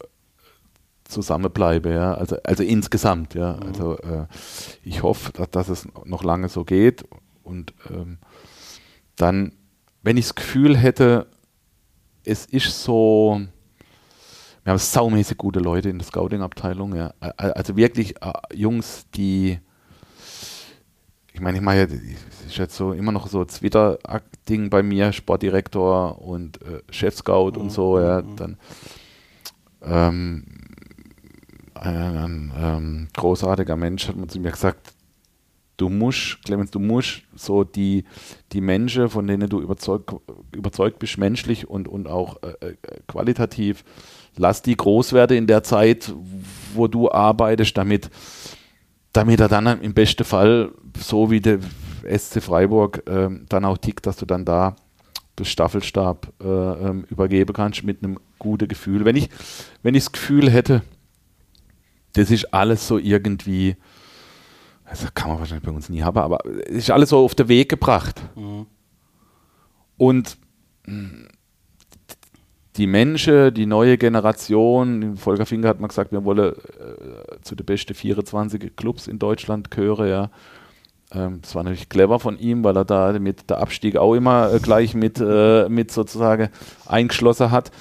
zusammenbleibe, 1.05 1.91
ja, 1.91 2.13
also, 2.13 2.37
also 2.43 2.61
insgesamt, 2.61 3.33
ja, 3.33 3.55
also 3.55 3.97
äh, 3.97 4.27
ich 4.83 5.01
hoffe, 5.01 5.31
dass, 5.33 5.49
dass 5.49 5.69
es 5.69 5.87
noch 6.05 6.23
lange 6.23 6.49
so 6.49 6.65
geht. 6.65 7.03
Und 7.43 7.73
ähm, 7.89 8.19
dann, 9.15 9.53
wenn 10.03 10.17
ich 10.17 10.25
das 10.25 10.35
Gefühl 10.35 10.77
hätte, 10.77 11.25
es 12.23 12.45
ist 12.45 12.83
so, 12.83 13.41
wir 14.63 14.71
haben 14.71 14.77
saumäßig 14.77 15.37
gute 15.37 15.59
Leute 15.59 15.89
in 15.89 15.97
der 15.97 16.07
Scouting-Abteilung, 16.07 16.95
ja, 16.95 17.13
also 17.19 17.75
wirklich 17.75 18.21
äh, 18.21 18.33
Jungs, 18.53 19.07
die 19.15 19.59
ich 21.35 21.41
meine, 21.41 21.57
ich 21.57 21.63
mache 21.63 21.81
ist 21.81 22.57
jetzt 22.57 22.77
so 22.77 22.93
immer 22.93 23.11
noch 23.11 23.27
so 23.27 23.43
Twitter-Ding 23.43 24.69
bei 24.69 24.81
mir, 24.81 25.11
Sportdirektor 25.11 26.21
und 26.21 26.61
äh, 26.61 26.81
Chef-Scout 26.89 27.57
und 27.57 27.71
so, 27.73 27.99
ja, 27.99 28.21
dann 28.21 28.57
ähm, 29.83 30.45
ein, 31.73 32.17
ein 32.17 32.53
ähm, 32.57 33.07
großartiger 33.13 33.75
Mensch 33.75 34.07
hat 34.07 34.15
mir 34.15 34.27
zu 34.27 34.39
mir 34.39 34.51
gesagt, 34.51 34.93
du 35.75 35.89
musst, 35.89 36.39
Clemens, 36.45 36.71
du 36.71 36.79
musst 36.79 37.23
so 37.35 37.65
die, 37.65 38.05
die 38.53 38.61
Menschen, 38.61 39.09
von 39.09 39.27
denen 39.27 39.49
du 39.49 39.59
überzeugt, 39.59 40.15
überzeugt 40.53 40.99
bist, 40.99 41.17
menschlich 41.17 41.69
und, 41.69 41.89
und 41.89 42.07
auch 42.07 42.41
äh, 42.43 42.69
äh, 42.69 42.75
qualitativ, 43.07 43.83
lass 44.37 44.61
die 44.61 44.77
groß 44.77 45.11
werden 45.11 45.35
in 45.35 45.47
der 45.47 45.63
Zeit, 45.63 46.13
wo 46.73 46.87
du 46.87 47.11
arbeitest, 47.11 47.75
damit 47.75 48.09
damit 49.15 49.39
er 49.39 49.47
dann 49.47 49.81
im 49.81 49.93
besten 49.93 50.25
Fall, 50.25 50.71
so 50.97 51.31
wie 51.31 51.39
der 51.39 51.59
SC 52.05 52.41
Freiburg 52.41 53.03
ähm, 53.07 53.45
dann 53.49 53.65
auch 53.65 53.77
tickt, 53.77 54.05
dass 54.05 54.17
du 54.17 54.25
dann 54.25 54.45
da 54.45 54.75
das 55.35 55.47
Staffelstab 55.49 56.31
äh, 56.41 56.47
ähm, 56.47 57.05
übergeben 57.09 57.53
kannst 57.53 57.83
mit 57.83 58.03
einem 58.03 58.19
guten 58.39 58.67
Gefühl. 58.67 59.05
Wenn 59.05 59.15
ich, 59.15 59.29
wenn 59.83 59.95
ich 59.95 60.03
das 60.05 60.11
Gefühl 60.11 60.49
hätte, 60.49 60.81
das 62.13 62.31
ist 62.31 62.53
alles 62.53 62.87
so 62.87 62.97
irgendwie, 62.97 63.75
das 64.89 65.13
kann 65.13 65.29
man 65.29 65.39
wahrscheinlich 65.39 65.65
bei 65.65 65.71
uns 65.71 65.89
nie 65.89 66.03
haben, 66.03 66.17
aber 66.17 66.39
es 66.67 66.75
ist 66.75 66.91
alles 66.91 67.09
so 67.09 67.23
auf 67.23 67.35
den 67.35 67.47
Weg 67.47 67.69
gebracht. 67.69 68.21
Mhm. 68.35 68.67
Und 69.97 70.37
mh, 70.85 71.27
die 72.77 72.87
Menschen, 72.87 73.53
die 73.53 73.65
neue 73.65 73.97
Generation, 73.97 75.15
Volker 75.15 75.45
Finger 75.45 75.69
hat 75.69 75.79
mal 75.79 75.87
gesagt, 75.87 76.11
wir 76.11 76.23
wollen 76.25 76.53
äh, 76.53 77.41
zu 77.41 77.55
den 77.55 77.65
besten 77.65 77.93
24 77.93 78.75
Clubs 78.75 79.07
in 79.07 79.19
Deutschland 79.19 79.71
gehören, 79.71 80.09
ja. 80.09 80.29
Ähm, 81.13 81.39
das 81.41 81.55
war 81.55 81.63
natürlich 81.63 81.87
clever 81.87 82.19
von 82.19 82.37
ihm, 82.37 82.63
weil 82.63 82.75
er 82.75 82.85
da 82.85 83.17
mit 83.19 83.49
der 83.49 83.59
Abstieg 83.59 83.95
auch 83.95 84.13
immer 84.13 84.53
äh, 84.53 84.59
gleich 84.59 84.93
mit, 84.93 85.19
äh, 85.19 85.69
mit 85.69 85.91
sozusagen 85.91 86.49
eingeschlossen 86.85 87.51
hat. 87.51 87.71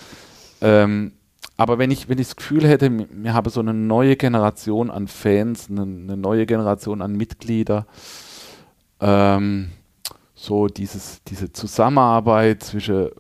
Ähm, 0.61 1.12
aber 1.57 1.79
wenn 1.79 1.91
ich, 1.91 2.09
wenn 2.09 2.19
ich 2.19 2.29
das 2.29 2.37
Gefühl 2.37 2.66
hätte, 2.66 2.91
wir 3.11 3.35
haben 3.35 3.51
so 3.51 3.61
eine 3.61 3.75
neue 3.75 4.16
Generation 4.16 4.91
an 4.91 5.09
Fans, 5.09 5.69
eine, 5.71 5.83
eine 5.83 6.16
neue 6.16 6.47
Generation 6.47 7.01
an 7.01 7.16
Mitgliedern, 7.16 7.85
ähm, 9.01 9.71
so 10.35 10.66
dieses, 10.66 11.23
diese 11.25 11.53
Zusammenarbeit 11.53 12.62
zwischen 12.62 13.11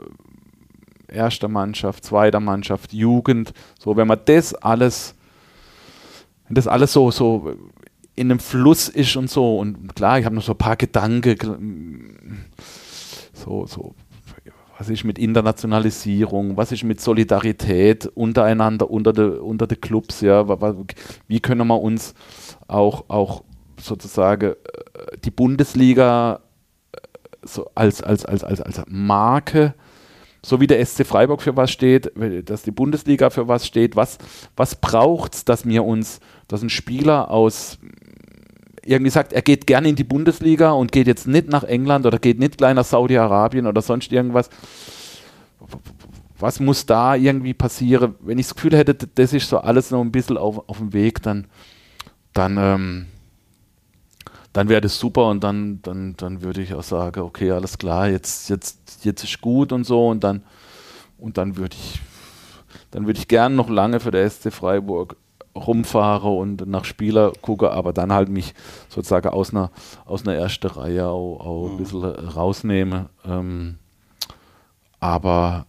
erster 1.14 1.48
Mannschaft, 1.48 2.04
zweiter 2.04 2.40
Mannschaft, 2.40 2.92
Jugend, 2.92 3.52
so 3.78 3.96
wenn 3.96 4.08
man 4.08 4.20
das 4.24 4.54
alles, 4.54 5.14
wenn 6.46 6.54
das 6.54 6.66
alles 6.66 6.92
so, 6.92 7.10
so 7.10 7.54
in 8.16 8.30
einem 8.30 8.40
Fluss 8.40 8.88
ist 8.88 9.16
und 9.16 9.30
so, 9.30 9.58
und 9.58 9.94
klar, 9.94 10.18
ich 10.18 10.24
habe 10.24 10.34
noch 10.34 10.42
so 10.42 10.52
ein 10.52 10.58
paar 10.58 10.76
Gedanken, 10.76 12.46
so, 13.32 13.66
so, 13.66 13.94
was 14.78 14.88
ist 14.88 15.04
mit 15.04 15.18
Internationalisierung, 15.18 16.56
was 16.56 16.72
ist 16.72 16.84
mit 16.84 17.00
Solidarität 17.00 18.06
untereinander, 18.06 18.90
unter 18.90 19.12
den 19.12 19.38
unter 19.38 19.66
de 19.66 19.78
Clubs, 19.78 20.20
ja, 20.20 20.46
wie 21.28 21.40
können 21.40 21.66
wir 21.66 21.80
uns 21.80 22.14
auch, 22.66 23.04
auch 23.08 23.44
sozusagen 23.80 24.52
äh, 24.52 24.54
die 25.24 25.30
Bundesliga 25.30 26.40
äh, 26.92 26.98
so 27.42 27.70
als, 27.74 28.02
als, 28.02 28.24
als, 28.24 28.42
als, 28.42 28.60
als 28.60 28.82
Marke 28.88 29.74
so 30.44 30.60
wie 30.60 30.66
der 30.66 30.84
SC 30.84 31.06
Freiburg 31.06 31.40
für 31.40 31.56
was 31.56 31.70
steht, 31.70 32.12
dass 32.44 32.62
die 32.62 32.70
Bundesliga 32.70 33.30
für 33.30 33.48
was 33.48 33.66
steht, 33.66 33.96
was, 33.96 34.18
was 34.56 34.74
braucht 34.74 35.34
es, 35.34 35.44
dass 35.44 35.66
wir 35.66 35.84
uns, 35.84 36.20
dass 36.48 36.62
ein 36.62 36.70
Spieler 36.70 37.30
aus 37.30 37.78
irgendwie 38.84 39.10
sagt, 39.10 39.32
er 39.32 39.40
geht 39.40 39.66
gerne 39.66 39.88
in 39.88 39.96
die 39.96 40.04
Bundesliga 40.04 40.72
und 40.72 40.92
geht 40.92 41.06
jetzt 41.06 41.26
nicht 41.26 41.48
nach 41.48 41.64
England 41.64 42.04
oder 42.04 42.18
geht 42.18 42.38
nicht 42.38 42.58
gleich 42.58 42.74
nach 42.74 42.84
Saudi-Arabien 42.84 43.66
oder 43.66 43.80
sonst 43.80 44.12
irgendwas. 44.12 44.50
Was 46.38 46.60
muss 46.60 46.84
da 46.84 47.14
irgendwie 47.14 47.54
passieren? 47.54 48.16
Wenn 48.20 48.38
ich 48.38 48.46
das 48.48 48.54
Gefühl 48.54 48.76
hätte, 48.76 48.94
das 48.94 49.32
ist 49.32 49.48
so 49.48 49.58
alles 49.58 49.90
noch 49.90 50.02
ein 50.02 50.12
bisschen 50.12 50.36
auf, 50.36 50.68
auf 50.68 50.76
dem 50.76 50.92
Weg, 50.92 51.22
dann, 51.22 51.46
dann, 52.34 52.58
ähm, 52.58 53.06
dann 54.54 54.68
wäre 54.68 54.80
das 54.80 54.98
super 54.98 55.28
und 55.28 55.42
dann, 55.42 55.82
dann, 55.82 56.14
dann 56.16 56.40
würde 56.40 56.62
ich 56.62 56.74
auch 56.74 56.84
sagen, 56.84 57.20
okay, 57.20 57.50
alles 57.50 57.76
klar, 57.76 58.08
jetzt, 58.08 58.48
jetzt, 58.48 59.04
jetzt 59.04 59.24
ist 59.24 59.40
gut 59.40 59.72
und 59.72 59.84
so 59.84 60.08
und 60.08 60.22
dann, 60.22 60.44
und 61.18 61.36
dann 61.36 61.56
würde 61.56 61.74
ich, 61.76 62.00
dann 62.92 63.06
würde 63.06 63.18
ich 63.18 63.26
gern 63.26 63.56
noch 63.56 63.68
lange 63.68 63.98
für 63.98 64.12
der 64.12 64.30
SC 64.30 64.52
Freiburg 64.52 65.16
rumfahre 65.56 66.28
und 66.28 66.68
nach 66.68 66.84
Spieler 66.84 67.32
gucke, 67.42 67.72
aber 67.72 67.92
dann 67.92 68.12
halt 68.12 68.28
mich 68.28 68.54
sozusagen 68.88 69.28
aus 69.28 69.50
einer, 69.50 69.72
aus 70.04 70.22
einer 70.22 70.36
ersten 70.36 70.68
Reihe 70.68 71.08
auch, 71.08 71.40
auch 71.40 71.70
ein 71.70 71.76
bisschen 71.76 72.04
rausnehme. 72.04 73.10
Ähm, 73.26 73.78
aber, 75.00 75.66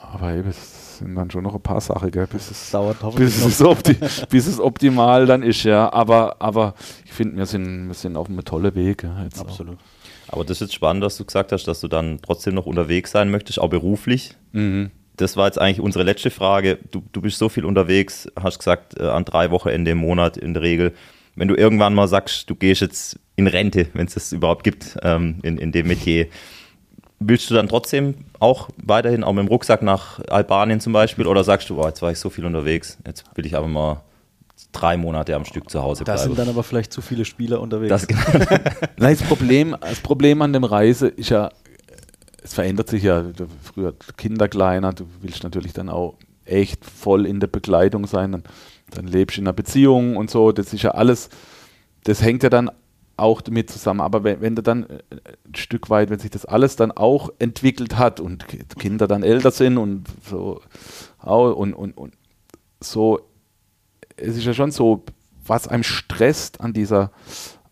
aber 0.00 0.34
eben, 0.34 0.48
es 0.50 0.83
sind 0.98 1.14
dann 1.14 1.30
schon 1.30 1.44
noch 1.44 1.54
ein 1.54 1.62
paar 1.62 1.80
Sachen, 1.80 2.10
gell, 2.10 2.26
bis, 2.26 2.50
es, 2.50 2.70
Dauert 2.70 2.98
bis, 3.16 3.44
es 3.44 3.62
opti 3.62 3.96
bis 4.28 4.46
es 4.46 4.60
optimal 4.60 5.26
dann 5.26 5.42
ist, 5.42 5.64
ja. 5.64 5.92
Aber, 5.92 6.36
aber 6.40 6.74
ich 7.04 7.12
finde, 7.12 7.36
wir 7.36 7.46
sind, 7.46 7.88
wir 7.88 7.94
sind 7.94 8.16
auf 8.16 8.28
einem 8.28 8.44
tollen 8.44 8.74
Weg. 8.74 9.02
Ja, 9.02 9.26
Absolut. 9.38 9.76
Auch. 9.76 10.34
Aber 10.34 10.44
das 10.44 10.58
ist 10.58 10.60
jetzt 10.60 10.74
spannend, 10.74 11.04
dass 11.04 11.16
du 11.16 11.24
gesagt 11.24 11.52
hast, 11.52 11.64
dass 11.64 11.80
du 11.80 11.88
dann 11.88 12.20
trotzdem 12.22 12.54
noch 12.54 12.66
unterwegs 12.66 13.10
sein 13.10 13.30
möchtest, 13.30 13.58
auch 13.60 13.70
beruflich. 13.70 14.36
Mhm 14.52 14.90
das 15.16 15.36
war 15.36 15.46
jetzt 15.46 15.60
eigentlich 15.60 15.80
unsere 15.80 16.04
letzte 16.04 16.30
Frage. 16.30 16.78
Du, 16.90 17.02
du 17.12 17.20
bist 17.20 17.38
so 17.38 17.48
viel 17.48 17.64
unterwegs, 17.64 18.28
hast 18.40 18.58
gesagt, 18.58 18.98
äh, 18.98 19.04
an 19.04 19.24
drei 19.24 19.50
Wochenende 19.50 19.92
im 19.92 19.98
Monat 19.98 20.36
in 20.36 20.54
der 20.54 20.62
Regel. 20.62 20.92
Wenn 21.36 21.48
du 21.48 21.54
irgendwann 21.54 21.94
mal 21.94 22.08
sagst, 22.08 22.48
du 22.50 22.54
gehst 22.54 22.80
jetzt 22.80 23.18
in 23.36 23.46
Rente, 23.46 23.88
wenn 23.94 24.06
es 24.06 24.14
das 24.14 24.32
überhaupt 24.32 24.64
gibt, 24.64 24.96
ähm, 25.02 25.38
in, 25.42 25.58
in 25.58 25.72
dem 25.72 25.88
Metier, 25.88 26.26
willst 27.28 27.50
du 27.50 27.54
dann 27.54 27.68
trotzdem 27.68 28.14
auch 28.38 28.68
weiterhin, 28.76 29.24
auch 29.24 29.32
mit 29.32 29.46
dem 29.46 29.48
Rucksack 29.48 29.82
nach 29.82 30.20
Albanien 30.28 30.80
zum 30.80 30.92
Beispiel, 30.92 31.26
oder 31.26 31.44
sagst 31.44 31.70
du, 31.70 31.80
oh, 31.80 31.86
jetzt 31.86 32.02
war 32.02 32.10
ich 32.10 32.18
so 32.18 32.30
viel 32.30 32.44
unterwegs, 32.44 32.98
jetzt 33.06 33.24
will 33.34 33.46
ich 33.46 33.56
aber 33.56 33.68
mal 33.68 34.02
drei 34.72 34.96
Monate 34.96 35.34
am 35.34 35.44
Stück 35.44 35.70
zu 35.70 35.82
Hause 35.82 36.04
bleiben. 36.04 36.18
Da 36.18 36.24
sind 36.24 36.38
dann 36.38 36.48
aber 36.48 36.62
vielleicht 36.62 36.92
zu 36.92 37.00
viele 37.00 37.24
Spieler 37.24 37.60
unterwegs. 37.60 37.90
Das, 37.90 38.06
genau. 38.08 38.20
das, 38.96 39.22
Problem, 39.22 39.76
das 39.80 40.00
Problem 40.00 40.42
an 40.42 40.52
dem 40.52 40.64
Reise 40.64 41.08
ist 41.08 41.30
ja, 41.30 41.50
es 42.42 42.54
verändert 42.54 42.88
sich 42.88 43.04
ja. 43.04 43.24
Früher 43.62 43.94
Kinder 44.16 44.48
kleiner, 44.48 44.92
du 44.92 45.06
willst 45.22 45.44
natürlich 45.44 45.72
dann 45.72 45.88
auch 45.88 46.16
echt 46.44 46.84
voll 46.84 47.26
in 47.26 47.40
der 47.40 47.46
Begleitung 47.46 48.06
sein. 48.06 48.32
Dann, 48.32 48.42
dann 48.90 49.06
lebst 49.06 49.36
du 49.36 49.40
in 49.40 49.46
einer 49.46 49.54
Beziehung 49.54 50.16
und 50.16 50.30
so. 50.30 50.52
Das 50.52 50.72
ist 50.72 50.82
ja 50.82 50.90
alles, 50.90 51.30
das 52.04 52.22
hängt 52.22 52.42
ja 52.42 52.50
dann 52.50 52.70
auch 53.16 53.40
damit 53.40 53.70
zusammen. 53.70 54.00
Aber 54.00 54.24
wenn, 54.24 54.40
wenn 54.40 54.56
du 54.56 54.62
dann 54.62 54.84
äh, 54.84 54.98
ein 55.46 55.54
Stück 55.54 55.90
weit, 55.90 56.10
wenn 56.10 56.18
sich 56.18 56.30
das 56.30 56.44
alles 56.44 56.76
dann 56.76 56.92
auch 56.92 57.30
entwickelt 57.38 57.98
hat 57.98 58.20
und 58.20 58.46
Kinder 58.78 59.06
dann 59.06 59.22
älter 59.22 59.50
sind 59.50 59.78
und 59.78 60.04
so 60.28 60.60
und, 61.22 61.74
und, 61.74 61.96
und 61.96 62.14
so, 62.80 63.20
es 64.16 64.36
ist 64.36 64.44
ja 64.44 64.54
schon 64.54 64.70
so, 64.70 65.04
was 65.46 65.68
einem 65.68 65.82
stresst 65.82 66.60
an 66.60 66.72
dieser 66.72 67.10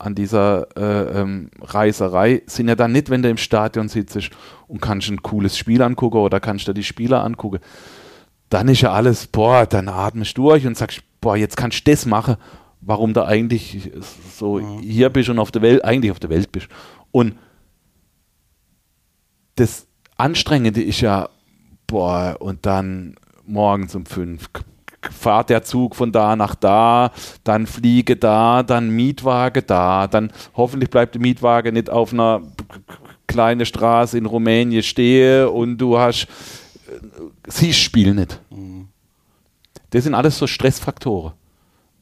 an 0.03 0.17
dieser 0.17 0.67
äh, 0.77 1.21
ähm, 1.21 1.51
Reiserei 1.61 2.43
sind 2.47 2.67
ja 2.67 2.75
dann 2.75 2.91
nicht, 2.91 3.09
wenn 3.09 3.23
du 3.23 3.31
im 3.31 3.37
Stadion 3.37 3.89
sitzt 3.89 4.19
und 4.67 4.83
kannst 4.83 5.09
ein 5.09 5.23
cooles 5.23 5.57
Spiel 5.57 5.81
angucken 5.81 6.17
oder 6.17 6.41
kannst 6.41 6.67
du 6.67 6.73
die 6.73 6.83
Spieler 6.83 7.23
angucken. 7.23 7.61
Dann 8.49 8.67
ist 8.67 8.81
ja 8.81 8.91
alles, 8.91 9.29
boah, 9.29 9.65
dann 9.65 9.89
atmest 9.89 10.37
du 10.37 10.49
durch 10.49 10.67
und 10.67 10.77
sagst, 10.77 11.03
boah, 11.21 11.37
jetzt 11.37 11.57
kannst 11.57 11.87
du 11.87 11.91
das 11.93 12.05
machen, 12.05 12.37
warum 12.83 13.15
du 13.15 13.25
eigentlich 13.25 13.91
so 14.37 14.59
mhm. 14.59 14.81
hier 14.81 15.09
bist 15.09 15.29
und 15.29 15.39
auf 15.39 15.51
der 15.51 15.63
Welt, 15.63 15.85
eigentlich 15.85 16.11
auf 16.11 16.21
der 16.21 16.31
Welt 16.31 16.53
bist. 16.53 16.69
Und 17.11 17.37
das 19.55 19.87
Anstrengende 20.17 20.83
ist 20.83 21.01
ja, 21.01 21.29
boah, 21.87 22.37
und 22.41 22.67
dann 22.67 23.17
morgens 23.47 23.95
um 23.95 24.07
fünf 24.07 24.49
fahrt 25.11 25.51
der 25.51 25.63
Zug 25.63 25.97
von 25.97 26.13
da 26.13 26.37
nach 26.37 26.55
da, 26.55 27.11
dann 27.45 27.67
Fliege 27.67 28.17
da, 28.17 28.63
dann 28.63 28.91
Mietwagen 28.91 29.65
da, 29.67 30.07
dann 30.07 30.33
hoffentlich 30.55 30.91
bleibt 30.91 31.15
der 31.15 31.21
Mietwagen 31.21 31.75
nicht 31.75 31.91
auf 31.91 32.13
einer 32.13 32.43
kleinen 33.27 33.67
Straße 33.67 34.17
in 34.17 34.27
Rumänien 34.27 34.83
stehen 34.83 35.49
und 35.49 35.79
du 35.79 35.99
hast, 35.99 36.25
äh, 36.87 37.01
siehst 37.49 37.81
Spiel 37.81 38.15
nicht. 38.15 38.41
Mhm. 38.51 38.89
Das 39.91 40.05
sind 40.05 40.15
alles 40.15 40.39
so 40.39 40.47
Stressfaktoren, 40.47 41.33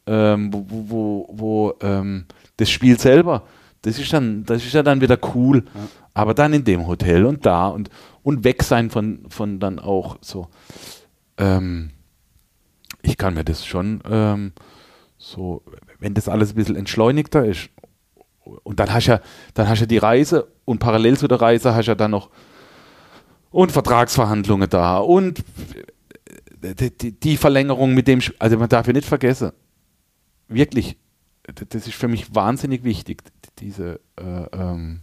ähm, 0.06 0.52
wo, 0.52 0.64
wo, 0.68 1.28
wo 1.30 1.74
ähm, 1.82 2.26
das 2.56 2.70
Spiel 2.70 2.98
selber, 2.98 3.44
das 3.82 3.98
ist 3.98 4.12
dann, 4.12 4.44
das 4.44 4.64
ist 4.64 4.74
ja 4.74 4.82
dann 4.82 5.00
wieder 5.00 5.18
cool, 5.34 5.64
ja. 5.74 5.80
aber 6.14 6.34
dann 6.34 6.52
in 6.52 6.64
dem 6.64 6.86
Hotel 6.86 7.24
und 7.24 7.46
da 7.46 7.68
und, 7.68 7.90
und 8.22 8.44
weg 8.44 8.62
sein 8.62 8.90
von, 8.90 9.26
von 9.28 9.58
dann 9.60 9.78
auch 9.78 10.18
so. 10.20 10.48
Ähm, 11.38 11.90
ich 13.02 13.16
kann 13.16 13.34
mir 13.34 13.44
das 13.44 13.64
schon 13.64 14.02
ähm, 14.08 14.52
so, 15.16 15.62
wenn 15.98 16.14
das 16.14 16.28
alles 16.28 16.52
ein 16.52 16.56
bisschen 16.56 16.76
entschleunigter 16.76 17.44
ist, 17.44 17.70
und 18.62 18.80
dann 18.80 18.92
hast 18.92 19.06
du 19.06 19.12
ja, 19.12 19.20
dann 19.54 19.68
hast 19.68 19.82
du 19.82 19.86
die 19.86 19.98
Reise 19.98 20.48
und 20.64 20.78
parallel 20.78 21.16
zu 21.16 21.28
der 21.28 21.40
Reise 21.40 21.74
hast 21.74 21.86
du 21.86 21.92
ja 21.92 21.94
dann 21.94 22.10
noch 22.10 22.30
und 23.50 23.72
Vertragsverhandlungen 23.72 24.68
da 24.68 24.98
und 24.98 25.42
die, 26.62 26.96
die, 26.96 27.12
die 27.12 27.36
Verlängerung 27.36 27.94
mit 27.94 28.06
dem, 28.06 28.20
also 28.38 28.58
man 28.58 28.68
darf 28.68 28.86
ja 28.86 28.92
nicht 28.92 29.08
vergessen, 29.08 29.52
wirklich, 30.50 30.96
das 31.44 31.86
ist 31.86 31.94
für 31.94 32.08
mich 32.08 32.34
wahnsinnig 32.34 32.84
wichtig, 32.84 33.22
diese, 33.58 34.00
äh, 34.16 34.46
ähm, 34.52 35.00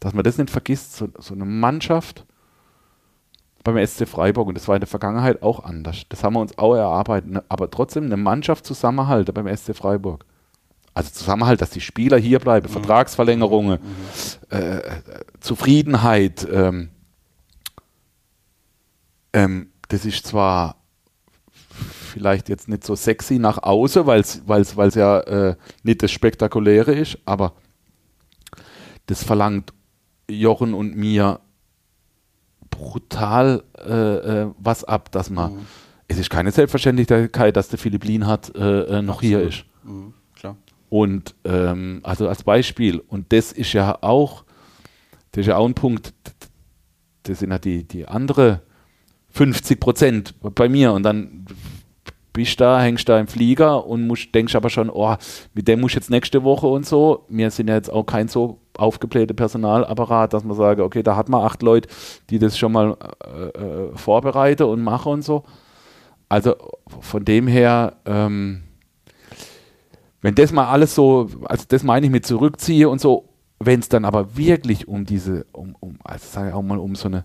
dass 0.00 0.14
man 0.14 0.24
das 0.24 0.38
nicht 0.38 0.50
vergisst, 0.50 0.96
so, 0.96 1.08
so 1.18 1.34
eine 1.34 1.44
Mannschaft, 1.44 2.24
beim 3.62 3.86
SC 3.86 4.06
Freiburg 4.08 4.48
und 4.48 4.54
das 4.54 4.68
war 4.68 4.76
in 4.76 4.80
der 4.80 4.88
Vergangenheit 4.88 5.42
auch 5.42 5.62
anders. 5.62 6.02
Das 6.08 6.24
haben 6.24 6.34
wir 6.34 6.40
uns 6.40 6.56
auch 6.58 6.74
erarbeitet, 6.74 7.30
ne? 7.30 7.44
aber 7.48 7.70
trotzdem 7.70 8.04
eine 8.04 8.16
Mannschaft 8.16 8.64
zusammenhalten 8.64 9.34
beim 9.34 9.54
SC 9.54 9.76
Freiburg. 9.76 10.24
Also 10.94 11.10
Zusammenhalt, 11.10 11.60
dass 11.60 11.70
die 11.70 11.80
Spieler 11.80 12.18
hier 12.18 12.40
bleiben, 12.40 12.66
mhm. 12.66 12.72
Vertragsverlängerungen, 12.72 13.78
mhm. 13.80 14.56
äh, 14.56 14.80
Zufriedenheit. 15.40 16.46
Ähm, 16.50 16.90
ähm, 19.32 19.70
das 19.88 20.04
ist 20.04 20.26
zwar 20.26 20.76
vielleicht 22.10 22.48
jetzt 22.48 22.68
nicht 22.68 22.84
so 22.84 22.94
sexy 22.94 23.38
nach 23.38 23.62
außen, 23.62 24.06
weil 24.06 24.20
es 24.20 24.94
ja 24.94 25.20
äh, 25.20 25.56
nicht 25.82 26.02
das 26.02 26.10
Spektakuläre 26.10 26.92
ist, 26.92 27.18
aber 27.24 27.54
das 29.06 29.24
verlangt 29.24 29.72
Jochen 30.28 30.74
und 30.74 30.96
mir 30.96 31.40
brutal 32.70 33.62
äh, 33.78 33.92
äh, 33.92 34.50
was 34.58 34.84
ab, 34.84 35.10
dass 35.10 35.30
man. 35.30 35.54
Mhm. 35.54 35.66
Es 36.08 36.18
ist 36.18 36.30
keine 36.30 36.50
Selbstverständlichkeit, 36.50 37.56
dass 37.56 37.68
der 37.68 37.78
Philipp 37.78 38.04
Lienhardt 38.04 38.54
äh, 38.56 38.98
äh, 38.98 39.02
noch 39.02 39.16
Absolut. 39.16 39.20
hier 39.20 39.40
ist. 39.42 39.64
Mhm, 39.84 40.14
klar. 40.34 40.56
Und 40.88 41.36
ähm, 41.44 42.00
also 42.02 42.28
als 42.28 42.42
Beispiel, 42.42 42.98
und 42.98 43.32
das 43.32 43.52
ist 43.52 43.72
ja 43.72 43.98
auch, 44.00 44.44
das 45.30 45.42
ist 45.42 45.46
ja 45.46 45.56
auch 45.56 45.66
ein 45.66 45.74
Punkt, 45.74 46.12
das 47.22 47.38
sind 47.38 47.52
ja 47.52 47.58
die, 47.60 47.84
die 47.84 48.08
andere 48.08 48.62
50 49.30 49.78
Prozent 49.78 50.34
bei 50.40 50.68
mir 50.68 50.92
und 50.92 51.04
dann 51.04 51.46
bist 52.32 52.60
da, 52.60 52.80
hängst 52.80 53.08
da 53.08 53.18
im 53.18 53.26
Flieger 53.26 53.86
und 53.86 54.06
musst, 54.06 54.34
denkst 54.34 54.54
aber 54.54 54.70
schon, 54.70 54.90
oh, 54.90 55.16
mit 55.54 55.68
dem 55.68 55.80
muss 55.80 55.92
ich 55.92 55.96
jetzt 55.96 56.10
nächste 56.10 56.44
Woche 56.44 56.66
und 56.66 56.86
so. 56.86 57.24
Wir 57.28 57.50
sind 57.50 57.68
ja 57.68 57.74
jetzt 57.74 57.92
auch 57.92 58.04
kein 58.04 58.28
so 58.28 58.60
aufgeblähter 58.76 59.34
Personalapparat, 59.34 60.32
dass 60.32 60.44
man 60.44 60.56
sage, 60.56 60.84
okay, 60.84 61.02
da 61.02 61.16
hat 61.16 61.28
man 61.28 61.42
acht 61.42 61.62
Leute, 61.62 61.88
die 62.30 62.38
das 62.38 62.56
schon 62.56 62.72
mal 62.72 62.96
äh, 63.24 63.58
äh, 63.58 63.96
vorbereiten 63.96 64.64
und 64.64 64.82
machen 64.82 65.12
und 65.12 65.22
so. 65.22 65.44
Also 66.28 66.54
von 67.00 67.24
dem 67.24 67.48
her, 67.48 67.94
ähm, 68.06 68.62
wenn 70.22 70.34
das 70.34 70.52
mal 70.52 70.68
alles 70.68 70.94
so, 70.94 71.28
also 71.44 71.64
das 71.68 71.82
meine 71.82 72.06
ich 72.06 72.12
mit 72.12 72.26
zurückziehe 72.26 72.88
und 72.88 73.00
so, 73.00 73.28
wenn 73.58 73.80
es 73.80 73.88
dann 73.88 74.04
aber 74.04 74.36
wirklich 74.36 74.86
um 74.86 75.04
diese, 75.04 75.46
um, 75.52 75.76
um 75.80 75.98
also 76.04 76.26
sage 76.28 76.48
ich 76.50 76.54
auch 76.54 76.62
mal, 76.62 76.78
um 76.78 76.94
so 76.94 77.08
eine, 77.08 77.24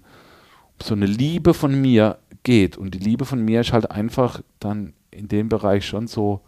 so 0.81 0.95
eine 0.95 1.05
Liebe 1.05 1.53
von 1.53 1.79
mir 1.79 2.17
geht. 2.45 2.77
Und 2.77 2.93
die 2.93 2.99
Liebe 2.99 3.25
von 3.25 3.43
mir 3.43 3.59
ist 3.59 3.73
halt 3.73 3.91
einfach 3.91 4.41
dann 4.59 4.93
in 5.11 5.27
dem 5.27 5.49
Bereich 5.49 5.85
schon 5.85 6.07
so 6.07 6.39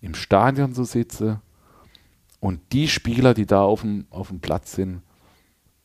im 0.00 0.14
Stadion 0.14 0.74
so 0.74 0.84
sitze 0.84 1.40
und 2.38 2.60
die 2.72 2.86
Spieler, 2.86 3.34
die 3.34 3.46
da 3.46 3.62
auf 3.62 3.80
dem, 3.80 4.06
auf 4.10 4.28
dem 4.28 4.38
Platz 4.38 4.74
sind, 4.74 5.02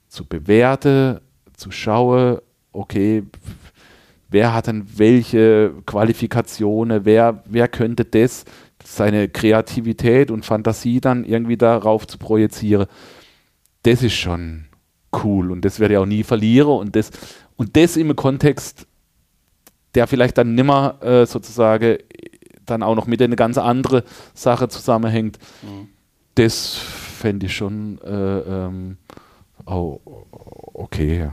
zu 0.07 0.25
bewerten, 0.25 1.19
zu 1.55 1.71
schauen, 1.71 2.39
okay, 2.71 3.23
wer 4.29 4.53
hat 4.53 4.67
dann 4.67 4.85
welche 4.97 5.73
Qualifikationen, 5.85 7.05
wer, 7.05 7.43
wer 7.45 7.67
könnte 7.67 8.05
das, 8.05 8.45
seine 8.83 9.29
Kreativität 9.29 10.31
und 10.31 10.45
Fantasie 10.45 10.99
dann 10.99 11.23
irgendwie 11.23 11.57
darauf 11.57 12.07
zu 12.07 12.17
projizieren, 12.17 12.87
das 13.83 14.03
ist 14.03 14.13
schon 14.13 14.65
cool 15.23 15.51
und 15.51 15.63
das 15.63 15.79
werde 15.79 15.95
ich 15.95 15.97
auch 15.99 16.05
nie 16.05 16.23
verlieren 16.23 16.77
und 16.77 16.95
das, 16.95 17.11
und 17.55 17.75
das 17.77 17.97
im 17.97 18.15
Kontext, 18.15 18.87
der 19.95 20.07
vielleicht 20.07 20.37
dann 20.37 20.55
nimmer 20.55 21.01
äh, 21.01 21.25
sozusagen 21.25 21.97
dann 22.65 22.83
auch 22.83 22.95
noch 22.95 23.07
mit 23.07 23.21
einer 23.21 23.35
ganz 23.35 23.57
anderen 23.57 24.03
Sache 24.33 24.69
zusammenhängt. 24.69 25.37
Mhm 25.61 25.89
das 26.35 26.75
fände 26.75 27.45
ich 27.45 27.55
schon 27.55 27.99
äh, 28.03 28.09
ähm, 28.09 28.97
oh, 29.65 29.99
okay. 30.73 31.31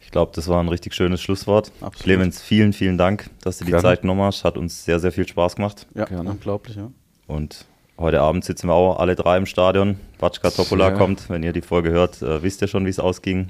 Ich 0.00 0.10
glaube, 0.10 0.32
das 0.34 0.46
war 0.48 0.62
ein 0.62 0.68
richtig 0.68 0.94
schönes 0.94 1.22
Schlusswort. 1.22 1.72
Absolut. 1.80 1.96
Clemens, 2.02 2.42
vielen, 2.42 2.72
vielen 2.72 2.98
Dank, 2.98 3.30
dass 3.42 3.58
du 3.58 3.64
die 3.64 3.70
Gerne. 3.70 3.82
Zeit 3.82 4.02
genommen 4.02 4.20
hast. 4.20 4.44
Hat 4.44 4.58
uns 4.58 4.84
sehr, 4.84 5.00
sehr 5.00 5.10
viel 5.10 5.26
Spaß 5.26 5.56
gemacht. 5.56 5.86
Ja, 5.94 6.04
Gerne. 6.04 6.30
unglaublich, 6.30 6.76
ja. 6.76 6.90
Und 7.26 7.64
heute 7.96 8.20
Abend 8.20 8.44
sitzen 8.44 8.68
wir 8.68 8.74
auch 8.74 8.98
alle 8.98 9.16
drei 9.16 9.38
im 9.38 9.46
Stadion. 9.46 9.98
Batschka 10.18 10.50
Topola 10.50 10.90
ja. 10.90 10.96
kommt. 10.96 11.30
Wenn 11.30 11.42
ihr 11.42 11.54
die 11.54 11.62
Folge 11.62 11.90
hört, 11.90 12.20
äh, 12.20 12.42
wisst 12.42 12.60
ihr 12.60 12.68
schon, 12.68 12.84
wie 12.84 12.90
es 12.90 12.98
ausging. 12.98 13.48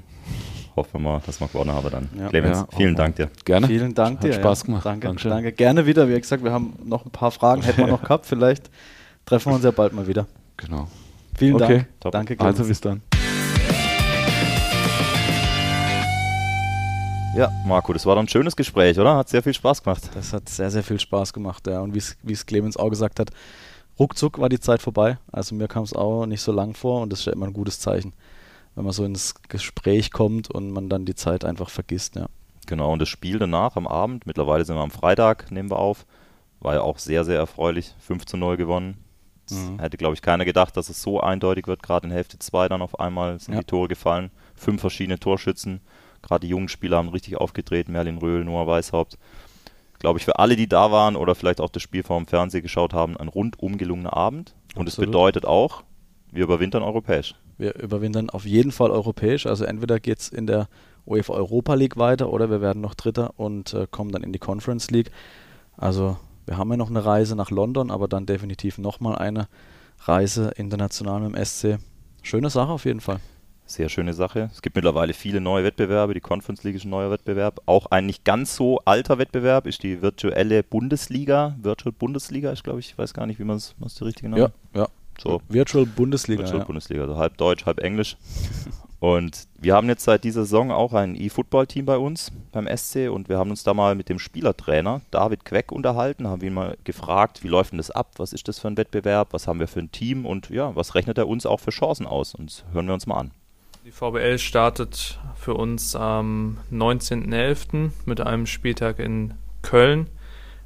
Hoffen 0.75 0.93
wir 0.93 0.99
mal, 0.99 1.21
dass 1.25 1.39
wir 1.39 1.47
gewonnen 1.47 1.71
haben 1.71 1.89
dann. 1.91 2.09
Ja. 2.17 2.29
Clemens, 2.29 2.59
ja, 2.59 2.67
vielen 2.75 2.95
Dank 2.95 3.15
dir. 3.15 3.29
Gerne. 3.45 3.67
Vielen 3.67 3.93
Dank 3.93 4.17
Hat 4.17 4.23
dir. 4.23 4.33
Spaß 4.33 4.63
gemacht. 4.65 4.85
Danke, 4.85 5.07
Dankeschön. 5.07 5.31
danke. 5.31 5.51
Gerne 5.51 5.85
wieder. 5.85 6.09
Wie 6.09 6.19
gesagt, 6.19 6.43
wir 6.43 6.51
haben 6.51 6.73
noch 6.83 7.05
ein 7.05 7.11
paar 7.11 7.31
Fragen, 7.31 7.61
hätten 7.61 7.77
wir 7.77 7.87
noch 7.87 8.01
gehabt. 8.01 8.25
Vielleicht 8.25 8.71
treffen 9.25 9.51
wir 9.51 9.55
uns 9.55 9.63
ja 9.63 9.71
bald 9.71 9.93
mal 9.93 10.07
wieder. 10.07 10.25
Genau. 10.57 10.87
Vielen 11.37 11.55
okay. 11.55 11.67
Dank. 11.67 11.87
Top. 11.99 12.11
Danke. 12.11 12.35
Clemens. 12.35 12.59
Also 12.59 12.67
bis 12.67 12.81
dann. 12.81 13.01
Ja, 17.35 17.51
Marco, 17.65 17.93
das 17.93 18.05
war 18.05 18.13
doch 18.15 18.21
ein 18.21 18.27
schönes 18.27 18.55
Gespräch, 18.55 18.99
oder? 18.99 19.15
Hat 19.15 19.27
sehr 19.27 19.41
viel 19.41 19.55
Spaß 19.55 19.83
gemacht. 19.83 20.09
Das 20.13 20.33
hat 20.33 20.49
sehr, 20.49 20.69
sehr 20.69 20.83
viel 20.83 20.99
Spaß 20.99 21.33
gemacht, 21.33 21.65
ja. 21.65 21.81
Und 21.81 21.95
wie 21.95 22.33
es 22.33 22.45
Clemens 22.45 22.77
auch 22.77 22.89
gesagt 22.89 23.19
hat, 23.19 23.31
ruckzuck 23.99 24.37
war 24.39 24.49
die 24.49 24.59
Zeit 24.59 24.83
vorbei. 24.83 25.17
Also 25.31 25.55
mir 25.55 25.67
kam 25.67 25.83
es 25.83 25.93
auch 25.93 26.27
nicht 26.27 26.41
so 26.41 26.51
lang 26.51 26.75
vor 26.75 27.01
und 27.01 27.11
das 27.11 27.21
ist 27.21 27.25
ja 27.25 27.33
immer 27.33 27.47
ein 27.47 27.53
gutes 27.53 27.79
Zeichen, 27.79 28.13
wenn 28.75 28.83
man 28.83 28.93
so 28.93 29.05
ins 29.05 29.35
Gespräch 29.49 30.11
kommt 30.11 30.49
und 30.49 30.71
man 30.71 30.89
dann 30.89 31.05
die 31.05 31.15
Zeit 31.15 31.45
einfach 31.45 31.69
vergisst, 31.69 32.15
ja. 32.15 32.27
Genau, 32.65 32.93
und 32.93 32.99
das 32.99 33.09
Spiel 33.09 33.39
danach 33.39 33.75
am 33.75 33.87
Abend, 33.87 34.25
mittlerweile 34.25 34.63
sind 34.63 34.75
wir 34.75 34.81
am 34.81 34.91
Freitag, 34.91 35.51
nehmen 35.51 35.69
wir 35.69 35.79
auf, 35.79 36.05
war 36.63 36.75
ja 36.75 36.81
auch 36.81 36.97
sehr, 36.97 37.25
sehr 37.25 37.37
erfreulich. 37.37 37.93
5 37.99 38.25
zu 38.25 38.37
0 38.37 38.57
gewonnen. 38.57 38.97
Mhm. 39.51 39.79
Hätte, 39.79 39.97
glaube 39.97 40.15
ich, 40.15 40.21
keiner 40.21 40.45
gedacht, 40.45 40.77
dass 40.77 40.89
es 40.89 41.01
so 41.01 41.19
eindeutig 41.19 41.67
wird. 41.67 41.83
Gerade 41.83 42.07
in 42.07 42.13
Hälfte 42.13 42.39
2 42.39 42.69
dann 42.69 42.81
auf 42.81 42.99
einmal 42.99 43.39
sind 43.39 43.53
ja. 43.53 43.59
die 43.59 43.65
Tore 43.65 43.89
gefallen. 43.89 44.31
Fünf 44.55 44.81
verschiedene 44.81 45.19
Torschützen. 45.19 45.81
Gerade 46.21 46.41
die 46.41 46.51
jungen 46.51 46.69
Spieler 46.69 46.97
haben 46.97 47.09
richtig 47.09 47.35
aufgetreten. 47.35 47.91
Merlin 47.91 48.17
Röhl, 48.17 48.45
Noah 48.45 48.65
Weishaupt. 48.65 49.17
Glaube 49.99 50.19
ich, 50.19 50.25
für 50.25 50.39
alle, 50.39 50.55
die 50.55 50.67
da 50.67 50.91
waren 50.91 51.15
oder 51.15 51.35
vielleicht 51.35 51.61
auch 51.61 51.69
das 51.69 51.83
Spiel 51.83 52.03
vor 52.03 52.17
dem 52.17 52.27
Fernseher 52.27 52.61
geschaut 52.61 52.93
haben, 52.93 53.17
ein 53.17 53.27
rundum 53.27 53.77
gelungener 53.77 54.15
Abend. 54.15 54.55
Und 54.75 54.87
es 54.87 54.95
bedeutet 54.95 55.45
auch, 55.45 55.83
wir 56.31 56.43
überwintern 56.43 56.83
europäisch. 56.83 57.35
Wir 57.63 57.79
überwintern 57.81 58.29
auf 58.29 58.43
jeden 58.43 58.73
Fall 58.73 58.91
europäisch. 58.91 59.45
Also 59.45 59.63
entweder 59.63 59.97
geht 60.01 60.19
es 60.19 60.27
in 60.27 60.47
der 60.47 60.67
UEFA 61.05 61.31
Europa 61.31 61.75
League 61.75 61.95
weiter 61.95 62.29
oder 62.29 62.49
wir 62.49 62.59
werden 62.59 62.81
noch 62.81 62.93
Dritter 62.93 63.31
und 63.37 63.73
äh, 63.73 63.87
kommen 63.89 64.11
dann 64.11 64.21
in 64.21 64.33
die 64.33 64.39
Conference 64.39 64.91
League. 64.91 65.11
Also 65.77 66.17
wir 66.45 66.57
haben 66.57 66.69
ja 66.71 66.75
noch 66.75 66.89
eine 66.89 67.05
Reise 67.05 67.37
nach 67.37 67.51
London, 67.51 67.89
aber 67.89 68.09
dann 68.09 68.25
definitiv 68.25 68.79
nochmal 68.79 69.17
eine 69.17 69.47
Reise 70.01 70.51
international 70.57 71.21
mit 71.21 71.37
dem 71.37 71.45
SC. 71.45 71.79
Schöne 72.21 72.49
Sache 72.49 72.73
auf 72.73 72.83
jeden 72.83 72.99
Fall. 72.99 73.21
Sehr 73.65 73.87
schöne 73.87 74.13
Sache. 74.13 74.49
Es 74.51 74.61
gibt 74.61 74.75
mittlerweile 74.75 75.13
viele 75.13 75.39
neue 75.39 75.63
Wettbewerbe. 75.63 76.13
Die 76.13 76.19
Conference 76.19 76.65
League 76.65 76.75
ist 76.75 76.83
ein 76.83 76.89
neuer 76.89 77.11
Wettbewerb. 77.11 77.61
Auch 77.65 77.85
ein 77.91 78.07
nicht 78.07 78.25
ganz 78.25 78.57
so 78.57 78.79
alter 78.83 79.19
Wettbewerb 79.19 79.67
ist 79.67 79.83
die 79.83 80.01
virtuelle 80.01 80.63
Bundesliga. 80.63 81.55
Virtual 81.61 81.93
Bundesliga 81.93 82.51
ist, 82.51 82.65
glaube 82.65 82.81
ich, 82.81 82.89
ich 82.89 82.97
weiß 82.97 83.13
gar 83.13 83.25
nicht, 83.25 83.39
wie 83.39 83.45
man 83.45 83.55
es, 83.55 83.73
was 83.79 83.95
die 83.95 84.03
richtige 84.03 84.27
Name? 84.27 84.51
Ja, 84.73 84.81
ja. 84.81 84.87
So. 85.21 85.41
Virtual 85.49 85.85
Bundesliga. 85.85 86.41
Virtual 86.41 86.59
ja. 86.59 86.65
Bundesliga, 86.65 87.01
also 87.01 87.17
halb 87.17 87.37
Deutsch, 87.37 87.65
halb 87.65 87.79
Englisch. 87.79 88.17
Und 89.03 89.49
wir 89.59 89.75
haben 89.75 89.89
jetzt 89.89 90.05
seit 90.05 90.23
dieser 90.23 90.43
Saison 90.43 90.71
auch 90.71 90.93
ein 90.93 91.19
E-Football-Team 91.19 91.85
bei 91.85 91.97
uns 91.97 92.31
beim 92.53 92.69
SC 92.73 93.09
und 93.11 93.27
wir 93.27 93.37
haben 93.37 93.49
uns 93.49 93.63
da 93.63 93.73
mal 93.73 93.95
mit 93.95 94.07
dem 94.07 94.17
Spielertrainer 94.17 95.01
David 95.11 95.43
Queck 95.43 95.73
unterhalten, 95.73 96.25
haben 96.25 96.41
ihn 96.41 96.53
mal 96.53 96.77
gefragt, 96.85 97.43
wie 97.43 97.49
läuft 97.49 97.73
denn 97.73 97.79
das 97.79 97.91
ab, 97.91 98.11
was 98.15 98.31
ist 98.31 98.47
das 98.47 98.59
für 98.59 98.69
ein 98.69 98.77
Wettbewerb, 98.77 99.33
was 99.33 99.45
haben 99.45 99.59
wir 99.59 99.67
für 99.67 99.81
ein 99.81 99.91
Team 99.91 100.25
und 100.25 100.49
ja, 100.51 100.73
was 100.77 100.95
rechnet 100.95 101.17
er 101.17 101.27
uns 101.27 101.45
auch 101.45 101.59
für 101.59 101.71
Chancen 101.71 102.07
aus? 102.07 102.33
Und 102.33 102.49
das 102.49 102.63
hören 102.71 102.87
wir 102.87 102.93
uns 102.93 103.05
mal 103.05 103.17
an. 103.17 103.31
Die 103.85 103.91
VBL 103.91 104.37
startet 104.37 105.19
für 105.35 105.55
uns 105.55 105.97
am 105.97 106.59
19.11. 106.71 107.91
mit 108.05 108.21
einem 108.21 108.45
Spieltag 108.45 108.99
in 108.99 109.33
Köln. 109.61 110.07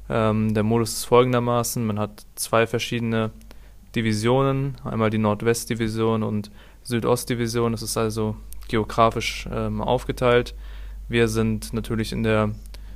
Ähm, 0.08 0.54
der 0.54 0.62
Modus 0.62 0.92
ist 0.92 1.06
folgendermaßen: 1.06 1.84
Man 1.84 1.98
hat 1.98 2.24
zwei 2.36 2.68
verschiedene 2.68 3.32
Divisionen, 3.94 4.76
einmal 4.84 5.10
die 5.10 5.18
Nordwestdivision 5.18 6.22
und 6.22 6.50
Südostdivision. 6.82 7.74
Es 7.74 7.82
ist 7.82 7.96
also 7.96 8.36
geografisch 8.68 9.48
ähm, 9.50 9.80
aufgeteilt. 9.80 10.54
Wir 11.08 11.28
sind 11.28 11.72
natürlich 11.72 12.12
in 12.12 12.22
der 12.22 12.50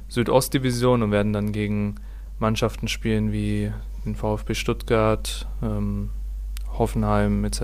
Südostdivision 0.08 1.02
und 1.02 1.10
werden 1.10 1.32
dann 1.32 1.52
gegen 1.52 1.94
Mannschaften 2.38 2.88
spielen 2.88 3.32
wie 3.32 3.72
den 4.04 4.16
VfB 4.16 4.54
Stuttgart, 4.54 5.48
ähm, 5.62 6.10
Hoffenheim 6.78 7.44
etc. 7.44 7.62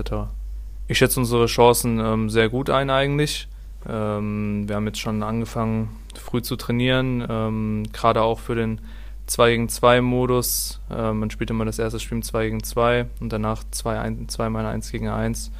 Ich 0.87 0.97
schätze 0.97 1.19
unsere 1.19 1.45
Chancen 1.45 1.99
ähm, 1.99 2.29
sehr 2.29 2.49
gut 2.49 2.69
ein 2.69 2.89
eigentlich. 2.89 3.47
Ähm, 3.87 4.67
wir 4.67 4.75
haben 4.75 4.87
jetzt 4.87 4.99
schon 4.99 5.21
angefangen, 5.23 5.89
früh 6.15 6.41
zu 6.41 6.55
trainieren, 6.55 7.25
ähm, 7.29 7.83
gerade 7.93 8.21
auch 8.21 8.39
für 8.39 8.55
den 8.55 8.81
2 9.29 9.51
gegen 9.51 9.69
2 9.69 10.01
Modus. 10.01 10.81
Ähm, 10.91 11.19
man 11.19 11.29
spielt 11.29 11.51
immer 11.51 11.65
das 11.65 11.79
erste 11.79 11.99
Spiel 11.99 12.21
2 12.21 12.45
gegen 12.45 12.63
2 12.63 13.05
und 13.19 13.31
danach 13.31 13.63
2 13.69 14.25
zwei, 14.27 14.49
mal 14.49 14.65
1 14.65 14.91
gegen 14.91 15.07
1. 15.07 15.51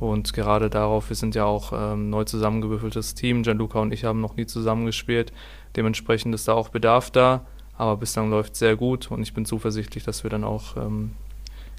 Und 0.00 0.32
gerade 0.32 0.68
darauf, 0.68 1.10
wir 1.10 1.16
sind 1.16 1.36
ja 1.36 1.44
auch 1.44 1.72
ähm, 1.72 2.10
neu 2.10 2.24
zusammengewürfeltes 2.24 3.14
Team. 3.14 3.44
Gianluca 3.44 3.78
und 3.78 3.92
ich 3.92 4.04
haben 4.04 4.20
noch 4.20 4.36
nie 4.36 4.46
zusammengespielt. 4.46 5.32
Dementsprechend 5.76 6.34
ist 6.34 6.48
da 6.48 6.54
auch 6.54 6.70
Bedarf 6.70 7.10
da. 7.10 7.46
Aber 7.78 7.96
bislang 7.96 8.28
läuft 8.28 8.54
es 8.54 8.58
sehr 8.58 8.76
gut 8.76 9.10
und 9.10 9.22
ich 9.22 9.32
bin 9.32 9.44
zuversichtlich, 9.44 10.04
dass 10.04 10.24
wir 10.24 10.30
dann 10.30 10.44
auch 10.44 10.76
ähm, 10.76 11.12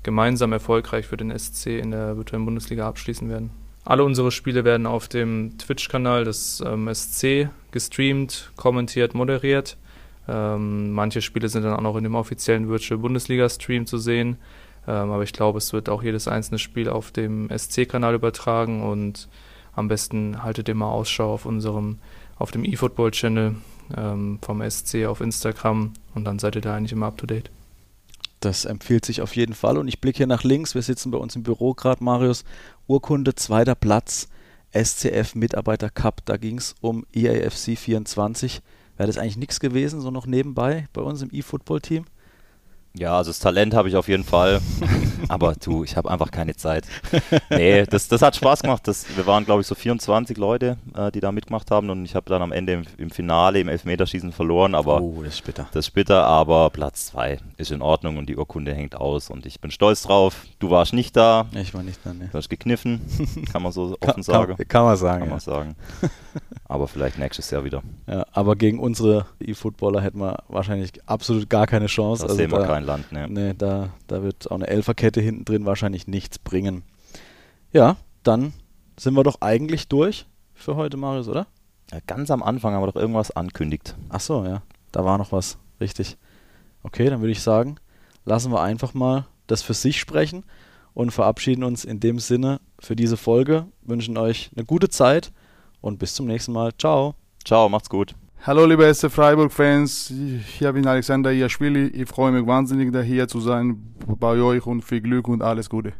gemeinsam 0.01 0.53
erfolgreich 0.53 1.05
für 1.05 1.17
den 1.17 1.37
SC 1.37 1.67
in 1.67 1.91
der 1.91 2.17
virtuellen 2.17 2.45
Bundesliga 2.45 2.87
abschließen 2.87 3.29
werden. 3.29 3.51
Alle 3.85 4.05
unsere 4.05 4.31
Spiele 4.31 4.63
werden 4.63 4.85
auf 4.87 5.09
dem 5.09 5.57
Twitch-Kanal 5.57 6.23
des 6.23 6.63
ähm, 6.65 6.89
SC 6.93 7.49
gestreamt, 7.71 8.51
kommentiert, 8.55 9.13
moderiert. 9.13 9.77
Ähm, 10.27 10.91
manche 10.91 11.21
Spiele 11.21 11.49
sind 11.49 11.63
dann 11.63 11.73
auch 11.73 11.81
noch 11.81 11.95
in 11.95 12.03
dem 12.03 12.15
offiziellen 12.15 12.69
Virtual 12.69 12.99
Bundesliga-Stream 12.99 13.85
zu 13.85 13.97
sehen. 13.97 14.37
Ähm, 14.87 15.11
aber 15.11 15.23
ich 15.23 15.33
glaube, 15.33 15.57
es 15.57 15.73
wird 15.73 15.89
auch 15.89 16.03
jedes 16.03 16.27
einzelne 16.27 16.59
Spiel 16.59 16.89
auf 16.89 17.11
dem 17.11 17.49
SC-Kanal 17.49 18.15
übertragen 18.15 18.83
und 18.83 19.29
am 19.75 19.87
besten 19.87 20.43
haltet 20.43 20.67
ihr 20.67 20.75
mal 20.75 20.91
Ausschau 20.91 21.33
auf 21.33 21.45
unserem, 21.45 21.99
auf 22.37 22.51
dem 22.51 22.63
eFootball-Channel. 22.63 23.55
ähm, 23.95 24.39
vom 24.41 24.61
SC 24.67 25.05
auf 25.05 25.21
Instagram 25.21 25.93
und 26.15 26.25
dann 26.25 26.39
seid 26.39 26.55
ihr 26.55 26.61
da 26.61 26.75
eigentlich 26.75 26.91
immer 26.91 27.07
up 27.07 27.17
to 27.17 27.25
date. 27.25 27.49
Das 28.39 28.65
empfiehlt 28.65 29.05
sich 29.05 29.21
auf 29.21 29.35
jeden 29.35 29.53
Fall. 29.53 29.77
Und 29.77 29.87
ich 29.87 30.01
blicke 30.01 30.17
hier 30.17 30.27
nach 30.27 30.43
links. 30.43 30.75
Wir 30.75 30.81
sitzen 30.81 31.11
bei 31.11 31.17
uns 31.17 31.35
im 31.35 31.43
Büro 31.43 31.73
gerade, 31.73 32.03
Marius. 32.03 32.43
Urkunde, 32.87 33.35
zweiter 33.35 33.75
Platz, 33.75 34.27
SCF 34.73 35.35
Mitarbeiter 35.35 35.89
Cup. 35.89 36.25
Da 36.25 36.35
ging 36.35 36.57
es 36.57 36.75
um 36.81 37.05
EAFC 37.13 37.77
24. 37.77 38.61
Wäre 38.97 39.07
das 39.07 39.17
eigentlich 39.17 39.37
nichts 39.37 39.59
gewesen, 39.59 40.01
so 40.01 40.11
noch 40.11 40.27
nebenbei 40.27 40.87
bei 40.93 41.01
uns 41.01 41.21
im 41.21 41.29
E-Football-Team? 41.31 42.05
Ja, 42.95 43.17
also 43.17 43.31
das 43.31 43.39
Talent 43.39 43.73
habe 43.73 43.89
ich 43.89 43.95
auf 43.95 44.07
jeden 44.07 44.23
Fall. 44.23 44.61
Aber 45.27 45.55
du, 45.55 45.83
ich 45.83 45.97
habe 45.97 46.11
einfach 46.11 46.29
keine 46.29 46.55
Zeit. 46.55 46.85
Nee, 47.49 47.85
das, 47.85 48.07
das 48.07 48.21
hat 48.21 48.35
Spaß 48.35 48.61
gemacht. 48.61 48.87
Das, 48.87 49.05
wir 49.15 49.25
waren, 49.25 49.45
glaube 49.45 49.61
ich, 49.61 49.67
so 49.67 49.73
24 49.73 50.37
Leute, 50.37 50.77
äh, 50.95 51.11
die 51.11 51.19
da 51.19 51.31
mitgemacht 51.31 51.71
haben. 51.71 51.89
Und 51.89 52.05
ich 52.05 52.13
habe 52.13 52.29
dann 52.29 52.43
am 52.43 52.51
Ende 52.51 52.73
im, 52.73 52.83
im, 52.97 53.09
Finale, 53.09 53.59
im 53.59 53.67
Elfmeterschießen 53.67 54.31
verloren. 54.31 54.75
Aber 54.75 55.01
oh, 55.01 55.23
das 55.23 55.35
ist 55.35 55.43
bitter. 55.43 55.67
Das 55.71 55.87
ist 55.87 55.91
bitter, 55.91 56.23
aber 56.27 56.69
Platz 56.69 57.07
2 57.07 57.39
ist 57.57 57.71
in 57.71 57.81
Ordnung 57.81 58.17
und 58.17 58.29
die 58.29 58.37
Urkunde 58.37 58.75
hängt 58.75 58.95
aus. 58.95 59.31
Und 59.31 59.47
ich 59.47 59.59
bin 59.59 59.71
stolz 59.71 60.03
drauf. 60.03 60.45
Du 60.59 60.69
warst 60.69 60.93
nicht 60.93 61.15
da. 61.15 61.47
Ich 61.53 61.73
war 61.73 61.81
nicht 61.81 61.99
da, 62.03 62.13
ne. 62.13 62.29
Du 62.31 62.37
hast 62.37 62.49
gekniffen, 62.49 63.01
kann 63.51 63.63
man 63.63 63.71
so 63.71 63.97
offen 64.01 64.13
kann, 64.13 64.23
sagen. 64.23 64.55
Kann, 64.55 64.67
kann 64.67 64.83
man 64.83 64.97
sagen. 64.97 65.19
Kann 65.19 65.27
ja. 65.29 65.33
man 65.33 65.39
sagen. 65.39 65.75
aber 66.67 66.87
vielleicht 66.87 67.17
nächstes 67.17 67.49
Jahr 67.49 67.63
wieder. 67.63 67.81
Ja, 68.07 68.25
aber 68.33 68.55
gegen 68.55 68.79
unsere 68.79 69.25
E-Footballer 69.39 70.01
hätten 70.01 70.19
wir 70.19 70.43
wahrscheinlich 70.47 70.91
absolut 71.07 71.49
gar 71.49 71.67
keine 71.67 71.87
Chance. 71.87 72.23
Das 72.23 72.31
also 72.31 72.41
sehen 72.41 72.51
wir 72.51 72.59
da, 72.59 72.82
kein 72.83 72.85
Land, 72.85 73.11
ne. 73.11 73.27
Nee, 73.29 73.53
da, 73.57 73.89
da 74.07 74.23
wird 74.23 74.49
auch 74.51 74.55
eine 74.55 74.67
Elferkette 74.67 75.21
hinten 75.21 75.45
drin 75.45 75.65
wahrscheinlich 75.65 76.07
nichts 76.07 76.39
bringen. 76.39 76.83
Ja, 77.71 77.97
dann 78.23 78.53
sind 78.97 79.15
wir 79.15 79.23
doch 79.23 79.41
eigentlich 79.41 79.87
durch 79.87 80.25
für 80.53 80.75
heute, 80.75 80.97
Marius, 80.97 81.27
oder? 81.27 81.47
Ja, 81.91 81.99
ganz 82.05 82.31
am 82.31 82.43
Anfang 82.43 82.73
haben 82.73 82.83
wir 82.83 82.91
doch 82.91 82.99
irgendwas 82.99 83.31
ankündigt. 83.31 83.95
Ach 84.09 84.19
so, 84.19 84.45
ja. 84.45 84.61
Da 84.91 85.03
war 85.03 85.17
noch 85.17 85.31
was. 85.31 85.57
Richtig. 85.79 86.17
Okay, 86.83 87.09
dann 87.09 87.21
würde 87.21 87.31
ich 87.31 87.41
sagen, 87.41 87.77
lassen 88.25 88.51
wir 88.51 88.61
einfach 88.61 88.93
mal 88.93 89.25
das 89.47 89.61
für 89.61 89.73
sich 89.73 89.99
sprechen 89.99 90.43
und 90.93 91.11
verabschieden 91.11 91.63
uns 91.63 91.85
in 91.85 91.99
dem 91.99 92.19
Sinne 92.19 92.59
für 92.79 92.95
diese 92.95 93.17
Folge. 93.17 93.65
Wünschen 93.81 94.17
euch 94.17 94.51
eine 94.55 94.65
gute 94.65 94.89
Zeit 94.89 95.31
und 95.81 95.99
bis 95.99 96.13
zum 96.13 96.27
nächsten 96.27 96.53
Mal. 96.53 96.71
Ciao. 96.77 97.15
Ciao, 97.43 97.67
macht's 97.69 97.89
gut. 97.89 98.15
Hallo 98.45 98.65
liebe 98.65 98.93
SC 98.93 99.09
Freiburg-Fans, 99.09 100.11
hier 100.57 100.73
bin 100.73 100.85
Alexander 100.85 101.31
Iaschwili. 101.31 101.87
Ich 101.87 102.09
freue 102.09 102.33
mich 102.33 102.45
wahnsinnig, 102.45 102.91
da 102.91 102.99
hier 102.99 103.29
zu 103.29 103.39
sein 103.39 103.95
bei 104.05 104.35
euch 104.37 104.65
und 104.65 104.81
viel 104.81 104.99
Glück 104.99 105.29
und 105.29 105.41
alles 105.41 105.69
Gute. 105.69 105.93